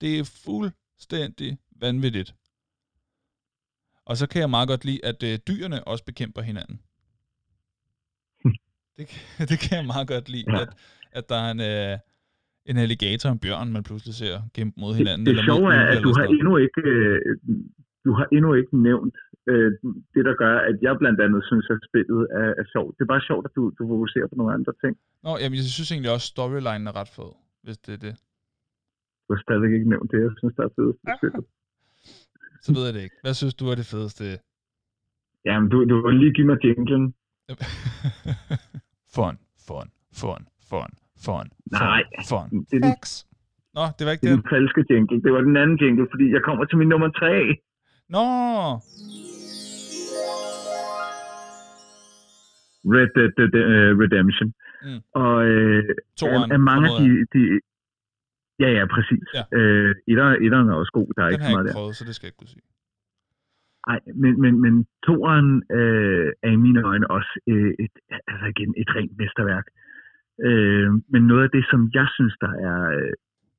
Det 0.00 0.18
er 0.18 0.24
fuldstændig 0.46 1.58
vanvittigt. 1.80 2.34
Og 4.04 4.16
så 4.16 4.28
kan 4.28 4.40
jeg 4.40 4.50
meget 4.50 4.68
godt 4.68 4.84
lide, 4.84 5.00
at 5.04 5.22
øh, 5.22 5.38
dyrene 5.48 5.84
også 5.84 6.04
bekæmper 6.04 6.42
hinanden. 6.42 6.80
det, 8.96 9.04
det 9.50 9.58
kan 9.62 9.76
jeg 9.78 9.86
meget 9.86 10.08
godt 10.08 10.28
lide, 10.28 10.44
ja. 10.52 10.62
at, 10.62 10.68
at 11.12 11.28
der 11.28 11.36
er 11.36 11.50
en, 11.50 11.60
øh, 11.60 11.98
en 12.70 12.76
alligator 12.84 13.28
og 13.28 13.32
en 13.32 13.42
bjørn, 13.44 13.72
man 13.76 13.82
pludselig 13.88 14.14
ser 14.22 14.36
kæmpe 14.56 14.76
mod 14.82 14.92
hinanden. 15.00 15.26
Det, 15.26 15.36
det 15.36 15.44
sjove 15.44 15.68
er, 15.78 15.84
at 15.92 16.02
du 16.06 16.12
har, 16.18 16.24
endnu 16.38 16.56
ikke, 16.56 16.82
øh, 16.94 17.18
du 18.06 18.12
har 18.18 18.26
endnu 18.36 18.50
ikke 18.60 18.74
nævnt 18.88 19.16
øh, 19.50 19.70
det, 20.14 20.22
der 20.28 20.34
gør, 20.42 20.54
at 20.68 20.76
jeg 20.86 20.94
blandt 21.02 21.20
andet 21.24 21.42
synes, 21.50 21.66
at 21.74 21.78
spillet 21.88 22.22
er, 22.40 22.50
er 22.60 22.66
sjovt. 22.74 22.92
Det 22.96 23.02
er 23.04 23.12
bare 23.14 23.24
sjovt, 23.30 23.44
at 23.48 23.52
du, 23.56 23.62
du 23.78 23.82
fokuserer 23.92 24.26
på 24.30 24.36
nogle 24.40 24.52
andre 24.58 24.72
ting. 24.82 24.94
Nå, 25.26 25.32
jamen, 25.40 25.56
jeg 25.56 25.64
synes 25.76 25.90
egentlig 25.92 26.12
også, 26.16 26.26
storylinen 26.34 26.86
er 26.90 26.94
ret 27.00 27.12
fed, 27.16 27.30
hvis 27.64 27.78
det 27.84 27.92
er 27.98 28.02
det. 28.06 28.14
Du 29.24 29.28
har 29.34 29.40
stadig 29.46 29.74
ikke 29.76 29.88
nævnt 29.94 30.08
det, 30.12 30.18
jeg 30.26 30.32
synes, 30.40 30.54
der 30.58 30.64
er 30.68 30.72
fedest 30.78 30.98
spillet. 31.18 31.44
Så 32.64 32.68
ved 32.74 32.84
jeg 32.86 32.94
det 32.94 33.02
ikke. 33.06 33.16
Hvad 33.22 33.34
synes 33.34 33.54
du 33.54 33.64
er 33.72 33.76
det 33.80 33.86
fedeste? 33.94 34.24
Jamen, 35.44 35.68
du, 35.72 35.76
du 35.90 36.06
vil 36.06 36.14
lige 36.22 36.34
give 36.34 36.46
mig 36.46 36.58
jinglen. 36.64 37.14
fun, 39.16 39.34
fun, 39.68 39.88
fun, 40.20 40.42
fun, 40.70 40.90
fun, 41.26 41.46
Nej. 41.72 42.02
fun. 42.30 42.48
Det 42.70 42.76
er 42.78 42.88
Facts. 42.88 43.14
Nå, 43.76 43.84
det 43.96 44.02
var 44.06 44.12
ikke 44.14 44.22
det. 44.22 44.30
Det 44.30 44.38
er 44.38 44.42
den 44.42 44.50
falske 44.56 44.80
jingle. 44.90 45.22
Det 45.24 45.32
var 45.36 45.40
den 45.40 45.56
anden 45.62 45.76
jingle, 45.82 46.06
fordi 46.12 46.26
jeg 46.36 46.42
kommer 46.48 46.64
til 46.64 46.76
min 46.78 46.88
nummer 46.88 47.10
tre. 47.20 47.34
Nå! 48.14 48.26
Red 52.94 53.08
Dead 53.16 53.54
uh, 53.62 53.90
Redemption. 54.02 54.48
Mm. 54.84 55.00
Og 55.22 55.36
øh, 55.46 55.84
Toren, 56.20 56.50
er 56.56 56.60
mange 56.70 56.84
af 56.90 56.94
de, 57.00 57.08
de... 57.32 57.40
Ja, 58.62 58.68
ja, 58.78 58.84
præcis. 58.94 59.26
Ja. 59.38 59.44
Øh, 59.58 59.94
etteren, 60.10 60.36
etteren 60.44 60.68
er 60.68 60.74
også 60.82 60.92
god. 60.98 61.08
Der 61.16 61.22
er 61.22 61.26
Den 61.26 61.34
ikke 61.34 61.44
har 61.44 61.50
jeg 61.50 61.60
ikke 61.60 61.68
der. 61.68 61.74
prøvet, 61.78 61.96
så 61.96 62.04
det 62.08 62.14
skal 62.14 62.24
jeg 62.26 62.30
ikke 62.32 62.40
kunne 62.42 62.54
sige. 62.56 62.66
Nej, 63.88 64.00
men, 64.22 64.32
men, 64.42 64.54
men 64.64 64.74
toeren 65.06 65.50
øh, 65.78 66.28
er 66.46 66.50
i 66.56 66.60
mine 66.66 66.80
øjne 66.90 67.06
også 67.16 67.32
øh, 67.52 67.72
et, 67.84 67.94
altså 68.32 68.46
igen, 68.54 68.70
et 68.82 68.88
rent 68.96 69.14
mesterværk. 69.18 69.66
Øh, 69.68 69.81
Øh, 70.48 70.90
men 71.12 71.22
noget 71.30 71.42
af 71.42 71.50
det, 71.56 71.64
som 71.70 71.90
jeg 71.94 72.06
synes, 72.16 72.34
der 72.44 72.52
er 72.68 72.78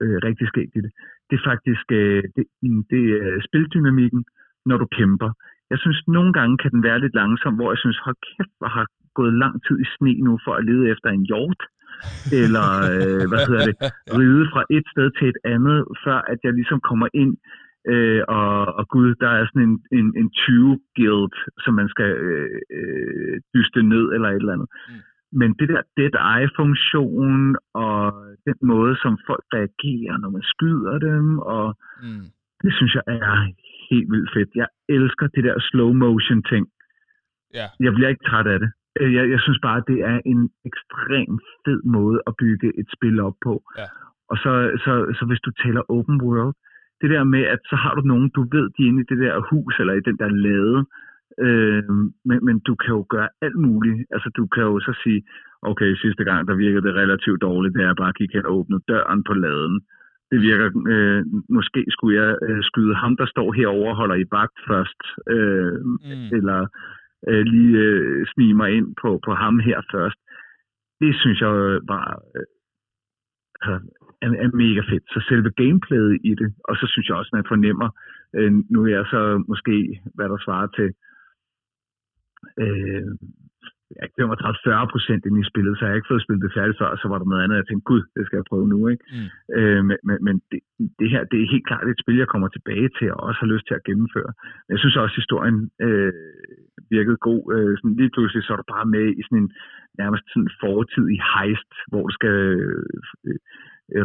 øh, 0.04 0.18
rigtig 0.28 0.48
skægt 0.48 0.76
i 0.76 0.82
det, 0.86 0.92
det 1.30 1.36
er 1.40 1.50
faktisk 1.52 1.86
øh, 1.92 2.24
det, 2.36 2.46
mm, 2.64 2.84
det 2.92 3.04
er 3.22 3.42
spildynamikken, 3.48 4.22
når 4.66 4.78
du 4.78 4.88
kæmper. 4.98 5.32
Jeg 5.72 5.80
synes, 5.80 6.00
nogle 6.08 6.34
gange 6.34 6.58
kan 6.58 6.72
den 6.72 6.84
være 6.84 7.00
lidt 7.00 7.16
langsom, 7.16 7.56
hvor 7.56 7.72
jeg 7.72 7.80
synes, 7.84 8.00
hold 8.06 8.20
kæft, 8.28 8.54
hvor 8.58 8.68
har 8.68 8.88
gået 9.20 9.34
lang 9.44 9.56
tid 9.66 9.78
i 9.86 9.88
sne 9.96 10.14
nu 10.28 10.40
for 10.46 10.54
at 10.56 10.66
lede 10.66 10.90
efter 10.94 11.10
en 11.10 11.26
hjort, 11.30 11.62
eller 12.42 12.68
øh, 12.94 13.24
hvad 13.30 13.42
hedder 13.48 13.66
det, 13.70 13.76
ride 14.18 14.46
fra 14.54 14.64
et 14.78 14.86
sted 14.94 15.08
til 15.18 15.28
et 15.34 15.40
andet, 15.56 15.80
før 16.04 16.20
at 16.32 16.40
jeg 16.44 16.54
ligesom 16.54 16.80
kommer 16.90 17.08
ind 17.14 17.36
Øh, 17.94 18.22
og, 18.28 18.66
og 18.80 18.86
gud, 18.88 19.16
der 19.24 19.30
er 19.30 19.46
sådan 19.46 19.68
en, 19.70 19.76
en, 20.00 20.08
en 20.22 20.30
20-guild, 20.42 21.36
som 21.64 21.74
man 21.74 21.90
skal 21.94 22.12
øh, 22.28 22.62
øh, 22.78 23.36
dyste 23.54 23.82
ned 23.94 24.06
eller 24.16 24.30
et 24.30 24.36
eller 24.36 24.54
andet. 24.54 24.70
Mm. 24.90 25.02
Men 25.40 25.50
det 25.60 25.68
der 25.70 25.82
dead 25.98 26.16
eye-funktion 26.34 27.56
og 27.74 27.98
den 28.48 28.60
måde, 28.72 28.94
som 29.04 29.14
folk 29.28 29.46
reagerer, 29.58 30.16
når 30.18 30.30
man 30.30 30.46
skyder 30.54 30.96
dem, 31.10 31.40
og 31.40 31.68
mm. 32.04 32.26
det 32.64 32.72
synes 32.78 32.94
jeg 32.96 33.04
er 33.08 33.36
helt 33.90 34.12
vildt 34.14 34.30
fedt. 34.36 34.50
Jeg 34.56 34.68
elsker 34.90 35.28
det 35.28 35.44
der 35.44 35.56
slow 35.60 35.92
motion 35.94 36.44
ting. 36.52 36.66
Yeah. 37.58 37.70
Jeg 37.86 37.94
bliver 37.94 38.10
ikke 38.10 38.28
træt 38.30 38.48
af 38.48 38.60
det. 38.60 38.72
Øh, 39.00 39.14
jeg, 39.14 39.24
jeg 39.34 39.40
synes 39.40 39.60
bare, 39.62 39.78
at 39.78 39.88
det 39.88 40.00
er 40.12 40.20
en 40.26 40.42
ekstrem 40.70 41.32
fed 41.66 41.82
måde 41.98 42.20
at 42.28 42.34
bygge 42.44 42.70
et 42.80 42.88
spil 42.96 43.20
op 43.20 43.38
på. 43.44 43.54
Yeah. 43.80 43.90
Og 44.32 44.38
så, 44.44 44.52
så, 44.84 44.92
så 45.18 45.24
hvis 45.30 45.44
du 45.46 45.52
taler 45.64 45.92
open 45.96 46.18
world, 46.22 46.56
det 47.02 47.10
der 47.10 47.24
med, 47.24 47.44
at 47.56 47.62
så 47.70 47.76
har 47.76 47.94
du 47.96 48.02
nogen, 48.02 48.30
du 48.38 48.42
ved, 48.56 48.66
de 48.76 48.84
er 48.84 48.90
inde 48.90 49.02
i 49.04 49.10
det 49.12 49.20
der 49.24 49.48
hus, 49.50 49.74
eller 49.80 49.94
i 49.94 50.08
den 50.10 50.18
der 50.18 50.30
lade, 50.48 50.86
øh, 51.40 51.84
men, 52.26 52.40
men 52.46 52.60
du 52.60 52.76
kan 52.76 52.92
jo 52.98 53.06
gøre 53.10 53.30
alt 53.42 53.56
muligt. 53.56 54.00
Altså, 54.12 54.30
du 54.38 54.48
kan 54.48 54.64
jo 54.64 54.80
så 54.80 54.94
sige, 55.04 55.24
okay, 55.62 55.96
sidste 55.96 56.24
gang, 56.24 56.48
der 56.48 56.56
virkede 56.56 56.86
det 56.88 56.96
relativt 56.96 57.42
dårligt, 57.42 57.76
da 57.76 57.82
jeg 57.82 57.96
bare 57.96 58.14
gik 58.14 58.34
hen 58.34 58.46
og 58.46 58.56
åbnede 58.58 58.84
døren 58.88 59.24
på 59.24 59.34
laden. 59.34 59.82
Det 60.32 60.42
virker, 60.42 60.68
øh, 60.94 61.24
måske 61.50 61.86
skulle 61.90 62.16
jeg 62.22 62.38
øh, 62.48 62.64
skyde 62.64 62.96
ham, 62.96 63.18
der 63.18 63.26
står 63.26 63.54
herovre 63.54 63.90
og 63.90 63.96
holder 63.96 64.16
i 64.16 64.26
bagt 64.26 64.58
først, 64.68 65.00
øh, 65.30 65.80
mm. 65.86 66.30
eller 66.38 66.68
øh, 67.30 67.44
lige 67.54 67.78
øh, 67.78 68.26
snige 68.34 68.54
mig 68.54 68.72
ind 68.72 68.96
på, 69.02 69.20
på 69.26 69.34
ham 69.34 69.60
her 69.60 69.82
først. 69.92 70.20
Det 71.02 71.16
synes 71.16 71.42
jeg 71.42 71.50
var 71.94 72.22
øh, 72.36 72.46
altså, 73.62 73.76
er, 74.22 74.30
er 74.44 74.50
mega 74.64 74.82
fedt. 74.92 75.06
Så 75.14 75.20
selve 75.30 75.50
gameplayet 75.62 76.20
i 76.24 76.32
det, 76.42 76.54
og 76.70 76.76
så 76.76 76.86
synes 76.88 77.08
jeg 77.08 77.18
også, 77.18 77.32
man 77.34 77.52
fornemmer, 77.54 77.90
øh, 78.38 78.52
nu 78.74 78.84
er 78.84 78.92
jeg 78.98 79.06
så 79.06 79.44
måske, 79.48 80.02
hvad 80.16 80.30
der 80.30 80.38
svarer 80.46 80.68
til 80.68 80.90
øh, 82.64 83.12
35-40 84.02 84.92
procent 84.94 85.26
ind 85.26 85.38
i 85.40 85.50
spillet, 85.52 85.74
så 85.74 85.82
jeg 85.84 85.92
har 85.92 86.00
ikke 86.00 86.12
fået 86.12 86.26
spillet 86.26 86.44
det 86.46 86.58
færdigt 86.58 86.80
før, 86.82 86.96
så 86.96 87.08
var 87.12 87.18
der 87.20 87.28
noget 87.30 87.44
andet, 87.44 87.60
jeg 87.60 87.68
tænkte, 87.68 87.90
gud, 87.92 88.04
det 88.16 88.26
skal 88.26 88.38
jeg 88.38 88.50
prøve 88.52 88.68
nu, 88.74 88.80
ikke? 88.94 89.04
Mm. 89.16 89.30
Øh, 89.58 89.82
men 90.08 90.18
men, 90.26 90.36
det, 90.52 90.60
det 91.00 91.08
her, 91.14 91.22
det 91.32 91.38
er 91.40 91.54
helt 91.54 91.68
klart 91.70 91.88
et 91.88 92.04
spil, 92.04 92.18
jeg 92.24 92.32
kommer 92.34 92.48
tilbage 92.48 92.90
til, 92.98 93.08
og 93.14 93.20
også 93.28 93.40
har 93.44 93.54
lyst 93.54 93.66
til 93.68 93.78
at 93.80 93.86
gennemføre. 93.90 94.32
Men 94.64 94.72
jeg 94.74 94.80
synes 94.80 94.96
også, 94.96 95.14
at 95.14 95.22
historien 95.22 95.58
øh, 95.88 96.14
virkede 96.96 97.20
god. 97.30 97.42
Øh, 97.56 97.74
sådan 97.78 97.98
lige 98.02 98.14
pludselig 98.16 98.44
så 98.44 98.54
er 98.54 98.60
du 98.62 98.68
bare 98.76 98.88
med 98.96 99.06
i 99.20 99.22
sådan 99.26 99.44
en 99.44 99.52
nærmest 100.02 100.26
sådan 100.34 100.52
fortid 100.64 101.06
i 101.18 101.20
heist, 101.34 101.72
hvor 101.90 102.04
du 102.08 102.14
skal 102.18 102.36
øh, 102.60 102.86
øh, 103.28 103.40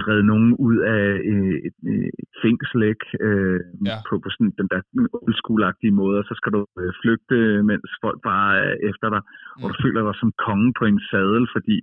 redde 0.09 0.27
nogen 0.33 0.51
ud 0.67 0.77
af 0.97 1.07
øh, 1.33 1.57
et, 1.69 1.77
et, 1.93 2.07
et 2.23 2.31
fængsel, 2.43 2.81
ikke? 2.93 3.07
Øh, 3.27 3.61
ja. 3.91 3.97
på, 4.09 4.15
på 4.25 4.29
sådan 4.35 4.53
den 4.61 4.69
der 4.73 4.81
old 5.27 5.37
school 5.41 5.63
måde, 6.01 6.17
og 6.21 6.27
så 6.29 6.35
skal 6.39 6.53
du 6.57 6.61
øh, 6.81 6.93
flygte, 7.01 7.37
mens 7.71 7.91
folk 8.05 8.19
bare 8.31 8.51
er 8.67 8.75
efter 8.91 9.09
dig, 9.15 9.23
mm. 9.25 9.63
og 9.63 9.67
du 9.71 9.77
føler 9.85 10.03
dig 10.07 10.17
som 10.23 10.31
konge 10.47 10.71
på 10.79 10.85
en 10.91 11.01
sadel, 11.11 11.45
fordi 11.55 11.77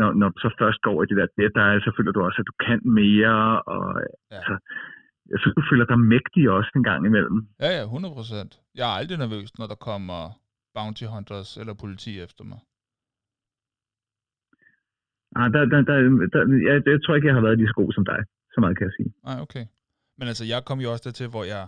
når, 0.00 0.08
når 0.20 0.28
du 0.32 0.38
så 0.44 0.50
først 0.60 0.80
går 0.86 0.98
i 1.02 1.06
det 1.10 1.16
der 1.20 1.48
der 1.56 1.84
så 1.86 1.90
føler 1.96 2.12
du 2.12 2.20
også, 2.26 2.38
at 2.42 2.50
du 2.50 2.56
kan 2.66 2.80
mere, 3.00 3.62
og 3.74 3.86
ja. 4.00 4.36
altså, 4.36 4.54
jeg 5.32 5.38
synes, 5.40 5.54
du 5.60 5.64
føler 5.70 5.86
dig 5.92 5.98
mægtig 6.14 6.42
også 6.58 6.70
en 6.78 6.86
gang 6.90 7.00
imellem. 7.10 7.38
Ja, 7.64 7.70
ja, 7.78 7.82
100 7.82 8.14
procent. 8.18 8.52
Jeg 8.78 8.86
er 8.90 8.96
aldrig 9.00 9.18
nervøs, 9.18 9.48
når 9.58 9.66
der 9.72 9.78
kommer 9.88 10.20
bounty 10.76 11.04
hunters 11.14 11.50
eller 11.60 11.74
politi 11.82 12.12
efter 12.26 12.44
mig. 12.50 12.60
Ah, 15.36 15.48
der, 15.54 15.60
der, 15.72 15.80
der, 15.88 15.96
der, 16.32 16.40
jeg, 16.68 16.76
jeg 16.92 17.00
tror 17.02 17.14
ikke, 17.14 17.28
jeg 17.28 17.34
har 17.38 17.46
været 17.46 17.58
lige 17.58 17.70
så 17.72 17.76
god 17.82 17.92
som 17.92 18.04
dig. 18.04 18.20
Så 18.52 18.60
meget 18.60 18.78
kan 18.78 18.86
jeg 18.88 18.94
sige. 18.98 19.10
Nej, 19.28 19.38
okay. 19.44 19.64
Men 20.18 20.28
altså, 20.28 20.44
jeg 20.44 20.60
kom 20.64 20.80
jo 20.80 20.88
også 20.92 21.04
dertil, 21.08 21.28
hvor 21.28 21.44
jeg 21.44 21.66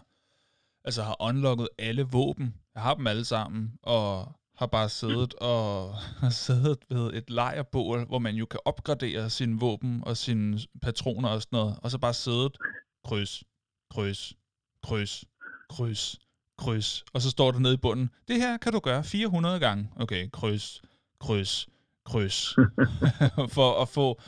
altså, 0.85 1.03
har 1.03 1.17
unlocket 1.29 1.69
alle 1.79 2.05
våben. 2.12 2.55
Jeg 2.75 2.83
har 2.83 2.95
dem 2.95 3.07
alle 3.07 3.25
sammen, 3.25 3.73
og 3.83 4.09
har 4.57 4.67
bare 4.67 4.89
siddet 4.89 5.35
og 5.53 5.95
har 6.23 6.31
siddet 6.31 6.79
ved 6.91 7.14
et 7.14 7.31
lejrbål, 7.31 8.07
hvor 8.07 8.19
man 8.19 8.35
jo 8.35 8.47
kan 8.47 8.61
opgradere 8.64 9.31
sine 9.31 9.61
våben 9.61 10.03
og 10.07 10.17
sine 10.17 10.59
patroner 10.83 11.29
og 11.29 11.43
sådan 11.43 11.57
noget, 11.57 11.75
og 11.83 11.91
så 11.91 11.99
bare 11.99 12.14
siddet 12.14 12.57
kryds, 13.05 13.45
kryds, 13.91 14.35
kryds, 14.83 15.25
kryds, 15.69 16.19
kryds, 16.59 17.05
og 17.14 17.21
så 17.21 17.31
står 17.31 17.51
der 17.51 17.59
nede 17.59 17.75
i 17.75 17.83
bunden, 17.83 18.11
det 18.29 18.37
her 18.37 18.57
kan 18.57 18.73
du 18.73 18.81
gøre 18.81 19.05
400 19.05 19.61
gange. 19.61 19.91
Okay, 19.97 20.31
kryds, 20.33 20.83
kryds, 21.21 21.69
kryds, 22.07 22.55
for 23.57 23.83
at 23.83 23.89
få 23.89 24.21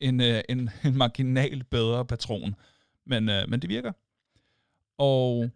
en, 0.00 0.20
øh, 0.20 0.40
en, 0.48 0.70
en 0.84 0.96
marginal 0.96 1.64
bedre 1.64 2.04
patron. 2.04 2.54
Men, 3.06 3.28
øh, 3.28 3.48
men 3.48 3.62
det 3.62 3.70
virker. 3.70 3.92
Og, 4.98 5.50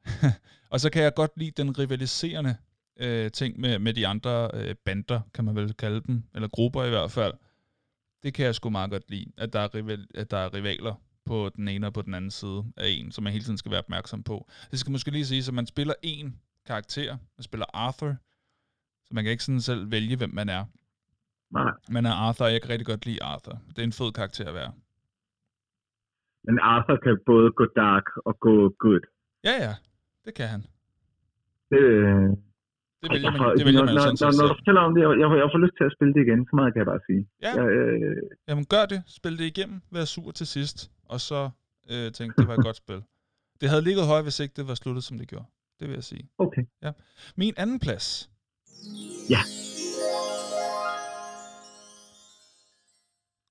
og 0.72 0.80
så 0.80 0.90
kan 0.90 1.02
jeg 1.02 1.14
godt 1.14 1.30
lide 1.36 1.62
den 1.62 1.78
rivaliserende 1.78 2.56
øh, 2.96 3.30
ting 3.30 3.60
med, 3.60 3.78
med 3.78 3.94
de 3.94 4.06
andre 4.06 4.50
øh, 4.54 4.74
bander, 4.84 5.20
kan 5.34 5.44
man 5.44 5.54
vel 5.56 5.74
kalde 5.74 6.00
dem, 6.06 6.22
eller 6.34 6.48
grupper 6.48 6.84
i 6.84 6.88
hvert 6.88 7.10
fald. 7.10 7.34
Det 8.22 8.34
kan 8.34 8.46
jeg 8.46 8.54
sgu 8.54 8.70
meget 8.70 8.90
godt 8.90 9.10
lide, 9.10 9.32
at 9.38 9.52
der 9.52 9.60
er, 9.60 9.74
rival, 9.74 10.06
at 10.14 10.30
der 10.30 10.36
er 10.36 10.54
rivaler 10.54 10.94
på 11.24 11.50
den 11.56 11.68
ene 11.68 11.86
og 11.86 11.92
på 11.92 12.02
den 12.02 12.14
anden 12.14 12.30
side 12.30 12.64
af 12.76 12.88
en, 12.88 13.12
som 13.12 13.24
man 13.24 13.32
hele 13.32 13.44
tiden 13.44 13.58
skal 13.58 13.70
være 13.70 13.80
opmærksom 13.80 14.22
på. 14.22 14.48
Det 14.70 14.78
skal 14.78 14.90
måske 14.90 15.10
lige 15.10 15.26
sige, 15.26 15.44
at 15.48 15.54
man 15.54 15.66
spiller 15.66 15.94
en 16.02 16.40
karakter, 16.66 17.16
man 17.36 17.42
spiller 17.42 17.66
Arthur, 17.74 18.16
så 19.04 19.14
man 19.14 19.24
kan 19.24 19.30
ikke 19.30 19.44
sådan 19.44 19.60
selv 19.60 19.90
vælge, 19.90 20.16
hvem 20.16 20.30
man 20.34 20.48
er. 20.48 20.64
Nej. 21.52 21.72
Men 21.94 22.06
er 22.06 22.14
Arthur, 22.26 22.46
jeg 22.46 22.60
kan 22.62 22.70
rigtig 22.70 22.86
godt 22.86 23.06
lide 23.06 23.22
Arthur. 23.22 23.56
Det 23.74 23.78
er 23.78 23.88
en 23.92 23.98
fed 24.00 24.10
karakter 24.12 24.48
at 24.48 24.54
være. 24.54 24.72
Men 26.46 26.58
Arthur 26.72 26.96
kan 27.04 27.18
både 27.26 27.48
gå 27.60 27.64
dark 27.76 28.06
og 28.28 28.34
gå 28.46 28.54
good. 28.84 29.04
Ja, 29.44 29.54
ja. 29.66 29.74
Det 30.24 30.34
kan 30.38 30.48
han. 30.54 30.60
Det, 31.70 31.82
det 33.02 33.08
vælger 33.14 33.30
man, 33.30 33.40
det 33.58 33.64
vælger 33.68 33.84
man 33.84 33.94
når, 33.94 34.16
sådan 34.20 34.34
når, 34.36 34.42
når 34.42 34.48
du 34.52 34.56
fortæller 34.60 34.82
om 34.88 34.92
det, 34.94 35.00
jeg, 35.04 35.10
jeg, 35.22 35.28
jeg 35.42 35.48
får 35.54 35.60
lyst 35.64 35.76
til 35.78 35.84
at 35.88 35.92
spille 35.96 36.12
det 36.14 36.20
igen, 36.26 36.40
så 36.48 36.52
meget 36.58 36.70
kan 36.72 36.80
jeg 36.82 36.90
bare 36.92 37.02
sige. 37.08 37.22
Ja, 37.44 37.52
jeg, 37.58 37.66
øh... 37.78 38.16
jamen 38.48 38.64
gør 38.74 38.84
det. 38.92 39.00
Spil 39.18 39.34
det 39.40 39.46
igennem, 39.52 39.78
vær 39.94 40.04
sur 40.14 40.30
til 40.40 40.46
sidst, 40.56 40.78
og 41.12 41.18
så 41.28 41.40
øh, 41.92 42.06
tænk, 42.16 42.28
det 42.38 42.44
var 42.48 42.54
et 42.58 42.64
godt 42.68 42.78
spil. 42.84 43.00
Det 43.60 43.66
havde 43.70 43.84
ligget 43.88 44.04
højt, 44.12 44.24
hvis 44.24 44.40
ikke 44.40 44.54
det 44.58 44.64
var 44.70 44.74
sluttet, 44.74 45.04
som 45.08 45.18
det 45.18 45.28
gjorde. 45.28 45.48
Det 45.78 45.88
vil 45.88 45.94
jeg 45.94 46.04
sige. 46.12 46.24
Okay. 46.38 46.64
Ja. 46.82 46.90
Min 47.36 47.54
anden 47.56 47.78
plads. 47.84 48.30
Ja. 49.34 49.42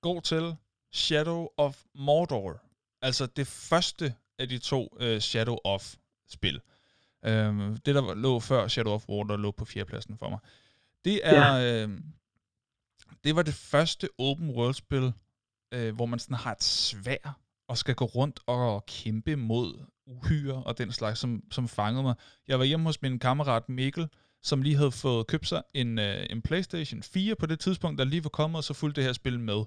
Går 0.02 0.20
til 0.20 0.56
Shadow 0.92 1.48
of 1.56 1.82
Mordor. 1.94 2.60
Altså 3.02 3.26
det 3.26 3.46
første 3.46 4.14
af 4.38 4.48
de 4.48 4.58
to 4.58 4.96
uh, 5.00 5.18
Shadow 5.18 5.56
of 5.64 5.94
spil. 6.28 6.60
Um, 7.28 7.76
det, 7.86 7.94
der 7.94 8.14
lå 8.14 8.40
før 8.40 8.68
Shadow 8.68 8.92
of 8.92 9.08
War, 9.08 9.22
der 9.22 9.36
lå 9.36 9.50
på 9.50 9.64
fjerdepladsen 9.64 10.18
for 10.18 10.28
mig. 10.28 10.38
Det 11.04 11.20
er... 11.26 11.56
Ja. 11.56 11.84
Uh, 11.84 11.98
det 13.24 13.36
var 13.36 13.42
det 13.42 13.54
første 13.54 14.08
open 14.18 14.50
world 14.50 14.74
spil, 14.74 15.12
uh, 15.76 15.94
hvor 15.94 16.06
man 16.06 16.18
sådan 16.18 16.36
har 16.36 16.52
et 16.52 16.62
svær 16.62 17.40
og 17.68 17.78
skal 17.78 17.94
gå 17.94 18.04
rundt 18.04 18.40
og 18.46 18.86
kæmpe 18.86 19.36
mod 19.36 19.84
uhyre 20.06 20.62
og 20.64 20.78
den 20.78 20.92
slags, 20.92 21.20
som, 21.20 21.42
som 21.50 21.68
fangede 21.68 22.02
mig. 22.02 22.14
Jeg 22.48 22.58
var 22.58 22.64
hjemme 22.64 22.86
hos 22.86 23.02
min 23.02 23.18
kammerat 23.18 23.68
Mikkel, 23.68 24.08
som 24.42 24.62
lige 24.62 24.76
havde 24.76 24.92
fået 24.92 25.26
købt 25.26 25.48
sig 25.48 25.62
en, 25.74 25.98
uh, 25.98 26.04
en 26.30 26.42
PlayStation 26.42 27.02
4 27.02 27.34
på 27.34 27.46
det 27.46 27.60
tidspunkt, 27.60 27.98
der 27.98 28.04
lige 28.04 28.24
var 28.24 28.30
kommet, 28.30 28.58
og 28.58 28.64
så 28.64 28.74
fulgte 28.74 29.00
det 29.00 29.06
her 29.06 29.12
spil 29.12 29.40
med. 29.40 29.64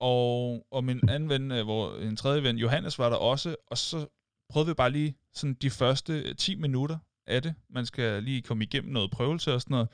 Og, 0.00 0.66
og 0.70 0.84
min 0.84 1.08
anden 1.08 1.28
ven, 1.28 1.50
øh, 1.52 1.64
hvor 1.64 1.96
en 1.96 2.16
tredje 2.16 2.42
ven, 2.42 2.58
Johannes, 2.58 2.98
var 2.98 3.08
der 3.08 3.16
også, 3.16 3.56
og 3.66 3.78
så 3.78 4.06
prøvede 4.48 4.68
vi 4.68 4.74
bare 4.74 4.90
lige 4.90 5.16
sådan 5.34 5.54
de 5.54 5.70
første 5.70 6.34
10 6.34 6.54
øh, 6.54 6.60
minutter 6.60 6.98
af 7.26 7.42
det. 7.42 7.54
Man 7.70 7.86
skal 7.86 8.22
lige 8.22 8.42
komme 8.42 8.64
igennem 8.64 8.92
noget 8.92 9.10
prøvelse 9.10 9.54
og 9.54 9.60
sådan 9.60 9.74
noget. 9.74 9.88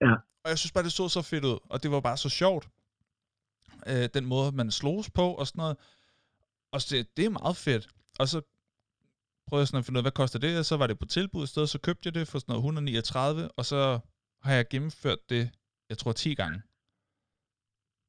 Ja. 0.00 0.12
Og 0.44 0.50
jeg 0.50 0.58
synes 0.58 0.72
bare, 0.72 0.84
det 0.84 0.92
så 0.92 1.08
så 1.08 1.22
fedt 1.22 1.44
ud, 1.44 1.58
og 1.64 1.82
det 1.82 1.90
var 1.90 2.00
bare 2.00 2.16
så 2.16 2.28
sjovt. 2.28 2.68
Øh, 3.86 4.08
den 4.14 4.26
måde, 4.26 4.52
man 4.52 4.70
slås 4.70 5.10
på 5.10 5.34
og 5.34 5.46
sådan 5.46 5.58
noget. 5.58 5.76
Og 6.72 6.82
så, 6.82 7.04
det 7.16 7.24
er 7.24 7.30
meget 7.30 7.56
fedt. 7.56 7.88
Og 8.18 8.28
så 8.28 8.40
prøvede 9.46 9.62
jeg 9.62 9.68
sådan 9.68 9.78
at 9.78 9.84
finde 9.84 9.96
ud 9.96 10.00
af, 10.00 10.04
hvad 10.04 10.12
koster 10.12 10.38
det, 10.38 10.58
og 10.58 10.64
så 10.64 10.76
var 10.76 10.86
det 10.86 10.98
på 10.98 11.06
tilbud 11.06 11.44
i 11.44 11.46
stedet, 11.46 11.68
så 11.68 11.78
købte 11.78 12.06
jeg 12.06 12.14
det 12.14 12.28
for 12.28 12.38
sådan 12.38 12.52
noget 12.52 12.60
139, 12.60 13.50
og 13.56 13.66
så 13.66 13.98
har 14.42 14.52
jeg 14.52 14.68
gennemført 14.68 15.30
det, 15.30 15.50
jeg 15.88 15.98
tror 15.98 16.12
10 16.12 16.34
gange. 16.34 16.62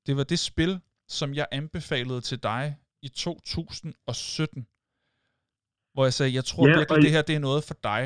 Det 0.05 0.17
var 0.17 0.23
det 0.23 0.39
spil, 0.39 0.79
som 1.19 1.33
jeg 1.33 1.47
anbefalede 1.51 2.21
til 2.21 2.43
dig 2.43 2.63
i 3.01 3.09
2017. 3.09 4.67
Hvor 5.93 6.03
jeg 6.09 6.13
sagde, 6.13 6.33
jeg 6.39 6.45
tror 6.45 6.67
ja, 6.67 6.77
virkelig, 6.77 7.01
det 7.05 7.11
her 7.11 7.21
det 7.21 7.35
er 7.35 7.39
noget 7.49 7.63
for 7.69 7.77
dig. 7.83 8.03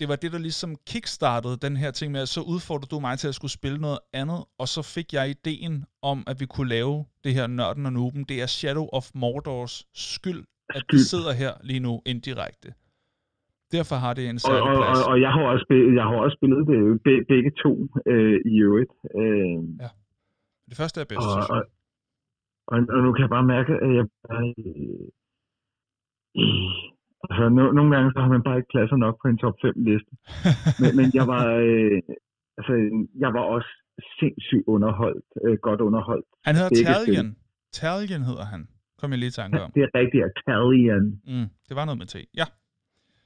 Det 0.00 0.08
var 0.08 0.16
det, 0.16 0.32
der 0.32 0.38
ligesom 0.38 0.70
kickstartede 0.90 1.56
den 1.66 1.76
her 1.76 1.90
ting 1.90 2.12
med, 2.12 2.20
at 2.26 2.28
så 2.28 2.42
udfordrede 2.54 2.90
du 2.94 3.00
mig 3.00 3.18
til 3.18 3.28
at 3.28 3.34
skulle 3.34 3.54
spille 3.60 3.78
noget 3.78 3.98
andet, 4.20 4.40
og 4.60 4.68
så 4.74 4.82
fik 4.96 5.08
jeg 5.12 5.24
ideen 5.36 5.84
om, 6.02 6.18
at 6.30 6.36
vi 6.40 6.46
kunne 6.46 6.68
lave 6.68 7.04
det 7.24 7.32
her 7.34 7.46
Nørden 7.46 7.86
og 7.86 7.92
Nuben. 7.92 8.24
Det 8.30 8.42
er 8.42 8.46
Shadow 8.46 8.86
of 8.98 9.04
Mordors 9.14 9.74
skyld, 9.94 10.42
at 10.76 10.82
vi 10.92 10.98
sidder 10.98 11.32
her 11.32 11.52
lige 11.70 11.80
nu 11.80 12.02
indirekte. 12.06 12.68
Derfor 13.76 13.96
har 14.04 14.12
det 14.18 14.24
en 14.28 14.38
særlig 14.38 14.62
og, 14.62 14.76
plads. 14.76 14.98
Og, 14.98 15.04
og, 15.04 15.12
og 15.12 15.20
jeg, 15.24 15.30
har 15.34 15.42
også 15.52 15.64
spillet, 15.66 15.94
jeg 15.98 16.04
har 16.10 16.16
også 16.24 16.36
spillet 16.38 16.60
det 17.06 17.16
begge 17.32 17.50
to 17.64 17.72
øh, 18.12 18.36
i 18.52 18.54
øvrigt. 18.66 18.92
Øh, 19.20 19.58
ja. 19.84 19.90
Det 20.68 20.76
første 20.80 20.96
er 21.00 21.08
bedst, 21.12 21.28
og, 21.36 21.56
og, 21.56 21.60
og, 22.72 22.78
og 22.94 23.00
nu 23.04 23.08
kan 23.12 23.22
jeg 23.22 23.34
bare 23.36 23.50
mærke, 23.54 23.72
at 23.84 23.90
jeg 23.98 24.06
bare... 24.28 24.46
Øh, 24.66 25.06
altså, 27.28 27.44
no, 27.56 27.64
nogle 27.78 27.90
gange 27.94 28.08
så 28.14 28.18
har 28.24 28.30
man 28.34 28.42
bare 28.46 28.56
ikke 28.58 28.72
pladser 28.74 28.96
nok 29.04 29.14
på 29.22 29.26
en 29.28 29.38
top 29.44 29.56
5 29.62 29.74
liste. 29.90 30.12
men, 30.80 30.90
men 30.98 31.06
jeg 31.18 31.26
var... 31.32 31.44
Øh, 31.68 31.98
altså, 32.58 32.72
jeg 33.24 33.30
var 33.36 33.44
også 33.54 33.70
sindssygt 34.18 34.64
underholdt. 34.74 35.26
Øh, 35.44 35.56
godt 35.66 35.80
underholdt. 35.88 36.26
Han 36.46 36.54
hedder 36.58 36.74
Talion. 36.86 37.28
Talion 37.72 38.22
hedder 38.30 38.46
han. 38.54 38.62
Kom 38.98 39.10
jeg 39.10 39.18
lige 39.18 39.32
i 39.34 39.38
tanke 39.40 39.62
om. 39.62 39.70
Det 39.76 39.82
er 39.82 39.92
rigtigt, 40.00 40.22
at 40.28 40.32
Talion. 40.46 41.06
Mm, 41.32 41.48
det 41.68 41.74
var 41.78 41.84
noget 41.84 41.98
med 41.98 42.06
T. 42.06 42.16
Ja. 42.40 42.46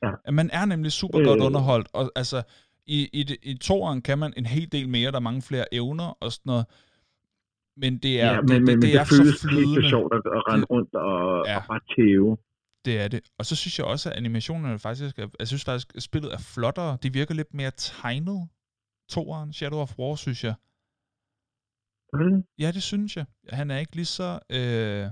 ja. 0.05 0.11
Man 0.41 0.51
er 0.53 0.65
nemlig 0.65 0.93
super 0.93 1.21
øh, 1.21 1.27
godt 1.27 1.41
underholdt. 1.49 1.89
Og 1.95 2.05
altså, 2.17 2.39
i, 2.87 2.99
i, 3.21 3.23
i 3.43 3.55
toren 3.69 4.03
kan 4.03 4.19
man 4.19 4.33
en 4.37 4.47
hel 4.47 4.73
del 4.73 4.89
mere. 4.89 5.11
Der 5.11 5.17
er 5.17 5.29
mange 5.31 5.43
flere 5.43 5.67
evner 5.75 6.09
og 6.21 6.33
sådan 6.33 6.51
noget. 6.51 6.67
Men 7.77 7.99
det 7.99 8.21
er, 8.21 8.33
ja, 8.33 8.41
men, 8.41 8.49
det, 8.49 8.63
men, 8.63 8.67
det, 8.67 8.83
det, 8.83 8.83
det, 8.83 9.01
er 9.01 9.05
føles 9.05 9.41
så 9.41 9.49
flydende. 9.49 9.89
Sjovt 9.89 10.15
at, 10.15 10.23
at 10.37 10.49
rende 10.49 10.65
rundt 10.65 10.95
og, 10.95 11.45
ja. 11.47 11.57
og 11.57 11.65
bare 11.69 11.81
tæve. 11.97 12.37
Det 12.85 13.01
er 13.01 13.09
det. 13.09 13.21
Og 13.39 13.47
så 13.47 13.57
synes 13.57 13.79
jeg 13.79 13.87
også, 13.87 14.11
at 14.11 14.17
animationerne 14.17 14.79
faktisk, 14.79 15.19
er, 15.19 15.29
jeg 15.39 15.49
synes 15.49 15.65
faktisk, 15.65 15.93
at 15.97 16.03
spillet 16.03 16.33
er 16.33 16.39
flottere. 16.39 16.99
De 17.03 17.13
virker 17.13 17.35
lidt 17.35 17.55
mere 17.55 17.71
tegnet. 17.77 18.49
Toren, 19.09 19.53
Shadow 19.53 19.79
of 19.79 19.99
War, 19.99 20.15
synes 20.15 20.45
jeg. 20.45 20.55
Mm. 22.13 22.45
Ja, 22.59 22.73
det 22.73 22.83
synes 22.83 23.17
jeg. 23.17 23.27
Han 23.49 23.71
er 23.71 23.79
ikke 23.79 23.97
lige 23.97 24.05
så 24.05 24.39
øh, 24.51 25.07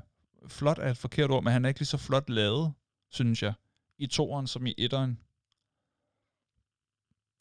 flot 0.49 0.79
er 0.79 0.91
et 0.91 0.97
forkert 0.97 1.31
ord, 1.31 1.45
men 1.45 1.53
han 1.53 1.65
er 1.65 1.69
ikke 1.69 1.81
lige 1.81 1.87
så 1.87 1.99
flot 1.99 2.31
lavet, 2.31 2.73
synes 3.11 3.43
jeg, 3.43 3.55
i 3.99 4.07
toren 4.07 4.47
som 4.47 4.67
i 4.67 4.75
etteren. 4.79 5.19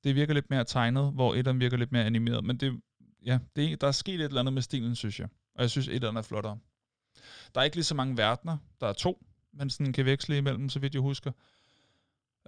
Det 0.04 0.16
virker 0.16 0.34
lidt 0.34 0.50
mere 0.50 0.64
tegnet, 0.64 1.14
hvor 1.14 1.36
etteren 1.36 1.60
virker 1.60 1.78
lidt 1.78 1.92
mere 1.92 2.06
animeret. 2.06 2.44
Men 2.44 2.58
det, 2.58 2.82
ja, 3.26 3.40
det, 3.56 3.82
der 3.82 3.88
er 3.88 3.92
sket 3.92 4.16
et 4.16 4.22
eller 4.22 4.40
andet 4.40 4.54
med 4.54 4.62
stilen, 4.62 4.96
synes 4.96 5.20
jeg. 5.20 5.28
Og 5.56 5.62
jeg 5.62 5.70
synes, 5.70 5.88
etteren 5.88 6.18
er 6.18 6.22
flottere. 6.22 6.58
Der 7.56 7.62
er 7.62 7.66
ikke 7.66 7.78
lige 7.78 7.84
så 7.84 7.96
mange 7.96 8.18
verdener. 8.18 8.58
Der 8.82 8.88
er 8.88 8.94
to, 8.94 9.26
man 9.54 9.70
sådan 9.70 9.94
kan 9.94 10.06
veksle 10.06 10.38
imellem, 10.38 10.70
så 10.70 10.80
vidt 10.80 10.94
jeg 10.94 11.02
husker. 11.02 11.32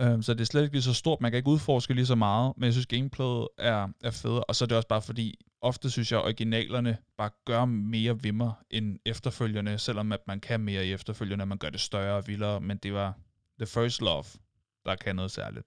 Um, 0.01 0.21
så 0.21 0.33
det 0.33 0.41
er 0.41 0.45
slet 0.45 0.61
ikke 0.63 0.75
lige 0.75 0.81
så 0.81 0.93
stort. 0.93 1.21
Man 1.21 1.31
kan 1.31 1.37
ikke 1.37 1.49
udforske 1.49 1.93
lige 1.93 2.05
så 2.05 2.15
meget, 2.15 2.53
men 2.57 2.63
jeg 2.63 2.73
synes, 2.73 2.87
gameplayet 2.87 3.47
er, 3.57 3.87
er 4.03 4.11
federe. 4.11 4.43
Og 4.43 4.55
så 4.55 4.65
er 4.65 4.67
det 4.67 4.77
også 4.77 4.87
bare 4.87 5.01
fordi, 5.01 5.35
ofte 5.61 5.89
synes 5.89 6.11
jeg, 6.11 6.19
at 6.19 6.25
originalerne 6.25 6.97
bare 7.17 7.29
gør 7.45 7.65
mere 7.65 8.23
ved 8.23 8.31
mig 8.31 8.53
end 8.69 8.99
efterfølgerne, 9.05 9.77
selvom 9.77 10.11
at 10.11 10.19
man 10.27 10.39
kan 10.39 10.59
mere 10.59 10.85
i 10.85 10.91
efterfølgerne, 10.93 11.45
man 11.45 11.57
gør 11.57 11.69
det 11.69 11.79
større 11.79 12.17
og 12.17 12.23
vildere, 12.27 12.61
men 12.61 12.77
det 12.77 12.93
var 12.93 13.13
The 13.59 13.65
First 13.65 14.01
Love, 14.01 14.23
der 14.85 14.95
kan 14.95 15.15
noget 15.15 15.31
særligt. 15.31 15.65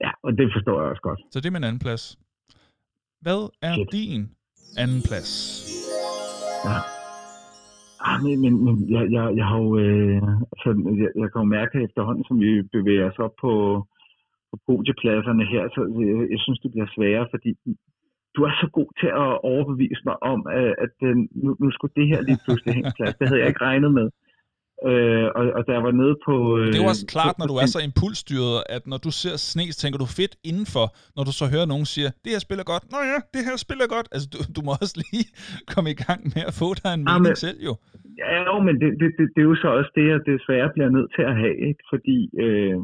Ja, 0.00 0.10
og 0.22 0.32
det 0.32 0.50
forstår 0.54 0.80
jeg 0.80 0.90
også 0.90 1.02
godt. 1.02 1.20
Så 1.32 1.40
det 1.40 1.46
er 1.46 1.50
min 1.50 1.64
anden 1.64 1.78
plads. 1.78 2.18
Hvad 3.24 3.40
er 3.68 3.74
Shit. 3.74 3.92
din 3.92 4.22
anden 4.82 5.00
plads? 5.08 5.30
Ja. 6.68 6.78
Ah, 8.08 8.16
men, 8.24 8.34
men, 8.42 8.52
men 8.64 8.74
jeg, 8.94 9.04
jeg, 9.16 9.24
jeg 9.38 9.46
har 9.50 9.58
jo, 9.66 9.70
øh, 9.84 10.22
altså, 10.52 10.68
jeg, 11.02 11.10
jeg 11.20 11.28
kan 11.30 11.42
jo 11.44 11.48
mærke 11.58 11.76
efterhånden, 11.86 12.24
som 12.28 12.36
vi 12.44 12.50
bevæger 12.76 13.06
os 13.10 13.18
op 13.26 13.34
på, 13.44 13.52
på 14.50 14.56
podiepladserne 14.66 15.44
her, 15.52 15.62
så 15.74 15.80
jeg, 16.00 16.30
jeg 16.34 16.40
synes, 16.44 16.58
det 16.64 16.70
bliver 16.72 16.88
sværere, 16.96 17.26
fordi 17.34 17.50
du 18.34 18.40
er 18.48 18.54
så 18.62 18.66
god 18.78 18.90
til 19.00 19.10
at 19.24 19.30
overbevise 19.52 20.02
mig 20.08 20.16
om, 20.32 20.40
at, 20.60 20.70
at 20.84 20.96
øh, 21.08 21.16
nu, 21.44 21.50
nu 21.62 21.68
skulle 21.70 21.94
det 21.98 22.06
her 22.12 22.20
lige 22.28 22.40
pludselig 22.44 22.74
hænge 22.74 22.92
plads. 22.98 23.14
Det 23.18 23.28
havde 23.28 23.40
jeg 23.40 23.48
ikke 23.48 23.66
regnet 23.70 23.92
med. 23.98 24.08
Øh, 24.88 25.26
og, 25.38 25.44
og 25.58 25.62
der 25.70 25.78
var 25.86 25.92
nede 26.02 26.14
på... 26.26 26.34
Øh, 26.58 26.66
det 26.66 26.76
er 26.78 26.84
jo 26.86 26.92
også 26.94 27.06
klart, 27.14 27.34
når 27.40 27.48
du 27.52 27.56
er 27.62 27.68
så 27.74 27.80
impulsstyret, 27.88 28.56
at 28.76 28.82
når 28.92 28.98
du 29.06 29.10
ser 29.22 29.34
sne, 29.48 29.64
så 29.72 29.78
tænker 29.82 29.98
du 30.04 30.08
fedt 30.20 30.34
indenfor, 30.50 30.86
når 31.16 31.24
du 31.28 31.32
så 31.40 31.44
hører 31.54 31.66
nogen 31.72 31.86
sige, 31.92 32.08
det 32.24 32.30
her 32.34 32.42
spiller 32.46 32.64
godt. 32.72 32.84
Nå 32.94 32.98
ja, 33.12 33.18
det 33.34 33.42
her 33.48 33.56
spiller 33.66 33.86
godt. 33.96 34.08
Altså, 34.14 34.26
du, 34.32 34.38
du 34.56 34.60
må 34.66 34.70
også 34.82 34.96
lige 35.04 35.26
komme 35.72 35.88
i 35.94 35.98
gang 36.04 36.20
med 36.34 36.42
at 36.50 36.54
få 36.62 36.68
dig 36.80 36.90
en 36.98 37.04
mening 37.10 37.36
ja, 37.36 37.44
selv, 37.46 37.58
jo. 37.68 37.72
Ja, 38.22 38.36
jo, 38.48 38.54
men 38.66 38.74
det, 38.82 38.90
det, 39.00 39.08
det, 39.18 39.24
det 39.34 39.40
er 39.44 39.48
jo 39.52 39.56
så 39.64 39.68
også 39.78 39.90
det, 39.98 40.04
jeg 40.12 40.18
desværre 40.30 40.68
bliver 40.74 40.90
nødt 40.96 41.10
til 41.16 41.24
at 41.30 41.34
have, 41.42 41.56
ikke? 41.68 41.82
Fordi 41.92 42.18
øh, 42.44 42.76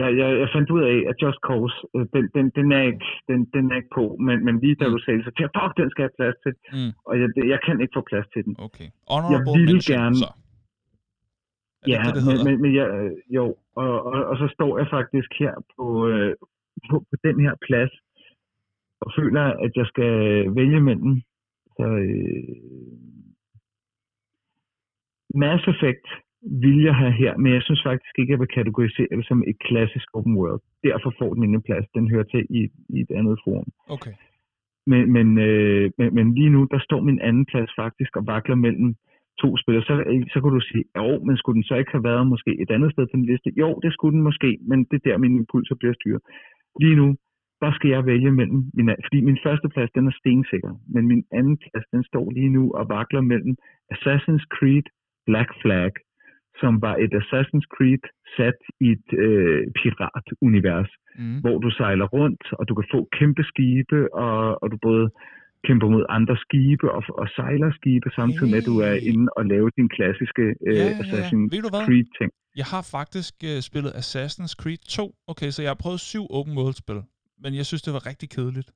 jeg, 0.00 0.08
jeg, 0.20 0.28
jeg 0.42 0.48
fandt 0.54 0.68
ud 0.76 0.82
af, 0.92 0.98
at 1.10 1.16
Just 1.22 1.40
Cause, 1.48 1.76
øh, 1.96 2.04
den, 2.14 2.24
den, 2.36 2.44
den, 2.58 2.66
er 2.78 2.82
ikke, 2.90 3.08
den, 3.30 3.40
den 3.54 3.64
er 3.72 3.76
ikke 3.80 3.94
på, 3.98 4.04
men, 4.26 4.36
men 4.46 4.54
lige 4.64 4.76
da 4.80 4.84
mm. 4.86 4.92
du 4.94 4.98
sagde 5.02 5.18
det, 5.18 5.24
så 5.26 5.32
tænkte 5.32 5.44
jeg, 5.48 5.56
fuck, 5.58 5.72
den 5.80 5.90
skal 5.90 6.02
have 6.06 6.18
plads 6.20 6.36
til. 6.44 6.52
Mm. 6.76 6.92
Og 7.08 7.14
jeg, 7.20 7.28
jeg 7.52 7.60
kan 7.66 7.76
ikke 7.82 7.94
få 7.98 8.04
plads 8.10 8.26
til 8.34 8.42
den. 8.46 8.54
Okay. 8.68 8.88
Honorable 9.12 9.34
jeg 9.34 9.40
ville 9.58 9.72
mention, 9.72 9.98
gerne, 9.98 10.16
så. 10.22 10.28
Ja, 11.86 12.02
det, 12.14 12.14
det 12.16 12.24
men, 12.28 12.38
men, 12.46 12.62
men 12.62 12.74
jeg, 12.74 12.86
jo, 13.30 13.56
og, 13.74 14.04
og, 14.04 14.24
og 14.30 14.36
så 14.36 14.48
står 14.54 14.78
jeg 14.78 14.86
faktisk 14.90 15.30
her 15.38 15.54
på, 15.76 16.08
øh, 16.08 16.34
på, 16.90 16.94
på 17.10 17.16
den 17.24 17.40
her 17.40 17.54
plads, 17.66 17.92
og 19.00 19.12
føler, 19.18 19.42
at 19.42 19.72
jeg 19.76 19.86
skal 19.86 20.12
vælge 20.54 20.80
mellem 20.80 21.22
så, 21.76 21.86
øh, 22.06 23.02
Mass 25.34 25.62
Effect 25.72 26.06
vil 26.62 26.82
jeg 26.82 26.94
have 26.94 27.12
her, 27.12 27.36
men 27.36 27.52
jeg 27.52 27.62
synes 27.62 27.82
faktisk 27.86 28.14
ikke, 28.18 28.30
at 28.30 28.34
jeg 28.34 28.40
vil 28.40 28.56
kategorisere 28.58 29.16
det 29.16 29.26
som 29.26 29.42
et 29.46 29.58
klassisk 29.58 30.08
open 30.14 30.36
world. 30.36 30.62
Derfor 30.84 31.14
får 31.18 31.34
den 31.34 31.42
ingen 31.42 31.62
plads. 31.62 31.86
Den 31.94 32.10
hører 32.10 32.22
til 32.32 32.46
i, 32.50 32.60
i 32.88 33.00
et 33.00 33.10
andet 33.18 33.38
forum. 33.44 33.68
Okay. 33.88 34.14
Men, 34.86 35.12
men, 35.12 35.38
øh, 35.38 35.90
men, 35.98 36.14
men 36.14 36.34
lige 36.34 36.50
nu, 36.50 36.68
der 36.70 36.78
står 36.78 37.00
min 37.00 37.20
anden 37.20 37.46
plads 37.46 37.70
faktisk 37.76 38.16
og 38.16 38.26
vakler 38.26 38.54
mellem 38.54 38.94
to 39.42 39.48
spillere. 39.62 39.84
Så, 39.88 39.94
så 40.32 40.36
kunne 40.40 40.56
du 40.58 40.64
sige, 40.70 40.84
jo, 41.00 41.08
men 41.26 41.36
skulle 41.36 41.56
den 41.58 41.68
så 41.70 41.74
ikke 41.80 41.94
have 41.96 42.08
været 42.10 42.26
måske 42.32 42.50
et 42.62 42.70
andet 42.76 42.90
sted 42.92 43.04
på 43.06 43.16
den 43.18 43.26
liste? 43.30 43.48
Jo, 43.62 43.70
det 43.84 43.90
skulle 43.92 44.14
den 44.16 44.26
måske, 44.28 44.50
men 44.70 44.78
det 44.90 44.96
er 44.98 45.06
der, 45.08 45.24
min 45.24 45.36
impulser 45.40 45.76
bliver 45.80 45.94
styret. 46.00 46.22
Lige 46.82 46.96
nu, 47.00 47.08
der 47.62 47.72
skal 47.76 47.90
jeg 47.90 48.06
vælge 48.06 48.32
mellem 48.38 48.60
min, 48.76 48.88
fordi 49.06 49.18
min 49.28 49.38
første 49.46 49.68
plads, 49.74 49.90
den 49.96 50.06
er 50.10 50.14
stensikker, 50.20 50.72
men 50.94 51.02
min 51.12 51.24
anden 51.38 51.56
plads, 51.62 51.86
den 51.94 52.02
står 52.10 52.26
lige 52.36 52.52
nu 52.56 52.64
og 52.78 52.84
vakler 52.88 53.20
mellem 53.20 53.54
Assassin's 53.94 54.44
Creed 54.54 54.86
Black 55.26 55.50
Flag 55.62 55.92
som 56.60 56.72
var 56.86 56.96
et 57.04 57.12
Assassin's 57.22 57.66
Creed 57.74 58.04
sat 58.36 58.60
i 58.84 58.86
et 58.96 59.08
øh, 59.26 59.62
piratunivers, 59.78 60.90
mm. 61.18 61.40
hvor 61.42 61.56
du 61.64 61.70
sejler 61.70 62.06
rundt, 62.16 62.44
og 62.58 62.68
du 62.68 62.74
kan 62.74 62.86
få 62.94 63.08
kæmpe 63.18 63.42
skibe, 63.50 64.14
og, 64.14 64.62
og 64.62 64.66
du 64.72 64.76
både 64.82 65.04
kæmper 65.66 65.88
mod 65.94 66.04
andre 66.18 66.36
skibe 66.44 66.86
og, 66.96 67.02
og 67.20 67.26
sejler 67.36 67.70
skibe, 67.78 68.08
samtidig 68.18 68.48
hey. 68.48 68.52
med, 68.52 68.58
at 68.62 68.68
du 68.72 68.76
er 68.90 68.94
inde 69.10 69.26
og 69.38 69.42
lave 69.52 69.68
din 69.78 69.88
klassiske 69.96 70.44
øh, 70.66 70.76
ja, 70.76 70.84
ja, 70.84 70.88
ja. 70.88 71.00
Assassin's 71.02 71.50
Creed-ting. 71.86 72.30
Jeg 72.60 72.68
har 72.72 72.82
faktisk 72.96 73.34
øh, 73.50 73.58
spillet 73.68 73.92
Assassin's 74.02 74.54
Creed 74.60 74.82
2. 74.98 75.14
Okay, 75.32 75.50
så 75.54 75.58
jeg 75.64 75.70
har 75.74 75.80
prøvet 75.84 76.00
syv 76.10 76.24
open 76.38 76.54
world-spil, 76.58 77.00
men 77.42 77.50
jeg 77.60 77.66
synes, 77.70 77.82
det 77.86 77.92
var 77.96 78.02
rigtig 78.10 78.28
kedeligt. 78.36 78.68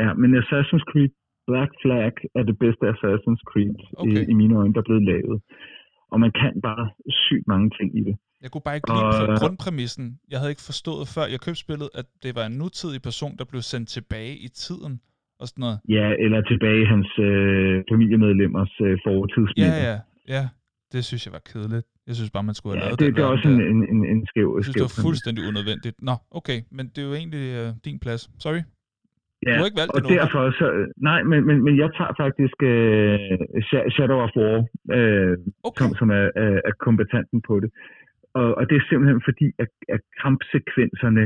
Ja, 0.00 0.08
men 0.20 0.28
Assassin's 0.42 0.86
Creed 0.90 1.12
Black 1.50 1.72
Flag 1.82 2.14
er 2.38 2.44
det 2.50 2.56
bedste 2.64 2.84
Assassin's 2.94 3.42
Creed 3.50 3.76
okay. 4.02 4.22
i, 4.26 4.30
i 4.32 4.34
mine 4.40 4.54
øjne, 4.60 4.72
der 4.74 4.80
er 4.80 4.88
blevet 4.90 5.04
lavet 5.12 5.38
og 6.12 6.20
man 6.24 6.32
kan 6.40 6.52
bare 6.68 6.84
sygt 7.24 7.46
mange 7.52 7.70
ting 7.78 7.88
i 7.98 8.02
det. 8.08 8.16
Jeg 8.42 8.50
kunne 8.50 8.66
bare 8.66 8.76
ikke 8.78 8.90
lide 8.90 9.04
og, 9.04 9.38
grundpræmissen. 9.40 10.06
Jeg 10.30 10.38
havde 10.38 10.52
ikke 10.54 10.68
forstået 10.72 11.04
før 11.14 11.24
jeg 11.32 11.40
købte 11.46 11.60
spillet, 11.66 11.88
at 12.00 12.06
det 12.22 12.32
var 12.38 12.46
en 12.46 12.56
nutidig 12.62 13.02
person, 13.08 13.36
der 13.38 13.44
blev 13.44 13.62
sendt 13.72 13.88
tilbage 13.88 14.34
i 14.46 14.48
tiden 14.64 14.92
og 15.42 15.46
sådan 15.50 15.62
noget. 15.66 15.78
Ja, 15.96 16.06
eller 16.24 16.38
tilbage 16.52 16.82
hans 16.92 17.10
øh, 17.28 17.74
familiemedlemmers 17.90 18.74
øh, 18.86 18.94
fortidsminder. 19.06 19.80
Ja, 19.86 19.92
ja, 19.92 19.96
ja. 20.34 20.44
Det 20.92 21.02
synes 21.08 21.22
jeg 21.26 21.32
var 21.38 21.44
kedeligt. 21.52 21.86
Jeg 22.08 22.14
synes 22.18 22.30
bare, 22.36 22.46
man 22.50 22.56
skulle 22.58 22.72
have 22.72 22.84
ja, 22.84 22.88
lavet 22.88 23.00
det. 23.00 23.06
Det, 23.06 23.16
det 23.16 23.22
er 23.26 23.30
også 23.34 23.48
en, 23.52 23.60
en, 23.72 23.80
en, 23.92 24.00
en 24.12 24.20
skæv 24.30 24.48
Jeg 24.56 24.64
synes, 24.64 24.76
det 24.78 24.88
var 24.90 24.96
fuldstændig 25.08 25.42
unødvendigt. 25.50 25.96
Nå, 26.08 26.14
okay, 26.38 26.58
men 26.76 26.84
det 26.92 26.98
er 27.02 27.06
jo 27.10 27.14
egentlig 27.22 27.44
øh, 27.60 27.68
din 27.86 27.98
plads. 28.04 28.22
Sorry. 28.44 28.62
Ja, 29.46 29.52
du 29.54 29.60
har 29.60 29.68
ikke 29.70 29.80
valgt 29.82 29.94
og 29.96 30.00
det 30.02 30.10
derfor 30.22 30.42
så, 30.60 30.66
nej, 31.10 31.20
men, 31.30 31.40
men, 31.48 31.56
men 31.66 31.74
jeg 31.82 31.90
tager 31.98 32.12
faktisk 32.24 32.56
uh, 32.72 33.88
Shadow 33.94 34.18
of 34.26 34.32
War, 34.40 34.58
uh, 34.96 35.34
okay. 35.68 35.78
som, 35.80 35.88
som 36.00 36.08
er, 36.20 36.26
er, 36.44 36.54
er 36.68 36.74
kompetanten 36.86 37.38
på 37.48 37.54
det. 37.62 37.70
Og, 38.40 38.48
og 38.58 38.62
det 38.68 38.76
er 38.76 38.84
simpelthen 38.88 39.20
fordi, 39.28 39.48
at, 39.62 39.70
at 39.94 40.02
kampsekvenserne 40.22 41.24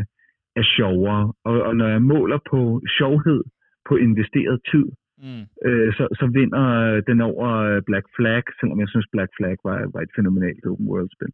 er 0.61 0.67
sjovere. 0.77 1.23
Og, 1.49 1.55
og 1.69 1.73
når 1.81 1.89
jeg 1.95 2.03
måler 2.13 2.39
på 2.53 2.61
sjovhed 2.97 3.41
på 3.89 3.95
investeret 4.07 4.57
tid, 4.71 4.87
mm. 5.25 5.45
uh, 5.67 5.89
så, 5.97 6.05
så 6.21 6.27
vinder 6.39 6.65
den 7.09 7.21
over 7.31 7.81
Black 7.89 8.07
Flag, 8.17 8.43
selvom 8.61 8.81
jeg 8.81 8.89
synes, 8.89 9.07
Black 9.15 9.31
Flag 9.37 9.57
var, 9.69 9.79
var 9.95 10.01
et 10.01 10.17
fænomenalt 10.17 10.67
open 10.71 10.87
world-spil. 10.93 11.33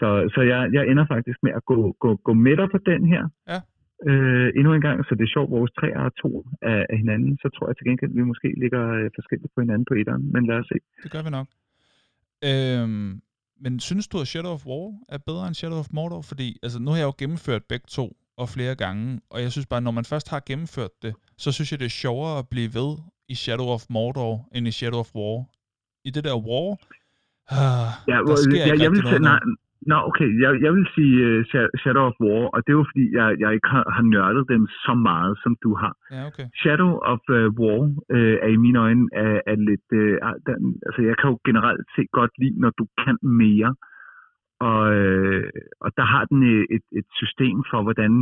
Så, 0.00 0.08
så 0.34 0.40
jeg, 0.52 0.60
jeg 0.76 0.84
ender 0.90 1.06
faktisk 1.14 1.38
med 1.42 1.52
at 1.58 1.64
gå, 1.64 1.96
gå, 2.04 2.10
gå 2.16 2.32
midter 2.32 2.66
på 2.74 2.78
den 2.90 3.02
her. 3.12 3.24
Ja 3.48 3.60
øh, 4.08 4.48
endnu 4.58 4.70
en 4.74 4.84
gang, 4.88 4.96
så 5.06 5.12
det 5.18 5.24
er 5.24 5.32
sjovt, 5.36 5.50
vores 5.50 5.72
tre 5.78 5.88
er 6.02 6.08
to 6.22 6.30
af, 6.62 6.86
af 6.92 6.96
hinanden, 7.02 7.32
så 7.42 7.48
tror 7.54 7.68
jeg 7.68 7.76
til 7.76 7.86
gengæld, 7.88 8.10
at 8.10 8.16
vi 8.20 8.30
måske 8.32 8.48
ligger 8.62 8.82
øh, 8.98 9.10
forskelligt 9.18 9.52
på 9.54 9.60
hinanden 9.60 9.86
på 9.90 9.94
etteren, 10.00 10.32
men 10.32 10.42
lad 10.46 10.56
os 10.62 10.68
se. 10.72 10.78
Det 11.04 11.10
gør 11.14 11.22
vi 11.26 11.30
nok. 11.38 11.48
Øhm, 12.50 13.10
men 13.64 13.72
synes 13.80 14.08
du, 14.08 14.16
at 14.20 14.26
Shadow 14.26 14.52
of 14.56 14.66
War 14.70 14.86
er 15.14 15.18
bedre 15.28 15.46
end 15.46 15.54
Shadow 15.54 15.78
of 15.78 15.88
Mordor? 15.96 16.22
Fordi 16.30 16.48
altså, 16.64 16.78
nu 16.82 16.88
har 16.90 16.98
jeg 16.98 17.08
jo 17.10 17.14
gennemført 17.22 17.64
begge 17.72 17.86
to 17.98 18.06
og 18.42 18.48
flere 18.48 18.74
gange, 18.84 19.20
og 19.32 19.38
jeg 19.44 19.50
synes 19.52 19.66
bare, 19.66 19.80
når 19.86 19.94
man 19.98 20.04
først 20.12 20.30
har 20.32 20.40
gennemført 20.50 20.94
det, 21.02 21.12
så 21.42 21.48
synes 21.52 21.68
jeg, 21.70 21.78
det 21.82 21.88
er 21.92 22.00
sjovere 22.04 22.34
at 22.42 22.46
blive 22.54 22.70
ved 22.78 22.90
i 23.32 23.34
Shadow 23.42 23.68
of 23.76 23.82
Mordor, 23.94 24.34
end 24.54 24.64
i 24.70 24.74
Shadow 24.78 25.00
of 25.04 25.10
War. 25.18 25.36
I 26.08 26.10
det 26.16 26.24
der 26.28 26.36
War, 26.48 26.68
uh, 27.56 27.90
ja, 28.10 28.16
der 28.28 28.36
sker 28.46 28.62
jeg, 28.64 28.74
ikke 28.74 28.84
jeg 28.84 28.90
vil 28.92 29.02
noget. 29.02 29.22
Nej, 29.30 29.40
Nå, 29.90 29.96
okay. 30.10 30.30
Jeg, 30.44 30.50
jeg 30.64 30.72
vil 30.76 30.86
sige 30.96 31.14
uh, 31.28 31.44
Shadow 31.82 32.04
of 32.10 32.16
War, 32.24 32.42
og 32.54 32.58
det 32.64 32.70
er 32.72 32.78
jo 32.80 32.86
fordi, 32.90 33.04
jeg, 33.18 33.26
jeg 33.42 33.50
ikke 33.56 33.68
har, 33.74 33.84
har 33.96 34.04
nørdet 34.14 34.44
dem 34.54 34.62
så 34.86 34.94
meget, 35.08 35.32
som 35.42 35.52
du 35.64 35.70
har. 35.82 35.94
Ja, 36.16 36.22
okay. 36.30 36.46
Shadow 36.62 36.92
of 37.12 37.22
uh, 37.36 37.46
War 37.60 37.80
uh, 38.16 38.36
er 38.46 38.50
i 38.56 38.60
mine 38.64 38.78
øjne 38.86 39.04
er, 39.24 39.36
er 39.52 39.58
lidt... 39.70 39.88
Uh, 40.02 40.14
den, 40.46 40.62
altså, 40.86 41.00
jeg 41.08 41.16
kan 41.18 41.30
jo 41.32 41.36
generelt 41.48 41.84
se 41.96 42.02
godt 42.18 42.32
lide, 42.40 42.60
når 42.64 42.72
du 42.80 42.84
kan 43.02 43.16
mere. 43.44 43.70
Og, 44.68 44.82
uh, 45.02 45.44
og 45.84 45.90
der 45.98 46.06
har 46.14 46.24
den 46.30 46.40
et, 46.76 46.86
et 47.00 47.08
system 47.20 47.56
for, 47.70 47.80
hvordan 47.86 48.12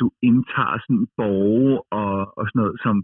du 0.00 0.06
indtager 0.28 0.78
sådan 0.84 1.06
borge 1.16 1.72
og, 2.00 2.38
og 2.38 2.44
sådan 2.48 2.60
noget, 2.62 2.76
som 2.84 2.96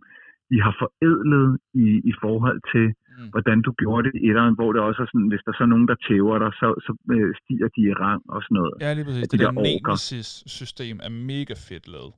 de 0.51 0.57
har 0.67 0.75
forædlet 0.83 1.49
i, 1.85 1.87
i 2.11 2.13
forhold 2.23 2.61
til, 2.73 2.87
mm. 2.95 3.29
hvordan 3.35 3.59
du 3.67 3.71
gjorde 3.83 4.03
det 4.07 4.13
i 4.19 4.23
etteren, 4.31 4.55
hvor 4.59 4.71
det 4.73 4.81
også 4.89 5.01
er 5.05 5.09
sådan, 5.13 5.29
hvis 5.33 5.45
der 5.47 5.53
så 5.53 5.63
er 5.67 5.71
nogen, 5.75 5.89
der 5.91 5.99
tæver 6.09 6.37
dig, 6.43 6.51
så, 6.61 6.67
så 6.87 6.93
øh, 7.15 7.31
stiger 7.41 7.69
de 7.75 7.81
i 7.91 7.93
rang 8.03 8.23
og 8.35 8.41
sådan 8.43 8.57
noget. 8.61 8.75
Ja, 8.85 8.91
lige 8.97 9.07
præcis. 9.09 9.23
Det 9.29 9.41
de 9.41 9.45
der, 9.45 9.51
der 9.51 9.63
Nemesis-system 9.67 10.97
er 11.07 11.13
mega 11.33 11.55
fedt 11.69 11.87
lavet. 11.95 12.15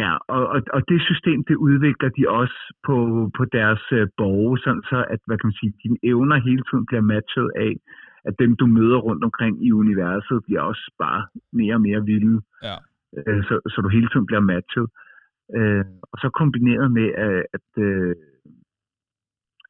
Ja, 0.00 0.12
og, 0.34 0.42
og, 0.54 0.60
og 0.76 0.80
det 0.90 1.00
system, 1.10 1.38
det 1.50 1.56
udvikler 1.68 2.10
de 2.16 2.22
også 2.40 2.58
på, 2.86 2.96
på 3.36 3.42
deres 3.58 3.84
øh, 3.98 4.06
borge, 4.20 4.58
sådan 4.64 4.84
så 4.92 4.98
at, 5.14 5.20
hvad 5.26 5.36
kan 5.38 5.46
man 5.50 5.58
sige, 5.60 5.72
dine 5.82 5.98
evner 6.12 6.36
hele 6.48 6.62
tiden 6.68 6.84
bliver 6.88 7.04
matchet 7.12 7.48
af, 7.66 7.72
at 8.28 8.34
dem, 8.38 8.56
du 8.56 8.66
møder 8.66 8.98
rundt 8.98 9.24
omkring 9.24 9.66
i 9.66 9.72
universet, 9.72 10.44
bliver 10.44 10.60
også 10.60 10.92
bare 10.98 11.26
mere 11.52 11.74
og 11.74 11.80
mere 11.80 12.04
vilde. 12.04 12.40
Ja. 12.62 12.76
Øh, 13.16 13.44
så, 13.44 13.54
så 13.72 13.80
du 13.80 13.88
hele 13.88 14.08
tiden 14.08 14.26
bliver 14.26 14.40
matchet. 14.40 14.86
Øh, 15.56 15.84
og 16.12 16.16
så 16.22 16.28
kombineret 16.40 16.92
med, 16.92 17.08
at, 17.26 17.46
at, 17.56 17.68
øh, 17.86 18.14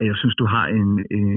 at 0.00 0.06
jeg 0.06 0.16
synes, 0.16 0.34
du 0.34 0.46
har 0.54 0.66
en, 0.66 1.06
en, 1.10 1.28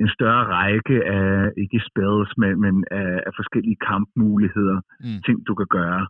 en 0.00 0.08
større 0.16 0.44
række 0.44 0.96
af, 1.06 1.52
ikke 1.56 1.80
spells, 1.90 2.30
men, 2.38 2.60
men 2.60 2.84
af, 2.90 3.22
af 3.26 3.32
forskellige 3.36 3.78
kampmuligheder, 3.90 4.80
mm. 5.00 5.22
ting 5.26 5.46
du 5.46 5.54
kan 5.54 5.66
gøre. 5.70 6.02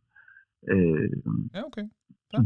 Øh, 0.72 1.10
Ja, 1.54 1.62
okay. 1.68 1.86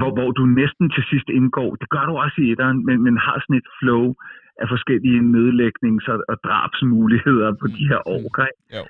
hvor, 0.01 0.11
hvor 0.17 0.31
du 0.39 0.43
næsten 0.47 0.91
til 0.91 1.05
sidst 1.11 1.29
indgår, 1.29 1.71
det 1.81 1.89
gør 1.95 2.05
du 2.07 2.15
også 2.25 2.39
i 2.43 2.51
etteren, 2.53 2.79
men, 2.87 2.97
men 3.03 3.17
har 3.17 3.37
sådan 3.41 3.57
et 3.63 3.69
flow 3.79 4.15
af 4.61 4.67
forskellige 4.75 5.21
nedlægnings- 5.37 6.09
og, 6.13 6.19
og 6.33 6.37
drabsmuligheder 6.47 7.51
på 7.61 7.67
Mm, 7.69 7.75
de 7.79 7.85
her 7.91 8.01
mm. 8.07 8.13
år. 8.17 8.25
Ikke? 8.49 8.77
Jo. 8.77 8.83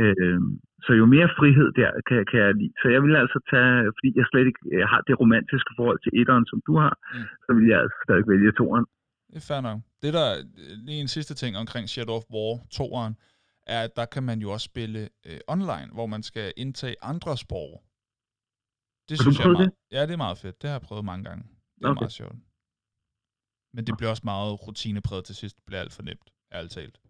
Øh, 0.00 0.40
så 0.84 0.90
jo 1.00 1.04
mere 1.16 1.28
frihed 1.38 1.68
der 1.80 1.90
kan, 2.08 2.18
kan 2.30 2.38
jeg 2.44 2.52
lide. 2.60 2.72
Så 2.82 2.86
jeg 2.94 3.00
vil 3.06 3.14
altså 3.22 3.38
tage, 3.52 3.74
fordi 3.96 4.08
jeg 4.18 4.24
slet 4.32 4.46
ikke 4.50 4.60
jeg 4.80 4.88
har 4.92 5.00
det 5.08 5.14
romantiske 5.22 5.72
forhold 5.78 5.98
til 6.04 6.12
etteren, 6.20 6.46
som 6.50 6.58
du 6.68 6.72
har, 6.84 6.94
Mm. 7.14 7.24
så 7.44 7.50
vil 7.56 7.66
jeg 7.72 7.78
altså 7.84 7.98
stadig 8.06 8.24
vælge 8.32 8.52
toeren. 8.60 8.86
Det 9.30 9.36
er 9.42 9.46
fair 9.50 9.60
nok. 9.68 9.78
Det 10.02 10.10
der 10.18 10.28
lige 10.86 11.00
en 11.06 11.08
sidste 11.16 11.34
ting 11.40 11.52
omkring 11.62 11.84
Shadow 11.92 12.16
of 12.20 12.26
War 12.34 12.52
2'eren, 12.78 13.14
er, 13.74 13.80
at 13.86 13.92
der 13.98 14.06
kan 14.14 14.22
man 14.30 14.38
jo 14.44 14.48
også 14.54 14.64
spille 14.72 15.00
øh, 15.28 15.40
online, 15.54 15.88
hvor 15.96 16.06
man 16.14 16.22
skal 16.30 16.46
indtage 16.56 16.96
andre 17.12 17.32
sprog. 17.44 17.70
Det 19.08 19.14
Har 19.14 19.16
du 19.16 19.22
synes 19.24 19.38
jeg 19.38 19.46
er 19.46 19.52
meget, 19.52 19.72
Ja, 19.92 20.02
det 20.08 20.12
er 20.18 20.22
meget 20.26 20.38
fedt. 20.44 20.56
Det 20.62 20.70
har 20.70 20.74
jeg 20.78 20.84
prøvet 20.88 21.04
mange 21.04 21.24
gange. 21.28 21.42
Det 21.78 21.84
er 21.84 21.88
Okay. 21.90 22.00
meget 22.02 22.12
sjovt. 22.12 22.34
Men 23.74 23.86
det 23.86 23.94
bliver 23.96 24.10
også 24.10 24.22
meget 24.24 24.66
rutinepræget 24.66 25.24
til 25.24 25.34
sidst. 25.34 25.56
Det 25.56 25.64
bliver 25.66 25.80
alt 25.80 25.92
for 25.92 26.02
nemt, 26.02 26.30
ærligt 26.52 26.72
talt. 26.72 27.00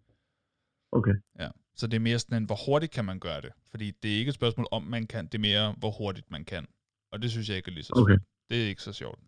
Okay. 0.91 1.13
Ja. 1.39 1.49
Så 1.75 1.87
det 1.87 1.95
er 1.95 1.99
mere 1.99 2.19
sådan 2.19 2.37
en, 2.37 2.45
hvor 2.45 2.59
hurtigt 2.65 2.91
kan 2.91 3.05
man 3.05 3.19
gøre 3.19 3.41
det? 3.41 3.51
Fordi 3.71 3.91
det 3.91 4.13
er 4.13 4.17
ikke 4.17 4.29
et 4.29 4.35
spørgsmål 4.35 4.67
om 4.71 4.83
man 4.83 5.07
kan, 5.07 5.25
det 5.25 5.35
er 5.35 5.39
mere, 5.39 5.75
hvor 5.77 5.91
hurtigt 5.91 6.31
man 6.31 6.45
kan. 6.45 6.67
Og 7.11 7.21
det 7.21 7.31
synes 7.31 7.49
jeg 7.49 7.57
ikke 7.57 7.71
er 7.71 7.73
lige 7.73 7.83
så 7.83 7.93
Okay. 7.95 8.17
Det 8.49 8.63
er 8.63 8.67
ikke 8.67 8.81
så 8.81 8.93
sjovt. 8.93 9.19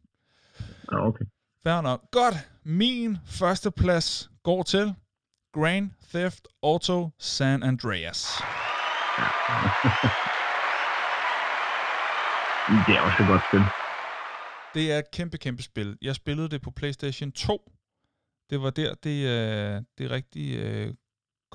Ja, 0.91 1.07
okay. 1.07 1.25
Fair 1.63 1.81
nok. 1.81 2.11
Godt. 2.11 2.35
Min 2.63 3.17
første 3.25 3.71
plads 3.71 4.31
går 4.43 4.63
til 4.63 4.95
Grand 5.53 5.91
Theft 6.09 6.47
Auto 6.63 7.09
San 7.19 7.63
Andreas. 7.63 8.19
Det 12.87 12.95
er 12.95 13.01
også 13.01 13.23
et 13.23 13.27
godt 13.27 13.41
spil. 13.49 13.86
Det 14.75 14.83
er 14.93 14.97
et 15.03 15.09
kæmpe, 15.17 15.37
kæmpe 15.45 15.63
spil. 15.71 15.89
Jeg 16.07 16.15
spillede 16.21 16.49
det 16.53 16.59
på 16.65 16.71
PlayStation 16.79 17.29
2. 17.31 17.71
Det 18.49 18.57
var 18.63 18.71
der, 18.79 18.91
det, 19.07 19.17
øh, 19.35 19.75
det 19.97 20.05
rigtig 20.17 20.47
øh, 20.65 20.87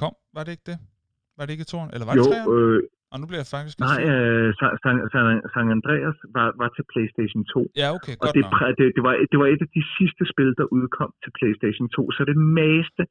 kom. 0.00 0.14
Var 0.36 0.42
det 0.44 0.52
ikke 0.56 0.66
det? 0.70 0.78
Var 1.36 1.44
det 1.44 1.52
ikke 1.56 1.68
toren? 1.72 1.90
Eller 1.94 2.06
var 2.08 2.14
det 2.14 2.22
Jo, 2.22 2.28
øh, 2.56 2.80
Og 3.12 3.16
nu 3.20 3.24
bliver 3.28 3.42
jeg 3.44 3.50
faktisk... 3.56 3.76
nej, 3.88 3.98
øh, 4.10 4.48
San, 4.58 4.70
San, 4.82 4.96
San- 5.54 5.72
Andreas 5.78 6.16
var, 6.36 6.46
var 6.62 6.68
til 6.76 6.84
PlayStation 6.92 7.42
2. 7.44 7.70
Ja, 7.82 7.88
okay, 7.98 8.14
Og 8.16 8.22
godt 8.24 8.34
det, 8.36 8.42
nok. 8.44 8.60
det, 8.78 8.86
det, 8.96 9.02
var, 9.06 9.14
det 9.32 9.38
var 9.42 9.48
et 9.54 9.60
af 9.66 9.70
de 9.78 9.82
sidste 9.98 10.22
spil, 10.32 10.50
der 10.60 10.66
udkom 10.76 11.10
til 11.22 11.30
PlayStation 11.38 11.86
2, 11.96 12.10
så 12.16 12.20
det 12.30 12.38
maste 12.60 13.02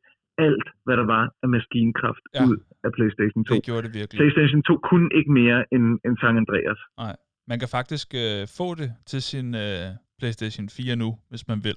alt, 0.48 0.68
hvad 0.86 0.96
der 1.02 1.08
var 1.16 1.24
af 1.44 1.50
maskinkraft 1.58 2.26
ja. 2.36 2.40
ud 2.48 2.58
af 2.86 2.92
PlayStation 2.98 3.42
2. 3.46 3.48
Det 3.56 3.64
gjorde 3.70 3.84
det 3.88 3.94
virkelig. 4.00 4.18
PlayStation 4.20 4.62
2 4.70 4.72
kunne 4.90 5.10
ikke 5.20 5.32
mere 5.42 5.60
end, 5.76 5.86
end 6.06 6.14
San 6.22 6.36
Andreas. 6.44 6.80
Nej. 7.04 7.16
Man 7.48 7.60
kan 7.60 7.70
faktisk 7.70 8.14
øh, 8.16 8.48
få 8.48 8.76
det 8.76 8.94
til 9.06 9.22
sin 9.22 9.56
øh, 9.56 9.90
PlayStation 10.20 10.70
4 10.70 10.96
nu, 10.96 11.20
hvis 11.30 11.48
man 11.48 11.64
vil. 11.64 11.76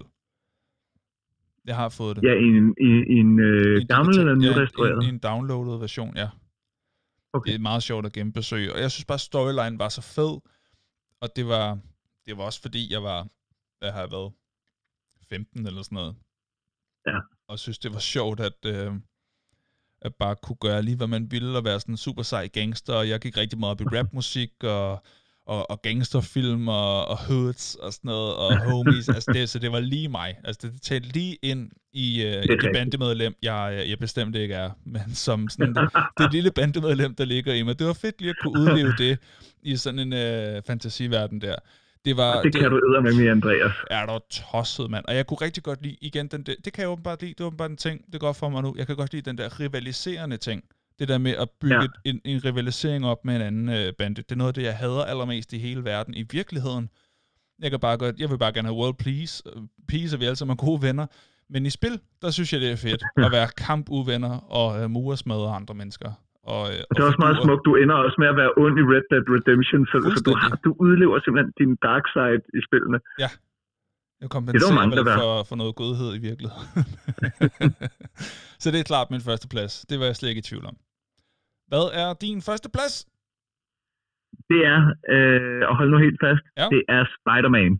Jeg 1.64 1.76
har 1.76 1.88
fået 1.88 2.16
det. 2.16 2.22
Ja, 2.22 2.34
en, 2.34 2.74
i 2.80 3.12
en 3.20 3.40
øh, 3.40 3.80
En 3.80 3.86
gammel 3.86 4.18
eller 4.18 4.32
ja, 4.32 4.38
nyrestaureret? 4.38 5.08
en, 5.08 5.14
en 5.14 5.18
downloadet 5.18 5.80
version, 5.80 6.16
ja. 6.16 6.28
Okay. 7.32 7.52
Det 7.52 7.58
er 7.58 7.62
meget 7.62 7.82
sjovt 7.82 8.06
at 8.06 8.12
genbesøge, 8.12 8.72
og 8.72 8.80
jeg 8.80 8.90
synes 8.90 9.04
bare, 9.04 9.18
storyline 9.18 9.78
var 9.78 9.88
så 9.88 10.02
fed, 10.02 10.40
og 11.20 11.28
det 11.36 11.46
var, 11.46 11.78
det 12.26 12.36
var 12.36 12.44
også 12.44 12.62
fordi, 12.62 12.92
jeg 12.92 13.02
var, 13.02 13.28
hvad 13.78 13.92
har 13.92 14.00
jeg 14.00 14.10
været, 14.10 14.32
15 15.28 15.66
eller 15.66 15.82
sådan 15.82 15.96
noget. 15.96 16.16
Ja. 17.06 17.18
Og 17.48 17.58
synes, 17.58 17.78
det 17.78 17.92
var 17.92 17.98
sjovt, 17.98 18.40
at, 18.40 18.58
øh, 18.66 18.92
at 20.00 20.14
bare 20.14 20.36
kunne 20.42 20.56
gøre 20.56 20.82
lige, 20.82 20.96
hvad 20.96 21.06
man 21.06 21.30
ville, 21.30 21.58
og 21.58 21.64
være 21.64 21.80
sådan 21.80 21.92
en 21.92 21.96
super 21.96 22.22
sej 22.22 22.48
gangster, 22.48 22.94
og 22.94 23.08
jeg 23.08 23.20
gik 23.20 23.36
rigtig 23.36 23.58
meget 23.58 23.70
op 23.70 23.80
i 23.80 23.84
rapmusik, 23.96 24.64
og, 24.64 25.02
og, 25.46 25.70
og 25.70 25.82
gangsterfilm, 25.82 26.68
og, 26.68 27.08
og 27.08 27.18
hoods, 27.26 27.74
og 27.74 27.92
sådan 27.92 28.08
noget, 28.08 28.34
og 28.34 28.58
homies, 28.70 29.08
altså 29.08 29.32
det, 29.32 29.48
så 29.48 29.58
det 29.58 29.72
var 29.72 29.80
lige 29.80 30.08
mig. 30.08 30.38
Altså 30.44 30.68
det 30.68 30.82
talte 30.82 31.12
lige 31.12 31.38
ind 31.42 31.70
i, 31.92 32.24
øh, 32.24 32.44
i 32.44 32.46
det 32.46 32.70
bandemedlem, 32.74 33.34
jeg, 33.42 33.84
jeg 33.88 33.98
bestemt 33.98 34.36
ikke 34.36 34.54
er, 34.54 34.70
men 34.94 35.14
som 35.14 35.48
sådan 35.48 35.74
det, 35.74 35.88
det 36.18 36.32
lille 36.32 36.50
bandemedlem, 36.50 37.14
der 37.14 37.24
ligger 37.24 37.54
i 37.54 37.62
mig. 37.62 37.78
Det 37.78 37.86
var 37.86 37.92
fedt 37.92 38.20
lige 38.20 38.30
at 38.30 38.36
kunne 38.42 38.60
udleve 38.60 38.92
det 39.08 39.18
i 39.62 39.76
sådan 39.76 39.98
en 39.98 40.12
øh, 40.12 40.62
fantasiverden 40.66 41.40
der. 41.40 41.56
Det 42.04 42.16
var, 42.16 42.42
det 42.42 42.54
kan 42.54 42.70
du 42.70 43.00
med 43.02 43.14
med 43.14 43.28
Andreas. 43.28 43.72
er 43.90 44.06
der 44.06 44.18
tosset, 44.30 44.90
mand. 44.90 45.04
Og 45.08 45.16
jeg 45.16 45.26
kunne 45.26 45.38
rigtig 45.40 45.62
godt 45.62 45.82
lide, 45.82 45.96
igen, 46.00 46.28
den 46.28 46.42
der, 46.42 46.54
det 46.64 46.72
kan 46.72 46.82
jeg 46.82 46.90
åbenbart 46.90 47.22
lide, 47.22 47.34
det 47.34 47.40
er 47.40 47.44
åbenbart 47.44 47.70
en 47.70 47.76
ting, 47.76 48.12
det 48.12 48.20
går 48.20 48.32
for 48.32 48.48
mig 48.48 48.62
nu. 48.62 48.74
Jeg 48.78 48.86
kan 48.86 48.96
godt 48.96 49.12
lide 49.12 49.30
den 49.30 49.38
der 49.38 49.60
rivaliserende 49.60 50.36
ting. 50.36 50.64
Det 50.98 51.08
der 51.08 51.18
med 51.18 51.30
at 51.32 51.48
bygge 51.60 51.74
Ja. 51.74 51.80
ja. 51.82 52.10
en, 52.10 52.20
en 52.24 52.44
rivalisering 52.44 53.06
op 53.06 53.24
med 53.24 53.36
en 53.36 53.42
anden 53.42 53.68
øh, 53.68 53.92
bande. 53.98 54.22
Det 54.22 54.32
er 54.32 54.36
noget 54.36 54.48
af 54.48 54.54
det, 54.54 54.62
jeg 54.62 54.76
hader 54.76 55.04
allermest 55.04 55.52
i 55.52 55.58
hele 55.58 55.84
verden. 55.84 56.14
I 56.14 56.24
virkeligheden, 56.30 56.88
jeg 57.62 57.70
kan 57.70 57.80
bare 57.80 57.96
godt, 57.96 58.18
jeg 58.18 58.30
vil 58.30 58.38
bare 58.38 58.52
gerne 58.52 58.68
have 58.68 58.76
world 58.76 58.94
peace, 59.04 59.42
øh, 59.46 59.62
peace 59.88 60.16
og 60.16 60.20
vi 60.20 60.24
alle 60.24 60.36
sammen 60.36 60.52
er 60.52 60.64
gode 60.66 60.82
venner. 60.82 61.06
Men 61.50 61.66
i 61.66 61.70
spil, 61.70 62.00
der 62.22 62.30
synes 62.30 62.52
jeg, 62.52 62.60
det 62.60 62.70
er 62.70 62.76
fedt 62.76 63.02
at 63.16 63.32
være 63.32 63.48
kampuvenner 63.66 64.34
og 64.60 64.82
øh, 64.82 64.90
muresmadre 64.90 65.48
andre 65.56 65.74
mennesker. 65.74 66.10
Og, 66.52 66.62
øh, 66.70 66.78
det 66.90 66.98
er 67.02 67.06
også 67.10 67.22
meget 67.26 67.38
smukt. 67.44 67.62
Du 67.68 67.72
ender 67.82 67.94
også 67.94 68.16
med 68.22 68.28
at 68.32 68.36
være 68.36 68.52
ond 68.62 68.74
i 68.82 68.84
Red 68.92 69.04
Dead 69.12 69.24
Redemption, 69.36 69.82
så, 69.90 69.96
så 70.16 70.22
du, 70.26 70.32
har, 70.40 70.50
du 70.64 70.70
udlever 70.86 71.20
simpelthen 71.24 71.52
din 71.60 71.72
dark 71.88 72.04
side 72.14 72.40
i 72.58 72.60
spillene. 72.68 72.98
Jeg 74.20 74.30
kompenserer 74.30 74.74
mange, 74.74 74.96
vel 74.96 75.04
der 75.04 75.16
for, 75.18 75.42
for 75.48 75.56
noget 75.56 75.74
godhed 75.74 76.10
i 76.18 76.20
virkeligheden. 76.28 76.68
så 78.62 78.66
det 78.72 78.78
er 78.80 78.86
klart 78.92 79.10
min 79.10 79.20
første 79.20 79.48
plads. 79.48 79.72
Det 79.88 79.98
var 80.00 80.04
jeg 80.04 80.16
slet 80.16 80.28
ikke 80.28 80.38
i 80.38 80.48
tvivl 80.50 80.66
om. 80.66 80.76
Hvad 81.74 81.86
er 82.02 82.08
din 82.26 82.38
første 82.48 82.68
plads? 82.76 82.94
Det 84.50 84.60
er, 84.74 84.80
øh, 85.14 85.62
og 85.68 85.74
hold 85.78 85.90
nu 85.90 85.98
helt 86.06 86.20
fast, 86.26 86.44
Ja. 86.60 86.66
det 86.74 86.82
er 86.96 87.02
Spider-Man. 87.16 87.72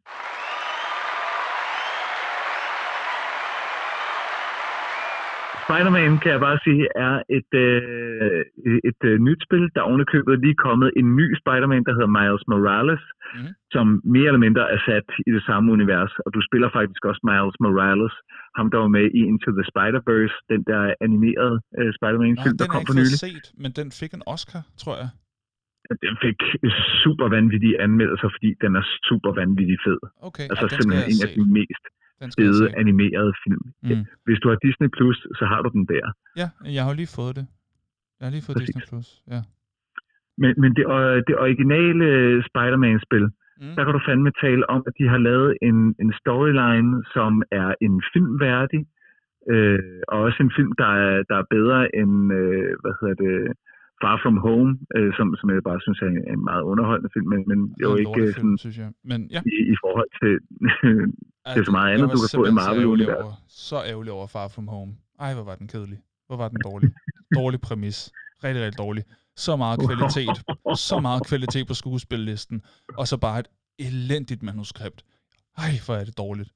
Spider-Man, 5.65 6.11
kan 6.23 6.31
jeg 6.35 6.43
bare 6.49 6.59
sige, 6.67 6.83
er 7.09 7.15
et, 7.39 7.53
øh, 7.67 8.43
et, 8.91 9.01
øh, 9.11 9.17
nyt 9.29 9.41
spil. 9.47 9.65
Der 9.75 9.81
er 9.81 9.89
ovenikøbet 9.91 10.35
lige 10.45 10.59
kommet 10.67 10.89
en 11.01 11.09
ny 11.21 11.27
Spider-Man, 11.43 11.85
der 11.87 11.93
hedder 11.97 12.12
Miles 12.19 12.45
Morales, 12.53 13.03
mm. 13.37 13.51
som 13.75 13.87
mere 14.15 14.29
eller 14.31 14.45
mindre 14.47 14.65
er 14.75 14.81
sat 14.89 15.09
i 15.29 15.31
det 15.37 15.43
samme 15.49 15.67
univers. 15.77 16.12
Og 16.25 16.31
du 16.35 16.41
spiller 16.49 16.69
faktisk 16.79 17.03
også 17.11 17.23
Miles 17.31 17.57
Morales, 17.65 18.15
ham 18.59 18.67
der 18.73 18.79
var 18.85 18.91
med 18.99 19.07
i 19.19 19.21
Into 19.31 19.51
the 19.59 19.67
Spider-Verse, 19.73 20.37
den 20.53 20.61
der 20.71 20.83
animerede 21.07 21.57
øh, 21.79 21.91
Spider-Man-film, 21.99 22.55
der 22.57 22.65
den 22.65 22.71
har 22.71 22.75
kom 22.75 22.83
jeg 22.83 22.89
for 22.91 22.97
nylig. 23.01 23.15
fået 23.15 23.27
set, 23.29 23.47
men 23.62 23.71
den 23.81 23.89
fik 24.01 24.12
en 24.19 24.25
Oscar, 24.35 24.62
tror 24.83 24.97
jeg. 25.03 25.09
Den 26.07 26.17
fik 26.25 26.39
super 27.05 27.27
vanvittige 27.37 27.77
anmeldelser, 27.87 28.29
fordi 28.37 28.51
den 28.65 28.73
er 28.81 28.85
super 29.09 29.31
vanvittig 29.41 29.79
fed. 29.87 30.01
Okay, 30.29 30.47
Altså 30.53 30.67
den 30.67 30.75
simpelthen 30.77 31.05
jeg 31.05 31.12
en 31.12 31.21
af 31.27 31.31
de 31.37 31.45
mest 31.59 31.85
Den 31.89 32.01
jeg 32.01 32.03
fede 32.39 32.64
animerede 32.81 33.33
film. 33.45 33.64
Mm. 33.83 34.05
Hvis 34.27 34.39
du 34.43 34.47
har 34.51 34.59
Disney 34.66 34.89
Plus, 34.97 35.18
så 35.39 35.45
har 35.51 35.61
du 35.64 35.68
den 35.77 35.85
der. 35.93 36.05
Ja, 36.41 36.49
jeg 36.77 36.83
har 36.85 36.93
lige 37.01 37.12
fået 37.18 37.35
det. 37.39 37.47
Jeg 38.18 38.25
har 38.27 38.33
lige 38.37 38.45
fået 38.47 38.57
Præcis. 38.57 38.75
Disney 38.75 38.87
Plus. 38.91 39.09
Ja. 39.35 39.41
Men, 40.43 40.53
men 40.62 40.70
det, 40.77 40.85
øh, 40.97 41.16
det 41.29 41.35
originale 41.47 42.07
Spider-Man-spil, 42.49 43.27
Mm. 43.61 43.75
der 43.77 43.83
kan 43.85 43.93
du 43.95 44.01
fandme 44.09 44.31
tale 44.45 44.70
om, 44.75 44.81
at 44.89 44.93
de 44.99 45.09
har 45.12 45.18
lavet 45.29 45.51
en, 45.68 45.79
en 46.03 46.11
storyline, 46.20 46.91
som 47.14 47.43
er 47.61 47.68
en 47.87 48.03
film 48.12 48.41
værdig, 48.41 48.83
øh, 49.53 49.79
og 50.09 50.18
også 50.27 50.39
en 50.43 50.53
film, 50.57 50.72
der 50.83 50.91
er, 51.07 51.22
der 51.31 51.37
er 51.43 51.47
bedre 51.57 51.81
end, 52.01 52.14
øh, 52.41 52.70
hvad 52.83 52.95
hedder 53.01 53.16
det, 53.25 53.37
Far 54.03 54.16
From 54.22 54.36
Home, 54.47 54.70
øh, 54.97 55.11
som, 55.18 55.26
som 55.40 55.47
jeg 55.55 55.62
bare 55.70 55.80
synes 55.86 55.99
er 56.07 56.11
en, 56.32 56.45
meget 56.51 56.62
underholdende 56.70 57.11
film, 57.14 57.28
men, 57.32 57.40
men 57.51 57.59
jo 57.82 57.88
ikke 57.97 58.11
lortefilm, 58.11 58.34
sådan 58.34 58.59
synes 58.64 58.78
jeg. 58.82 58.90
Men 59.11 59.20
ja. 59.34 59.40
i, 59.55 59.57
i 59.74 59.76
forhold 59.84 60.11
til 60.20 60.32
er 61.47 61.64
så 61.70 61.74
meget 61.78 61.90
andet, 61.95 62.07
du 62.14 62.18
kan 62.22 62.30
få 62.40 62.45
i 62.53 62.55
Marvel-universet. 62.61 63.34
Så 63.49 63.76
ærgerlig 63.90 64.12
over 64.12 64.26
Far 64.26 64.49
From 64.55 64.68
Home. 64.68 64.92
Ej, 65.20 65.34
hvor 65.34 65.45
var 65.51 65.55
den 65.55 65.68
kedelig. 65.68 65.99
Hvor 66.26 66.36
var 66.36 66.49
den 66.49 66.61
dårlig. 66.64 66.90
dårlig 67.40 67.61
præmis. 67.61 68.12
Rigtig, 68.45 68.64
rigtig 68.64 68.78
dårlig. 68.78 69.05
Så 69.36 69.57
meget 69.57 69.80
kvalitet. 69.86 70.36
så 70.90 70.99
meget 71.03 71.26
kvalitet 71.26 71.66
på 71.66 71.74
skuespillisten. 71.74 72.62
Og 72.99 73.09
så 73.09 73.16
bare 73.18 73.38
et 73.40 73.49
elendigt 73.78 74.42
manuskript. 74.42 75.05
Ej, 75.59 75.70
hvor 75.86 75.95
er 75.95 76.05
det 76.05 76.18
dårligt. 76.18 76.51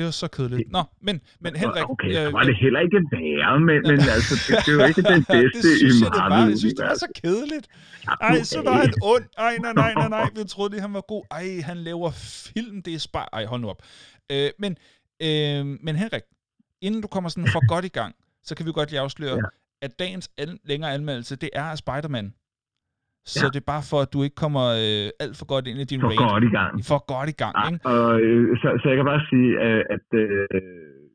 Det 0.00 0.06
var 0.06 0.10
så 0.24 0.28
kedeligt. 0.28 0.72
Nå, 0.72 0.82
men, 1.02 1.20
men 1.40 1.56
Henrik... 1.56 1.90
Okay, 1.90 2.08
øh, 2.08 2.14
så 2.14 2.30
var 2.30 2.42
det 2.42 2.56
heller 2.56 2.80
ikke 2.80 2.96
værre, 3.12 3.60
men, 3.60 3.78
men 3.90 4.00
altså, 4.16 4.34
det, 4.46 4.66
det 4.66 4.72
er 4.72 4.76
jo 4.82 4.84
ikke 4.92 5.02
den 5.02 5.24
bedste 5.36 5.68
det 5.68 5.74
i 5.74 5.78
synes 5.78 6.00
jeg, 6.02 6.10
det 6.14 6.22
var. 6.30 6.46
Jeg 6.48 6.58
synes, 6.58 6.74
det 6.74 6.84
var 6.86 6.94
så 6.94 7.08
kedeligt. 7.24 7.66
Ej, 8.20 8.42
så 8.42 8.62
var 8.62 8.72
han 8.72 8.92
ond. 9.02 9.24
Ej, 9.38 9.56
nej, 9.64 9.72
nej, 9.72 9.92
nej, 9.94 10.08
nej. 10.08 10.28
Vi 10.36 10.44
troede 10.48 10.70
lige, 10.70 10.80
han 10.80 10.94
var 10.94 11.00
god. 11.00 11.24
Ej, 11.30 11.60
han 11.64 11.76
laver 11.76 12.10
film. 12.54 12.82
Det 12.82 12.94
er 12.94 12.98
spar. 12.98 13.28
Ej, 13.32 13.44
hold 13.44 13.60
nu 13.60 13.68
op. 13.68 13.82
Øh, 14.32 14.50
men, 14.58 14.76
øh, 15.22 15.66
men 15.86 15.96
Henrik, 15.96 16.22
inden 16.80 17.00
du 17.02 17.08
kommer 17.08 17.30
sådan 17.30 17.48
for 17.52 17.66
godt 17.68 17.84
i 17.84 17.88
gang, 17.88 18.14
så 18.44 18.54
kan 18.54 18.66
vi 18.66 18.72
godt 18.72 18.90
lige 18.90 19.00
afsløre, 19.00 19.36
Ja. 19.36 19.42
at 19.82 19.98
dagens 19.98 20.30
al- 20.38 20.58
længere 20.64 20.94
anmeldelse, 20.94 21.36
det 21.36 21.50
er 21.52 21.62
af 21.64 21.78
Spider-Man. 21.78 22.34
Så 23.24 23.44
Ja. 23.44 23.48
det 23.54 23.60
er 23.64 23.68
bare 23.74 23.84
for, 23.90 23.98
at 24.04 24.10
du 24.14 24.18
ikke 24.26 24.38
kommer 24.44 24.64
øh, 24.84 25.06
alt 25.24 25.36
for 25.40 25.46
godt 25.52 25.64
ind 25.70 25.78
i 25.84 25.84
din 25.92 26.00
For 26.00 26.08
rate. 26.08 26.24
godt 26.32 26.44
i 26.50 26.52
gang. 26.58 26.72
For 26.90 26.98
godt 27.14 27.28
i 27.34 27.36
gang, 27.42 27.54
Ja, 27.60 27.64
ikke? 27.72 27.86
og, 27.94 28.20
øh, 28.20 28.56
så, 28.60 28.68
så 28.80 28.84
jeg 28.90 28.96
kan 28.98 29.06
bare 29.12 29.22
sige, 29.30 29.48
øh, 29.66 29.82
at 29.96 30.06
øh, 30.22 30.46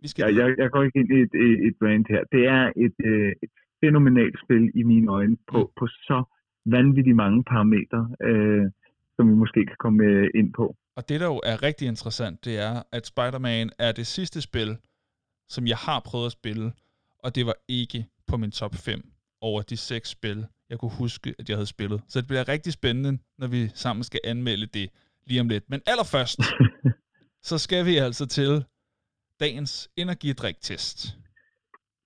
Vi 0.04 0.08
skal 0.12 0.22
jeg, 0.26 0.32
jeg, 0.42 0.48
jeg 0.62 0.70
går 0.74 0.84
ikke 0.88 1.00
ind 1.02 1.10
i 1.18 1.20
et, 1.26 1.34
et, 1.46 1.58
et 1.68 1.76
brand 1.82 2.06
her. 2.14 2.22
Det 2.36 2.44
er 2.58 2.64
et, 2.86 2.98
øh, 3.12 3.32
et 3.44 3.52
fænomenalt 3.84 4.38
spil 4.44 4.64
i 4.80 4.84
mine 4.92 5.08
øjne 5.18 5.38
på, 5.52 5.60
Mm. 5.60 5.74
på 5.80 5.86
så 6.10 6.18
vanvittigt 6.76 7.16
mange 7.24 7.40
parametre. 7.52 8.02
Øh, 8.30 8.66
som 9.16 9.30
vi 9.32 9.36
måske 9.44 9.66
kan 9.66 9.76
komme 9.80 10.04
øh, 10.04 10.28
ind 10.40 10.54
på. 10.54 10.76
Og 10.98 11.10
det, 11.10 11.20
der 11.20 11.26
jo 11.26 11.40
er 11.52 11.64
rigtig 11.64 11.88
interessant, 11.88 12.46
det 12.46 12.56
er, 12.60 12.76
at 12.92 13.06
Spider-Man 13.06 13.70
er 13.80 13.92
det 13.92 14.08
sidste 14.08 14.42
spil, 14.42 14.78
som 15.50 15.68
jeg 15.68 15.78
har 15.78 16.00
prøvet 16.06 16.26
at 16.26 16.32
spille, 16.32 16.72
og 17.24 17.36
det 17.36 17.46
var 17.46 17.56
ikke 17.70 18.06
på 18.28 18.38
min 18.38 18.52
top 18.52 18.76
5 18.76 19.00
over 19.42 19.62
de 19.62 19.78
seks 19.78 20.10
spil, 20.10 20.46
jeg 20.70 20.80
kunne 20.80 20.96
huske, 21.04 21.36
at 21.40 21.50
jeg 21.50 21.58
havde 21.58 21.72
spillet. 21.76 22.02
Så 22.08 22.22
det 22.22 22.28
bliver 22.28 22.48
rigtig 22.48 22.74
spændende, 22.74 23.12
når 23.38 23.48
vi 23.48 23.68
sammen 23.68 24.04
skal 24.04 24.20
anmelde 24.24 24.66
det 24.66 24.90
lige 25.28 25.42
om 25.42 25.48
lidt. 25.48 25.64
Men 25.70 25.80
allerførst, 25.92 26.40
så 27.50 27.58
skal 27.58 27.86
vi 27.86 27.98
altså 27.98 28.26
til 28.28 28.66
dagens 29.40 29.90
energidriktest. 29.98 30.98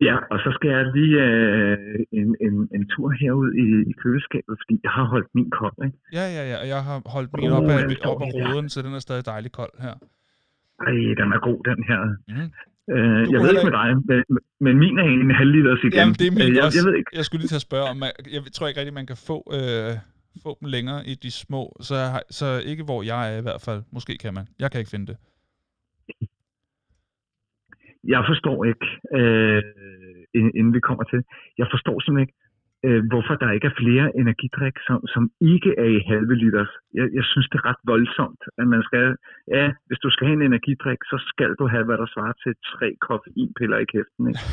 Ja, 0.07 0.15
og 0.31 0.37
så 0.39 0.49
skal 0.55 0.69
jeg 0.75 0.83
lige 0.97 1.17
øh, 1.27 1.99
en, 2.19 2.29
en, 2.45 2.55
en 2.75 2.83
tur 2.93 3.09
herud 3.21 3.49
i, 3.65 3.89
i 3.91 3.93
køleskabet, 4.01 4.55
fordi 4.61 4.75
jeg 4.83 4.91
har 4.91 5.05
holdt 5.13 5.29
min 5.35 5.49
kop, 5.59 5.75
ikke? 5.85 5.97
Ja, 6.13 6.25
ja, 6.37 6.43
ja, 6.51 6.57
og 6.61 6.67
jeg 6.73 6.81
har 6.89 6.97
holdt 7.15 7.29
min 7.37 7.51
op 7.57 7.63
af, 7.63 7.81
op 8.11 8.21
af 8.25 8.31
roden, 8.39 8.69
så 8.69 8.81
den 8.81 8.93
er 8.93 8.99
stadig 8.99 9.25
dejlig 9.25 9.51
kold 9.51 9.75
her. 9.85 9.95
Ej, 10.87 10.97
den 11.21 11.27
er 11.35 11.39
god, 11.47 11.59
den 11.71 11.81
her. 11.89 12.01
Mm. 12.27 12.51
Øh, 12.95 13.21
jeg 13.31 13.39
ved 13.43 13.49
ikke 13.53 13.67
med 13.69 13.77
dig, 13.81 13.89
men, 14.09 14.19
men 14.65 14.73
min 14.83 14.95
er 14.99 15.03
en 15.03 15.31
halv 15.41 15.51
liters 15.55 15.81
igen. 15.83 15.93
Jamen, 15.99 16.15
det 16.19 16.27
er 16.27 16.33
min 16.37 16.41
Øh, 16.49 16.55
jeg, 16.55 16.63
også. 16.65 16.77
jeg 16.79 16.85
ved 16.87 16.95
ikke. 16.99 17.11
Jeg 17.19 17.25
skulle 17.25 17.41
lige 17.43 17.55
at 17.61 17.67
spørge, 17.69 17.87
om 17.93 17.97
man, 18.03 18.11
jeg 18.35 18.41
tror 18.55 18.67
ikke 18.67 18.79
rigtig, 18.79 18.93
man 19.01 19.09
kan 19.11 19.19
få, 19.29 19.37
øh, 19.57 19.91
få 20.45 20.51
dem 20.59 20.67
længere 20.75 20.99
i 21.11 21.13
de 21.23 21.31
små, 21.43 21.63
så, 21.87 21.95
så 22.37 22.47
ikke 22.71 22.83
hvor 22.89 22.99
jeg 23.11 23.21
er 23.33 23.37
i 23.41 23.45
hvert 23.47 23.61
fald. 23.67 23.81
Måske 23.95 24.13
kan 24.23 24.33
man. 24.37 24.45
Jeg 24.59 24.71
kan 24.71 24.79
ikke 24.81 24.93
finde 24.95 25.07
det. 25.11 25.17
Jeg 28.13 28.21
forstår 28.29 28.57
ikke, 28.71 28.87
øh, 29.19 29.61
inden 30.59 30.73
vi 30.77 30.79
kommer 30.79 31.03
til, 31.11 31.19
jeg 31.57 31.67
forstår 31.73 31.95
simpelthen 31.99 32.25
ikke, 32.27 32.37
øh, 32.87 33.01
hvorfor 33.11 33.35
der 33.41 33.49
ikke 33.55 33.67
er 33.71 33.79
flere 33.83 34.05
energidrik, 34.21 34.75
som, 34.87 34.97
som 35.13 35.23
ikke 35.53 35.71
er 35.83 35.89
i 35.97 35.99
halve 36.11 36.35
liters. 36.41 36.71
Jeg, 36.99 37.07
jeg 37.17 37.25
synes, 37.31 37.47
det 37.51 37.57
er 37.59 37.65
ret 37.69 37.81
voldsomt, 37.93 38.41
at 38.61 38.67
man 38.73 38.81
skal, 38.87 39.05
ja, 39.55 39.65
hvis 39.87 39.99
du 40.03 40.09
skal 40.13 40.27
have 40.27 40.37
en 40.39 40.47
energidrik, 40.51 40.99
så 41.11 41.17
skal 41.31 41.51
du 41.59 41.65
have, 41.73 41.85
hvad 41.87 41.97
der 42.01 42.07
svarer 42.13 42.35
til 42.43 42.53
tre 42.73 42.87
koffeinpiller 43.07 43.77
i 43.85 43.87
kæften. 43.93 44.23
Ikke? 44.29 44.43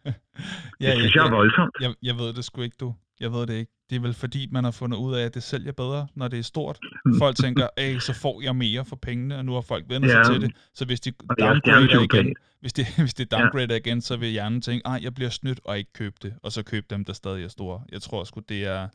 ja, 0.82 0.90
det 0.90 0.98
synes 1.00 1.14
jeg 1.16 1.24
er 1.28 1.36
voldsomt. 1.40 1.74
jeg, 1.84 1.90
jeg 2.08 2.14
ved 2.20 2.28
det 2.36 2.44
sgu 2.44 2.56
ikke, 2.68 2.80
du. 2.84 2.90
Jeg 3.20 3.32
ved 3.32 3.46
det 3.46 3.54
ikke. 3.54 3.72
Det 3.90 3.96
er 3.96 4.00
vel 4.00 4.14
fordi, 4.14 4.48
man 4.52 4.64
har 4.64 4.70
fundet 4.70 4.98
ud 4.98 5.14
af, 5.14 5.24
at 5.24 5.34
det 5.34 5.42
sælger 5.42 5.72
bedre, 5.72 6.06
når 6.14 6.28
det 6.28 6.38
er 6.38 6.42
stort. 6.42 6.78
Folk 7.22 7.36
tænker, 7.36 7.66
at 7.76 8.02
så 8.02 8.12
får 8.22 8.42
jeg 8.42 8.56
mere 8.56 8.84
for 8.84 8.96
pengene, 8.96 9.36
og 9.38 9.44
nu 9.44 9.52
har 9.52 9.60
folk 9.60 9.84
vendt 9.88 10.06
sig 10.10 10.16
Ja. 10.26 10.32
til 10.32 10.40
det. 10.40 10.50
Så 10.74 10.84
hvis 10.86 11.00
de 11.00 11.08
er 11.30 11.34
downgrader 11.34 12.00
igen, 12.08 12.34
hvis 12.60 12.72
de, 12.72 12.82
hvis 13.04 13.14
de 13.14 13.24
downgrader 13.24 13.76
igen, 13.76 14.00
så 14.00 14.16
vil 14.16 14.28
hjernen 14.28 14.60
tænke, 14.60 14.88
at 14.88 15.02
jeg 15.02 15.14
bliver 15.14 15.30
snydt 15.30 15.60
og 15.64 15.78
ikke 15.78 15.92
købe 15.92 16.16
det, 16.22 16.34
og 16.42 16.52
så 16.52 16.62
købe 16.64 16.86
dem, 16.90 17.04
der 17.04 17.12
stadig 17.12 17.44
er 17.44 17.48
store. 17.48 17.82
Jeg 17.92 18.02
tror 18.02 18.24
sgu, 18.24 18.40
det 18.48 18.66
er, 18.66 18.88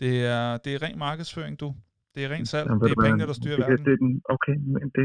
det 0.00 0.24
er, 0.26 0.56
det 0.56 0.74
er 0.74 0.82
ren 0.82 0.98
markedsføring, 0.98 1.60
du. 1.60 1.74
Det 2.14 2.24
er 2.24 2.28
ren 2.28 2.46
salg. 2.46 2.66
Jamen, 2.68 2.82
Det 2.82 2.90
er 2.98 3.02
pengene, 3.02 3.26
der 3.26 3.32
styrer 3.32 3.56
det, 3.56 3.66
verden. 3.68 3.84
det, 3.86 3.92
er 3.92 3.96
den, 3.96 4.22
okay, 4.34 4.56
men 4.74 4.82
det, 4.96 5.04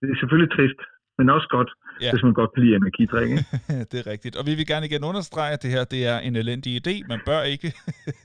det 0.00 0.06
er 0.12 0.16
selvfølgelig 0.20 0.50
trist, 0.56 0.80
men 1.18 1.30
også 1.30 1.46
godt, 1.50 1.70
Ja. 2.00 2.06
ja. 2.06 2.12
hvis 2.12 2.22
man 2.22 2.32
godt 2.32 2.50
kan 2.54 2.62
lide 2.64 2.76
energidrik. 2.76 3.30
Ikke? 3.30 3.44
det 3.90 4.06
er 4.06 4.06
rigtigt. 4.06 4.36
Og 4.36 4.46
vi 4.46 4.54
vil 4.54 4.66
gerne 4.66 4.86
igen 4.86 5.04
understrege, 5.04 5.52
at 5.52 5.62
det 5.62 5.70
her 5.70 5.84
det 5.84 6.06
er 6.06 6.18
en 6.18 6.36
elendig 6.36 6.86
idé. 6.86 7.08
Man 7.08 7.20
bør 7.26 7.42
ikke 7.42 7.72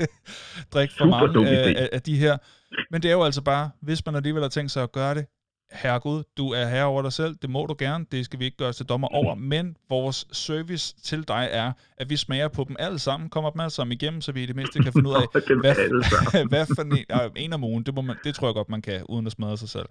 drikke 0.74 0.94
for 0.98 1.06
Super 1.06 1.20
mange 1.34 1.64
idé. 1.64 1.78
af, 1.78 1.90
af, 1.92 2.02
de 2.02 2.16
her. 2.18 2.38
Men 2.92 3.02
det 3.02 3.10
er 3.12 3.16
jo 3.16 3.24
altså 3.24 3.42
bare, 3.44 3.70
hvis 3.82 4.06
man 4.06 4.16
alligevel 4.16 4.42
har 4.42 4.50
tænkt 4.50 4.72
sig 4.72 4.84
at 4.84 4.92
gøre 4.92 5.16
det, 5.16 5.26
herregud, 5.72 6.24
du 6.38 6.50
er 6.50 6.66
herre 6.66 6.86
over 6.86 7.02
dig 7.02 7.14
selv, 7.14 7.36
det 7.42 7.50
må 7.50 7.66
du 7.66 7.76
gerne, 7.80 8.06
det 8.12 8.26
skal 8.26 8.40
vi 8.40 8.46
ikke 8.46 8.58
gøre 8.58 8.70
os 8.70 8.78
til 8.78 8.86
dommer 8.86 9.08
over, 9.08 9.36
men 9.36 9.78
vores 9.90 10.28
service 10.32 10.96
til 11.04 11.28
dig 11.28 11.50
er, 11.52 11.72
at 11.98 12.10
vi 12.10 12.16
smager 12.16 12.48
på 12.48 12.66
dem 12.68 12.76
alle 12.80 13.00
sammen, 13.00 13.30
kommer 13.30 13.50
dem 13.50 13.60
alle 13.62 13.70
sammen 13.70 13.92
igennem, 13.92 14.22
så 14.22 14.32
vi 14.32 14.44
i 14.44 14.46
det 14.46 14.56
mindste 14.56 14.84
kan 14.84 14.94
finde 14.94 15.10
ud 15.10 15.16
af, 15.16 15.22
hvad, 15.64 16.48
hvad 16.50 16.66
for 16.76 16.82
en, 16.82 16.98
øh, 17.12 17.30
en 17.36 17.54
om 17.54 17.64
ugen, 17.64 17.84
det, 17.84 17.94
må 17.96 18.02
man, 18.02 18.16
det 18.24 18.36
tror 18.36 18.48
jeg 18.48 18.54
godt, 18.54 18.70
man 18.70 18.82
kan, 18.82 19.04
uden 19.10 19.26
at 19.26 19.32
smadre 19.32 19.58
sig 19.58 19.70
selv. 19.70 19.86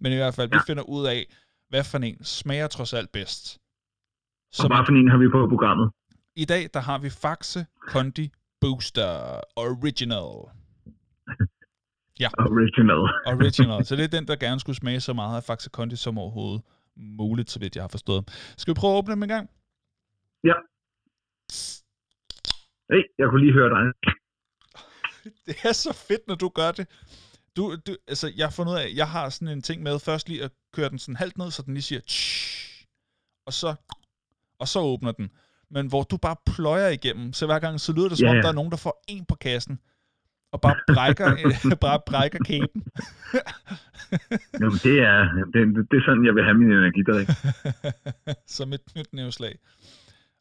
Men 0.00 0.12
i 0.12 0.16
hvert 0.16 0.34
fald, 0.34 0.48
vi 0.50 0.58
finder 0.66 0.82
ud 0.82 1.06
af, 1.06 1.26
hvad 1.74 1.84
for 1.84 1.98
en 1.98 2.24
smager 2.24 2.68
trods 2.76 2.92
alt 2.98 3.12
bedst. 3.12 3.44
Og 3.54 4.54
Som 4.60 4.68
bare 4.74 4.84
for 4.86 4.92
en 4.92 5.08
har 5.10 5.18
vi 5.18 5.28
på 5.36 5.40
programmet. 5.54 5.86
i 6.36 6.44
dag, 6.44 6.62
der 6.74 6.80
har 6.88 6.98
vi 7.04 7.10
Faxe 7.10 7.66
Kondi 7.92 8.26
Booster 8.60 9.10
Original. 9.56 10.34
Original. 12.50 13.02
Original. 13.34 13.84
Så 13.84 13.92
det 13.98 14.04
er 14.04 14.12
den, 14.18 14.26
der 14.28 14.36
gerne 14.36 14.60
skulle 14.60 14.76
smage 14.76 15.00
så 15.00 15.12
meget 15.12 15.36
af 15.36 15.44
Faxe 15.44 15.70
Kondi 15.70 15.96
som 15.96 16.18
overhovedet 16.18 16.62
muligt, 16.96 17.50
så 17.50 17.58
vidt 17.60 17.76
jeg 17.76 17.82
har 17.82 17.92
forstået. 17.96 18.22
Skal 18.60 18.74
vi 18.74 18.78
prøve 18.80 18.92
at 18.94 18.98
åbne 18.98 19.14
dem 19.14 19.22
en 19.22 19.28
gang? 19.36 19.46
Ja. 20.50 20.56
Hey, 22.90 23.02
jeg 23.18 23.26
kunne 23.28 23.42
lige 23.44 23.56
høre 23.58 23.70
dig. 23.76 23.82
Det 25.46 25.56
er 25.68 25.72
så 25.72 25.92
fedt, 26.08 26.24
når 26.28 26.34
du 26.34 26.48
gør 26.48 26.70
det. 26.78 26.86
Du, 27.56 27.62
du, 27.86 27.92
altså, 28.08 28.26
jeg 28.36 28.46
har 28.46 28.54
fundet 28.56 28.72
ud 28.72 28.78
af, 28.78 28.88
jeg 29.00 29.08
har 29.08 29.28
sådan 29.28 29.48
en 29.56 29.62
ting 29.62 29.82
med 29.82 29.98
først 29.98 30.28
lige 30.28 30.44
at 30.44 30.52
køre 30.74 30.88
den 30.88 30.98
sådan 30.98 31.16
halvt 31.16 31.38
ned, 31.38 31.50
så 31.50 31.62
den 31.66 31.74
lige 31.74 31.82
siger 31.82 32.00
tsh, 32.00 32.86
og 33.46 33.52
så, 33.52 33.74
og 34.58 34.68
så 34.68 34.78
åbner 34.80 35.12
den. 35.12 35.30
Men 35.70 35.88
hvor 35.88 36.02
du 36.02 36.16
bare 36.16 36.36
pløjer 36.54 36.88
igennem, 36.88 37.32
så 37.32 37.46
hver 37.46 37.58
gang, 37.58 37.80
så 37.80 37.92
lyder 37.92 38.08
det 38.08 38.18
som 38.18 38.26
Ja, 38.26 38.30
om, 38.30 38.36
der 38.42 38.48
er 38.48 38.52
nogen, 38.60 38.70
der 38.70 38.76
får 38.76 39.04
en 39.08 39.24
på 39.24 39.34
kassen, 39.34 39.78
og 40.52 40.60
bare 40.60 40.76
brækker, 40.94 41.28
bare 41.86 42.00
brækker 42.06 42.38
kæben. 42.44 42.82
Jamen, 44.60 44.78
det 44.86 44.96
er, 45.12 45.18
det, 45.52 45.60
det 45.90 45.96
er 46.00 46.04
sådan, 46.08 46.24
jeg 46.28 46.34
vil 46.34 46.44
have 46.44 46.58
min 46.62 46.72
energidrik. 46.72 47.28
som 48.56 48.72
et 48.72 48.84
nyt 48.96 49.12
nævslag. 49.12 49.58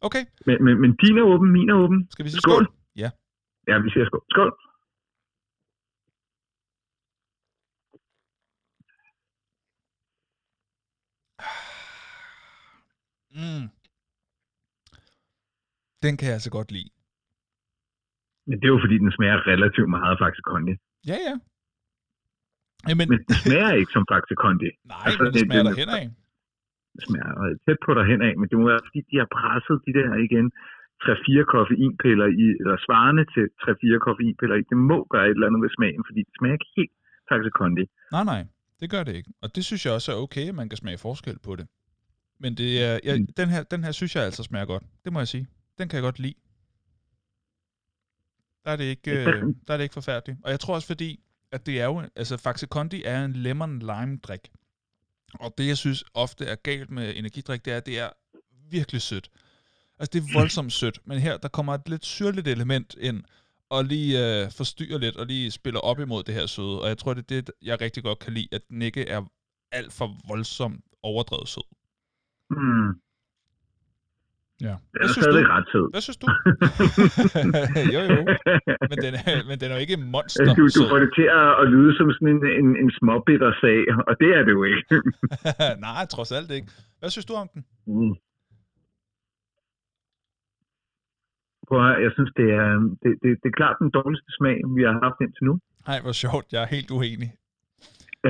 Okay, 0.01 0.23
Men, 0.45 0.63
men, 0.65 0.81
men 0.81 0.95
din 0.95 1.17
er 1.17 1.21
åben, 1.33 1.51
min 1.51 1.69
er 1.69 1.73
åben. 1.73 2.07
skal 2.11 2.25
vi 2.25 2.29
sige 2.29 2.41
Skål. 2.41 2.65
skål? 2.65 2.75
Ja. 2.95 3.09
Ja, 3.67 3.77
vi 3.79 3.89
siger 3.89 4.05
skål. 4.05 4.23
Skål. 4.29 4.51
Mm. 13.39 13.65
Den 16.05 16.13
kan 16.17 16.25
jeg 16.29 16.35
altså 16.39 16.51
godt 16.57 16.71
lide. 16.77 16.89
Men 18.47 18.55
det 18.59 18.65
er 18.67 18.73
jo 18.75 18.79
fordi, 18.85 18.95
den 19.05 19.11
smager 19.17 19.37
relativt 19.53 19.89
meget 19.95 20.11
af 20.15 20.19
Faxe 20.23 20.41
Kondi. 20.49 20.73
Ja, 21.11 21.17
ja. 21.27 21.35
Jamen, 22.89 23.07
Men 23.11 23.19
den 23.29 23.35
smager 23.43 23.71
ikke 23.79 23.91
som 23.95 24.05
Kondi. 24.43 24.69
nej, 24.93 25.03
altså, 25.05 25.19
men 25.23 25.27
det 25.27 25.33
det- 25.33 25.45
smager 25.47 25.63
det- 25.63 25.71
der 25.71 25.81
hen 25.83 25.89
af. 26.01 26.05
Den 26.93 27.01
smager 27.07 27.33
tæt 27.65 27.79
på 27.85 27.91
derhen 27.97 28.21
af, 28.29 28.33
men 28.39 28.45
det 28.49 28.55
må 28.59 28.63
være 28.73 28.83
fordi, 28.87 28.99
de 29.11 29.15
har 29.21 29.29
presset 29.39 29.75
de 29.87 29.91
der 29.99 30.09
igen 30.27 30.47
3-4 31.03 31.43
koffeinpiller 31.55 32.27
i, 32.43 32.45
eller 32.61 32.77
svarende 32.87 33.23
til 33.35 33.45
3-4 33.63 33.99
koffeinpiller 34.07 34.55
i. 34.61 34.63
Det 34.71 34.77
må 34.91 34.97
gøre 35.13 35.25
et 35.29 35.35
eller 35.37 35.47
andet 35.49 35.61
ved 35.65 35.71
smagen, 35.77 36.03
fordi 36.07 36.19
det 36.27 36.33
smager 36.39 36.55
ikke 36.57 36.71
helt 36.77 36.93
Kondi. 37.59 37.85
Nej, 38.15 38.23
nej, 38.31 38.41
det 38.79 38.87
gør 38.93 39.03
det 39.07 39.13
ikke. 39.19 39.29
Og 39.43 39.47
det 39.55 39.63
synes 39.69 39.81
jeg 39.85 39.93
også 39.97 40.09
er 40.13 40.17
okay, 40.25 40.45
at 40.51 40.55
man 40.61 40.67
kan 40.69 40.77
smage 40.83 40.97
forskel 41.07 41.37
på 41.47 41.51
det. 41.59 41.65
Men 42.43 42.57
det 42.57 42.83
er, 42.83 42.99
jeg, 43.03 43.19
Mm. 43.19 43.27
den, 43.37 43.49
her, 43.49 43.63
den 43.63 43.83
her 43.83 43.91
synes 43.91 44.15
jeg 44.15 44.23
altså 44.23 44.43
smager 44.43 44.65
godt. 44.65 44.83
Det 45.05 45.13
må 45.13 45.19
jeg 45.19 45.27
sige. 45.27 45.47
Den 45.77 45.89
kan 45.89 45.95
jeg 45.97 46.01
godt 46.03 46.19
lide. 46.19 46.33
Der 48.65 48.71
er 48.71 48.75
det 48.75 48.83
ikke, 48.83 49.11
øh, 49.11 49.43
der 49.67 49.73
er 49.73 49.77
det 49.77 49.83
ikke 49.83 49.93
forfærdeligt. 49.93 50.39
Og 50.43 50.51
jeg 50.51 50.59
tror 50.59 50.75
også 50.75 50.87
fordi, 50.87 51.19
at 51.51 51.65
det 51.65 51.81
er 51.81 51.85
jo, 51.85 52.03
altså 52.15 52.37
Faxe 52.37 52.67
Kondi 52.67 53.03
er 53.03 53.25
en 53.25 53.33
lemon 53.33 53.79
lime 53.79 54.17
drik. 54.23 54.51
Og 55.33 55.53
det 55.57 55.67
jeg 55.67 55.77
synes 55.77 56.03
ofte 56.13 56.45
er 56.45 56.55
galt 56.55 56.89
med 56.91 57.13
energidrik, 57.15 57.65
det 57.65 57.73
er, 57.73 57.77
at 57.77 57.85
det 57.85 57.99
er 57.99 58.09
virkelig 58.69 59.01
sødt. 59.01 59.29
Altså 59.99 60.09
det 60.13 60.19
er 60.23 60.39
voldsomt 60.39 60.73
sødt, 60.73 60.99
men 61.05 61.19
her 61.19 61.37
der 61.37 61.47
kommer 61.47 61.73
et 61.73 61.89
lidt 61.89 62.05
syrligt 62.05 62.47
element 62.47 62.95
ind, 62.99 63.23
og 63.69 63.85
lige 63.85 64.43
øh, 64.43 64.51
forstyrrer 64.51 64.97
lidt, 64.97 65.15
og 65.15 65.25
lige 65.25 65.51
spiller 65.51 65.79
op 65.79 65.99
imod 65.99 66.23
det 66.23 66.35
her 66.35 66.45
søde. 66.45 66.81
Og 66.81 66.87
jeg 66.87 66.97
tror, 66.97 67.13
det 67.13 67.31
er 67.31 67.41
det, 67.41 67.51
jeg 67.61 67.81
rigtig 67.81 68.03
godt 68.03 68.19
kan 68.19 68.33
lide, 68.33 68.47
at 68.51 68.61
den 68.69 68.81
ikke 68.81 69.07
er 69.09 69.21
alt 69.71 69.93
for 69.93 70.17
voldsomt 70.27 70.85
overdrevet 71.03 71.47
sød. 71.49 71.63
Mm. 72.49 72.89
Ja. 74.67 74.75
Den 74.93 75.01
er 75.03 75.07
stadig 75.07 75.45
ret 75.55 75.67
sød. 75.73 75.85
Hvad 75.93 76.01
synes 76.07 76.19
du? 76.23 76.27
jo, 77.95 78.01
jo. 78.15 78.21
Men 78.89 78.97
den, 79.05 79.13
er, 79.19 79.25
men 79.49 79.55
den 79.61 79.67
er 79.71 79.75
jo 79.77 79.81
ikke 79.85 79.97
monster 80.15 80.53
Du, 80.59 80.65
du 80.77 80.81
får 80.91 80.99
det 81.03 81.11
til 81.19 81.27
at, 81.61 81.65
lyde 81.73 81.91
som 81.97 82.07
sådan 82.15 82.29
en, 82.35 82.41
en, 82.61 82.69
en 82.83 82.91
småbitter 82.97 83.51
sag, 83.63 83.79
og 84.09 84.13
det 84.21 84.29
er 84.37 84.43
det 84.47 84.53
jo 84.59 84.63
ikke. 84.73 84.83
Nej, 85.87 86.01
trods 86.15 86.31
alt 86.37 86.51
ikke. 86.57 86.67
Hvad 86.99 87.09
synes 87.09 87.27
du 87.29 87.33
om 87.43 87.47
den? 87.53 87.61
Mm. 87.87 88.15
Prøv 91.67 91.79
at 91.89 92.03
jeg 92.05 92.11
synes, 92.17 92.31
det 92.39 92.47
er, 92.61 92.69
det, 93.03 93.11
det, 93.21 93.29
det 93.41 93.47
er 93.51 93.57
klart 93.61 93.75
den 93.83 93.91
dårligste 93.97 94.29
smag, 94.37 94.57
vi 94.75 94.81
har 94.87 94.95
haft 95.05 95.19
indtil 95.25 95.43
nu. 95.49 95.53
Nej, 95.87 95.99
hvor 96.03 96.15
sjovt. 96.23 96.47
Jeg 96.53 96.61
er 96.65 96.69
helt 96.75 96.91
uenig. 96.97 97.29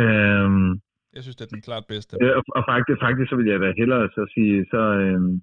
Øhm, 0.01 0.69
Jeg 1.15 1.21
synes, 1.23 1.35
det 1.37 1.45
er 1.45 1.53
den 1.55 1.67
klart 1.69 1.85
bedste. 1.93 2.13
øh, 2.21 2.33
og, 2.37 2.43
og 2.57 2.63
faktisk, 2.71 2.97
faktisk 3.05 3.27
så 3.29 3.35
vil 3.39 3.47
jeg 3.53 3.59
da 3.59 3.69
hellere 3.81 4.03
så 4.17 4.23
sige, 4.35 4.55
så, 4.73 4.81
øhm, 5.03 5.33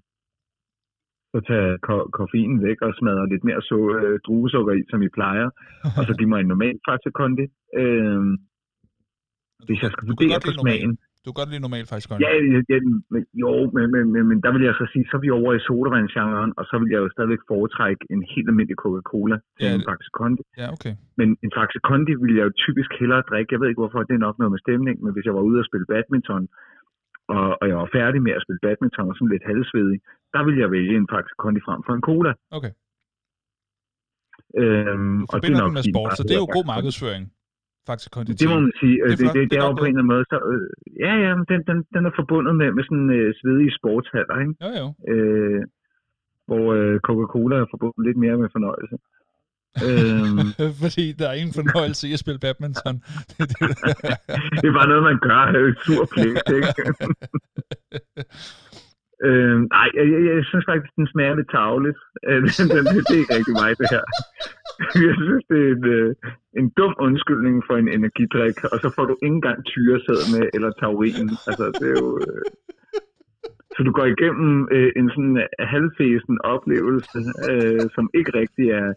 så 1.31 1.39
tage 1.49 1.71
ko- 1.87 2.09
koffeinen 2.19 2.57
væk 2.67 2.79
og 2.85 2.91
smadre 2.99 3.29
lidt 3.33 3.43
mere 3.49 3.61
så, 3.71 3.79
øh, 3.99 4.19
druesukker 4.25 4.73
i, 4.79 4.81
som 4.91 4.99
I 5.07 5.09
plejer, 5.17 5.47
og 5.97 6.03
så 6.07 6.13
give 6.19 6.29
mig 6.33 6.39
en 6.41 6.51
normal 6.53 6.75
Faxe 6.87 7.11
Kondi. 7.19 7.45
Øhm, 7.81 8.33
hvis 9.67 9.79
jeg 9.83 9.91
skal 9.93 10.07
vurdere 10.11 10.37
på 10.45 10.49
lide 10.49 10.59
normal. 10.61 10.89
Du 11.23 11.27
kan 11.29 11.37
godt 11.41 11.51
lide 11.53 11.63
normal 11.67 11.85
faktisk 11.91 12.07
godt. 12.11 12.19
Ja, 12.25 12.31
ja, 12.73 12.77
men, 13.13 13.21
jo, 13.43 13.49
men, 13.75 13.85
men, 13.93 14.03
men, 14.13 14.23
men, 14.29 14.37
der 14.45 14.51
vil 14.55 14.63
jeg 14.69 14.75
så 14.81 14.85
sige, 14.93 15.03
så 15.09 15.13
er 15.17 15.23
vi 15.25 15.29
over 15.39 15.51
i 15.59 15.61
sodavandsgenren, 15.67 16.51
og 16.59 16.63
så 16.69 16.75
vil 16.81 16.89
jeg 16.93 16.99
jo 17.03 17.09
stadigvæk 17.15 17.41
foretrække 17.51 18.01
en 18.13 18.21
helt 18.33 18.47
almindelig 18.51 18.77
Coca-Cola 18.83 19.35
til 19.57 19.65
Ja, 19.65 19.69
en 19.73 19.79
det- 19.79 19.87
Faxe 19.89 20.09
Kondi. 20.19 20.43
Ja, 20.61 20.67
okay. 20.75 20.93
Men 21.19 21.27
en 21.45 21.51
Faxe 21.57 21.79
Kondi 21.89 22.13
ville 22.23 22.35
jeg 22.39 22.45
jo 22.49 22.53
typisk 22.65 22.91
hellere 23.01 23.21
drikke. 23.29 23.49
Jeg 23.53 23.59
ved 23.61 23.67
ikke 23.69 23.81
hvorfor, 23.83 23.99
det 24.09 24.15
er 24.15 24.25
nok 24.27 24.35
noget 24.41 24.51
med 24.55 24.61
stemning, 24.65 24.95
men 25.03 25.11
hvis 25.15 25.25
jeg 25.27 25.35
var 25.37 25.43
ude 25.49 25.59
og 25.63 25.67
spille 25.69 25.87
badminton, 25.93 26.43
og, 27.37 27.45
og 27.61 27.65
jeg 27.71 27.77
var 27.83 27.89
færdig 27.97 28.19
med 28.27 28.33
at 28.37 28.43
spille 28.45 28.61
badminton 28.65 29.09
og 29.11 29.15
sådan 29.17 29.31
lidt 29.33 29.45
halvsvedig, 29.51 29.97
der 30.33 30.41
ville 30.45 30.59
jeg 30.63 30.69
vælge 30.77 30.95
en 31.01 31.07
Faxe 31.13 31.33
Kondi 31.41 31.61
frem 31.67 31.79
for 31.85 31.93
en 31.97 32.03
cola. 32.09 32.31
Okay. 32.57 32.71
Øhm, 34.61 35.19
Du 35.23 35.25
forbinder 35.33 35.61
den 35.65 35.73
med 35.77 35.81
fordi 35.81 35.91
den 35.91 35.95
sport, 35.95 36.09
bare 36.09 36.17
så 36.19 36.23
det 36.27 36.35
er 36.37 36.43
jo 36.45 36.49
god 36.57 36.65
markedsføring. 36.73 37.23
Faktisk 37.89 38.09
Kondi 38.15 38.31
Det 38.41 38.47
må 38.53 38.57
man 38.65 38.73
sige. 38.81 38.95
Det 38.95 39.03
er 39.03 39.07
Det, 39.09 39.19
det, 39.19 39.27
det, 39.35 39.41
Det 39.41 39.49
det 39.51 39.57
er 39.57 39.63
er 39.63 39.67
jo 39.69 39.73
på 39.81 39.85
en 39.85 39.91
eller 39.93 40.03
anden 40.03 40.13
måde, 40.15 40.25
så, 40.31 40.37
øh, 40.51 40.67
ja, 41.05 41.11
ja, 41.23 41.29
den, 41.51 41.59
den, 41.69 41.77
den 41.95 42.01
er 42.09 42.13
forbundet 42.19 42.53
med, 42.59 42.67
med 42.77 42.83
sådan 42.87 43.09
øh, 43.19 43.27
svedige 43.39 43.73
sportshaller, 43.79 44.35
ikke? 44.43 44.53
Jo, 44.65 44.69
jo. 44.81 44.87
Øh, 45.13 45.61
hvor 46.47 46.65
øh, 46.77 46.95
Coca-Cola 47.07 47.55
er 47.63 47.67
forbundet 47.73 48.01
lidt 48.07 48.17
mere 48.23 48.37
med 48.41 48.49
fornøjelse. 48.55 48.95
øhm, 49.87 50.47
Fordi 50.83 51.05
der 51.19 51.25
er 51.29 51.35
ingen 51.41 51.55
fornøjelse 51.59 52.03
i 52.09 52.13
at 52.15 52.21
spille 52.23 52.39
badminton. 52.45 52.95
Det, 53.37 53.45
det, 53.49 53.57
det 54.61 54.67
er 54.69 54.75
bare 54.79 54.89
noget, 54.91 55.03
man 55.09 55.17
gør 55.27 55.41
af 55.55 55.61
et 55.69 55.77
sur 55.85 56.03
pligt, 56.13 56.47
ikke? 56.57 56.71
Øh, 59.27 59.57
nej, 59.75 59.87
jeg, 59.97 60.05
jeg, 60.13 60.21
jeg 60.37 60.45
synes 60.49 60.65
faktisk, 60.71 60.93
den 60.99 61.07
smager 61.13 61.35
lidt 61.35 61.51
tavligt. 61.57 61.99
Øh, 62.27 62.41
den, 62.57 62.67
den, 62.75 62.83
det 63.07 63.13
er 63.15 63.23
ikke 63.23 63.35
rigtig 63.37 63.55
mig, 63.61 63.71
det 63.81 63.87
her. 63.95 64.03
Jeg 65.07 65.15
synes, 65.25 65.43
det 65.51 65.59
er 65.67 65.71
en, 65.75 65.85
øh, 65.97 66.15
en 66.59 66.67
dum 66.77 66.93
undskyldning 67.05 67.55
for 67.67 67.75
en 67.81 67.89
energidrik, 67.97 68.57
og 68.73 68.77
så 68.83 68.87
får 68.95 69.05
du 69.05 69.13
ikke 69.23 69.35
engang 69.35 69.59
tyresæd 69.65 70.21
med, 70.33 70.43
eller 70.55 70.71
taurin. 70.71 71.29
Altså, 71.47 71.65
det 71.79 71.87
er 71.93 71.97
jo... 72.03 72.09
Øh... 72.25 72.43
Så 73.75 73.79
du 73.87 73.91
går 73.91 74.05
igennem 74.05 74.67
øh, 74.71 74.91
en 74.99 75.09
sådan 75.13 75.47
halvfæsen 75.73 76.35
oplevelse, 76.53 77.19
øh, 77.51 77.85
som 77.95 78.05
ikke 78.19 78.31
rigtig 78.41 78.65
er, 78.81 78.89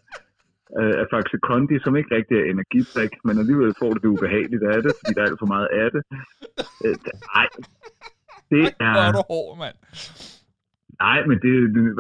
øh, 0.79 0.95
er 1.01 1.07
Faxe 1.13 1.39
Kondi, 1.49 1.77
som 1.85 1.97
ikke 1.97 2.15
rigtig 2.17 2.35
er 2.39 2.51
energidrik, 2.55 3.13
men 3.25 3.39
alligevel 3.39 3.75
får 3.81 3.91
du 3.93 3.99
det 4.03 4.15
ubehageligt 4.17 4.65
af 4.73 4.83
det, 4.83 4.93
fordi 4.99 5.13
der 5.15 5.23
er 5.23 5.29
alt 5.31 5.43
for 5.43 5.53
meget 5.55 5.69
af 5.83 5.89
det. 5.95 6.03
Øh, 6.85 6.97
nej, 7.35 7.49
det 8.51 8.65
Hvor 8.77 8.87
er 8.87 9.09
er... 9.09 9.13
du 9.13 9.23
hård, 9.33 9.59
mand. 9.63 9.77
Nej, 11.01 11.27
men 11.27 11.37
det, 11.45 11.53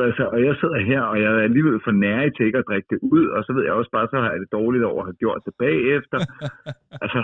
altså, 0.09 0.24
og 0.34 0.45
jeg 0.45 0.55
sidder 0.61 0.80
her, 0.90 1.01
og 1.01 1.16
jeg 1.22 1.30
er 1.32 1.42
alligevel 1.49 1.80
for 1.84 1.90
nær 1.90 2.28
til 2.30 2.47
ikke 2.47 2.59
at 2.59 2.68
drikke 2.68 2.88
det 2.90 2.99
ud, 3.03 3.26
og 3.26 3.45
så 3.45 3.53
ved 3.53 3.62
jeg 3.64 3.72
også 3.72 3.90
bare, 3.90 4.09
så 4.11 4.16
har 4.16 4.30
jeg 4.30 4.40
det 4.40 4.53
dårligt 4.53 4.84
over 4.84 5.01
at 5.03 5.07
have 5.07 5.20
gjort 5.24 5.42
det 5.47 5.55
bagefter. 5.59 6.18
altså, 7.05 7.20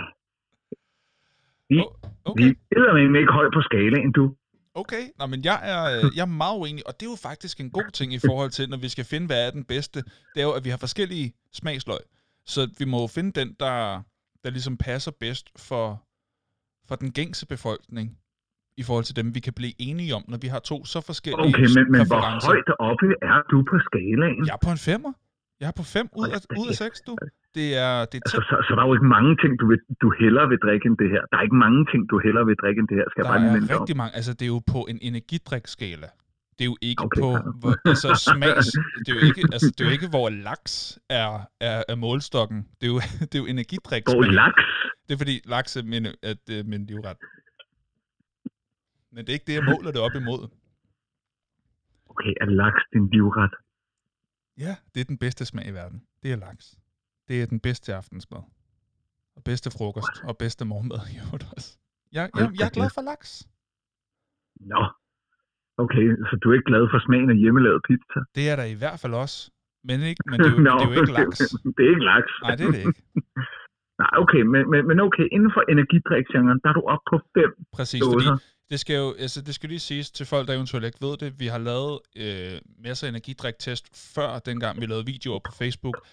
vi, 1.69 1.77
Oh, 2.25 2.37
vi 2.37 2.43
okay, 2.43 3.15
er 3.15 3.19
ikke 3.19 3.33
højt 3.33 3.53
på 3.53 3.61
skalaen, 3.61 4.11
du. 4.11 4.35
okay. 4.75 5.03
Nå, 5.19 5.25
men 5.27 5.43
jeg 5.43 5.59
er, 5.73 5.83
øh, 5.97 6.11
jeg 6.15 6.21
er 6.21 6.25
meget 6.43 6.57
uenig, 6.59 6.87
og 6.87 6.93
det 6.99 7.05
er 7.05 7.11
jo 7.11 7.19
faktisk 7.29 7.59
en 7.59 7.71
god 7.71 7.91
ting 7.93 8.13
i 8.13 8.19
forhold 8.27 8.49
til, 8.49 8.69
når 8.69 8.77
vi 8.77 8.89
skal 8.89 9.05
finde, 9.05 9.27
hvad 9.27 9.47
er 9.47 9.51
den 9.51 9.63
bedste. 9.63 9.99
Det 10.33 10.39
er 10.41 10.43
jo, 10.43 10.51
at 10.51 10.65
vi 10.65 10.69
har 10.69 10.77
forskellige 10.77 11.33
smagsløg. 11.53 12.03
Så 12.45 12.61
vi 12.79 12.85
må 12.85 13.01
jo 13.01 13.07
finde 13.07 13.31
den, 13.39 13.55
der, 13.59 14.01
der 14.43 14.49
ligesom 14.49 14.77
passer 14.77 15.11
bedst 15.19 15.45
for, 15.67 16.03
for 16.87 16.95
den 16.95 17.11
gængse 17.11 17.47
befolkning 17.47 18.17
i 18.77 18.83
forhold 18.83 19.05
til 19.09 19.15
dem, 19.15 19.35
vi 19.35 19.39
kan 19.39 19.53
blive 19.53 19.73
enige 19.87 20.15
om, 20.15 20.23
når 20.27 20.37
vi 20.41 20.47
har 20.47 20.59
to 20.59 20.77
så 20.85 20.99
forskellige 21.09 21.47
Okay, 21.47 21.67
men, 21.77 21.91
men 21.93 22.01
hvor 22.09 22.21
højt 22.47 22.69
oppe 22.89 23.07
er 23.31 23.37
du 23.51 23.57
på 23.71 23.75
skalaen? 23.87 24.45
Jeg 24.47 24.53
er 24.59 24.63
på 24.67 24.71
en 24.77 24.83
femmer. 24.89 25.13
Jeg 25.61 25.67
er 25.73 25.77
på 25.81 25.83
5 25.83 26.09
ud 26.21 26.27
af, 26.35 26.39
ud 26.61 26.67
af 26.73 26.75
6, 26.75 27.01
du. 27.07 27.13
Det 27.57 27.67
er, 27.85 27.95
det 28.11 28.15
er 28.17 28.23
Altså, 28.25 28.39
så, 28.49 28.55
så 28.67 28.71
der 28.75 28.81
er 28.83 28.87
jo 28.89 28.93
ikke 28.97 29.09
mange 29.17 29.33
ting, 29.41 29.51
du, 29.61 29.65
vil, 29.71 29.79
du 30.03 30.07
hellere 30.21 30.47
vil 30.51 30.59
drikke 30.65 30.85
end 30.89 30.97
det 31.03 31.09
her. 31.13 31.21
Der 31.31 31.35
er 31.39 31.43
ikke 31.47 31.59
mange 31.67 31.81
ting, 31.91 32.01
du 32.11 32.15
hellere 32.25 32.45
vil 32.49 32.55
drikke 32.63 32.79
end 32.81 32.87
det 32.91 32.97
her, 32.99 33.07
skal 33.11 33.19
jeg 33.19 33.25
Der 33.25 33.31
bare 33.33 33.41
lige 33.45 33.51
er 33.55 33.67
dig 33.67 33.75
om. 33.75 33.81
rigtig 33.81 33.97
mange. 34.01 34.13
Altså, 34.19 34.31
det 34.37 34.45
er 34.49 34.53
jo 34.57 34.61
på 34.73 34.79
en 34.91 34.97
energidrikskala. 35.09 36.07
Det 36.55 36.63
er 36.67 36.69
jo 36.73 36.77
ikke 36.89 37.03
Okay, 37.07 37.21
på, 37.21 37.29
hvor, 37.61 37.73
altså 37.91 38.09
smags, 38.29 38.67
det 39.03 39.09
er 39.11 39.15
jo 39.19 39.23
ikke, 39.29 39.41
altså, 39.55 39.67
det 39.75 39.81
er 39.83 39.87
jo 39.89 39.93
ikke, 39.97 40.09
hvor 40.15 40.27
laks 40.47 40.73
er, 41.09 41.29
er, 41.69 41.77
er 41.91 41.95
målstokken. 42.05 42.59
Det 42.79 42.85
er 42.89 42.91
jo, 42.95 42.99
det 43.29 43.35
er 43.37 43.41
jo 43.43 43.47
energidrik. 43.55 44.03
Hvor 44.05 44.25
laks? 44.41 44.65
Det 45.05 45.11
er 45.15 45.19
fordi 45.23 45.35
laks 45.55 45.71
er 45.79 45.83
min, 45.93 46.05
at, 46.29 46.37
det 46.47 46.55
er 46.59 46.65
min 46.73 46.83
livret. 46.91 47.17
Men 49.13 49.19
det 49.25 49.29
er 49.29 49.37
ikke 49.39 49.49
det, 49.51 49.57
jeg 49.59 49.67
måler 49.71 49.91
det 49.95 50.01
op 50.07 50.15
imod. 50.21 50.41
Okay, 52.11 52.33
er 52.41 52.45
laks 52.61 52.83
din 52.93 53.05
livret? 53.09 53.53
Ja, 54.65 54.73
det 54.93 54.99
er 55.01 55.07
den 55.13 55.17
bedste 55.17 55.45
smag 55.45 55.65
i 55.67 55.73
verden. 55.79 55.99
Det 56.23 56.31
er 56.31 56.35
laks. 56.35 56.65
Det 57.27 57.41
er 57.41 57.45
den 57.45 57.59
bedste 57.59 57.95
aftensmad. 57.95 58.43
Og 59.35 59.41
bedste 59.43 59.69
frokost. 59.77 60.15
Og 60.29 60.37
bedste 60.37 60.65
morgenmad 60.65 61.01
i 61.13 61.15
øvrigt 61.23 61.45
også. 61.55 61.69
Jeg, 62.11 62.29
jeg, 62.35 62.49
jeg 62.59 62.65
er 62.65 62.75
glad 62.79 62.89
for 62.97 63.01
laks. 63.11 63.47
Nå. 64.73 64.83
Okay, 65.83 66.05
så 66.27 66.33
du 66.41 66.45
er 66.49 66.53
ikke 66.57 66.69
glad 66.71 66.83
for 66.93 66.99
smagen 67.05 67.29
af 67.29 67.37
hjemmelavet 67.43 67.81
pizza? 67.87 68.19
Det 68.37 68.45
er 68.51 68.55
der 68.61 68.67
i 68.75 68.77
hvert 68.81 68.99
fald 69.01 69.13
også. 69.13 69.51
Men, 69.87 69.97
ikke, 70.09 70.23
men 70.31 70.37
det, 70.43 70.47
er 70.47 70.55
jo, 70.55 70.59
Nå, 70.67 70.73
det 70.79 70.85
er 70.87 70.93
jo 70.93 71.01
ikke 71.01 71.15
laks. 71.19 71.37
det 71.77 71.81
er 71.85 71.91
ikke 71.95 72.05
laks. 72.13 72.31
Nej, 72.43 72.55
det 72.57 72.65
er 72.67 72.71
det 72.71 72.83
ikke. 72.87 73.01
Nej, 74.01 74.13
okay, 74.23 74.41
men, 74.53 74.61
men, 74.71 74.81
men 74.89 74.97
okay, 75.07 75.25
inden 75.35 75.51
for 75.55 75.61
energidriksgenren, 75.73 76.57
der 76.63 76.69
er 76.71 76.75
du 76.79 76.83
oppe 76.93 77.05
på 77.11 77.17
fem 77.35 77.51
Præcis, 77.77 78.01
fordi 78.01 78.13
dåser. 78.13 78.35
Det 78.71 78.79
skal 78.79 78.95
jo, 78.95 79.15
altså 79.19 79.41
det 79.41 79.55
skal 79.55 79.69
lige 79.69 79.79
siges 79.79 80.11
til 80.11 80.25
folk, 80.25 80.47
der 80.47 80.53
eventuelt 80.53 80.85
ikke 80.85 81.01
ved 81.01 81.17
det. 81.17 81.39
Vi 81.39 81.47
har 81.47 81.57
lavet 81.57 81.99
øh, 82.15 82.61
masser 82.83 83.07
af 83.07 83.09
energidriktest 83.09 84.13
før, 84.15 84.39
dengang 84.39 84.81
vi 84.81 84.85
lavede 84.85 85.05
videoer 85.05 85.39
på 85.39 85.51
Facebook, 85.51 86.07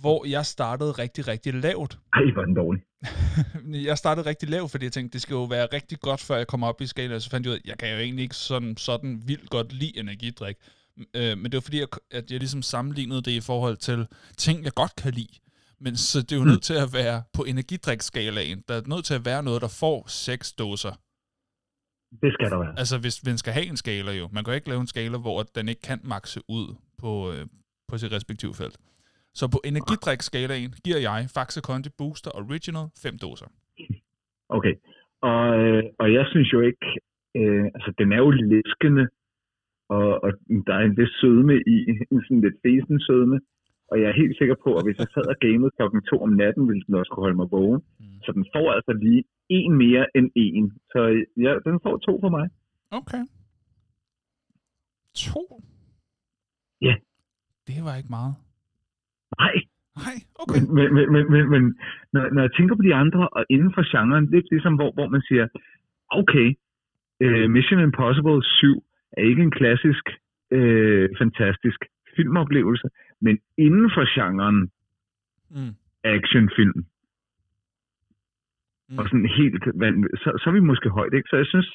hvor 0.00 0.26
jeg 0.26 0.46
startede 0.46 0.92
rigtig, 0.92 1.28
rigtig 1.28 1.54
lavt. 1.54 1.98
Ej, 2.12 2.20
er 2.20 2.44
den 2.44 2.54
dårlig. 2.54 2.82
jeg 3.88 3.98
startede 3.98 4.26
rigtig 4.26 4.48
lavt, 4.48 4.70
fordi 4.70 4.84
jeg 4.84 4.92
tænkte, 4.92 5.12
det 5.12 5.22
skal 5.22 5.34
jo 5.34 5.44
være 5.44 5.66
rigtig 5.72 6.00
godt, 6.00 6.20
før 6.20 6.36
jeg 6.36 6.46
kommer 6.46 6.66
op 6.66 6.80
i 6.80 6.86
skala, 6.86 7.14
og 7.14 7.22
så 7.22 7.30
fandt 7.30 7.46
jeg 7.46 7.50
ud 7.50 7.56
af, 7.56 7.60
at 7.64 7.68
jeg 7.68 7.78
kan 7.78 7.90
jo 7.90 7.98
egentlig 7.98 8.22
ikke 8.22 8.36
sådan, 8.36 8.76
sådan 8.76 9.22
vildt 9.26 9.50
godt 9.50 9.72
lide 9.72 9.98
energidrik. 9.98 10.56
Øh, 11.14 11.38
men 11.38 11.44
det 11.44 11.54
var 11.54 11.60
fordi, 11.60 11.78
jeg, 11.78 11.88
at 12.10 12.30
jeg 12.30 12.38
ligesom 12.38 12.62
sammenlignede 12.62 13.22
det 13.22 13.30
i 13.30 13.40
forhold 13.40 13.76
til 13.76 14.06
ting, 14.36 14.64
jeg 14.64 14.72
godt 14.72 14.96
kan 14.96 15.12
lide. 15.12 15.38
Men 15.80 15.96
så 15.96 16.22
det 16.22 16.32
er 16.32 16.36
jo 16.36 16.44
nødt 16.44 16.62
til 16.62 16.74
at 16.74 16.92
være 16.92 17.22
på 17.32 17.44
energidrikskalaen. 17.44 18.64
Der 18.68 18.74
er 18.74 18.82
nødt 18.86 19.04
til 19.04 19.14
at 19.14 19.24
være 19.24 19.42
noget, 19.42 19.62
der 19.62 19.68
får 19.68 20.04
seks 20.08 20.52
dåser. 20.52 20.92
Det 22.22 22.32
skal 22.32 22.50
der 22.50 22.58
være. 22.58 22.74
Altså, 22.82 22.96
hvis 23.04 23.16
man 23.28 23.38
skal 23.42 23.52
have 23.52 23.66
en 23.72 23.76
skala 23.76 24.12
jo. 24.20 24.28
Man 24.32 24.44
kan 24.44 24.54
ikke 24.54 24.68
lave 24.68 24.80
en 24.80 24.92
skala, 24.94 25.16
hvor 25.18 25.38
den 25.56 25.68
ikke 25.68 25.84
kan 25.90 26.00
makse 26.04 26.40
ud 26.48 26.66
på, 27.02 27.12
øh, 27.32 27.42
på 27.88 27.94
sit 27.98 28.12
respektive 28.12 28.54
felt. 28.60 28.78
Så 29.38 29.44
på 29.54 29.58
energidrikskalaen 29.70 30.70
giver 30.84 31.00
jeg 31.08 31.20
Faxe 31.34 31.60
Kondi 31.68 31.90
Booster 31.98 32.30
Original 32.40 32.86
5 33.02 33.18
doser. 33.24 33.48
Okay, 34.56 34.74
og, 35.30 35.42
øh, 35.60 35.82
og 36.00 36.06
jeg 36.16 36.24
synes 36.32 36.52
jo 36.52 36.60
ikke, 36.60 36.86
øh, 37.38 37.64
altså 37.76 37.90
den 37.98 38.08
er 38.12 38.20
jo 38.24 38.30
læskende, 38.30 39.04
og, 39.88 40.06
og 40.24 40.30
der 40.66 40.74
er 40.80 40.84
en 40.84 40.96
vis 41.00 41.12
sødme 41.20 41.54
i, 41.74 41.76
en 42.12 42.22
sådan 42.24 42.40
lidt 42.40 42.58
fesen 42.64 43.00
sødme, 43.00 43.40
og 43.90 44.00
jeg 44.00 44.08
er 44.08 44.20
helt 44.22 44.38
sikker 44.38 44.56
på, 44.64 44.70
at 44.78 44.84
hvis 44.84 44.98
jeg 44.98 45.08
sad 45.14 45.26
og 45.32 45.38
gamede 45.44 45.70
klokken 45.76 46.00
to 46.10 46.16
om 46.26 46.32
natten, 46.42 46.68
ville 46.68 46.84
den 46.86 46.94
også 46.94 47.10
kunne 47.10 47.26
holde 47.26 47.40
mig 47.40 47.48
vågen. 47.50 47.82
Mm. 48.00 48.20
Så 48.24 48.30
den 48.32 48.44
får 48.54 48.72
altså 48.76 48.92
lige 48.92 49.24
en 49.48 49.72
mere 49.84 50.06
end 50.16 50.30
en. 50.34 50.72
Så 50.92 51.00
ja, 51.44 51.52
den 51.66 51.80
får 51.84 51.96
to 51.96 52.20
for 52.20 52.30
mig. 52.36 52.46
Okay. 52.90 53.22
To? 55.14 55.42
Ja. 56.80 56.94
Det 57.68 57.78
var 57.84 57.96
ikke 57.96 58.12
meget. 58.18 58.34
Nej, 59.38 59.56
Nej, 60.04 60.16
okay. 60.42 60.60
men, 60.76 60.88
men, 60.94 61.06
men, 61.12 61.24
men, 61.32 61.44
men 61.54 61.62
når, 62.12 62.22
når 62.34 62.42
jeg 62.42 62.52
tænker 62.58 62.74
på 62.76 62.82
de 62.82 62.94
andre, 62.94 63.28
og 63.28 63.44
inden 63.50 63.72
for 63.74 63.82
genren, 63.92 64.30
lidt 64.34 64.46
ligesom 64.50 64.74
hvor, 64.74 64.90
hvor 64.96 65.08
man 65.14 65.22
siger, 65.28 65.46
okay, 66.20 66.48
øh, 67.24 67.50
Mission 67.50 67.80
Impossible 67.80 68.42
7 68.42 68.84
er 69.16 69.22
ikke 69.30 69.42
en 69.42 69.56
klassisk, 69.60 70.04
øh, 70.50 71.08
fantastisk 71.18 71.80
filmoplevelse, 72.16 72.88
men 73.20 73.34
inden 73.66 73.90
for 73.94 74.04
genren 74.16 74.58
Mm. 75.50 75.72
actionfilm, 76.04 76.78
Mm. 78.88 78.98
og 78.98 79.04
sådan 79.08 79.28
helt, 79.38 79.62
vanv- 79.82 80.16
så, 80.22 80.28
så 80.40 80.44
er 80.50 80.54
vi 80.58 80.60
måske 80.70 80.88
højt, 80.98 81.14
ikke? 81.14 81.28
Så 81.30 81.36
jeg 81.36 81.46
synes, 81.46 81.68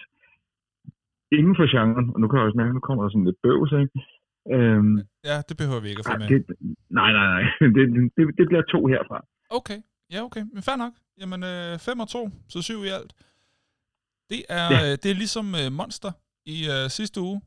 inden 1.38 1.56
for 1.60 1.66
genren, 1.76 2.06
og 2.14 2.20
nu 2.22 2.28
kan 2.28 2.38
jeg 2.38 2.46
også 2.48 2.58
mærke, 2.58 2.74
nu 2.74 2.80
kommer 2.88 3.04
der 3.04 3.10
sådan 3.12 3.26
lidt 3.30 3.42
bøvs, 3.46 3.72
ikke? 3.84 3.98
Øhm, 4.56 4.96
Ja, 5.30 5.38
det 5.50 5.56
behøver 5.62 5.82
vi 5.84 5.90
ikke 5.92 6.04
at 6.06 6.10
få 6.12 6.18
med. 6.22 6.28
det, 6.34 6.40
nej, 7.00 7.12
nej, 7.18 7.28
nej, 7.36 7.44
det, 7.76 7.84
det, 8.18 8.24
det 8.38 8.46
bliver 8.50 8.64
to 8.74 8.80
herfra. 8.94 9.18
Okay, 9.60 9.80
ja 10.14 10.20
okay, 10.28 10.44
men 10.54 10.62
fair 10.68 10.78
nok. 10.84 10.94
Jamen, 11.22 11.40
5 11.80 12.00
og 12.04 12.10
2, 12.10 12.30
så 12.54 12.62
7 12.62 12.74
i 12.88 12.92
alt. 13.00 13.12
Det 14.32 14.42
er, 14.50 14.68
Ja. 14.74 14.80
øh, 14.84 14.92
det 15.02 15.08
er 15.14 15.18
ligesom 15.24 15.46
øh, 15.62 15.68
Monster 15.80 16.12
i 16.46 16.58
øh, 16.76 16.90
sidste 16.98 17.22
uge. 17.22 17.42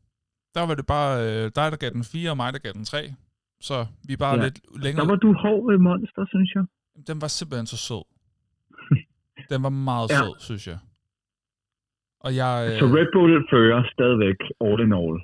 Der 0.55 0.67
var 0.69 0.75
det 0.75 0.87
bare 0.87 1.13
øh, 1.27 1.43
dig, 1.59 1.67
der 1.73 1.77
gav 1.77 1.91
den 1.91 2.05
4, 2.05 2.31
og 2.31 2.37
mig, 2.37 2.53
der 2.53 2.59
gav 2.59 2.73
den 2.73 2.85
3. 2.85 2.99
Så 3.61 3.87
vi 4.07 4.13
er 4.13 4.17
bare 4.17 4.37
Ja. 4.39 4.45
lidt 4.45 4.59
længere. 4.85 5.05
Der 5.05 5.11
var 5.13 5.17
du 5.17 5.33
hård 5.33 5.71
ved 5.71 5.79
monster, 5.79 6.25
synes 6.29 6.51
jeg. 6.55 6.65
Den 7.09 7.21
var 7.21 7.29
simpelthen 7.29 7.67
så 7.67 7.77
sød. 7.77 8.05
Den 9.51 9.63
var 9.63 9.69
meget 9.69 10.11
Ja. 10.11 10.17
sød, 10.21 10.35
synes 10.39 10.67
jeg. 10.67 10.79
Og 12.21 12.31
jeg... 12.37 12.53
Øh, 12.73 12.79
Så 12.79 12.87
Red 12.97 13.09
Bull 13.15 13.33
fører 13.53 13.81
stadigvæk 13.95 14.39
all 14.67 14.79
in 14.87 14.93
all. 15.01 15.17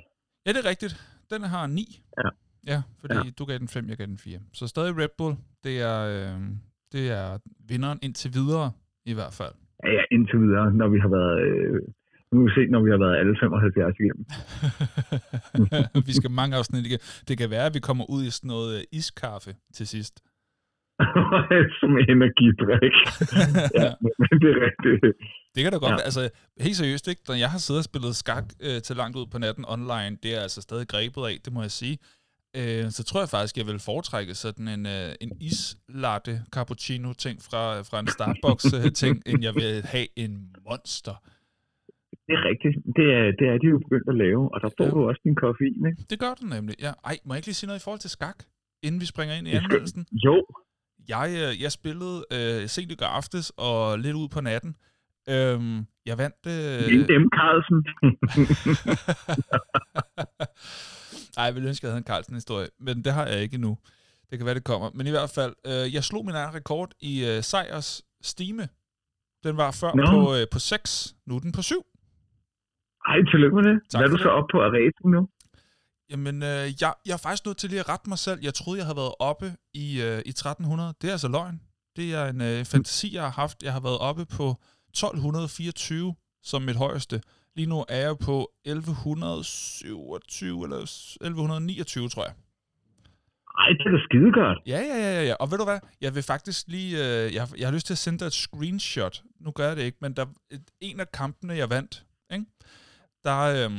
Ja, 0.45 0.49
det 0.55 0.59
er 0.65 0.69
rigtigt. 0.69 0.93
Den 1.29 1.41
har 1.43 1.67
9. 1.67 2.03
Ja. 2.23 2.29
Ja, 2.71 2.81
fordi 3.01 3.13
Ja. 3.25 3.31
du 3.39 3.45
gav 3.45 3.57
den 3.57 3.67
5, 3.67 3.89
jeg 3.89 3.97
gav 3.97 4.07
den 4.07 4.17
4. 4.17 4.39
Så 4.53 4.67
stadig 4.67 4.97
Red 4.97 5.13
Bull, 5.17 5.35
det 5.63 5.81
er, 5.81 5.99
øh, 6.15 6.41
det 6.93 7.11
er 7.11 7.37
vinderen 7.69 7.99
indtil 8.03 8.31
videre, 8.33 8.71
i 9.05 9.13
hvert 9.13 9.33
fald. 9.39 9.53
Ja, 9.83 9.89
ja, 9.97 10.01
indtil 10.11 10.39
videre, 10.45 10.73
når 10.73 10.87
vi 10.87 10.99
har 10.99 11.07
været... 11.17 11.37
Øh, 11.47 11.81
nu 12.31 12.39
vil 12.39 12.47
vi 12.47 12.53
se, 12.57 12.71
når 12.73 12.81
vi 12.85 12.89
har 12.93 12.97
været 13.05 13.15
alle 13.21 13.35
75 13.39 13.95
igennem. 14.01 14.25
vi 16.09 16.13
skal 16.19 16.31
mange 16.31 16.53
afsnit 16.59 16.85
igen. 16.85 17.01
Det 17.27 17.35
kan 17.37 17.49
være, 17.55 17.65
at 17.69 17.73
vi 17.77 17.79
kommer 17.89 18.05
ud 18.15 18.21
i 18.23 18.31
sådan 18.35 18.51
noget 18.55 18.71
øh, 18.77 18.83
iskaffe 18.99 19.51
til 19.77 19.87
sidst. 19.87 20.15
Som 21.79 21.91
energidrik. 22.13 22.95
ja, 23.83 23.91
men 24.01 24.35
det 24.41 24.49
er 24.55 24.59
rigtigt. 24.67 25.17
Det 25.55 25.63
kan 25.63 25.71
da 25.71 25.77
godt 25.77 25.95
ja. 25.95 25.99
være. 25.99 26.09
Altså, 26.09 26.23
helt 26.65 26.77
seriøst, 26.81 27.07
ikke? 27.07 27.21
Når 27.27 27.35
jeg 27.35 27.49
har 27.53 27.57
siddet 27.57 27.79
og 27.79 27.89
spillet 27.91 28.15
skak 28.15 28.45
øh, 28.67 28.81
til 28.81 28.95
langt 28.95 29.17
ud 29.17 29.25
på 29.31 29.37
natten 29.37 29.65
online, 29.67 30.13
det 30.23 30.31
er 30.37 30.41
altså 30.47 30.61
stadig 30.61 30.87
grebet 30.87 31.21
af, 31.29 31.35
det 31.45 31.53
må 31.53 31.61
jeg 31.61 31.71
sige. 31.71 31.97
Øh, 32.59 32.85
så 32.97 33.03
tror 33.03 33.19
jeg 33.19 33.29
faktisk, 33.29 33.57
jeg 33.57 33.67
vil 33.67 33.79
foretrække 33.79 34.33
sådan 34.35 34.67
en, 34.67 34.85
øh, 34.85 35.11
en 35.21 35.31
islatte 35.49 36.33
cappuccino-ting 36.55 37.35
fra, 37.47 37.63
fra 37.89 37.99
en 37.99 38.07
Starbucks-ting, 38.07 39.15
end 39.25 39.43
jeg 39.47 39.53
vil 39.55 39.81
have 39.93 40.07
en 40.15 40.33
monster. 40.69 41.15
Det 42.31 42.37
er 42.39 42.45
rigtigt. 42.51 42.75
Det 42.97 43.07
er, 43.19 43.25
det 43.39 43.45
er 43.53 43.57
de 43.63 43.67
jo 43.73 43.77
begyndt 43.85 44.07
at 44.13 44.17
lave, 44.25 44.43
og 44.53 44.57
der 44.63 44.69
får 44.77 44.85
ja. 44.85 44.91
du 44.91 44.99
også 45.09 45.21
din 45.27 45.35
koffein, 45.43 45.81
ikke? 45.89 45.99
Det 46.09 46.17
gør 46.23 46.33
du 46.41 46.45
nemlig, 46.55 46.75
ja. 46.85 46.91
Ej, 47.09 47.15
må 47.25 47.29
jeg 47.33 47.39
ikke 47.39 47.47
lige 47.47 47.59
sige 47.59 47.67
noget 47.67 47.81
i 47.81 47.83
forhold 47.83 48.03
til 48.05 48.13
skak, 48.17 48.39
inden 48.85 49.01
vi 49.01 49.05
springer 49.13 49.35
ind 49.35 49.47
i 49.47 49.51
anmeldelsen? 49.59 50.05
Jo. 50.27 50.35
Jeg, 51.13 51.27
øh, 51.41 51.51
jeg 51.63 51.71
spillede 51.79 52.17
øh, 52.35 52.61
sent 52.73 52.91
i 52.91 52.95
går 52.95 53.11
aftes 53.19 53.45
og 53.69 53.99
lidt 53.99 54.15
ud 54.21 54.29
på 54.35 54.41
natten. 54.41 54.71
Øhm, 55.33 55.77
jeg 56.09 56.15
vandt... 56.23 56.41
Øh... 56.53 56.79
M. 57.23 57.25
Carlsen. 57.37 57.79
Ej, 61.37 61.43
jeg 61.47 61.53
ville 61.55 61.69
ønske, 61.69 61.85
jeg 61.85 61.91
havde 61.91 62.03
en 62.05 62.11
Carlsen-historie, 62.11 62.67
men 62.79 62.95
det 63.05 63.13
har 63.13 63.25
jeg 63.27 63.41
ikke 63.41 63.55
endnu. 63.55 63.77
Det 64.29 64.37
kan 64.37 64.45
være, 64.45 64.55
det 64.55 64.63
kommer. 64.63 64.89
Men 64.93 65.07
i 65.07 65.09
hvert 65.09 65.31
fald, 65.35 65.53
øh, 65.65 65.93
jeg 65.95 66.03
slog 66.03 66.25
min 66.25 66.35
egen 66.35 66.55
rekord 66.55 66.91
i 66.99 67.25
øh, 67.29 67.43
sejrs 67.43 68.01
stime. 68.21 68.67
Den 69.43 69.57
var 69.57 69.71
før 69.81 69.91
no. 69.95 70.05
på, 70.11 70.35
øh, 70.35 70.47
på 70.51 70.59
6, 70.59 71.15
nu 71.27 71.35
er 71.35 71.39
den 71.39 71.51
på 71.51 71.61
7. 71.61 71.85
Ej, 73.07 73.17
tillykke 73.31 73.55
med 73.55 73.63
det. 73.69 73.75
Tak 73.89 73.99
Hvad 73.99 74.07
er 74.09 74.13
du 74.15 74.21
så 74.27 74.29
op 74.29 74.47
på 74.51 74.57
at 74.65 74.71
nu? 75.15 75.21
Jamen, 76.11 76.35
øh, 76.51 76.65
jeg, 76.81 76.93
jeg 77.07 77.13
er 77.13 77.23
faktisk 77.25 77.45
nødt 77.45 77.57
til 77.57 77.69
lige 77.69 77.79
at 77.79 77.89
rette 77.89 78.09
mig 78.09 78.17
selv. 78.17 78.39
Jeg 78.47 78.53
troede, 78.53 78.77
jeg 78.79 78.85
havde 78.85 79.01
været 79.03 79.15
oppe 79.19 79.47
i, 79.73 79.87
øh, 80.07 80.19
i 80.29 80.29
1300. 80.29 80.93
Det 81.01 81.07
er 81.07 81.11
altså 81.11 81.31
løgn. 81.37 81.61
Det 81.97 82.07
er 82.19 82.25
en 82.33 82.41
øh, 82.41 82.65
fantasi, 82.71 83.07
jeg 83.15 83.23
har 83.23 83.35
haft. 83.41 83.57
Jeg 83.63 83.73
har 83.73 83.83
været 83.87 83.99
oppe 84.09 84.23
på 84.37 84.45
1224 84.89 86.15
som 86.43 86.61
mit 86.61 86.75
højeste. 86.75 87.21
Lige 87.55 87.69
nu 87.69 87.85
er 87.89 88.01
jeg 88.07 88.15
på 88.25 88.51
1127 88.65 90.63
eller 90.63 90.77
1129, 90.77 92.09
tror 92.09 92.23
jeg. 92.23 92.33
Ej, 93.59 93.69
det 93.77 93.85
er 93.87 93.91
da 93.91 93.97
skide 94.07 94.31
godt. 94.31 94.57
Ja, 94.67 94.79
ja, 94.91 94.97
ja, 95.05 95.23
ja. 95.29 95.35
Og 95.39 95.51
ved 95.51 95.57
du 95.57 95.63
hvad? 95.63 95.79
Jeg 96.01 96.15
vil 96.15 96.23
faktisk 96.23 96.67
lige... 96.67 96.91
Øh, 96.97 97.33
jeg, 97.35 97.47
jeg 97.57 97.67
har 97.67 97.73
lyst 97.73 97.85
til 97.85 97.93
at 97.93 97.97
sende 97.97 98.19
dig 98.19 98.25
et 98.25 98.33
screenshot. 98.33 99.21
Nu 99.39 99.51
gør 99.51 99.67
jeg 99.67 99.75
det 99.77 99.83
ikke, 99.83 99.97
men 100.01 100.13
der, 100.13 100.25
et, 100.51 100.61
en 100.81 100.99
af 100.99 101.11
kampene, 101.11 101.53
jeg 101.53 101.69
vandt, 101.69 102.05
ikke? 102.33 102.45
Der, 103.23 103.39
øh, 103.41 103.71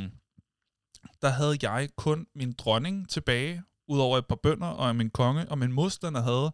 der 1.22 1.28
havde 1.28 1.57
jeg 1.62 1.88
kun 1.97 2.26
min 2.34 2.53
dronning 2.53 3.09
tilbage, 3.09 3.62
udover 3.88 4.18
et 4.18 4.26
par 4.26 4.40
bønder 4.43 4.66
og 4.66 4.97
min 4.97 5.11
konge, 5.11 5.51
og 5.51 5.59
min 5.59 5.72
modstander 5.72 6.22
havde 6.22 6.51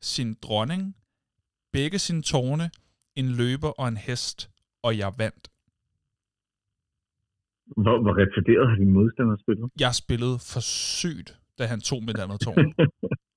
sin 0.00 0.36
dronning, 0.42 0.96
begge 1.72 1.98
sine 1.98 2.22
tårne, 2.22 2.70
en 3.16 3.28
løber 3.28 3.68
og 3.80 3.88
en 3.88 3.96
hest, 3.96 4.50
og 4.82 4.98
jeg 4.98 5.12
vandt. 5.18 5.48
Hvor, 7.76 8.02
hvor 8.02 8.14
retarderet 8.20 8.68
har 8.70 8.76
din 8.76 8.92
modstander 8.92 9.36
spillet? 9.36 9.70
Jeg 9.80 9.94
spillede 9.94 10.38
for 10.52 10.60
sygt, 10.60 11.38
da 11.58 11.66
han 11.66 11.80
tog 11.80 12.02
mit 12.02 12.18
andet 12.18 12.40
tårn. 12.40 12.74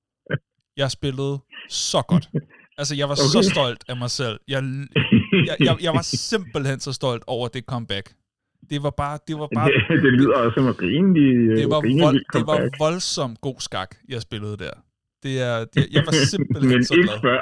jeg 0.82 0.92
spillede 0.92 1.36
så 1.70 2.02
godt. 2.08 2.30
Altså, 2.78 2.96
jeg 2.96 3.08
var 3.10 3.14
okay. 3.14 3.34
så 3.36 3.50
stolt 3.54 3.84
af 3.90 3.98
mig 3.98 4.10
selv. 4.10 4.40
Jeg, 4.48 4.62
jeg, 5.48 5.56
jeg, 5.60 5.78
jeg 5.82 5.94
var 5.94 6.02
simpelthen 6.02 6.80
så 6.80 6.94
stolt 6.94 7.24
over 7.28 7.48
det 7.48 7.64
comeback. 7.66 8.16
Det 8.74 8.84
var 8.84 8.94
bare... 9.04 9.18
Det, 9.28 9.36
var 9.42 9.50
bare, 9.58 9.70
det, 9.90 10.04
det 10.04 10.14
lyder 10.20 10.36
også 10.44 10.56
som 10.58 10.68
en 10.72 10.78
rimelig 10.82 11.30
det 11.60 11.68
var, 11.74 11.82
vold, 12.06 12.22
det 12.36 12.44
var 12.52 12.60
voldsomt 12.86 13.38
god 13.48 13.60
skak, 13.60 13.92
jeg 14.10 14.22
spillede 14.22 14.58
der. 14.66 14.76
Det 15.24 15.34
er, 15.50 15.58
det, 15.74 15.84
jeg 15.96 16.04
var 16.08 16.14
simpelthen 16.34 16.70
Men 16.72 16.84
så 16.86 16.94
glad. 16.94 17.04
ikke 17.04 17.22
før. 17.28 17.42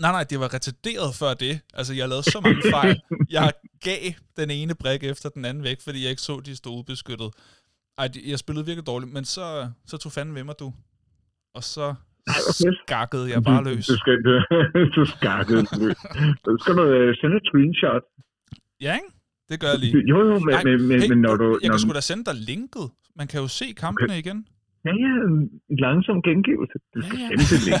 Nej, 0.00 0.12
nej, 0.16 0.24
det 0.30 0.40
var 0.40 0.54
retarderet 0.54 1.10
før 1.20 1.32
det. 1.44 1.54
Altså, 1.78 1.92
jeg 1.94 2.08
lavede 2.08 2.30
så 2.34 2.40
mange 2.44 2.62
fejl. 2.76 3.00
Jeg 3.30 3.52
gav 3.86 4.02
den 4.36 4.50
ene 4.50 4.74
brik 4.82 5.02
efter 5.04 5.28
den 5.28 5.44
anden 5.44 5.64
væk, 5.64 5.78
fordi 5.84 5.98
jeg 6.02 6.10
ikke 6.10 6.22
så, 6.22 6.40
de 6.46 6.56
stod 6.56 6.78
ubeskyttet. 6.78 7.30
Ej, 7.98 8.08
jeg 8.30 8.38
spillede 8.38 8.66
virkelig 8.66 8.86
dårligt, 8.86 9.12
men 9.12 9.24
så, 9.24 9.46
så 9.86 9.96
tog 9.96 10.12
fanden 10.12 10.34
ved 10.34 10.44
mig, 10.44 10.54
du. 10.60 10.72
Og 11.54 11.62
så 11.64 11.94
skakkede 12.82 13.30
jeg 13.34 13.42
bare 13.44 13.64
løs. 13.64 13.86
Du, 13.86 13.96
skal, 14.02 14.16
du, 14.96 15.04
skakkede 15.04 15.62
løs. 15.82 16.00
Du 16.46 16.52
skal 16.60 16.74
du 16.76 16.84
øh, 16.84 17.16
sende 17.20 17.36
et 17.36 17.46
screenshot. 17.48 18.04
Ja, 18.80 18.94
ikke? 18.94 19.10
Det 19.50 19.56
gør 19.62 19.70
jeg 19.74 19.80
lige. 19.84 19.94
Jo, 20.12 20.18
jo, 20.30 20.36
men, 20.46 20.54
Ej, 20.54 20.62
men, 20.68 20.88
men, 20.88 21.00
hey, 21.00 21.08
men 21.12 21.20
når 21.26 21.34
du... 21.42 21.46
Jeg 21.62 21.68
når 21.68 21.74
kan 21.74 21.80
sgu 21.84 21.92
da 22.00 22.04
sende 22.10 22.24
dig 22.30 22.36
linket. 22.50 22.86
Man 23.18 23.26
kan 23.30 23.38
jo 23.44 23.48
se 23.60 23.66
kampene 23.84 24.12
okay. 24.12 24.22
igen. 24.22 24.38
Ja, 24.86 24.92
ja, 25.04 25.12
en 25.28 25.36
langsom 25.84 26.18
gengivelse. 26.28 26.76
Du 26.94 26.98
skal 27.06 27.18
ja, 27.18 27.28
ja. 27.30 27.80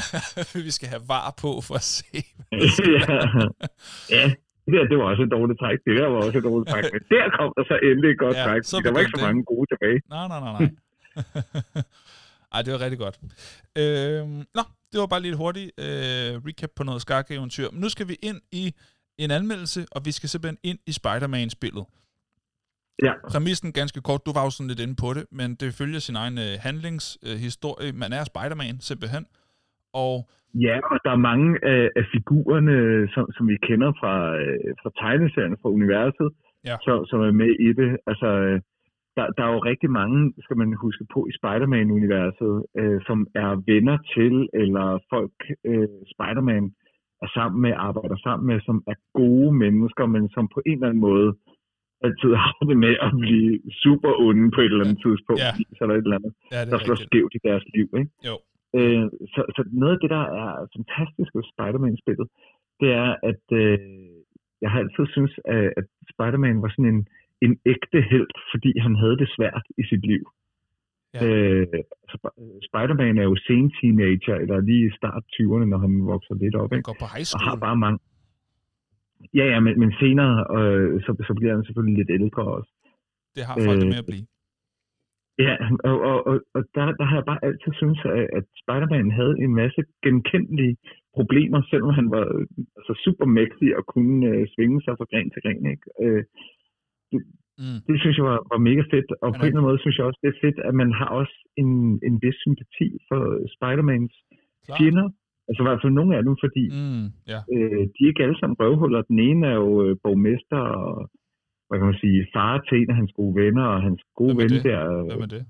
det. 0.56 0.64
Vi 0.68 0.72
skal 0.78 0.88
have 0.94 1.02
var 1.14 1.26
på 1.42 1.50
for 1.66 1.74
at 1.82 1.86
se. 1.96 2.16
ja, 2.96 3.04
ja. 4.16 4.24
Det 4.90 4.96
var 5.00 5.06
også 5.12 5.22
et 5.28 5.32
dårligt 5.36 5.58
træk. 5.62 5.78
Det 5.86 5.92
der 6.00 6.08
var 6.14 6.20
også 6.26 6.38
et 6.42 6.46
dårligt 6.50 6.68
træk. 6.72 6.84
Men 6.94 7.02
der 7.14 7.24
kom 7.36 7.48
der 7.56 7.64
så 7.70 7.76
endelig 7.88 8.10
et 8.14 8.18
godt 8.24 8.36
ja, 8.36 8.44
træk. 8.46 8.60
Der 8.84 8.92
var 8.92 9.00
ikke 9.02 9.14
så 9.16 9.22
mange 9.26 9.42
gode 9.52 9.66
tilbage. 9.72 9.98
Nej, 10.14 10.26
nej, 10.32 10.40
nej, 10.44 10.52
nej. 10.58 10.68
Ej, 12.54 12.60
det 12.64 12.70
var 12.74 12.80
rigtig 12.86 13.00
godt. 13.04 13.16
Øhm, 13.80 14.38
nå, 14.58 14.62
det 14.90 14.96
var 15.02 15.08
bare 15.12 15.22
lige 15.24 15.32
et 15.36 15.40
hurtigt 15.44 15.70
øh, 15.84 16.32
recap 16.46 16.70
på 16.76 16.82
noget 16.88 17.00
skak-eventyr. 17.02 17.68
Men 17.72 17.80
nu 17.80 17.88
skal 17.94 18.08
vi 18.08 18.16
ind 18.22 18.40
i 18.62 18.64
en 19.24 19.30
anmeldelse, 19.38 19.80
og 19.94 20.00
vi 20.06 20.12
skal 20.16 20.28
simpelthen 20.28 20.58
ind 20.70 20.78
i 20.90 20.92
Spider-Man-spillet. 21.00 21.84
Ja. 23.06 23.12
Præmissen 23.32 23.72
ganske 23.80 24.00
kort, 24.08 24.26
du 24.26 24.32
var 24.36 24.44
jo 24.46 24.50
sådan 24.50 24.70
lidt 24.72 24.84
inde 24.84 24.96
på 25.04 25.08
det, 25.16 25.24
men 25.38 25.48
det 25.60 25.68
følger 25.80 26.00
sin 26.08 26.16
egen 26.22 26.36
øh, 26.46 26.52
handlingshistorie. 26.66 27.88
Øh, 27.88 27.94
man 28.02 28.10
er 28.18 28.22
Spider-Man 28.30 28.76
simpelthen. 28.90 29.24
Og 30.04 30.14
Ja, 30.54 30.76
og 30.92 30.98
der 31.04 31.10
er 31.10 31.26
mange 31.30 31.48
af, 31.72 31.82
af 31.96 32.04
figurerne, 32.14 32.76
som, 33.14 33.24
som 33.36 33.48
vi 33.48 33.56
kender 33.68 33.90
fra, 34.00 34.14
øh, 34.40 34.74
fra 34.82 34.90
tegneserien, 35.02 35.56
fra 35.62 35.68
universet, 35.78 36.28
ja. 36.68 36.76
så, 36.86 36.92
som 37.10 37.20
er 37.20 37.32
med 37.42 37.52
i 37.68 37.70
det. 37.80 37.90
Altså, 38.10 38.26
øh, 38.26 38.60
der, 39.16 39.24
der 39.36 39.42
er 39.44 39.52
jo 39.52 39.68
rigtig 39.70 39.90
mange, 39.90 40.32
skal 40.44 40.56
man 40.56 40.72
huske 40.84 41.04
på, 41.14 41.20
i 41.30 41.32
Spider-Man-universet, 41.38 42.54
øh, 42.80 43.00
som 43.08 43.18
er 43.34 43.50
venner 43.70 43.98
til, 44.14 44.34
eller 44.62 44.86
folk, 45.12 45.38
øh, 45.70 45.88
Spider-Man 46.14 46.64
er 47.24 47.28
sammen 47.36 47.58
med, 47.64 47.72
arbejder 47.88 48.16
sammen 48.26 48.46
med, 48.50 48.58
som 48.68 48.76
er 48.92 48.96
gode 49.20 49.52
mennesker, 49.64 50.04
men 50.14 50.22
som 50.34 50.44
på 50.54 50.60
en 50.66 50.72
eller 50.72 50.88
anden 50.88 51.06
måde 51.10 51.28
altid 52.06 52.32
har 52.44 52.62
det 52.70 52.78
med 52.86 52.94
at 53.06 53.12
blive 53.24 53.50
super 53.82 54.12
onde 54.26 54.50
på 54.54 54.60
et 54.60 54.72
eller 54.72 54.84
andet 54.84 55.00
ja. 55.00 55.04
tidspunkt, 55.06 55.40
ja. 55.46 55.52
er 55.80 55.86
der 55.86 55.94
et 55.94 56.06
eller 56.06 56.18
andet, 56.20 56.32
ja, 56.54 56.60
der 56.70 56.78
slår 56.84 56.98
skævt 57.06 57.32
i 57.38 57.40
deres 57.48 57.64
liv. 57.74 57.88
Ikke? 58.00 58.10
Jo. 58.28 58.34
Øh, 58.78 59.06
så, 59.34 59.40
så 59.56 59.60
noget 59.82 59.94
af 59.96 60.00
det, 60.02 60.10
der 60.16 60.24
er 60.40 60.50
fantastisk 60.76 61.30
ved 61.36 61.44
Spider-Man-spillet, 61.52 62.28
det 62.80 62.90
er, 63.04 63.10
at 63.30 63.44
øh, 63.62 63.78
jeg 64.62 64.70
har 64.72 64.78
altid 64.84 65.06
synes, 65.16 65.32
at, 65.54 65.64
at 65.80 65.86
Spider-Man 66.12 66.62
var 66.62 66.70
sådan 66.72 66.92
en, 66.94 67.00
en 67.46 67.54
ægte 67.72 68.00
held, 68.10 68.32
fordi 68.52 68.70
han 68.84 68.94
havde 69.02 69.16
det 69.22 69.28
svært 69.36 69.64
i 69.80 69.82
sit 69.90 70.04
liv. 70.12 70.24
Ja. 71.14 71.20
Øh, 71.26 71.66
Spider-Man 72.68 73.18
er 73.18 73.26
jo 73.30 73.36
sen 73.46 73.72
teenager, 73.76 74.36
eller 74.42 74.60
lige 74.60 74.86
i 74.86 74.96
start 74.98 75.22
20'erne, 75.34 75.66
når 75.72 75.78
han 75.78 76.06
vokser 76.06 76.34
lidt 76.34 76.54
op. 76.54 76.70
Han 76.72 76.82
går 76.82 76.96
på 77.02 77.08
high 77.14 77.26
school. 77.26 77.40
Og 77.40 77.50
har 77.50 77.56
bare 77.66 77.76
mange, 77.76 77.98
Ja, 79.34 79.44
ja, 79.52 79.60
men, 79.60 79.74
men 79.82 79.92
senere, 80.02 80.34
øh, 80.58 81.02
så, 81.04 81.10
så 81.28 81.32
bliver 81.38 81.54
han 81.54 81.64
selvfølgelig 81.64 81.98
lidt 81.98 82.10
ældre 82.18 82.42
også. 82.58 82.70
Det 83.36 83.44
har 83.48 83.54
folk 83.68 83.82
øh, 83.82 83.88
med 83.92 84.02
at 84.04 84.08
blive. 84.10 84.26
Ja, 85.46 85.54
og, 85.88 85.96
og, 86.10 86.18
og, 86.30 86.36
og 86.56 86.62
der, 86.74 86.84
der 87.00 87.06
har 87.10 87.16
jeg 87.16 87.26
bare 87.30 87.44
altid 87.48 87.72
syntes, 87.80 88.02
at, 88.04 88.26
at 88.38 88.44
Spider-Man 88.62 89.10
havde 89.20 89.34
en 89.44 89.54
masse 89.62 89.82
genkendelige 90.04 90.76
problemer, 91.18 91.60
selvom 91.70 91.92
han 91.98 92.10
var 92.16 92.24
altså, 92.78 92.92
super 93.04 93.26
mægtig 93.38 93.68
og 93.78 93.84
kunne 93.94 94.26
øh, 94.32 94.46
svinge 94.54 94.78
sig 94.82 94.94
fra 94.98 95.10
gren 95.10 95.30
til 95.30 95.42
gren. 95.44 95.64
Ikke? 95.74 95.86
Øh, 96.02 96.22
det, 97.10 97.20
mm. 97.62 97.78
det 97.88 97.96
synes 98.02 98.16
jeg 98.18 98.26
var, 98.30 98.40
var 98.52 98.60
mega 98.68 98.82
fedt, 98.92 99.08
og 99.24 99.28
på 99.30 99.42
en 99.42 99.46
eller 99.46 99.46
anden 99.46 99.68
måde 99.68 99.82
synes 99.82 99.96
jeg 99.96 100.06
også, 100.08 100.20
det 100.22 100.30
er 100.30 100.42
fedt, 100.44 100.58
at 100.68 100.74
man 100.82 100.90
har 101.00 101.08
også 101.20 101.36
en, 101.62 101.70
en 102.08 102.14
vis 102.24 102.38
sympati 102.44 102.88
for 103.08 103.20
Spider-Mans 103.54 104.14
fjender, 104.78 105.08
Altså 105.48 105.60
i 105.62 105.66
hvert 105.66 105.82
fald 105.82 105.98
nogle 106.00 106.16
af 106.16 106.22
dem, 106.26 106.34
fordi 106.44 106.64
mm, 106.80 107.06
yeah. 107.30 107.42
øh, 107.54 107.82
de 107.94 108.00
er 108.02 108.10
ikke 108.10 108.22
alle 108.26 108.38
sammen 108.40 108.56
røvhuller. 108.60 109.02
Den 109.02 109.18
ene 109.28 109.46
er 109.52 109.56
jo 109.64 109.70
øh, 109.84 109.96
borgmester 110.04 110.60
og 110.80 111.10
hvad 111.70 111.78
kan 111.78 111.86
man 111.92 112.02
sige, 112.04 112.26
far 112.34 112.52
til 112.68 112.76
en 112.82 112.90
af 112.90 112.96
hans 112.96 113.12
gode 113.12 113.34
venner, 113.42 113.66
og 113.74 113.82
hans 113.82 114.00
gode 114.20 114.36
ven 114.40 114.50
det? 114.54 114.64
der. 114.64 114.80
Hvem 115.08 115.22
er 115.26 115.30
det? 115.36 115.42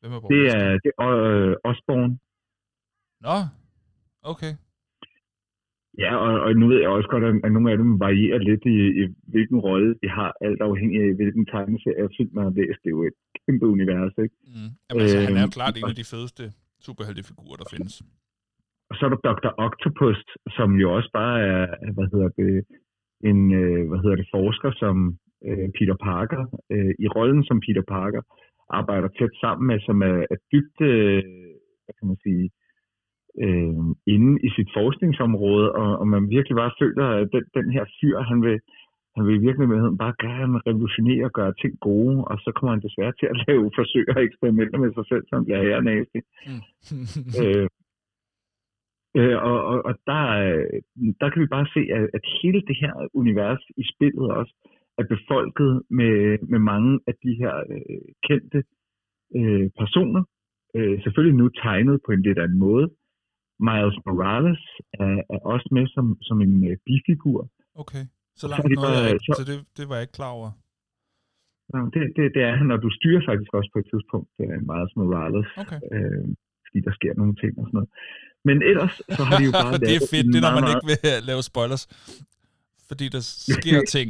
Hvem 0.00 0.12
er 0.12 0.20
det 0.32 0.42
er, 0.56 0.68
det 0.84 0.92
er 0.98 1.08
øh, 1.08 1.54
Osborne. 1.70 2.18
Nå, 3.26 3.36
okay. 4.32 4.52
Ja, 6.02 6.12
og, 6.26 6.32
og 6.44 6.50
nu 6.60 6.66
ved 6.68 6.78
jeg 6.80 6.88
også 6.88 7.08
godt, 7.14 7.24
at, 7.24 7.52
nogle 7.52 7.70
af 7.72 7.78
dem 7.82 7.90
varierer 8.04 8.40
lidt 8.48 8.64
i, 8.76 8.78
i 9.02 9.04
hvilken 9.32 9.58
rolle 9.68 9.90
de 10.02 10.08
har, 10.18 10.30
alt 10.46 10.60
afhængig 10.70 10.98
af 11.06 11.14
hvilken 11.18 11.44
tegneserie 11.46 12.08
film 12.16 12.30
man 12.36 12.44
har 12.48 12.54
læst. 12.60 12.78
Det 12.82 12.88
er 12.90 12.96
jo 12.98 13.04
et 13.10 13.18
kæmpe 13.44 13.66
univers, 13.74 14.14
ikke? 14.24 14.34
Mm. 14.54 14.70
Jamen, 14.86 15.02
altså, 15.02 15.18
han 15.26 15.36
er 15.36 15.44
jo 15.46 15.50
øhm, 15.50 15.58
klart 15.58 15.74
en 15.78 15.90
af 15.92 15.98
de 16.02 16.10
fedeste 16.12 16.44
superheltefigurer, 16.86 17.56
der 17.62 17.68
findes. 17.74 17.94
Og 18.90 18.94
så 18.96 19.02
er 19.06 19.10
der 19.12 19.20
Dr. 19.28 19.50
Octopus, 19.66 20.18
som 20.56 20.68
jo 20.82 20.86
også 20.96 21.10
bare 21.20 21.36
er, 21.52 21.62
hvad 21.96 22.08
hedder 22.12 22.30
det, 22.40 22.52
en 23.30 23.40
øh, 23.62 23.82
hvad 23.88 24.00
hedder 24.02 24.18
det, 24.22 24.28
forsker 24.36 24.70
som 24.82 24.96
øh, 25.48 25.68
Peter 25.78 25.96
Parker, 26.08 26.42
øh, 26.74 26.92
i 27.04 27.06
rollen 27.16 27.44
som 27.48 27.58
Peter 27.66 27.84
Parker, 27.96 28.22
arbejder 28.78 29.08
tæt 29.08 29.34
sammen 29.44 29.64
med, 29.70 29.78
som 29.88 29.96
er, 30.10 30.16
er 30.34 30.38
dybt, 30.52 30.78
øh, 30.92 31.22
hvad 31.84 31.94
kan 31.98 32.08
man 32.10 32.18
sige, 32.26 32.44
øh, 32.44 32.63
inde 34.14 34.32
i 34.46 34.48
sit 34.56 34.70
forskningsområde, 34.74 35.72
og, 35.72 35.98
og 35.98 36.06
man 36.08 36.30
virkelig 36.30 36.56
bare 36.56 36.72
føler, 36.80 37.06
at 37.06 37.28
den, 37.32 37.44
den 37.54 37.70
her 37.70 37.84
fyr, 38.00 38.18
han 38.20 38.42
vil, 38.42 38.60
han 39.16 39.26
vil 39.26 39.36
i 39.36 39.44
virkeligheden 39.46 39.98
bare 39.98 40.14
gerne 40.26 40.60
revolutionere 40.66 41.24
og 41.24 41.32
gøre 41.32 41.54
ting 41.62 41.80
gode, 41.80 42.24
og 42.24 42.36
så 42.38 42.52
kommer 42.54 42.72
han 42.74 42.82
desværre 42.86 43.14
til 43.20 43.26
at 43.32 43.38
lave 43.46 43.70
forsøg 43.78 44.06
og 44.16 44.22
eksperimenter 44.22 44.78
med 44.78 44.92
sig 44.94 45.06
selv, 45.08 45.24
som 45.28 45.44
bliver 45.44 45.62
her 45.62 45.80
næste. 45.80 46.18
Mm. 46.48 46.62
øh, 47.40 47.68
øh, 49.18 49.36
og, 49.50 49.58
og, 49.70 49.76
og 49.88 49.94
der, 50.06 50.22
der 51.20 51.28
kan 51.30 51.42
vi 51.42 51.54
bare 51.56 51.66
se, 51.74 51.82
at, 51.96 52.04
at 52.16 52.24
hele 52.42 52.60
det 52.68 52.76
her 52.82 52.94
univers 53.14 53.62
i 53.82 53.84
spillet 53.92 54.28
også 54.40 54.54
er 54.98 55.04
befolket 55.14 55.82
med, 55.90 56.38
med 56.52 56.58
mange 56.58 57.00
af 57.06 57.14
de 57.24 57.32
her 57.40 57.54
øh, 57.74 58.08
kendte 58.28 58.60
øh, 59.38 59.70
personer. 59.80 60.22
Øh, 60.76 61.02
selvfølgelig 61.02 61.38
nu 61.38 61.48
tegnet 61.48 62.00
på 62.06 62.12
en 62.12 62.22
lidt 62.22 62.38
anden 62.38 62.58
måde. 62.58 62.90
Miles 63.68 63.96
Morales 64.06 64.62
er, 65.04 65.16
er 65.34 65.40
også 65.52 65.68
med 65.76 65.86
som, 65.94 66.06
som 66.28 66.36
en 66.40 66.54
øh, 66.70 66.76
bifigur. 66.86 67.38
Okay. 67.82 68.04
Så 68.36 68.48
langt 68.48 68.66
så 68.66 68.80
noget, 68.80 69.04
jeg, 69.10 69.18
så, 69.26 69.32
så 69.38 69.44
det, 69.50 69.56
det 69.76 69.84
var 69.88 69.94
jeg 69.94 70.02
ikke 70.06 70.18
klar 70.20 70.32
over. 70.38 70.50
Det, 71.94 72.00
det, 72.16 72.24
det 72.34 72.42
er 72.48 72.54
han, 72.60 72.70
og 72.74 72.78
du 72.82 72.90
styrer 72.98 73.22
faktisk 73.30 73.50
også 73.58 73.70
på 73.74 73.78
et 73.82 73.88
tidspunkt 73.92 74.30
uh, 74.44 74.58
Miles 74.70 74.92
Morales. 74.98 75.48
Okay. 75.62 75.80
Øh, 75.92 76.24
fordi 76.64 76.78
der 76.86 76.92
sker 76.98 77.12
nogle 77.20 77.34
ting 77.42 77.52
og 77.60 77.64
sådan 77.66 77.76
noget. 77.78 77.90
Men 78.48 78.56
ellers, 78.70 78.94
så 79.16 79.22
har 79.28 79.34
de 79.38 79.44
jo 79.48 79.52
bare 79.60 79.72
Det 79.88 79.96
er 80.00 80.04
fedt, 80.14 80.26
det 80.32 80.38
er, 80.40 80.44
når 80.46 80.54
man 80.58 80.66
ikke 80.72 80.86
vil 80.90 80.98
lave 81.30 81.42
spoilers. 81.50 81.84
Fordi 82.88 83.04
der 83.14 83.22
sker 83.56 83.80
ting. 83.96 84.08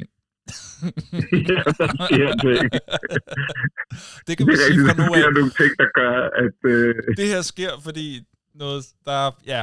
ja, 1.51 1.61
der 1.81 1.89
sker 2.07 2.31
ting. 2.47 2.65
det 4.27 4.33
kan 4.37 4.45
vi 4.51 4.55
sige 4.67 4.79
fra 4.87 4.95
nu 5.01 5.05
af. 5.05 5.11
Der 5.11 5.21
sker 5.21 5.31
nogle 5.39 5.53
ting, 5.61 5.71
der 5.83 5.89
gør, 6.01 6.15
at... 6.45 6.59
Uh... 6.75 6.95
Det 7.21 7.27
her 7.35 7.43
sker, 7.53 7.73
fordi 7.87 8.07
noget, 8.63 8.83
der, 9.09 9.21
ja, 9.55 9.63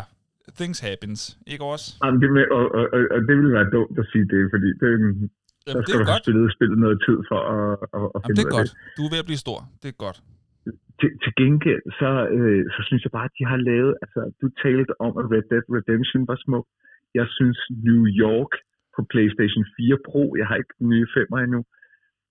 things 0.59 0.79
happens, 0.87 1.21
ikke 1.53 1.63
også? 1.73 1.85
Jamen, 2.03 2.19
det 2.21 2.29
med, 2.37 2.45
og, 2.57 2.65
og, 2.77 2.85
og, 2.95 3.01
og, 3.13 3.19
det 3.27 3.33
ville 3.39 3.53
være 3.57 3.69
dumt 3.75 3.95
at 4.03 4.05
sige 4.11 4.25
det, 4.33 4.41
fordi 4.53 4.69
det, 4.81 4.89
Jamen, 5.65 5.77
der 5.77 5.83
skal 5.83 5.93
det 5.93 5.95
er 5.95 6.03
du 6.03 6.11
have 6.13 6.23
spillet, 6.25 6.45
spillet 6.57 6.77
noget 6.85 6.97
tid 7.07 7.17
for 7.29 7.39
at, 7.55 7.71
at, 7.97 8.05
at 8.15 8.19
finde 8.23 8.37
det 8.39 8.45
er 8.49 8.55
godt. 8.57 8.69
Det. 8.71 8.97
Du 8.97 9.01
er 9.07 9.11
ved 9.13 9.21
at 9.23 9.29
blive 9.29 9.41
stor. 9.45 9.59
Det 9.81 9.89
er 9.93 9.97
godt. 10.05 10.17
Til, 10.99 11.11
til 11.23 11.31
gengæld, 11.41 11.83
så, 11.99 12.09
øh, 12.37 12.63
så 12.75 12.79
synes 12.87 13.01
jeg 13.05 13.11
bare, 13.17 13.27
at 13.29 13.35
de 13.39 13.45
har 13.51 13.59
lavet, 13.71 13.93
altså 14.03 14.19
du 14.41 14.47
talte 14.63 14.93
om, 15.05 15.13
at 15.21 15.25
Red 15.33 15.45
Dead 15.51 15.65
Redemption 15.77 16.21
var 16.31 16.37
smuk. 16.45 16.65
Jeg 17.19 17.27
synes 17.37 17.59
New 17.87 18.03
York 18.25 18.53
på 18.95 18.99
PlayStation 19.11 19.63
4 19.77 19.97
Pro, 20.09 20.23
jeg 20.39 20.47
har 20.49 20.57
ikke 20.61 20.75
den 20.79 20.87
nye 20.93 21.07
5'er 21.15 21.39
endnu, 21.45 21.61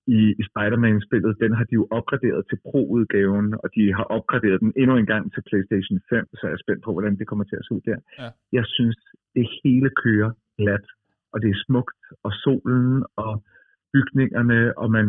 i, 0.06 0.20
i 0.40 0.43
Spider-Man-spillet, 0.51 1.40
den 1.40 1.52
har 1.59 1.64
de 1.64 1.74
jo 1.81 1.86
opgraderet 1.90 2.43
til 2.48 2.59
Pro-udgaven, 2.66 3.55
og 3.62 3.68
de 3.77 3.94
har 3.98 4.06
opgraderet 4.16 4.60
den 4.60 4.72
endnu 4.77 4.97
en 4.97 5.06
gang 5.06 5.32
til 5.32 5.43
PlayStation 5.48 6.01
5, 6.09 6.27
så 6.39 6.43
jeg 6.47 6.52
er 6.52 6.62
spændt 6.64 6.85
på, 6.85 6.93
hvordan 6.93 7.18
det 7.18 7.27
kommer 7.27 7.44
til 7.44 7.56
at 7.56 7.64
se 7.64 7.74
ud 7.74 7.81
der. 7.81 7.98
Ja. 8.18 8.28
Jeg 8.52 8.64
synes, 8.66 8.98
det 9.36 9.47
hele 9.64 9.90
kører 10.05 10.31
glat, 10.59 10.86
og 11.32 11.43
det 11.43 11.51
er 11.51 11.62
smukt, 11.66 12.01
og 12.27 12.32
solen, 12.32 13.05
og 13.16 13.32
bygningerne, 13.93 14.78
og 14.78 14.90
man, 14.90 15.06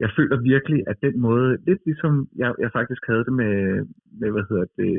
jeg 0.00 0.10
føler 0.16 0.36
virkelig, 0.52 0.80
at 0.86 0.96
den 1.02 1.20
måde, 1.20 1.58
lidt 1.66 1.82
ligesom 1.86 2.28
jeg, 2.36 2.54
jeg 2.58 2.70
faktisk 2.72 3.02
havde 3.06 3.24
det 3.24 3.32
med, 3.32 3.56
med 4.20 4.30
hvad 4.34 4.44
hedder 4.50 4.66
det, 4.80 4.94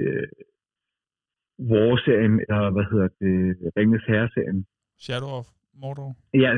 War-serien, 1.70 2.36
eller 2.49 2.70
hvad 2.76 2.86
hedder 2.91 3.10
det, 3.22 3.36
Ringens 3.78 4.06
Herre-serien. 4.07 4.65
Shadow 4.99 5.30
of 5.40 5.48
Mordor? 5.82 6.11
Ja, 6.34 6.52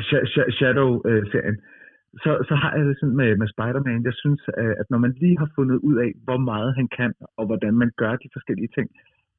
Shadow-serien. 0.57 1.57
Uh, 1.57 1.74
så, 2.24 2.32
så 2.50 2.56
har 2.62 2.72
jeg 2.78 2.86
det 2.86 2.98
sådan 3.00 3.16
med, 3.22 3.38
med 3.42 3.48
Spider-Man. 3.54 4.08
Jeg 4.10 4.16
synes, 4.24 4.42
øh, 4.58 4.76
at 4.82 4.88
når 4.90 4.98
man 5.06 5.14
lige 5.22 5.38
har 5.38 5.50
fundet 5.56 5.78
ud 5.88 5.96
af, 6.06 6.12
hvor 6.24 6.38
meget 6.38 6.76
han 6.76 6.88
kan, 6.98 7.14
og 7.38 7.46
hvordan 7.46 7.74
man 7.74 7.92
gør 8.02 8.16
de 8.16 8.30
forskellige 8.34 8.74
ting, 8.78 8.88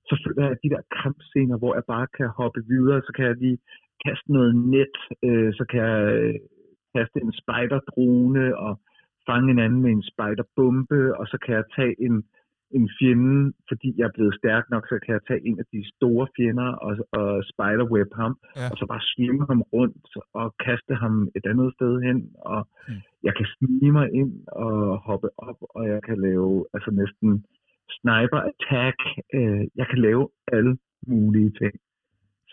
så 0.09 0.15
føler 0.25 0.43
jeg, 0.43 0.53
at 0.53 0.63
de 0.65 0.71
der 0.75 0.83
kampscener, 1.03 1.57
hvor 1.59 1.75
jeg 1.75 1.85
bare 1.95 2.07
kan 2.17 2.29
hoppe 2.29 2.61
videre, 2.75 3.01
så 3.07 3.13
kan 3.17 3.25
jeg 3.27 3.37
lige 3.37 3.59
kaste 4.07 4.33
noget 4.33 4.53
net, 4.75 4.97
øh, 5.27 5.51
så 5.59 5.65
kan 5.71 5.81
jeg 5.81 6.01
øh, 6.17 6.35
kaste 6.95 7.19
en 7.27 7.33
spider-drone 7.41 8.45
og 8.67 8.73
fange 9.29 9.51
en 9.51 9.59
anden 9.65 9.83
med 9.83 9.91
en 9.91 10.09
spider-bombe, 10.13 11.01
og 11.19 11.27
så 11.27 11.37
kan 11.45 11.55
jeg 11.55 11.65
tage 11.77 11.95
en, 12.07 12.25
en 12.71 12.91
fjende, 12.99 13.53
fordi 13.69 13.95
jeg 13.99 14.05
er 14.05 14.15
blevet 14.15 14.35
stærk 14.41 14.65
nok, 14.71 14.85
så 14.89 14.99
kan 15.05 15.13
jeg 15.15 15.23
tage 15.29 15.47
en 15.49 15.59
af 15.59 15.67
de 15.73 15.81
store 15.95 16.27
fjender 16.37 16.71
og, 16.87 16.93
og 17.13 17.45
spiderweb 17.51 18.11
ham, 18.15 18.33
ja. 18.57 18.67
og 18.71 18.77
så 18.79 18.87
bare 18.87 19.09
svinge 19.13 19.47
ham 19.51 19.63
rundt 19.73 20.09
og 20.35 20.55
kaste 20.67 20.95
ham 20.95 21.29
et 21.37 21.47
andet 21.53 21.75
sted 21.77 21.93
hen, 22.07 22.19
og 22.37 22.69
mm. 22.89 22.95
jeg 23.23 23.35
kan 23.37 23.47
snige 23.57 23.93
mig 23.93 24.07
ind 24.13 24.33
og 24.47 24.99
hoppe 24.99 25.29
op, 25.39 25.59
og 25.61 25.89
jeg 25.89 26.01
kan 26.03 26.19
lave 26.21 26.67
altså 26.75 26.91
næsten 26.91 27.45
sniper 27.97 28.41
attack, 28.51 28.99
øh, 29.35 29.65
jeg 29.81 29.87
kan 29.91 29.99
lave 29.99 30.29
alle 30.53 30.77
mulige 31.07 31.51
ting. 31.61 31.75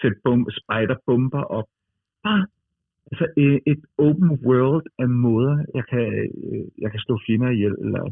Sæt 0.02 0.14
bum, 0.24 0.48
spider-bomber 0.60 1.44
op. 1.58 1.68
Bare 2.24 2.46
altså 3.12 3.26
et, 3.38 3.60
et 3.72 3.82
open 3.98 4.30
world 4.48 4.86
af 5.00 5.10
måder, 5.10 5.66
jeg 5.78 5.86
kan, 5.92 6.08
øh, 6.48 6.66
jeg 6.84 6.92
kan 6.92 7.00
slå 7.00 7.20
fjender 7.26 7.50
ihjel, 7.50 7.76
eller 7.86 8.04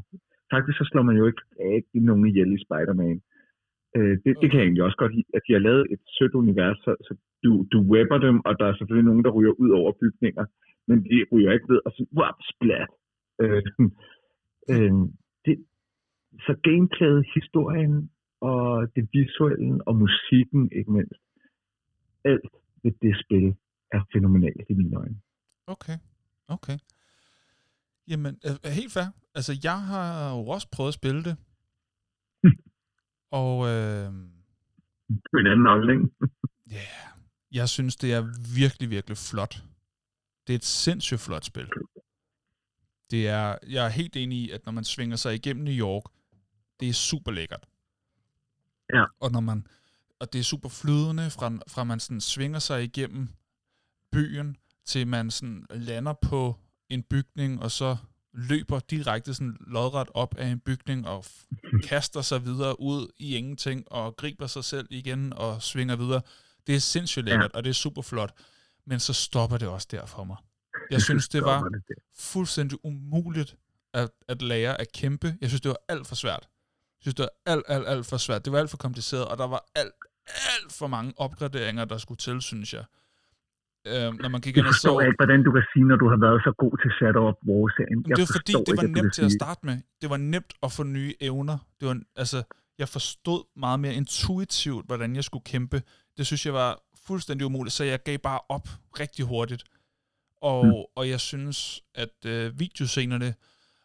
faktisk 0.53 0.77
så 0.77 0.85
slår 0.91 1.03
man 1.09 1.17
jo 1.21 1.25
ikke 1.31 1.43
rigtig 1.59 2.01
nogen 2.09 2.27
ihjel 2.27 2.51
i 2.57 2.63
Spider-Man. 2.65 3.17
Øh, 3.97 4.15
det, 4.23 4.31
det 4.41 4.47
kan 4.47 4.59
jeg 4.59 4.65
egentlig 4.65 4.83
også 4.83 4.99
godt 5.03 5.15
lide, 5.15 5.35
at 5.37 5.41
de 5.47 5.53
har 5.53 5.63
lavet 5.67 5.85
et 5.93 6.01
sødt 6.17 6.33
univers, 6.41 6.77
så, 6.85 6.91
så 7.07 7.13
du, 7.43 7.51
du 7.73 7.79
webber 7.91 8.17
dem, 8.27 8.37
og 8.47 8.59
der 8.59 8.65
er 8.67 8.75
selvfølgelig 8.75 9.09
nogen, 9.09 9.23
der 9.25 9.31
ryger 9.37 9.53
ud 9.63 9.71
over 9.79 9.91
bygninger, 10.01 10.45
men 10.87 10.97
de 11.03 11.25
ryger 11.31 11.51
ikke 11.51 11.69
ved 11.73 11.79
og 11.85 11.91
siger, 11.95 12.09
wow, 12.19 12.35
splat. 12.53 12.91
Øh, 13.41 13.63
øh, 14.73 14.93
det, 15.45 15.55
så 16.45 16.53
gameplayet, 16.63 17.25
historien, 17.33 18.09
og 18.41 18.87
det 18.95 19.09
visuelle, 19.13 19.87
og 19.87 19.95
musikken 19.95 20.71
ikke 20.77 20.91
mindst, 20.91 21.21
alt 22.25 22.51
ved 22.83 22.91
det 23.01 23.15
spil 23.23 23.55
er 23.91 24.01
fænomenalt 24.13 24.69
i 24.69 24.73
mine 24.73 24.97
øjne. 24.97 25.17
Okay, 25.67 25.97
okay. 26.47 26.77
Jamen, 28.11 28.39
helt 28.65 28.93
fair. 28.93 29.05
Altså, 29.35 29.59
jeg 29.63 29.81
har 29.81 30.31
jo 30.31 30.47
også 30.47 30.67
prøvet 30.71 30.87
at 30.87 30.93
spille 30.93 31.23
det. 31.23 31.35
og... 33.41 33.67
Øh, 33.67 34.07
en 35.33 35.47
anden 35.47 35.67
afling. 35.67 36.01
Ja, 36.71 36.75
yeah, 36.75 37.11
jeg 37.51 37.69
synes, 37.69 37.95
det 37.95 38.13
er 38.13 38.21
virkelig, 38.55 38.89
virkelig 38.89 39.17
flot. 39.17 39.63
Det 40.47 40.53
er 40.53 40.57
et 40.57 40.65
sindssygt 40.65 41.19
flot 41.19 41.45
spil. 41.45 41.67
Det 43.11 43.27
er, 43.27 43.57
jeg 43.69 43.85
er 43.85 43.89
helt 43.89 44.15
enig 44.15 44.37
i, 44.37 44.49
at 44.49 44.65
når 44.65 44.71
man 44.71 44.83
svinger 44.83 45.15
sig 45.15 45.35
igennem 45.35 45.63
New 45.63 45.73
York, 45.73 46.03
det 46.79 46.89
er 46.89 46.93
super 46.93 47.31
lækkert. 47.31 47.67
Ja. 48.93 49.05
Og 49.19 49.31
når 49.31 49.39
man, 49.39 49.67
og 50.19 50.33
det 50.33 50.39
er 50.39 50.43
super 50.43 50.69
flydende, 50.69 51.29
fra, 51.29 51.59
fra 51.67 51.83
man 51.83 51.99
sådan 51.99 52.21
svinger 52.21 52.59
sig 52.59 52.83
igennem 52.83 53.27
byen, 54.11 54.57
til 54.85 55.07
man 55.07 55.31
sådan 55.31 55.65
lander 55.69 56.13
på 56.13 56.55
en 56.91 57.03
bygning, 57.03 57.61
og 57.61 57.71
så 57.71 57.97
løber 58.33 58.79
direkte 58.79 59.33
sådan 59.33 59.57
lodret 59.67 60.07
op 60.13 60.35
af 60.37 60.47
en 60.47 60.59
bygning 60.59 61.07
og 61.07 61.25
kaster 61.83 62.21
sig 62.21 62.45
videre 62.45 62.79
ud 62.79 63.11
i 63.17 63.35
ingenting 63.35 63.91
og 63.91 64.15
griber 64.15 64.47
sig 64.47 64.63
selv 64.63 64.87
igen 64.89 65.33
og 65.33 65.61
svinger 65.61 65.95
videre. 65.95 66.21
Det 66.67 66.75
er 66.75 66.79
sindssygt 66.79 67.25
lækkert, 67.25 67.51
ja. 67.53 67.57
og 67.57 67.63
det 67.63 67.69
er 67.69 67.73
super 67.73 68.01
flot. 68.01 68.33
Men 68.85 68.99
så 68.99 69.13
stopper 69.13 69.57
det 69.57 69.67
også 69.67 69.87
der 69.91 70.05
for 70.05 70.23
mig. 70.23 70.37
Jeg 70.91 71.01
synes, 71.01 71.29
det 71.29 71.43
var 71.51 71.71
fuldstændig 72.17 72.85
umuligt 72.85 73.55
at, 73.93 74.09
at 74.27 74.41
lære 74.41 74.81
at 74.81 74.91
kæmpe. 74.91 75.37
Jeg 75.41 75.49
synes, 75.49 75.61
det 75.61 75.69
var 75.69 75.81
alt 75.87 76.07
for 76.07 76.15
svært. 76.15 76.41
Jeg 76.41 77.01
synes, 77.01 77.15
det 77.15 77.23
var 77.23 77.51
alt, 77.53 77.63
alt, 77.67 77.87
alt 77.87 78.05
for 78.05 78.17
svært. 78.17 78.45
Det 78.45 78.53
var 78.53 78.59
alt 78.59 78.69
for 78.69 78.77
kompliceret, 78.77 79.25
og 79.25 79.37
der 79.37 79.47
var 79.47 79.65
alt, 79.75 79.93
alt 80.27 80.73
for 80.73 80.87
mange 80.87 81.13
opgraderinger, 81.17 81.85
der 81.85 81.97
skulle 81.97 82.17
til, 82.17 82.41
synes 82.41 82.73
jeg 82.73 82.83
øh, 83.87 84.07
når 84.21 84.29
man 84.29 84.41
gik 84.41 84.57
ind 84.57 84.65
og 84.65 84.73
så... 84.73 84.99
Jeg 84.99 85.07
ikke, 85.07 85.19
hvordan 85.23 85.43
du 85.43 85.51
kan 85.51 85.63
sige, 85.73 85.85
når 85.91 85.95
du 85.95 86.07
har 86.09 86.19
været 86.25 86.39
så 86.47 86.51
god 86.63 86.73
til 86.81 86.91
Shadow 86.97 87.23
of 87.31 87.37
War-serien. 87.47 87.99
Det 88.03 88.21
var 88.23 88.31
fordi, 88.37 88.53
det 88.67 88.77
var 88.77 88.83
ikke, 88.83 89.01
nemt 89.01 89.13
til 89.13 89.25
at 89.25 89.31
starte 89.41 89.61
med. 89.69 89.77
Det 90.01 90.09
var 90.09 90.17
nemt 90.17 90.53
at 90.63 90.71
få 90.71 90.83
nye 90.83 91.13
evner. 91.21 91.57
Det 91.79 91.87
var, 91.87 91.97
altså, 92.15 92.39
jeg 92.81 92.89
forstod 92.89 93.41
meget 93.55 93.79
mere 93.79 93.93
intuitivt, 93.93 94.85
hvordan 94.85 95.15
jeg 95.15 95.23
skulle 95.23 95.43
kæmpe. 95.43 95.81
Det 96.17 96.25
synes 96.25 96.45
jeg 96.45 96.53
var 96.53 96.71
fuldstændig 97.07 97.45
umuligt, 97.45 97.73
så 97.73 97.83
jeg 97.83 98.03
gav 98.03 98.17
bare 98.17 98.39
op 98.49 98.67
rigtig 98.99 99.25
hurtigt. 99.25 99.63
Og, 100.41 100.65
mm. 100.65 100.71
og 100.95 101.09
jeg 101.09 101.19
synes, 101.19 101.81
at 101.95 102.25
øh, 102.25 102.59
videoscenerne 102.59 103.33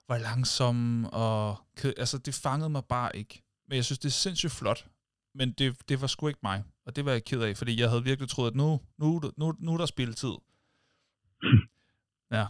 var 0.09 0.19
langsomme, 0.19 1.11
og 1.11 1.57
altså, 1.85 2.19
det 2.19 2.35
fangede 2.35 2.71
mig 2.71 2.83
bare 2.89 3.17
ikke. 3.17 3.43
Men 3.69 3.77
jeg 3.77 3.85
synes, 3.85 3.99
det 3.99 4.09
er 4.09 4.13
sindssygt 4.13 4.53
flot 4.53 4.87
men 5.39 5.49
det, 5.59 5.69
det 5.89 5.97
var 6.03 6.09
sgu 6.11 6.23
ikke 6.29 6.47
mig. 6.51 6.59
Og 6.87 6.91
det 6.97 7.03
var 7.07 7.13
jeg 7.17 7.25
ked 7.31 7.41
af, 7.49 7.53
fordi 7.61 7.73
jeg 7.81 7.89
havde 7.93 8.09
virkelig 8.11 8.29
troet, 8.29 8.51
at 8.53 8.57
nu, 8.63 8.69
nu, 9.01 9.09
nu, 9.41 9.47
nu 9.65 9.71
er 9.75 9.81
der 9.81 9.95
spilletid. 9.95 10.35
Ja, 12.37 12.45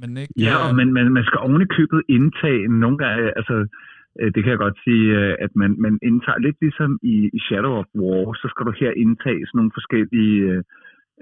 men 0.00 0.10
ikke... 0.20 0.32
Ja, 0.46 0.54
og 0.66 0.70
man, 0.78 0.88
man, 0.96 1.06
man 1.18 1.24
skal 1.28 1.38
oven 1.46 1.62
i 1.66 1.74
købet 1.76 2.00
indtage 2.16 2.62
nogle 2.82 2.98
gange, 3.04 3.24
altså 3.38 3.56
øh, 4.20 4.28
det 4.34 4.40
kan 4.42 4.52
jeg 4.52 4.64
godt 4.66 4.78
sige, 4.86 5.06
øh, 5.18 5.34
at 5.44 5.52
man, 5.60 5.70
man 5.86 5.94
indtager 6.08 6.38
lidt 6.46 6.58
ligesom 6.64 6.90
i, 7.02 7.16
i 7.36 7.38
Shadow 7.46 7.74
of 7.80 7.88
War, 8.00 8.34
så 8.40 8.46
skal 8.50 8.66
du 8.66 8.72
her 8.80 8.92
indtage 9.04 9.46
sådan 9.46 9.56
nogle 9.58 9.76
forskellige 9.78 10.36
øh, 10.50 10.62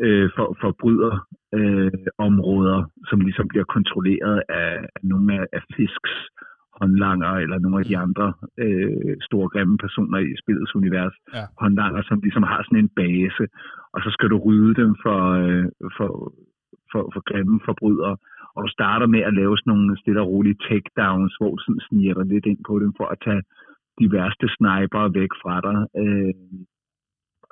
øh, 0.04 0.30
for, 0.36 0.46
forbryder 0.62 1.14
øh, 1.58 1.92
områder, 2.18 2.78
som 3.08 3.20
ligesom 3.20 3.48
bliver 3.48 3.66
kontrolleret 3.76 4.42
af, 4.48 4.72
af 4.96 5.02
nogle 5.02 5.28
af, 5.40 5.46
af 5.52 5.62
fisks 5.76 6.14
håndlanger, 6.80 7.32
eller 7.44 7.58
nogle 7.58 7.78
af 7.80 7.84
de 7.90 7.96
andre 8.06 8.26
øh, 8.64 9.14
store 9.28 9.48
grimme 9.54 9.76
personer 9.84 10.18
i 10.18 10.32
spillets 10.42 10.74
univers, 10.80 11.14
Ja. 11.34 11.44
håndlanger, 11.62 12.02
som 12.08 12.20
ligesom 12.26 12.42
har 12.52 12.60
sådan 12.62 12.82
en 12.84 12.92
base, 13.00 13.44
og 13.94 13.98
så 14.04 14.08
skal 14.14 14.28
du 14.32 14.36
rydde 14.46 14.74
dem 14.82 14.90
for, 15.04 15.20
øh, 15.42 15.64
for, 15.96 16.08
for, 16.92 17.02
for 17.14 17.20
grimme 17.30 17.56
forbrydere, 17.68 18.16
og 18.54 18.60
du 18.64 18.68
starter 18.78 19.06
med 19.14 19.22
at 19.28 19.34
lave 19.40 19.54
sådan 19.58 19.70
nogle 19.72 19.98
stille 20.02 20.20
og 20.20 20.28
rolige 20.32 20.58
takedowns, 20.68 21.32
hvor 21.38 21.50
du 21.56 21.60
sådan 21.62 21.84
sniger 21.88 22.14
dig 22.14 22.26
lidt 22.32 22.46
ind 22.50 22.60
på 22.68 22.74
dem, 22.82 22.90
for 22.98 23.06
at 23.14 23.18
tage 23.26 23.42
de 24.00 24.06
værste 24.14 24.46
sniper 24.56 25.02
væk 25.18 25.32
fra 25.42 25.54
dig. 25.66 25.78
Øh, 26.02 26.34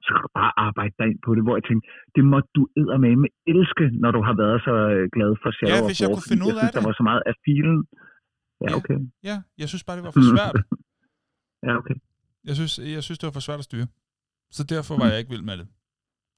så 0.05 0.09
kan 0.15 0.23
du 0.27 0.31
bare 0.41 0.53
arbejde 0.67 0.95
dig 0.99 1.07
ind 1.13 1.21
på 1.27 1.31
det, 1.37 1.43
hvor 1.45 1.55
jeg 1.59 1.65
tænkte, 1.69 1.87
det 2.17 2.25
må 2.33 2.39
du 2.57 2.63
med 3.25 3.31
elske, 3.53 3.85
når 4.03 4.11
du 4.17 4.21
har 4.29 4.35
været 4.43 4.59
så 4.69 4.75
øh, 4.95 5.05
glad 5.17 5.31
for 5.43 5.51
Shadow 5.57 5.77
Ja, 5.83 5.89
hvis 5.89 6.01
jeg 6.03 6.09
kunne 6.15 6.31
finde 6.33 6.45
ud 6.51 6.57
af 6.63 6.67
det. 6.67 6.75
der 6.77 6.83
var 6.89 6.95
så 6.99 7.05
meget 7.11 7.23
af 7.31 7.35
filen. 7.47 7.79
Ja, 8.69 8.77
okay. 8.77 8.99
Ja, 9.23 9.43
jeg 9.59 9.69
synes 9.69 9.85
bare, 9.85 9.97
det 9.97 10.05
var 10.05 10.11
for 10.11 10.37
svært. 10.37 10.57
Ja, 11.67 11.77
okay. 11.77 11.95
Jeg 12.45 12.55
synes, 12.55 12.79
jeg 12.79 13.03
synes, 13.03 13.19
det 13.19 13.27
var 13.27 13.33
for 13.33 13.41
svært 13.41 13.59
at 13.59 13.65
styre. 13.65 13.87
Så 14.51 14.65
derfor 14.65 14.99
var 14.99 15.07
jeg 15.07 15.19
ikke 15.19 15.31
vild 15.31 15.43
med 15.43 15.57
det. 15.57 15.69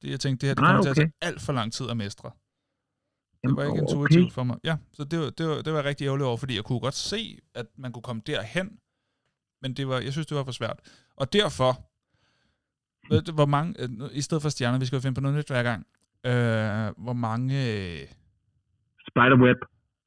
det 0.03 0.11
jeg 0.11 0.21
tænkte, 0.21 0.41
det 0.41 0.49
her 0.49 0.55
det 0.55 0.65
kommer 0.65 0.83
til 0.83 0.89
at 0.89 0.99
okay. 0.99 1.03
tage 1.03 1.13
alt 1.21 1.41
for 1.41 1.53
lang 1.53 1.73
tid 1.73 1.91
at 1.91 1.97
mestre. 1.97 2.31
Det 3.43 3.57
var 3.57 3.63
ikke 3.63 3.73
okay. 3.73 3.83
intuitivt 3.83 4.33
for 4.33 4.45
mig. 4.45 4.59
Ja, 4.65 4.77
så 4.93 5.05
det 5.05 5.19
var, 5.19 5.31
det, 5.31 5.49
var, 5.49 5.55
det 5.55 5.73
var 5.73 5.79
jeg 5.79 5.85
rigtig 5.85 6.05
ærgerlig 6.05 6.27
over, 6.27 6.37
fordi 6.37 6.57
jeg 6.57 6.65
kunne 6.65 6.81
godt 6.81 6.95
se, 6.95 7.39
at 7.55 7.67
man 7.77 7.93
kunne 7.93 8.03
komme 8.03 8.23
derhen, 8.27 8.79
men 9.63 9.75
det 9.75 9.89
var, 9.89 9.99
jeg 10.01 10.13
synes, 10.13 10.27
det 10.27 10.37
var 10.37 10.45
for 10.45 10.53
svært. 10.53 10.79
Og 11.17 11.33
derfor, 11.33 11.73
ved 13.11 13.23
du, 13.23 13.33
hvor 13.33 13.47
mange, 13.47 13.83
øh, 13.83 13.89
i 14.13 14.21
stedet 14.21 14.43
for 14.43 14.49
stjerner, 14.49 14.79
vi 14.79 14.87
skal 14.87 14.97
jo 14.97 15.01
finde 15.01 15.15
på 15.15 15.21
noget 15.21 15.39
nyt 15.39 15.49
hver 15.49 15.63
gang, 15.63 15.87
øh, 16.27 17.05
hvor 17.05 17.13
mange, 17.13 17.55
øh, 17.73 18.07
Spiderweb. 19.11 19.59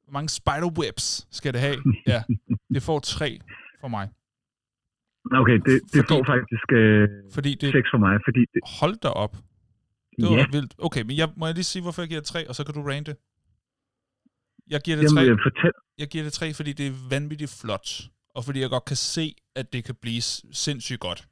Hvor 0.08 0.12
mange 0.18 0.28
spiderwebs 0.28 1.06
skal 1.38 1.52
det 1.54 1.60
have? 1.60 1.76
Ja, 2.12 2.22
det 2.74 2.82
får 2.82 2.98
tre 2.98 3.40
for 3.80 3.88
mig. 3.88 4.06
Okay, 5.40 5.52
det, 5.52 5.64
det 5.66 5.80
Fordi- 5.94 6.08
får 6.12 6.24
faktisk 6.34 6.66
øh, 6.72 7.08
Fordi 7.36 7.50
det, 7.54 7.72
seks 7.78 7.88
for 7.94 7.98
mig, 7.98 8.14
fordi 8.26 8.40
det, 8.54 8.60
hold 8.80 8.96
da 9.04 9.08
op, 9.08 9.34
det 10.16 10.24
var 10.30 10.36
ja, 10.36 10.46
vildt. 10.52 10.74
Okay, 10.78 11.02
men 11.02 11.16
jeg, 11.16 11.28
må 11.36 11.46
jeg 11.46 11.54
lige 11.54 11.64
sige, 11.64 11.82
hvorfor 11.82 12.02
jeg 12.02 12.08
giver 12.08 12.20
det 12.20 12.28
tre, 12.28 12.48
og 12.48 12.54
så 12.54 12.64
kan 12.64 12.74
du 12.74 12.82
rante? 12.82 13.16
Jeg 14.74 14.80
giver 14.84 14.96
det 14.96 15.04
jamen, 15.04 15.16
tre, 15.16 15.24
øh, 15.32 15.38
fortæl, 15.46 15.72
jeg 15.98 16.08
giver 16.08 16.24
det 16.24 16.32
tre, 16.32 16.54
fordi 16.54 16.72
det 16.72 16.86
er 16.86 17.08
vanvittigt 17.10 17.58
flot, 17.60 17.88
og 18.34 18.44
fordi 18.44 18.60
jeg 18.60 18.70
godt 18.70 18.84
kan 18.84 18.96
se, 18.96 19.34
at 19.56 19.72
det 19.72 19.84
kan 19.84 19.94
blive 19.94 20.22
sindssygt 20.52 21.00
godt. 21.00 21.28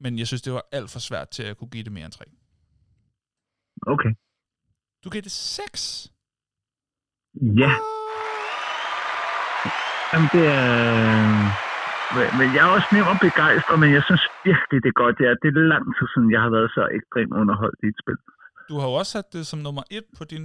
Men 0.00 0.18
jeg 0.18 0.26
synes, 0.26 0.42
det 0.42 0.52
var 0.52 0.64
alt 0.72 0.90
for 0.90 0.98
svært 0.98 1.28
til 1.28 1.42
at 1.42 1.56
kunne 1.56 1.70
give 1.70 1.84
det 1.84 1.92
mere 1.92 2.04
end 2.04 2.12
tre. 2.12 2.24
okay. 3.86 4.12
Du 5.04 5.10
giver 5.10 5.22
det 5.22 5.32
seks? 5.32 6.12
Ja, 7.34 7.72
jamen 10.12 10.28
det 10.34 10.44
er... 10.60 10.70
Men, 12.16 12.26
men 12.38 12.48
jeg 12.54 12.62
er 12.66 12.72
også 12.76 12.88
nem 12.94 13.06
og 13.12 13.18
begejstret, 13.28 13.76
men 13.82 13.90
jeg 13.96 14.02
synes 14.08 14.24
virkelig, 14.48 14.78
det 14.84 14.90
er 14.94 14.98
godt. 15.04 15.16
Ja, 15.26 15.30
det 15.42 15.48
er 15.48 15.70
lang 15.74 15.84
tid 15.96 16.06
siden, 16.12 16.28
jeg 16.34 16.40
har 16.44 16.50
været 16.56 16.70
så 16.76 16.82
ekstremt 16.98 17.34
underholdt 17.40 17.78
i 17.86 17.88
et 17.92 17.98
spil. 18.02 18.18
Du 18.70 18.74
har 18.80 18.86
jo 18.90 18.94
også 19.00 19.12
sat 19.16 19.28
det 19.36 19.44
som 19.50 19.58
nummer 19.66 19.84
et 19.98 20.06
på 20.18 20.24
din 20.32 20.44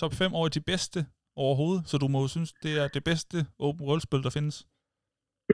top 0.00 0.12
5 0.20 0.34
over 0.38 0.48
de 0.56 0.62
bedste 0.70 0.98
overhovedet, 1.44 1.82
så 1.90 1.94
du 2.02 2.08
må 2.12 2.18
jo 2.24 2.28
synes, 2.36 2.50
det 2.64 2.72
er 2.82 2.86
det 2.96 3.02
bedste 3.10 3.36
open 3.66 3.82
world-spil, 3.86 4.22
der 4.26 4.32
findes. 4.38 4.56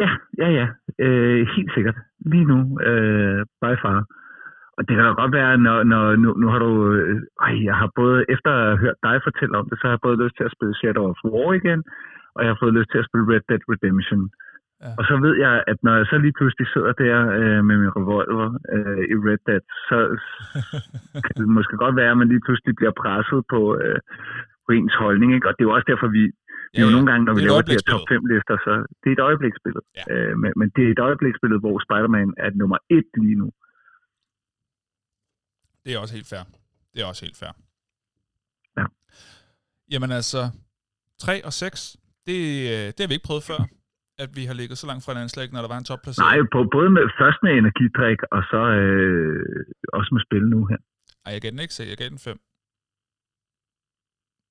Ja, 0.00 0.10
ja, 0.42 0.48
ja. 0.58 0.66
Øh, 1.04 1.40
helt 1.56 1.72
sikkert. 1.76 1.96
Lige 2.32 2.46
nu, 2.52 2.58
øh, 2.88 3.40
by 3.62 3.72
far. 3.82 3.98
Og 4.76 4.82
det 4.86 4.92
kan 4.94 5.04
da 5.04 5.12
godt 5.22 5.32
være, 5.40 5.58
når, 5.66 5.78
når 5.92 6.04
nu, 6.22 6.28
nu 6.42 6.46
har 6.52 6.58
du... 6.66 6.72
Øh, 6.94 7.64
jeg 7.68 7.76
har 7.80 7.90
både, 8.00 8.18
efter 8.34 8.50
at 8.50 8.64
have 8.68 8.78
hørt 8.84 8.98
dig 9.06 9.16
fortælle 9.26 9.58
om 9.58 9.68
det, 9.68 9.78
så 9.78 9.84
har 9.86 9.94
jeg 9.94 10.06
både 10.06 10.22
lyst 10.24 10.36
til 10.36 10.44
at 10.48 10.54
spille 10.56 10.74
Shadow 10.74 11.04
of 11.10 11.24
War 11.24 11.52
igen, 11.60 11.80
og 12.34 12.40
jeg 12.42 12.50
har 12.52 12.58
fået 12.62 12.76
lyst 12.78 12.90
til 12.90 13.02
at 13.02 13.08
spille 13.08 13.28
Red 13.32 13.44
Dead 13.48 13.62
Redemption. 13.72 14.22
Ja. 14.82 14.92
Og 14.98 15.04
så 15.08 15.14
ved 15.24 15.34
jeg, 15.44 15.54
at 15.70 15.78
når 15.86 15.94
jeg 15.98 16.06
så 16.12 16.16
lige 16.24 16.36
pludselig 16.38 16.66
sidder 16.74 16.92
der 17.04 17.16
øh, 17.40 17.60
med 17.68 17.76
min 17.82 17.92
revolver 17.98 18.48
øh, 18.74 19.02
i 19.12 19.14
Red 19.26 19.40
Dead, 19.48 19.64
så 19.88 19.98
kan 21.24 21.34
det 21.38 21.48
måske 21.58 21.76
godt 21.84 21.96
være, 22.00 22.10
at 22.14 22.20
man 22.22 22.28
lige 22.32 22.44
pludselig 22.46 22.74
bliver 22.78 22.94
presset 23.02 23.40
på, 23.52 23.60
øh, 23.82 23.98
på 24.64 24.70
ens 24.78 24.94
holdning. 25.04 25.30
Ikke? 25.36 25.46
Og 25.48 25.52
det 25.54 25.62
er 25.62 25.68
jo 25.70 25.74
også 25.76 25.88
derfor, 25.92 26.08
vi, 26.18 26.22
det 26.72 26.78
er 26.80 26.86
jo 26.88 26.96
nogle 26.96 27.08
gange, 27.10 27.22
når 27.26 27.34
vi 27.34 27.42
er 27.42 27.46
laver 27.48 27.62
de 27.68 27.76
her 27.76 27.84
top 27.92 28.04
øjebliksbillede. 28.10 28.26
5 28.26 28.30
lister, 28.32 28.56
så 28.66 28.72
det 29.00 29.08
er 29.10 29.16
et 29.18 29.24
øjebliksbillede. 29.28 29.84
Ja. 29.98 30.04
Øh, 30.12 30.32
men, 30.42 30.50
men 30.60 30.66
det 30.74 30.82
er 30.86 30.90
et 30.96 31.02
øjebliksbillede, 31.08 31.60
hvor 31.64 31.76
Spider-Man 31.86 32.28
er 32.44 32.50
nummer 32.60 32.78
et 32.98 33.10
lige 33.24 33.38
nu. 33.42 33.48
Det 35.84 35.90
er 35.94 35.98
også 36.02 36.14
helt 36.18 36.28
fair. 36.32 36.44
Det 36.92 36.98
er 37.02 37.06
også 37.12 37.24
helt 37.26 37.38
fair. 37.42 37.54
Ja. 38.78 38.84
Jamen 39.92 40.10
altså, 40.20 40.42
3 41.18 41.44
og 41.44 41.52
6, 41.52 41.96
det, 42.28 42.40
øh, 42.72 42.86
det 42.94 43.00
har 43.02 43.08
vi 43.10 43.14
ikke 43.18 43.28
prøvet 43.30 43.44
før, 43.50 43.60
at 44.24 44.30
vi 44.38 44.42
har 44.48 44.54
ligget 44.60 44.78
så 44.78 44.86
langt 44.90 45.04
fra 45.04 45.12
en 45.12 45.18
anslag, 45.26 45.46
når 45.52 45.60
der 45.64 45.70
var 45.74 45.78
en 45.78 45.88
topplacering. 45.90 46.28
Nej, 46.28 46.38
på, 46.54 46.58
både 46.76 46.88
med, 46.96 47.04
først 47.20 47.38
med 47.44 47.52
energidrik, 47.62 48.18
og 48.36 48.42
så 48.50 48.62
øh, 48.80 49.66
også 49.98 50.10
med 50.14 50.22
spil 50.26 50.44
nu 50.54 50.60
her. 50.70 50.80
Ej, 51.24 51.32
jeg 51.34 51.40
gav 51.42 51.50
den 51.50 51.58
ikke 51.58 51.74
6, 51.74 51.88
jeg 51.88 51.98
gav 52.02 52.08
den 52.08 52.18
5. 52.18 52.38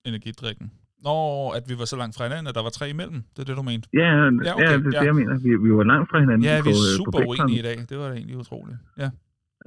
Energidrikken. 0.05 0.67
Nå, 1.07 1.15
at 1.57 1.63
vi 1.69 1.75
var 1.79 1.85
så 1.85 1.97
langt 2.01 2.15
fra 2.17 2.23
hinanden, 2.23 2.47
at 2.47 2.55
der 2.55 2.63
var 2.63 2.69
tre 2.69 2.89
imellem. 2.89 3.23
Det 3.33 3.39
er 3.39 3.47
det, 3.49 3.57
du 3.57 3.61
mente. 3.61 3.89
Ja, 3.93 3.99
ja, 3.99 4.27
okay, 4.27 4.63
ja 4.63 4.77
det 4.77 4.87
er 4.87 4.91
ja. 4.93 4.99
det, 4.99 5.05
jeg 5.11 5.15
mener. 5.15 5.39
Vi, 5.39 5.49
vi 5.65 5.71
var 5.79 5.83
langt 5.83 6.09
fra 6.09 6.19
hinanden 6.19 6.43
Ja, 6.43 6.55
på, 6.59 6.63
vi 6.63 6.69
er 6.69 6.75
øh, 6.75 6.97
på 6.97 6.97
super 6.97 7.11
begge 7.19 7.29
uenige 7.29 7.59
i 7.59 7.61
dag. 7.61 7.77
Det 7.89 7.97
var 7.97 8.07
da 8.09 8.13
egentlig 8.13 8.37
utroligt. 8.37 8.77
Ja. 8.97 9.09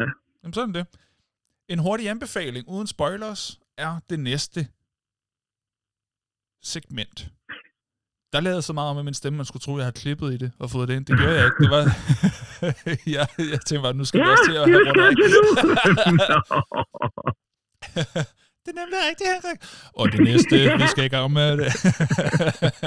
Ja. 0.00 0.08
Jamen, 0.42 0.52
sådan 0.52 0.74
det. 0.74 0.86
En 1.68 1.78
hurtig 1.78 2.08
anbefaling 2.08 2.68
uden 2.68 2.86
spoilers 2.86 3.60
er 3.78 3.92
det 4.10 4.20
næste 4.20 4.60
segment. 6.62 7.18
Der 8.34 8.40
lavede 8.40 8.62
så 8.62 8.72
meget 8.78 8.90
om 8.90 8.96
med 8.96 9.04
min 9.10 9.14
stemme, 9.20 9.36
man 9.36 9.46
skulle 9.50 9.64
tro, 9.64 9.72
jeg 9.80 9.84
havde 9.88 9.98
klippet 10.02 10.28
i 10.36 10.38
det 10.42 10.50
og 10.62 10.66
fået 10.74 10.86
det 10.88 10.94
ind. 10.98 11.04
Det 11.08 11.14
gjorde 11.20 11.36
jeg 11.40 11.46
ikke. 11.50 11.60
Det 11.64 11.70
var... 11.76 11.82
jeg, 13.16 13.24
jeg 13.52 13.60
tænkte 13.66 13.82
bare, 13.86 13.94
nu 14.00 14.04
skal 14.08 14.18
Ja, 14.18 14.24
vi 14.24 14.30
også 14.34 14.44
til 14.48 14.54
at 14.60 14.64
have 14.64 14.78
rundt 14.78 14.94
nu. 15.34 15.40
Det 18.64 18.70
er 18.74 18.78
nemlig 18.82 18.98
rigtigt, 19.08 19.28
Henrik. 19.34 19.58
Og 20.00 20.04
det 20.12 20.20
næste, 20.30 20.54
vi 20.82 20.86
skal 20.92 21.04
i 21.10 21.12
gang 21.16 21.28
med 21.40 21.50
det. 21.60 21.68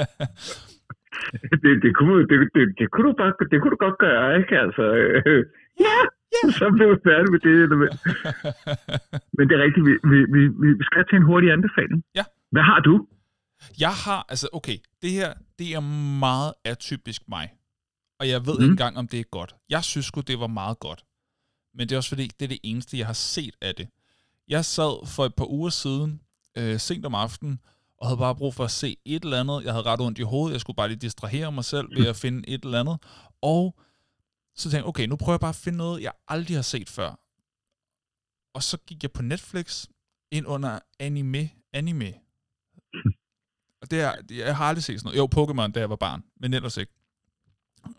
det, 1.62 1.72
det, 1.84 1.92
kunne, 1.98 2.18
det, 2.30 2.36
det, 2.56 2.64
det, 2.78 2.86
kunne 2.92 3.06
du 3.10 3.14
bare, 3.20 3.32
det 3.52 3.56
kunne 3.60 3.72
du 3.74 3.80
godt 3.86 3.98
gøre, 4.06 4.26
ikke? 4.40 4.54
Altså, 4.64 4.84
øh, 5.04 5.40
ja, 5.86 5.96
så 6.58 6.64
blev 6.76 6.86
vi 6.92 6.96
færdige 7.08 7.32
med 7.34 7.40
det 7.46 7.54
element. 7.66 7.94
Men 9.36 9.44
det 9.48 9.54
er 9.58 9.62
rigtigt, 9.66 9.84
vi, 9.88 9.94
vi, 10.12 10.18
vi, 10.34 10.40
vi 10.80 10.84
skal 10.90 11.02
til 11.08 11.16
en 11.20 11.26
hurtig 11.30 11.48
anbefaling. 11.56 11.98
Ja. 12.18 12.24
Hvad 12.54 12.64
har 12.70 12.80
du? 12.88 12.94
Jeg 13.78 13.94
har, 13.94 14.26
altså 14.28 14.48
okay, 14.52 14.78
det 15.02 15.10
her, 15.10 15.34
det 15.58 15.72
er 15.72 15.80
meget 16.20 16.54
atypisk 16.64 17.28
mig. 17.28 17.54
Og 18.20 18.28
jeg 18.28 18.46
ved 18.46 18.54
Mhm. 18.54 18.62
ikke 18.62 18.70
engang, 18.72 18.98
om 18.98 19.08
det 19.08 19.20
er 19.20 19.24
godt. 19.24 19.54
Jeg 19.68 19.84
synes 19.84 20.06
sgu, 20.06 20.20
det 20.20 20.40
var 20.40 20.46
meget 20.46 20.78
godt. 20.78 21.04
Men 21.74 21.88
det 21.88 21.94
er 21.94 21.96
også 21.96 22.08
fordi, 22.08 22.26
det 22.26 22.42
er 22.42 22.48
det 22.48 22.58
eneste, 22.62 22.98
jeg 22.98 23.06
har 23.06 23.12
set 23.12 23.54
af 23.60 23.74
det. 23.74 23.88
Jeg 24.48 24.64
sad 24.64 25.06
for 25.06 25.24
et 25.26 25.34
par 25.34 25.46
uger 25.50 25.70
siden, 25.70 26.20
øh, 26.56 26.80
sent 26.80 27.06
om 27.06 27.14
aftenen, 27.14 27.60
og 27.98 28.06
havde 28.08 28.18
bare 28.18 28.36
brug 28.36 28.54
for 28.54 28.64
at 28.64 28.70
se 28.70 28.96
et 29.04 29.24
eller 29.24 29.40
andet. 29.40 29.64
Jeg 29.64 29.72
havde 29.72 29.84
ret 29.84 30.00
ondt 30.00 30.18
i 30.18 30.22
hovedet, 30.22 30.52
jeg 30.52 30.60
skulle 30.60 30.76
bare 30.76 30.88
lige 30.88 30.98
distrahere 30.98 31.52
mig 31.52 31.64
selv 31.64 31.86
ved 31.90 32.06
at 32.06 32.16
finde 32.16 32.48
et 32.48 32.64
eller 32.64 32.80
andet. 32.80 32.98
Og 33.42 33.78
så 34.56 34.62
tænkte 34.62 34.76
jeg, 34.76 34.84
okay, 34.86 35.06
nu 35.06 35.16
prøver 35.16 35.32
jeg 35.34 35.40
bare 35.40 35.48
at 35.48 35.56
finde 35.56 35.78
noget, 35.78 36.02
jeg 36.02 36.12
aldrig 36.28 36.56
har 36.56 36.62
set 36.62 36.88
før. 36.88 37.20
Og 38.54 38.62
så 38.62 38.76
gik 38.86 39.02
jeg 39.02 39.12
på 39.12 39.22
Netflix 39.22 39.86
ind 40.32 40.46
under 40.46 40.78
anime. 40.98 41.50
Anime. 41.72 42.14
Og 43.82 43.90
det 43.90 44.00
er, 44.00 44.14
jeg 44.30 44.56
har 44.56 44.64
aldrig 44.64 44.84
set 44.84 45.00
sådan 45.00 45.16
noget. 45.16 45.18
Jo, 45.18 45.44
Pokémon, 45.44 45.72
da 45.72 45.80
jeg 45.80 45.90
var 45.90 45.96
barn, 45.96 46.24
men 46.40 46.54
ellers 46.54 46.76
ikke. 46.76 46.92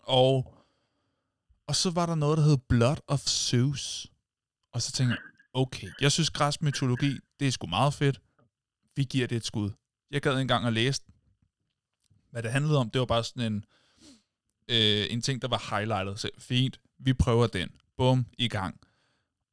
Og, 0.02 0.54
og 1.66 1.76
så 1.76 1.90
var 1.90 2.06
der 2.06 2.14
noget, 2.14 2.38
der 2.38 2.44
hed 2.44 2.58
Blood 2.68 2.96
of 3.06 3.20
Zeus. 3.20 4.06
Og 4.72 4.82
så 4.82 4.92
tænkte 4.92 5.16
jeg, 5.16 5.22
okay, 5.52 5.88
jeg 6.00 6.12
synes 6.12 6.30
græsk 6.30 6.62
mytologi, 6.62 7.18
det 7.40 7.48
er 7.48 7.52
sgu 7.52 7.66
meget 7.66 7.94
fedt. 7.94 8.20
Vi 8.96 9.04
giver 9.04 9.26
det 9.26 9.36
et 9.36 9.46
skud. 9.46 9.70
Jeg 10.10 10.22
gad 10.22 10.40
engang 10.40 10.66
at 10.66 10.72
læse, 10.72 11.02
hvad 12.30 12.42
det 12.42 12.52
handlede 12.52 12.78
om. 12.78 12.90
Det 12.90 12.98
var 12.98 13.06
bare 13.06 13.24
sådan 13.24 13.52
en, 13.52 13.64
øh, 14.68 15.06
en 15.10 15.22
ting, 15.22 15.42
der 15.42 15.48
var 15.48 15.76
highlightet. 15.76 16.20
Så 16.20 16.30
fint, 16.38 16.80
vi 16.98 17.12
prøver 17.12 17.46
den. 17.46 17.68
Bum, 17.96 18.26
i 18.38 18.48
gang. 18.48 18.80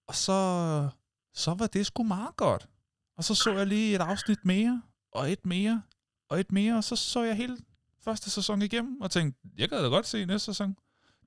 Og 0.07 0.15
så, 0.15 0.89
så 1.33 1.53
var 1.53 1.67
det 1.67 1.85
sgu 1.85 2.03
meget 2.03 2.35
godt. 2.35 2.67
Og 3.17 3.23
så 3.23 3.35
så 3.35 3.57
jeg 3.57 3.67
lige 3.67 3.95
et 3.95 4.01
afsnit 4.01 4.45
mere, 4.45 4.81
og 5.11 5.31
et 5.31 5.45
mere, 5.45 5.81
og 6.29 6.39
et 6.39 6.51
mere, 6.51 6.77
og 6.77 6.83
så 6.83 6.95
så 6.95 7.23
jeg 7.23 7.35
hele 7.35 7.57
første 8.03 8.29
sæson 8.29 8.61
igennem, 8.61 9.01
og 9.01 9.11
tænkte, 9.11 9.39
jeg 9.57 9.69
gad 9.69 9.81
da 9.83 9.87
godt 9.87 10.07
se 10.07 10.25
næste 10.25 10.45
sæson. 10.45 10.75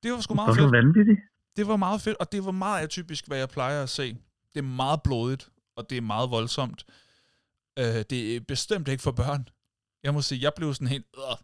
Det 0.02 0.12
var 0.12 0.20
sgu 0.20 0.34
meget 0.34 0.54
Det 0.54 0.62
var 0.62 0.68
fedt. 0.68 0.72
vanvittigt. 0.84 1.20
Det 1.56 1.66
var 1.68 1.76
meget 1.76 2.00
fedt, 2.00 2.16
og 2.20 2.32
det 2.32 2.44
var 2.44 2.50
meget 2.50 2.82
atypisk, 2.82 3.26
hvad 3.26 3.38
jeg 3.38 3.48
plejer 3.48 3.82
at 3.82 3.88
se. 3.88 4.16
Det 4.54 4.58
er 4.60 4.62
meget 4.62 5.02
blodigt, 5.02 5.48
og 5.76 5.90
det 5.90 5.96
er 5.98 6.02
meget 6.02 6.30
voldsomt. 6.30 6.84
Øh, 7.78 7.84
det 8.10 8.36
er 8.36 8.40
bestemt 8.40 8.88
ikke 8.88 9.02
for 9.02 9.10
børn. 9.12 9.48
Jeg 10.04 10.14
må 10.14 10.22
sige, 10.22 10.42
jeg 10.42 10.52
blev 10.56 10.74
sådan 10.74 10.88
helt 10.88 11.06
øh, 11.18 11.36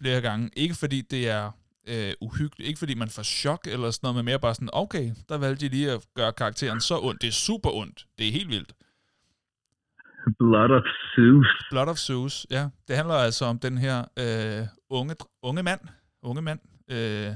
flere 0.00 0.20
gange. 0.20 0.50
Ikke 0.56 0.74
fordi 0.74 1.00
det 1.00 1.28
er 1.28 1.50
øh, 1.88 2.12
uhyggeligt, 2.20 2.68
ikke 2.68 2.78
fordi 2.78 2.94
man 2.94 3.08
får 3.08 3.22
chok 3.22 3.66
eller 3.66 3.90
sådan 3.90 4.06
noget, 4.06 4.16
men 4.16 4.24
mere 4.24 4.38
bare 4.40 4.54
sådan, 4.54 4.70
okay, 4.72 5.12
der 5.28 5.38
valgte 5.38 5.64
de 5.66 5.70
lige 5.70 5.90
at 5.92 6.06
gøre 6.14 6.32
karakteren 6.32 6.80
så 6.80 6.98
ondt. 7.00 7.22
Det 7.22 7.28
er 7.28 7.32
super 7.32 7.70
ondt. 7.70 8.06
Det 8.18 8.28
er 8.28 8.32
helt 8.32 8.48
vildt. 8.48 8.72
Blood 10.38 10.70
of 10.70 10.84
Zeus. 11.14 11.66
Blood 11.70 11.86
of 11.86 11.96
Zeus, 11.96 12.46
ja. 12.50 12.68
Det 12.88 12.96
handler 12.96 13.14
altså 13.14 13.44
om 13.44 13.58
den 13.58 13.78
her 13.78 14.04
øh, 14.18 14.66
unge, 14.90 15.14
unge 15.42 15.62
mand, 15.62 15.80
unge 16.22 16.42
mand, 16.42 16.60
øh, 16.90 17.34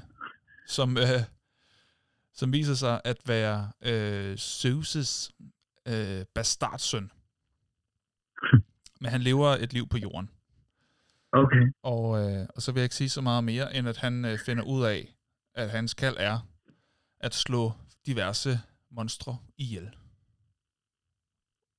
som, 0.66 0.96
øh, 0.96 1.22
som 2.34 2.52
viser 2.52 2.74
sig 2.74 3.00
at 3.04 3.16
være 3.26 3.70
øh, 3.82 4.34
Zeus' 4.34 5.30
øh, 5.86 6.24
bastardsøn. 6.34 7.10
Men 9.00 9.10
han 9.10 9.20
lever 9.20 9.48
et 9.48 9.72
liv 9.72 9.88
på 9.88 9.98
jorden. 9.98 10.30
Okay. 11.32 11.72
Og, 11.82 12.32
øh, 12.32 12.46
og 12.56 12.62
så 12.62 12.72
vil 12.72 12.80
jeg 12.80 12.84
ikke 12.84 12.94
sige 12.94 13.08
så 13.08 13.20
meget 13.20 13.44
mere, 13.44 13.76
end 13.76 13.88
at 13.88 13.96
han 13.96 14.24
øh, 14.24 14.38
finder 14.46 14.64
ud 14.64 14.84
af, 14.84 15.16
at 15.54 15.70
hans 15.70 15.94
kald 15.94 16.16
er 16.18 16.38
at 17.20 17.34
slå 17.34 17.72
diverse 18.06 18.60
monstre 18.90 19.36
ihjel. 19.58 19.90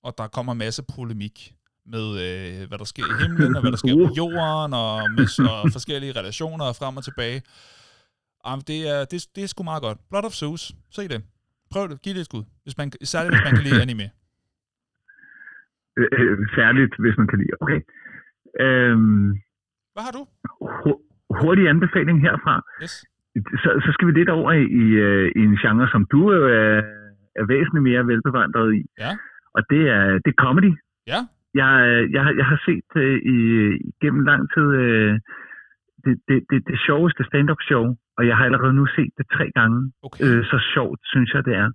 Og 0.06 0.11
der 0.19 0.27
kommer 0.36 0.52
en 0.56 0.61
masse 0.65 0.82
polemik 0.95 1.38
med, 1.95 2.06
øh, 2.26 2.68
hvad 2.69 2.77
der 2.82 2.88
sker 2.94 3.06
i 3.14 3.15
himlen, 3.23 3.52
og 3.56 3.61
hvad 3.64 3.72
der 3.76 3.82
sker 3.84 3.95
på 4.03 4.07
jorden, 4.22 4.72
og, 4.84 4.94
med, 5.18 5.27
og 5.53 5.60
forskellige 5.77 6.14
relationer 6.19 6.65
frem 6.80 6.94
og 6.99 7.03
tilbage. 7.10 7.40
Jamen, 8.45 8.64
det 8.72 8.80
er, 8.94 8.99
det, 9.11 9.19
det 9.36 9.41
er 9.44 9.49
sgu 9.53 9.61
meget 9.72 9.84
godt. 9.88 9.98
Blood 10.10 10.26
of 10.30 10.36
Zeus. 10.41 10.64
Se 10.98 11.02
det. 11.14 11.19
Prøv 11.73 11.84
det. 11.90 11.95
Giv 12.03 12.14
det 12.15 12.22
et 12.26 12.30
skud. 12.32 12.44
Hvis 12.65 12.76
man, 12.80 12.88
særligt 13.14 13.32
hvis 13.36 13.45
man 13.48 13.56
kan 13.57 13.65
lide 13.68 13.82
anime. 13.86 14.07
Øh, 15.99 16.10
øh, 16.19 16.38
særligt, 16.57 16.94
hvis 17.03 17.15
man 17.19 17.27
kan 17.32 17.38
lide. 17.41 17.53
Okay. 17.64 17.80
Øhm, 18.65 19.27
Hvad 19.94 20.03
har 20.07 20.14
du? 20.18 20.23
hu- 20.84 21.02
hurtig 21.41 21.64
anbefaling 21.73 22.18
herfra. 22.27 22.56
Yes. 22.84 22.94
Så, 23.64 23.69
så 23.86 23.90
skal 23.94 24.07
vi 24.07 24.14
lidt 24.19 24.30
over 24.38 24.52
i, 24.61 24.64
i, 24.84 24.86
øh, 25.07 25.27
i 25.40 25.41
en 25.49 25.56
genre, 25.64 25.88
som 25.95 26.02
du 26.14 26.19
er, 26.30 26.45
er 27.40 27.45
væsentligt 27.53 27.84
mere 27.90 28.03
velbevandret 28.11 28.69
i. 28.80 28.82
Ja. 29.03 29.11
Og 29.57 29.61
det 29.69 29.82
er, 29.98 30.03
det 30.23 30.30
er 30.34 30.41
comedy. 30.45 30.73
Ja. 31.07 31.19
Jeg, 31.61 31.72
jeg, 32.14 32.23
har- 32.26 32.36
jeg 32.41 32.45
har 32.45 32.60
set 32.68 32.90
øh, 33.03 33.18
i, 33.36 33.38
gennem 34.02 34.23
lang 34.30 34.41
tid 34.53 34.68
øh, 34.84 35.14
det, 36.06 36.14
det, 36.27 36.38
det, 36.49 36.68
det 36.68 36.77
sjoveste 36.86 37.23
stand-up 37.30 37.61
show, 37.69 37.86
og 38.18 38.27
jeg 38.27 38.38
har 38.38 38.45
allerede 38.45 38.73
nu 38.73 38.86
set 38.86 39.11
det 39.18 39.26
tre 39.36 39.52
gange. 39.56 39.91
Okay. 40.03 40.22
Øh, 40.26 40.45
så 40.45 40.57
sjovt, 40.73 40.99
synes 41.03 41.34
jeg, 41.34 41.45
det 41.45 41.56
er. 41.56 41.69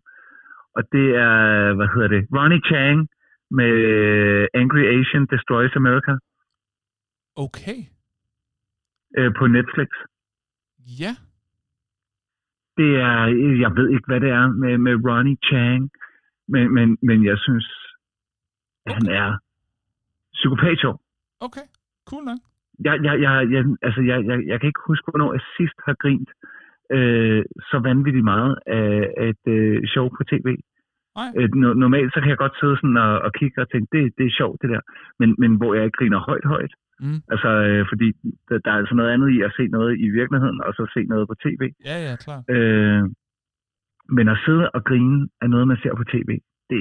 Og 0.77 0.83
det 0.93 1.07
er, 1.17 1.37
hvad 1.77 1.89
hedder 1.95 2.09
det, 2.09 2.23
Ronnie 2.37 2.61
Chang 2.71 3.09
med 3.51 3.73
Angry 4.55 4.83
Asian 4.97 5.27
Destroys 5.27 5.77
America 5.77 6.13
Okay. 7.37 7.79
øh, 9.19 9.31
på 9.39 9.47
Netflix. 9.47 9.89
Ja. 11.03 11.13
Det 12.77 12.91
er, 12.97 13.21
jeg 13.65 13.71
ved 13.77 13.89
ikke, 13.91 14.07
hvad 14.07 14.21
det 14.21 14.31
er 14.31 14.47
med, 14.49 14.79
med 14.79 14.95
Ronnie 15.09 15.37
Chang, 15.49 15.91
men, 16.55 16.75
men, 16.77 16.89
men 17.03 17.19
jeg 17.25 17.39
synes, 17.39 17.67
at 18.87 18.93
han 18.99 19.09
er 19.23 19.29
psykopat 20.33 20.79
sjov. 20.79 21.01
Okay. 21.41 21.67
Cool 22.09 22.25
nok. 22.25 22.41
Jeg, 22.87 22.95
jeg, 23.07 23.15
jeg, 23.25 23.33
jeg, 23.55 23.63
altså 23.83 24.01
jeg, 24.11 24.19
jeg, 24.31 24.39
jeg 24.51 24.61
kan 24.61 24.69
ikke 24.71 24.87
huske, 24.87 25.11
hvornår 25.11 25.33
jeg 25.33 25.43
sidst 25.57 25.79
har 25.87 25.95
grint 26.05 26.31
øh, 26.97 27.43
så 27.71 27.79
vanvittigt 27.79 28.25
meget 28.25 28.59
af, 28.67 29.15
af 29.23 29.29
et 29.29 29.45
øh, 29.57 29.87
show 29.93 30.09
på 30.09 30.23
tv. 30.33 30.49
Nej. 31.17 31.31
Øh, 31.37 31.49
no, 31.55 31.69
normalt 31.85 32.13
så 32.15 32.21
kan 32.21 32.31
jeg 32.31 32.43
godt 32.45 32.59
sidde 32.61 32.77
sådan 32.77 32.97
og, 32.97 33.15
og 33.27 33.33
kigge 33.39 33.63
og 33.63 33.71
tænke, 33.71 33.89
det, 33.97 34.03
det 34.19 34.27
er 34.27 34.39
sjovt 34.41 34.63
det 34.63 34.71
der. 34.71 34.81
Men, 35.19 35.35
men 35.39 35.51
hvor 35.57 35.75
jeg 35.75 35.85
ikke 35.85 35.99
griner 35.99 36.19
højt 36.31 36.45
højt. 36.45 36.73
Mm. 37.01 37.21
Altså, 37.33 37.49
øh, 37.49 37.87
fordi 37.91 38.09
der, 38.49 38.59
der 38.65 38.71
er 38.73 38.79
altså 38.83 38.95
noget 38.95 39.11
andet 39.15 39.31
i 39.37 39.41
at 39.41 39.53
se 39.57 39.65
noget 39.67 39.93
i 40.07 40.09
virkeligheden, 40.09 40.61
og 40.67 40.73
så 40.75 40.83
se 40.95 41.03
noget 41.05 41.29
på 41.29 41.35
tv. 41.45 41.63
Ja, 41.91 41.97
ja, 42.07 42.17
klart. 42.25 42.45
Øh, 42.57 43.03
men 44.17 44.29
at 44.35 44.39
sidde 44.45 44.65
og 44.77 44.81
grine 44.91 45.29
af 45.43 45.49
noget, 45.51 45.69
man 45.69 45.79
ser 45.83 45.95
på 46.01 46.05
tv, 46.15 46.31
det, 46.71 46.79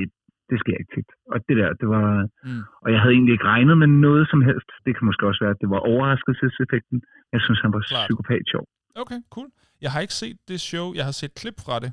det 0.49 0.57
sker 0.59 0.75
ikke 0.81 0.93
tit. 0.95 1.09
Og 1.33 1.37
det 1.47 1.55
der, 1.61 1.69
det 1.81 1.87
var... 1.95 2.07
Mm. 2.47 2.63
Og 2.83 2.87
jeg 2.93 2.99
havde 3.01 3.13
egentlig 3.17 3.33
ikke 3.33 3.49
regnet 3.53 3.77
med 3.83 3.87
noget 3.87 4.25
som 4.31 4.41
helst. 4.49 4.69
Det 4.85 4.91
kan 4.95 5.05
måske 5.09 5.27
også 5.29 5.41
være, 5.43 5.55
at 5.55 5.61
det 5.63 5.69
var 5.69 5.81
overraskelseseffekten. 5.91 6.97
Jeg 7.33 7.41
synes, 7.45 7.59
han 7.65 7.73
var 7.75 7.81
Klart. 7.81 8.07
psykopat 8.07 8.43
sjov. 8.53 8.65
Okay, 9.03 9.19
cool. 9.35 9.47
Jeg 9.81 9.91
har 9.93 10.01
ikke 10.05 10.17
set 10.23 10.37
det 10.47 10.59
show. 10.69 10.85
Jeg 10.97 11.05
har 11.09 11.15
set 11.21 11.33
klip 11.41 11.57
fra 11.65 11.75
det. 11.83 11.91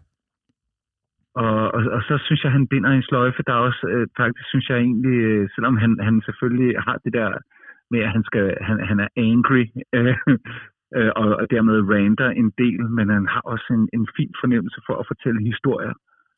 Og, 1.42 1.56
og, 1.76 1.80
og 1.96 2.02
så 2.08 2.14
synes 2.26 2.40
jeg, 2.44 2.52
han 2.52 2.66
binder 2.72 2.90
en 2.90 3.06
sløjfe, 3.08 3.42
der 3.46 3.54
også 3.68 3.82
øh, 3.92 4.06
faktisk 4.16 4.46
synes 4.52 4.66
jeg 4.70 4.78
egentlig, 4.78 5.18
øh, 5.30 5.48
selvom 5.54 5.76
han, 5.76 5.90
han 6.08 6.22
selvfølgelig 6.26 6.72
har 6.86 6.96
det 7.04 7.12
der 7.18 7.28
med, 7.90 8.00
at 8.06 8.12
han, 8.16 8.24
skal, 8.28 8.44
han, 8.68 8.76
han 8.90 8.98
er 9.04 9.08
angry, 9.16 9.64
øh, 9.96 10.16
øh, 10.98 11.10
og, 11.20 11.28
og 11.40 11.44
dermed 11.54 11.76
ranter 11.94 12.28
en 12.42 12.48
del, 12.62 12.80
men 12.98 13.06
han 13.16 13.24
har 13.34 13.42
også 13.52 13.66
en, 13.78 13.84
en 13.98 14.04
fin 14.16 14.32
fornemmelse 14.42 14.78
for 14.86 14.94
at 15.00 15.04
fortælle 15.10 15.40
historier, 15.52 15.94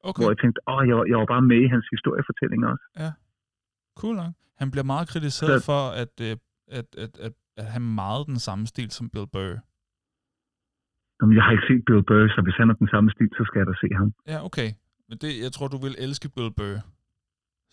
Okay, 0.08 0.20
hvor 0.22 0.30
jeg 0.32 0.38
tænkte, 0.42 0.60
åh, 0.72 0.82
jeg, 0.90 0.96
jeg 1.10 1.16
var 1.22 1.28
bare 1.34 1.44
med 1.52 1.60
i 1.66 1.68
hans 1.74 1.86
historiefortælling 1.94 2.60
også. 2.72 2.84
cool 4.00 4.16
nok. 4.22 4.32
Han 4.62 4.68
bliver 4.72 4.84
meget 4.94 5.06
kritiseret 5.12 5.60
Så- 5.62 5.66
for, 5.70 5.82
at, 6.02 6.12
øh, 6.26 6.34
at, 6.78 6.88
at, 7.04 7.12
at, 7.26 7.32
at 7.60 7.66
han 7.74 7.82
meget 8.02 8.22
den 8.32 8.38
samme 8.48 8.64
stil 8.72 8.90
som 8.98 9.04
Bill 9.14 9.28
Burr. 9.34 9.56
Jamen, 11.18 11.34
jeg 11.36 11.42
har 11.44 11.52
ikke 11.56 11.66
set 11.70 11.82
Bill 11.88 12.02
Burr, 12.08 12.26
så 12.36 12.40
hvis 12.46 12.56
han 12.60 12.70
er 12.72 12.74
den 12.82 12.88
samme 12.94 13.08
stil, 13.14 13.28
så 13.38 13.42
skal 13.48 13.58
jeg 13.60 13.66
da 13.70 13.74
se 13.82 13.88
ham. 14.00 14.08
Ja, 14.32 14.38
okay. 14.48 14.68
Men 15.08 15.16
det, 15.22 15.30
jeg 15.44 15.50
tror, 15.52 15.68
du 15.74 15.78
vil 15.86 15.94
elske 16.06 16.28
Bill 16.36 16.50
Burr. 16.58 16.78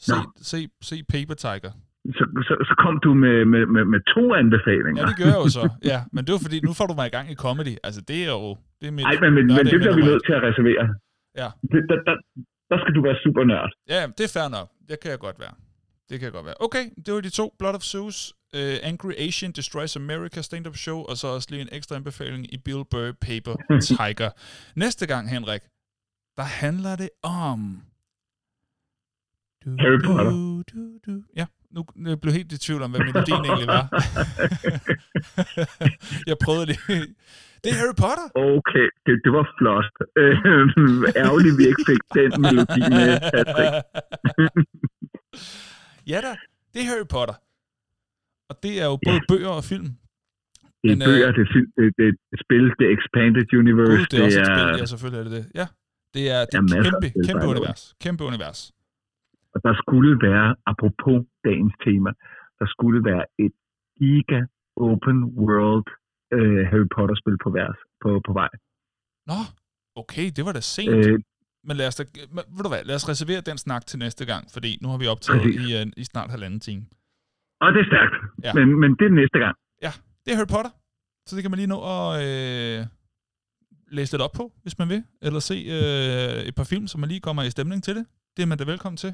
Se, 0.08 0.14
se, 0.52 0.58
se 0.90 0.96
Paper 1.14 1.34
Tiger. 1.46 1.72
Så, 2.18 2.24
så, 2.48 2.54
så 2.70 2.74
kom 2.84 3.00
du 3.06 3.14
med, 3.14 3.46
med, 3.54 3.64
med, 3.66 3.84
med 3.94 4.02
to 4.16 4.24
anbefalinger. 4.42 5.02
Ja, 5.02 5.08
det 5.12 5.18
gør 5.22 5.30
jeg 5.36 5.42
jo 5.46 5.50
så. 5.60 5.64
Ja, 5.92 6.00
men 6.14 6.22
det 6.26 6.32
var 6.36 6.42
fordi, 6.48 6.58
nu 6.68 6.74
får 6.80 6.88
du 6.92 6.96
mig 7.00 7.08
i 7.12 7.14
gang 7.18 7.28
i 7.36 7.36
comedy. 7.46 7.76
Altså, 7.88 8.02
det 8.10 8.18
er 8.26 8.32
jo... 8.38 8.58
Det 8.80 8.88
er 8.88 8.94
mit 8.98 9.06
Nej, 9.10 9.16
men, 9.24 9.34
men, 9.34 9.34
men 9.34 9.46
nørdeemne 9.48 9.72
det 9.72 9.80
bliver 9.80 9.96
vi 10.02 10.06
nødt 10.12 10.24
til 10.28 10.34
at 10.40 10.44
reservere. 10.50 10.86
Ja. 11.42 11.50
Det, 11.72 11.80
der, 11.90 11.98
der, 12.08 12.16
der 12.72 12.78
skal 12.82 12.94
du 12.98 13.02
være 13.08 13.18
super 13.26 13.44
nørd. 13.52 13.70
Ja, 13.94 14.02
det 14.18 14.24
er 14.28 14.32
fair 14.38 14.50
nok. 14.58 14.68
Det 14.90 14.96
kan 15.02 15.12
jeg 15.12 15.20
godt 15.28 15.40
være. 15.40 15.56
Det 16.10 16.16
kan 16.20 16.26
jeg 16.26 16.34
godt 16.38 16.46
være. 16.46 16.56
Okay, 16.60 16.86
det 17.06 17.14
var 17.14 17.22
de 17.22 17.30
to. 17.30 17.46
Blood 17.60 17.76
of 17.80 17.82
Zeus, 17.82 18.18
uh, 18.58 18.90
Angry 18.90 19.14
Asian 19.18 19.52
Destroys 19.52 19.96
America 19.96 20.42
stand-up 20.42 20.76
show, 20.76 20.98
og 21.10 21.18
så 21.18 21.28
også 21.28 21.48
lige 21.52 21.62
en 21.62 21.70
ekstra 21.72 21.96
anbefaling 21.96 22.54
i 22.54 22.58
Bill 22.66 22.84
Burr 22.92 23.12
Paper 23.28 23.56
Tiger. 23.90 24.30
Næste 24.76 25.08
gang, 25.08 25.30
Henrik, 25.30 25.62
der 26.38 26.48
handler 26.64 26.96
det 26.96 27.10
om... 27.24 27.60
Du, 29.66 29.70
Harry 29.80 30.00
Potter. 30.06 30.32
Du, 30.32 30.64
du, 30.74 31.00
du. 31.06 31.24
Ja, 31.36 31.46
nu 31.76 31.82
jeg 32.10 32.18
blev 32.22 32.34
helt 32.34 32.52
i 32.54 32.58
tvivl 32.66 32.82
om, 32.86 32.90
hvad 32.92 33.00
melodien 33.10 33.44
egentlig 33.46 33.68
var. 33.76 33.84
jeg 36.30 36.38
prøvede 36.46 36.66
det. 36.72 36.78
Det 37.64 37.70
er 37.74 37.78
Harry 37.82 37.98
Potter. 38.04 38.28
Okay, 38.58 38.88
det, 39.06 39.14
det 39.26 39.32
var 39.38 39.46
flot. 39.60 39.94
Øh, 40.22 40.34
ærgerligt, 41.24 41.56
vi 41.60 41.64
ikke 41.72 41.84
fik 41.92 42.02
den 42.18 42.32
melodi 42.46 42.82
med, 42.98 43.10
Patrick. 43.34 43.74
ja 46.12 46.18
da, 46.26 46.32
det 46.74 46.80
er 46.84 46.88
Harry 46.92 47.08
Potter. 47.16 47.36
Og 48.50 48.56
det 48.64 48.74
er 48.82 48.88
jo 48.92 48.98
både 49.08 49.20
Ja. 49.22 49.28
bøger 49.32 49.54
og 49.60 49.64
film. 49.74 49.88
Det 50.82 50.92
er 50.92 50.96
Men, 50.96 51.02
øh, 51.02 51.08
bøger, 51.10 51.30
det 51.38 51.42
er, 51.48 51.50
film, 51.56 51.68
det, 51.78 51.86
det 52.00 52.08
er 52.36 52.42
spil, 52.46 52.64
det 52.80 52.84
er 52.88 52.92
Expanded 52.98 53.48
Universe, 53.62 53.98
Gud, 53.98 54.06
det 54.12 54.18
er 54.20 54.24
også 54.28 54.40
et 54.42 54.48
spil. 54.54 54.66
Ja, 54.82 54.86
selvfølgelig 54.94 55.20
er 55.22 55.26
det 55.28 55.34
det. 55.38 55.46
Ja, 55.60 55.68
det 56.16 56.24
er, 56.36 56.40
det 56.46 56.56
er 56.58 56.78
er 56.80 56.84
kæmpe, 56.88 57.08
kæmpe 57.28 57.46
univers. 57.54 57.82
Kæmpe 58.06 58.24
univers. 58.32 58.60
Og 59.56 59.60
der 59.68 59.74
skulle 59.84 60.12
være, 60.28 60.48
apropos 60.72 61.18
dagens 61.48 61.76
tema, 61.86 62.12
der 62.60 62.66
skulle 62.74 63.00
være 63.10 63.26
et 63.46 63.54
giga 64.00 64.40
open 64.88 65.18
world 65.48 65.88
øh, 66.38 66.62
Harry 66.70 66.88
Potter-spil 66.96 67.38
på, 67.44 67.50
vers, 67.60 67.78
på, 68.04 68.10
på 68.28 68.32
vej. 68.42 68.52
Nå, 69.30 69.40
okay, 70.02 70.26
det 70.36 70.42
var 70.48 70.54
da 70.58 70.62
sent. 70.76 71.06
Øh, 71.06 71.20
Men 71.68 71.76
lad 71.78 71.88
os, 71.88 71.96
da, 72.00 72.04
men, 72.36 72.44
ved 72.56 72.64
du 72.66 72.70
hvad, 72.74 72.84
lad 72.90 72.96
os 73.00 73.10
reservere 73.10 73.42
den 73.50 73.58
snak 73.66 73.84
til 73.90 73.98
næste 74.06 74.24
gang, 74.32 74.44
fordi 74.56 74.72
nu 74.82 74.88
har 74.92 74.98
vi 75.04 75.08
optaget 75.14 75.42
Præcis. 75.42 75.62
i, 75.72 75.82
uh, 75.82 75.88
i 76.02 76.04
snart 76.04 76.30
halvanden 76.36 76.60
time. 76.68 76.84
og 77.64 77.68
det 77.74 77.80
er 77.84 77.88
stærkt, 77.94 78.16
Ja. 78.46 78.52
men, 78.58 78.68
men 78.82 78.90
det 79.00 79.06
er 79.12 79.16
næste 79.22 79.40
gang. 79.46 79.56
Det 80.26 80.32
er 80.34 80.38
Harry 80.40 80.52
Potter, 80.56 80.72
så 81.28 81.32
det 81.36 81.42
kan 81.44 81.52
man 81.52 81.58
lige 81.62 81.74
nå 81.76 81.80
at 81.96 82.10
øh, 82.28 82.80
læse 83.98 84.14
lidt 84.14 84.22
op 84.28 84.32
på, 84.40 84.46
hvis 84.64 84.78
man 84.82 84.88
vil, 84.90 85.02
eller 85.22 85.40
se 85.40 85.54
øh, 85.76 86.38
et 86.50 86.56
par 86.60 86.68
film, 86.72 86.88
så 86.88 86.96
man 86.98 87.10
lige 87.10 87.20
kommer 87.28 87.44
i 87.44 87.50
stemning 87.50 87.84
til 87.84 87.96
det. 87.96 88.06
Det 88.38 88.44
er 88.44 88.48
man 88.48 88.58
da 88.58 88.64
velkommen 88.74 88.98
til. 88.98 89.14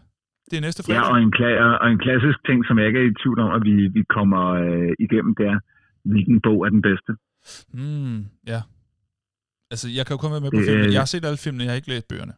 Det 0.51 0.57
er 0.57 0.61
næste 0.67 0.81
Ja, 0.87 0.87
fredag. 0.87 1.11
og 1.11 1.17
en, 1.25 1.31
kla- 1.37 1.59
og 1.83 1.87
en 1.93 1.99
klassisk 2.05 2.39
ting, 2.47 2.59
som 2.67 2.73
jeg 2.79 2.85
ikke 2.89 2.99
er 3.03 3.07
i 3.11 3.13
tvivl 3.21 3.39
om, 3.45 3.49
at 3.57 3.61
vi, 3.69 3.75
vi 3.97 4.03
kommer 4.17 4.43
øh, 4.63 4.91
igennem, 5.05 5.35
det 5.39 5.45
er, 5.53 5.57
hvilken 6.11 6.37
bog 6.47 6.57
er 6.65 6.69
den 6.77 6.81
bedste. 6.89 7.11
Mm, 7.79 8.17
ja. 8.53 8.59
Altså, 9.71 9.87
jeg 9.97 10.03
kan 10.05 10.13
jo 10.15 10.19
kun 10.23 10.31
være 10.35 10.45
med 10.45 10.51
på 10.51 10.61
Det, 10.61 10.67
filmen. 10.69 10.91
Jeg 10.95 11.01
har 11.05 11.11
set 11.13 11.25
alle 11.29 11.37
filmene, 11.45 11.63
jeg 11.63 11.71
har 11.71 11.75
ikke 11.81 11.91
læst 11.93 12.07
bøgerne. 12.11 12.33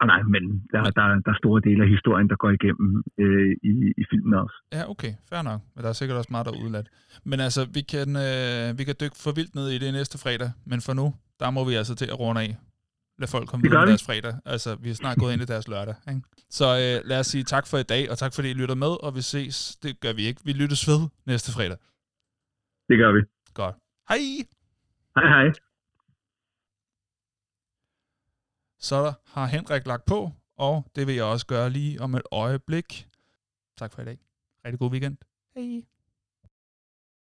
Og 0.00 0.06
nej, 0.12 0.22
men 0.34 0.42
der, 0.72 0.82
der, 0.98 1.04
der 1.26 1.30
er 1.34 1.38
store 1.42 1.60
dele 1.68 1.80
af 1.84 1.88
historien, 1.96 2.28
der 2.32 2.36
går 2.42 2.50
igennem 2.58 2.90
øh, 3.22 3.52
i, 3.70 3.72
i 4.02 4.04
filmen 4.10 4.34
også. 4.44 4.56
Ja, 4.76 4.82
okay, 4.92 5.12
fair 5.30 5.42
nok. 5.42 5.60
Men 5.74 5.80
der 5.84 5.88
er 5.88 5.92
sikkert 6.00 6.16
også 6.18 6.28
meget, 6.34 6.46
der 6.46 6.52
er 6.52 6.64
udladt. 6.64 6.88
Men 7.30 7.38
altså, 7.46 7.60
vi 7.76 7.82
kan, 7.92 8.08
øh, 8.26 8.78
vi 8.78 8.82
kan 8.88 8.94
dykke 9.02 9.16
for 9.24 9.32
vildt 9.38 9.54
ned 9.54 9.68
i 9.76 9.78
det 9.84 9.92
næste 9.98 10.16
fredag. 10.22 10.50
Men 10.70 10.80
for 10.86 10.92
nu, 11.00 11.06
der 11.40 11.50
må 11.50 11.60
vi 11.68 11.74
altså 11.74 11.94
til 11.94 12.08
at 12.14 12.18
runde 12.20 12.40
af. 12.40 12.50
Lad 13.22 13.28
folk 13.28 13.48
komme 13.48 13.62
videre 13.62 13.80
med 13.80 13.88
deres 13.88 14.04
fredag. 14.04 14.34
Altså, 14.44 14.74
vi 14.74 14.90
er 14.90 14.94
snart 14.94 15.18
gået 15.18 15.32
ind 15.32 15.42
i 15.42 15.44
deres 15.44 15.68
lørdag. 15.68 15.94
Ikke? 16.08 16.22
Så 16.50 16.64
øh, 16.64 17.08
lad 17.08 17.18
os 17.20 17.26
sige 17.26 17.44
tak 17.44 17.66
for 17.66 17.78
i 17.78 17.82
dag, 17.82 18.10
og 18.10 18.18
tak 18.18 18.32
fordi 18.34 18.50
I 18.50 18.54
lytter 18.54 18.74
med, 18.74 19.04
og 19.04 19.14
vi 19.14 19.22
ses. 19.22 19.76
Det 19.82 20.00
gør 20.00 20.12
vi 20.12 20.22
ikke. 20.22 20.40
Vi 20.44 20.52
lyttes 20.52 20.88
ved 20.88 21.08
næste 21.26 21.52
fredag. 21.52 21.78
Det 22.88 22.96
gør 22.98 23.12
vi. 23.12 23.20
Godt. 23.54 23.76
Hej! 24.08 24.22
Hej 25.16 25.26
hej. 25.34 25.46
Så 28.78 29.12
har 29.26 29.46
Henrik 29.46 29.86
lagt 29.86 30.04
på, 30.04 30.30
og 30.56 30.84
det 30.96 31.06
vil 31.06 31.14
jeg 31.14 31.24
også 31.24 31.46
gøre 31.46 31.70
lige 31.70 32.00
om 32.00 32.14
et 32.14 32.22
øjeblik. 32.32 33.08
Tak 33.78 33.92
for 33.92 34.02
i 34.02 34.04
dag. 34.04 34.18
Rigtig 34.64 34.78
god 34.78 34.90
weekend. 34.90 35.16
Hej. 35.56 35.91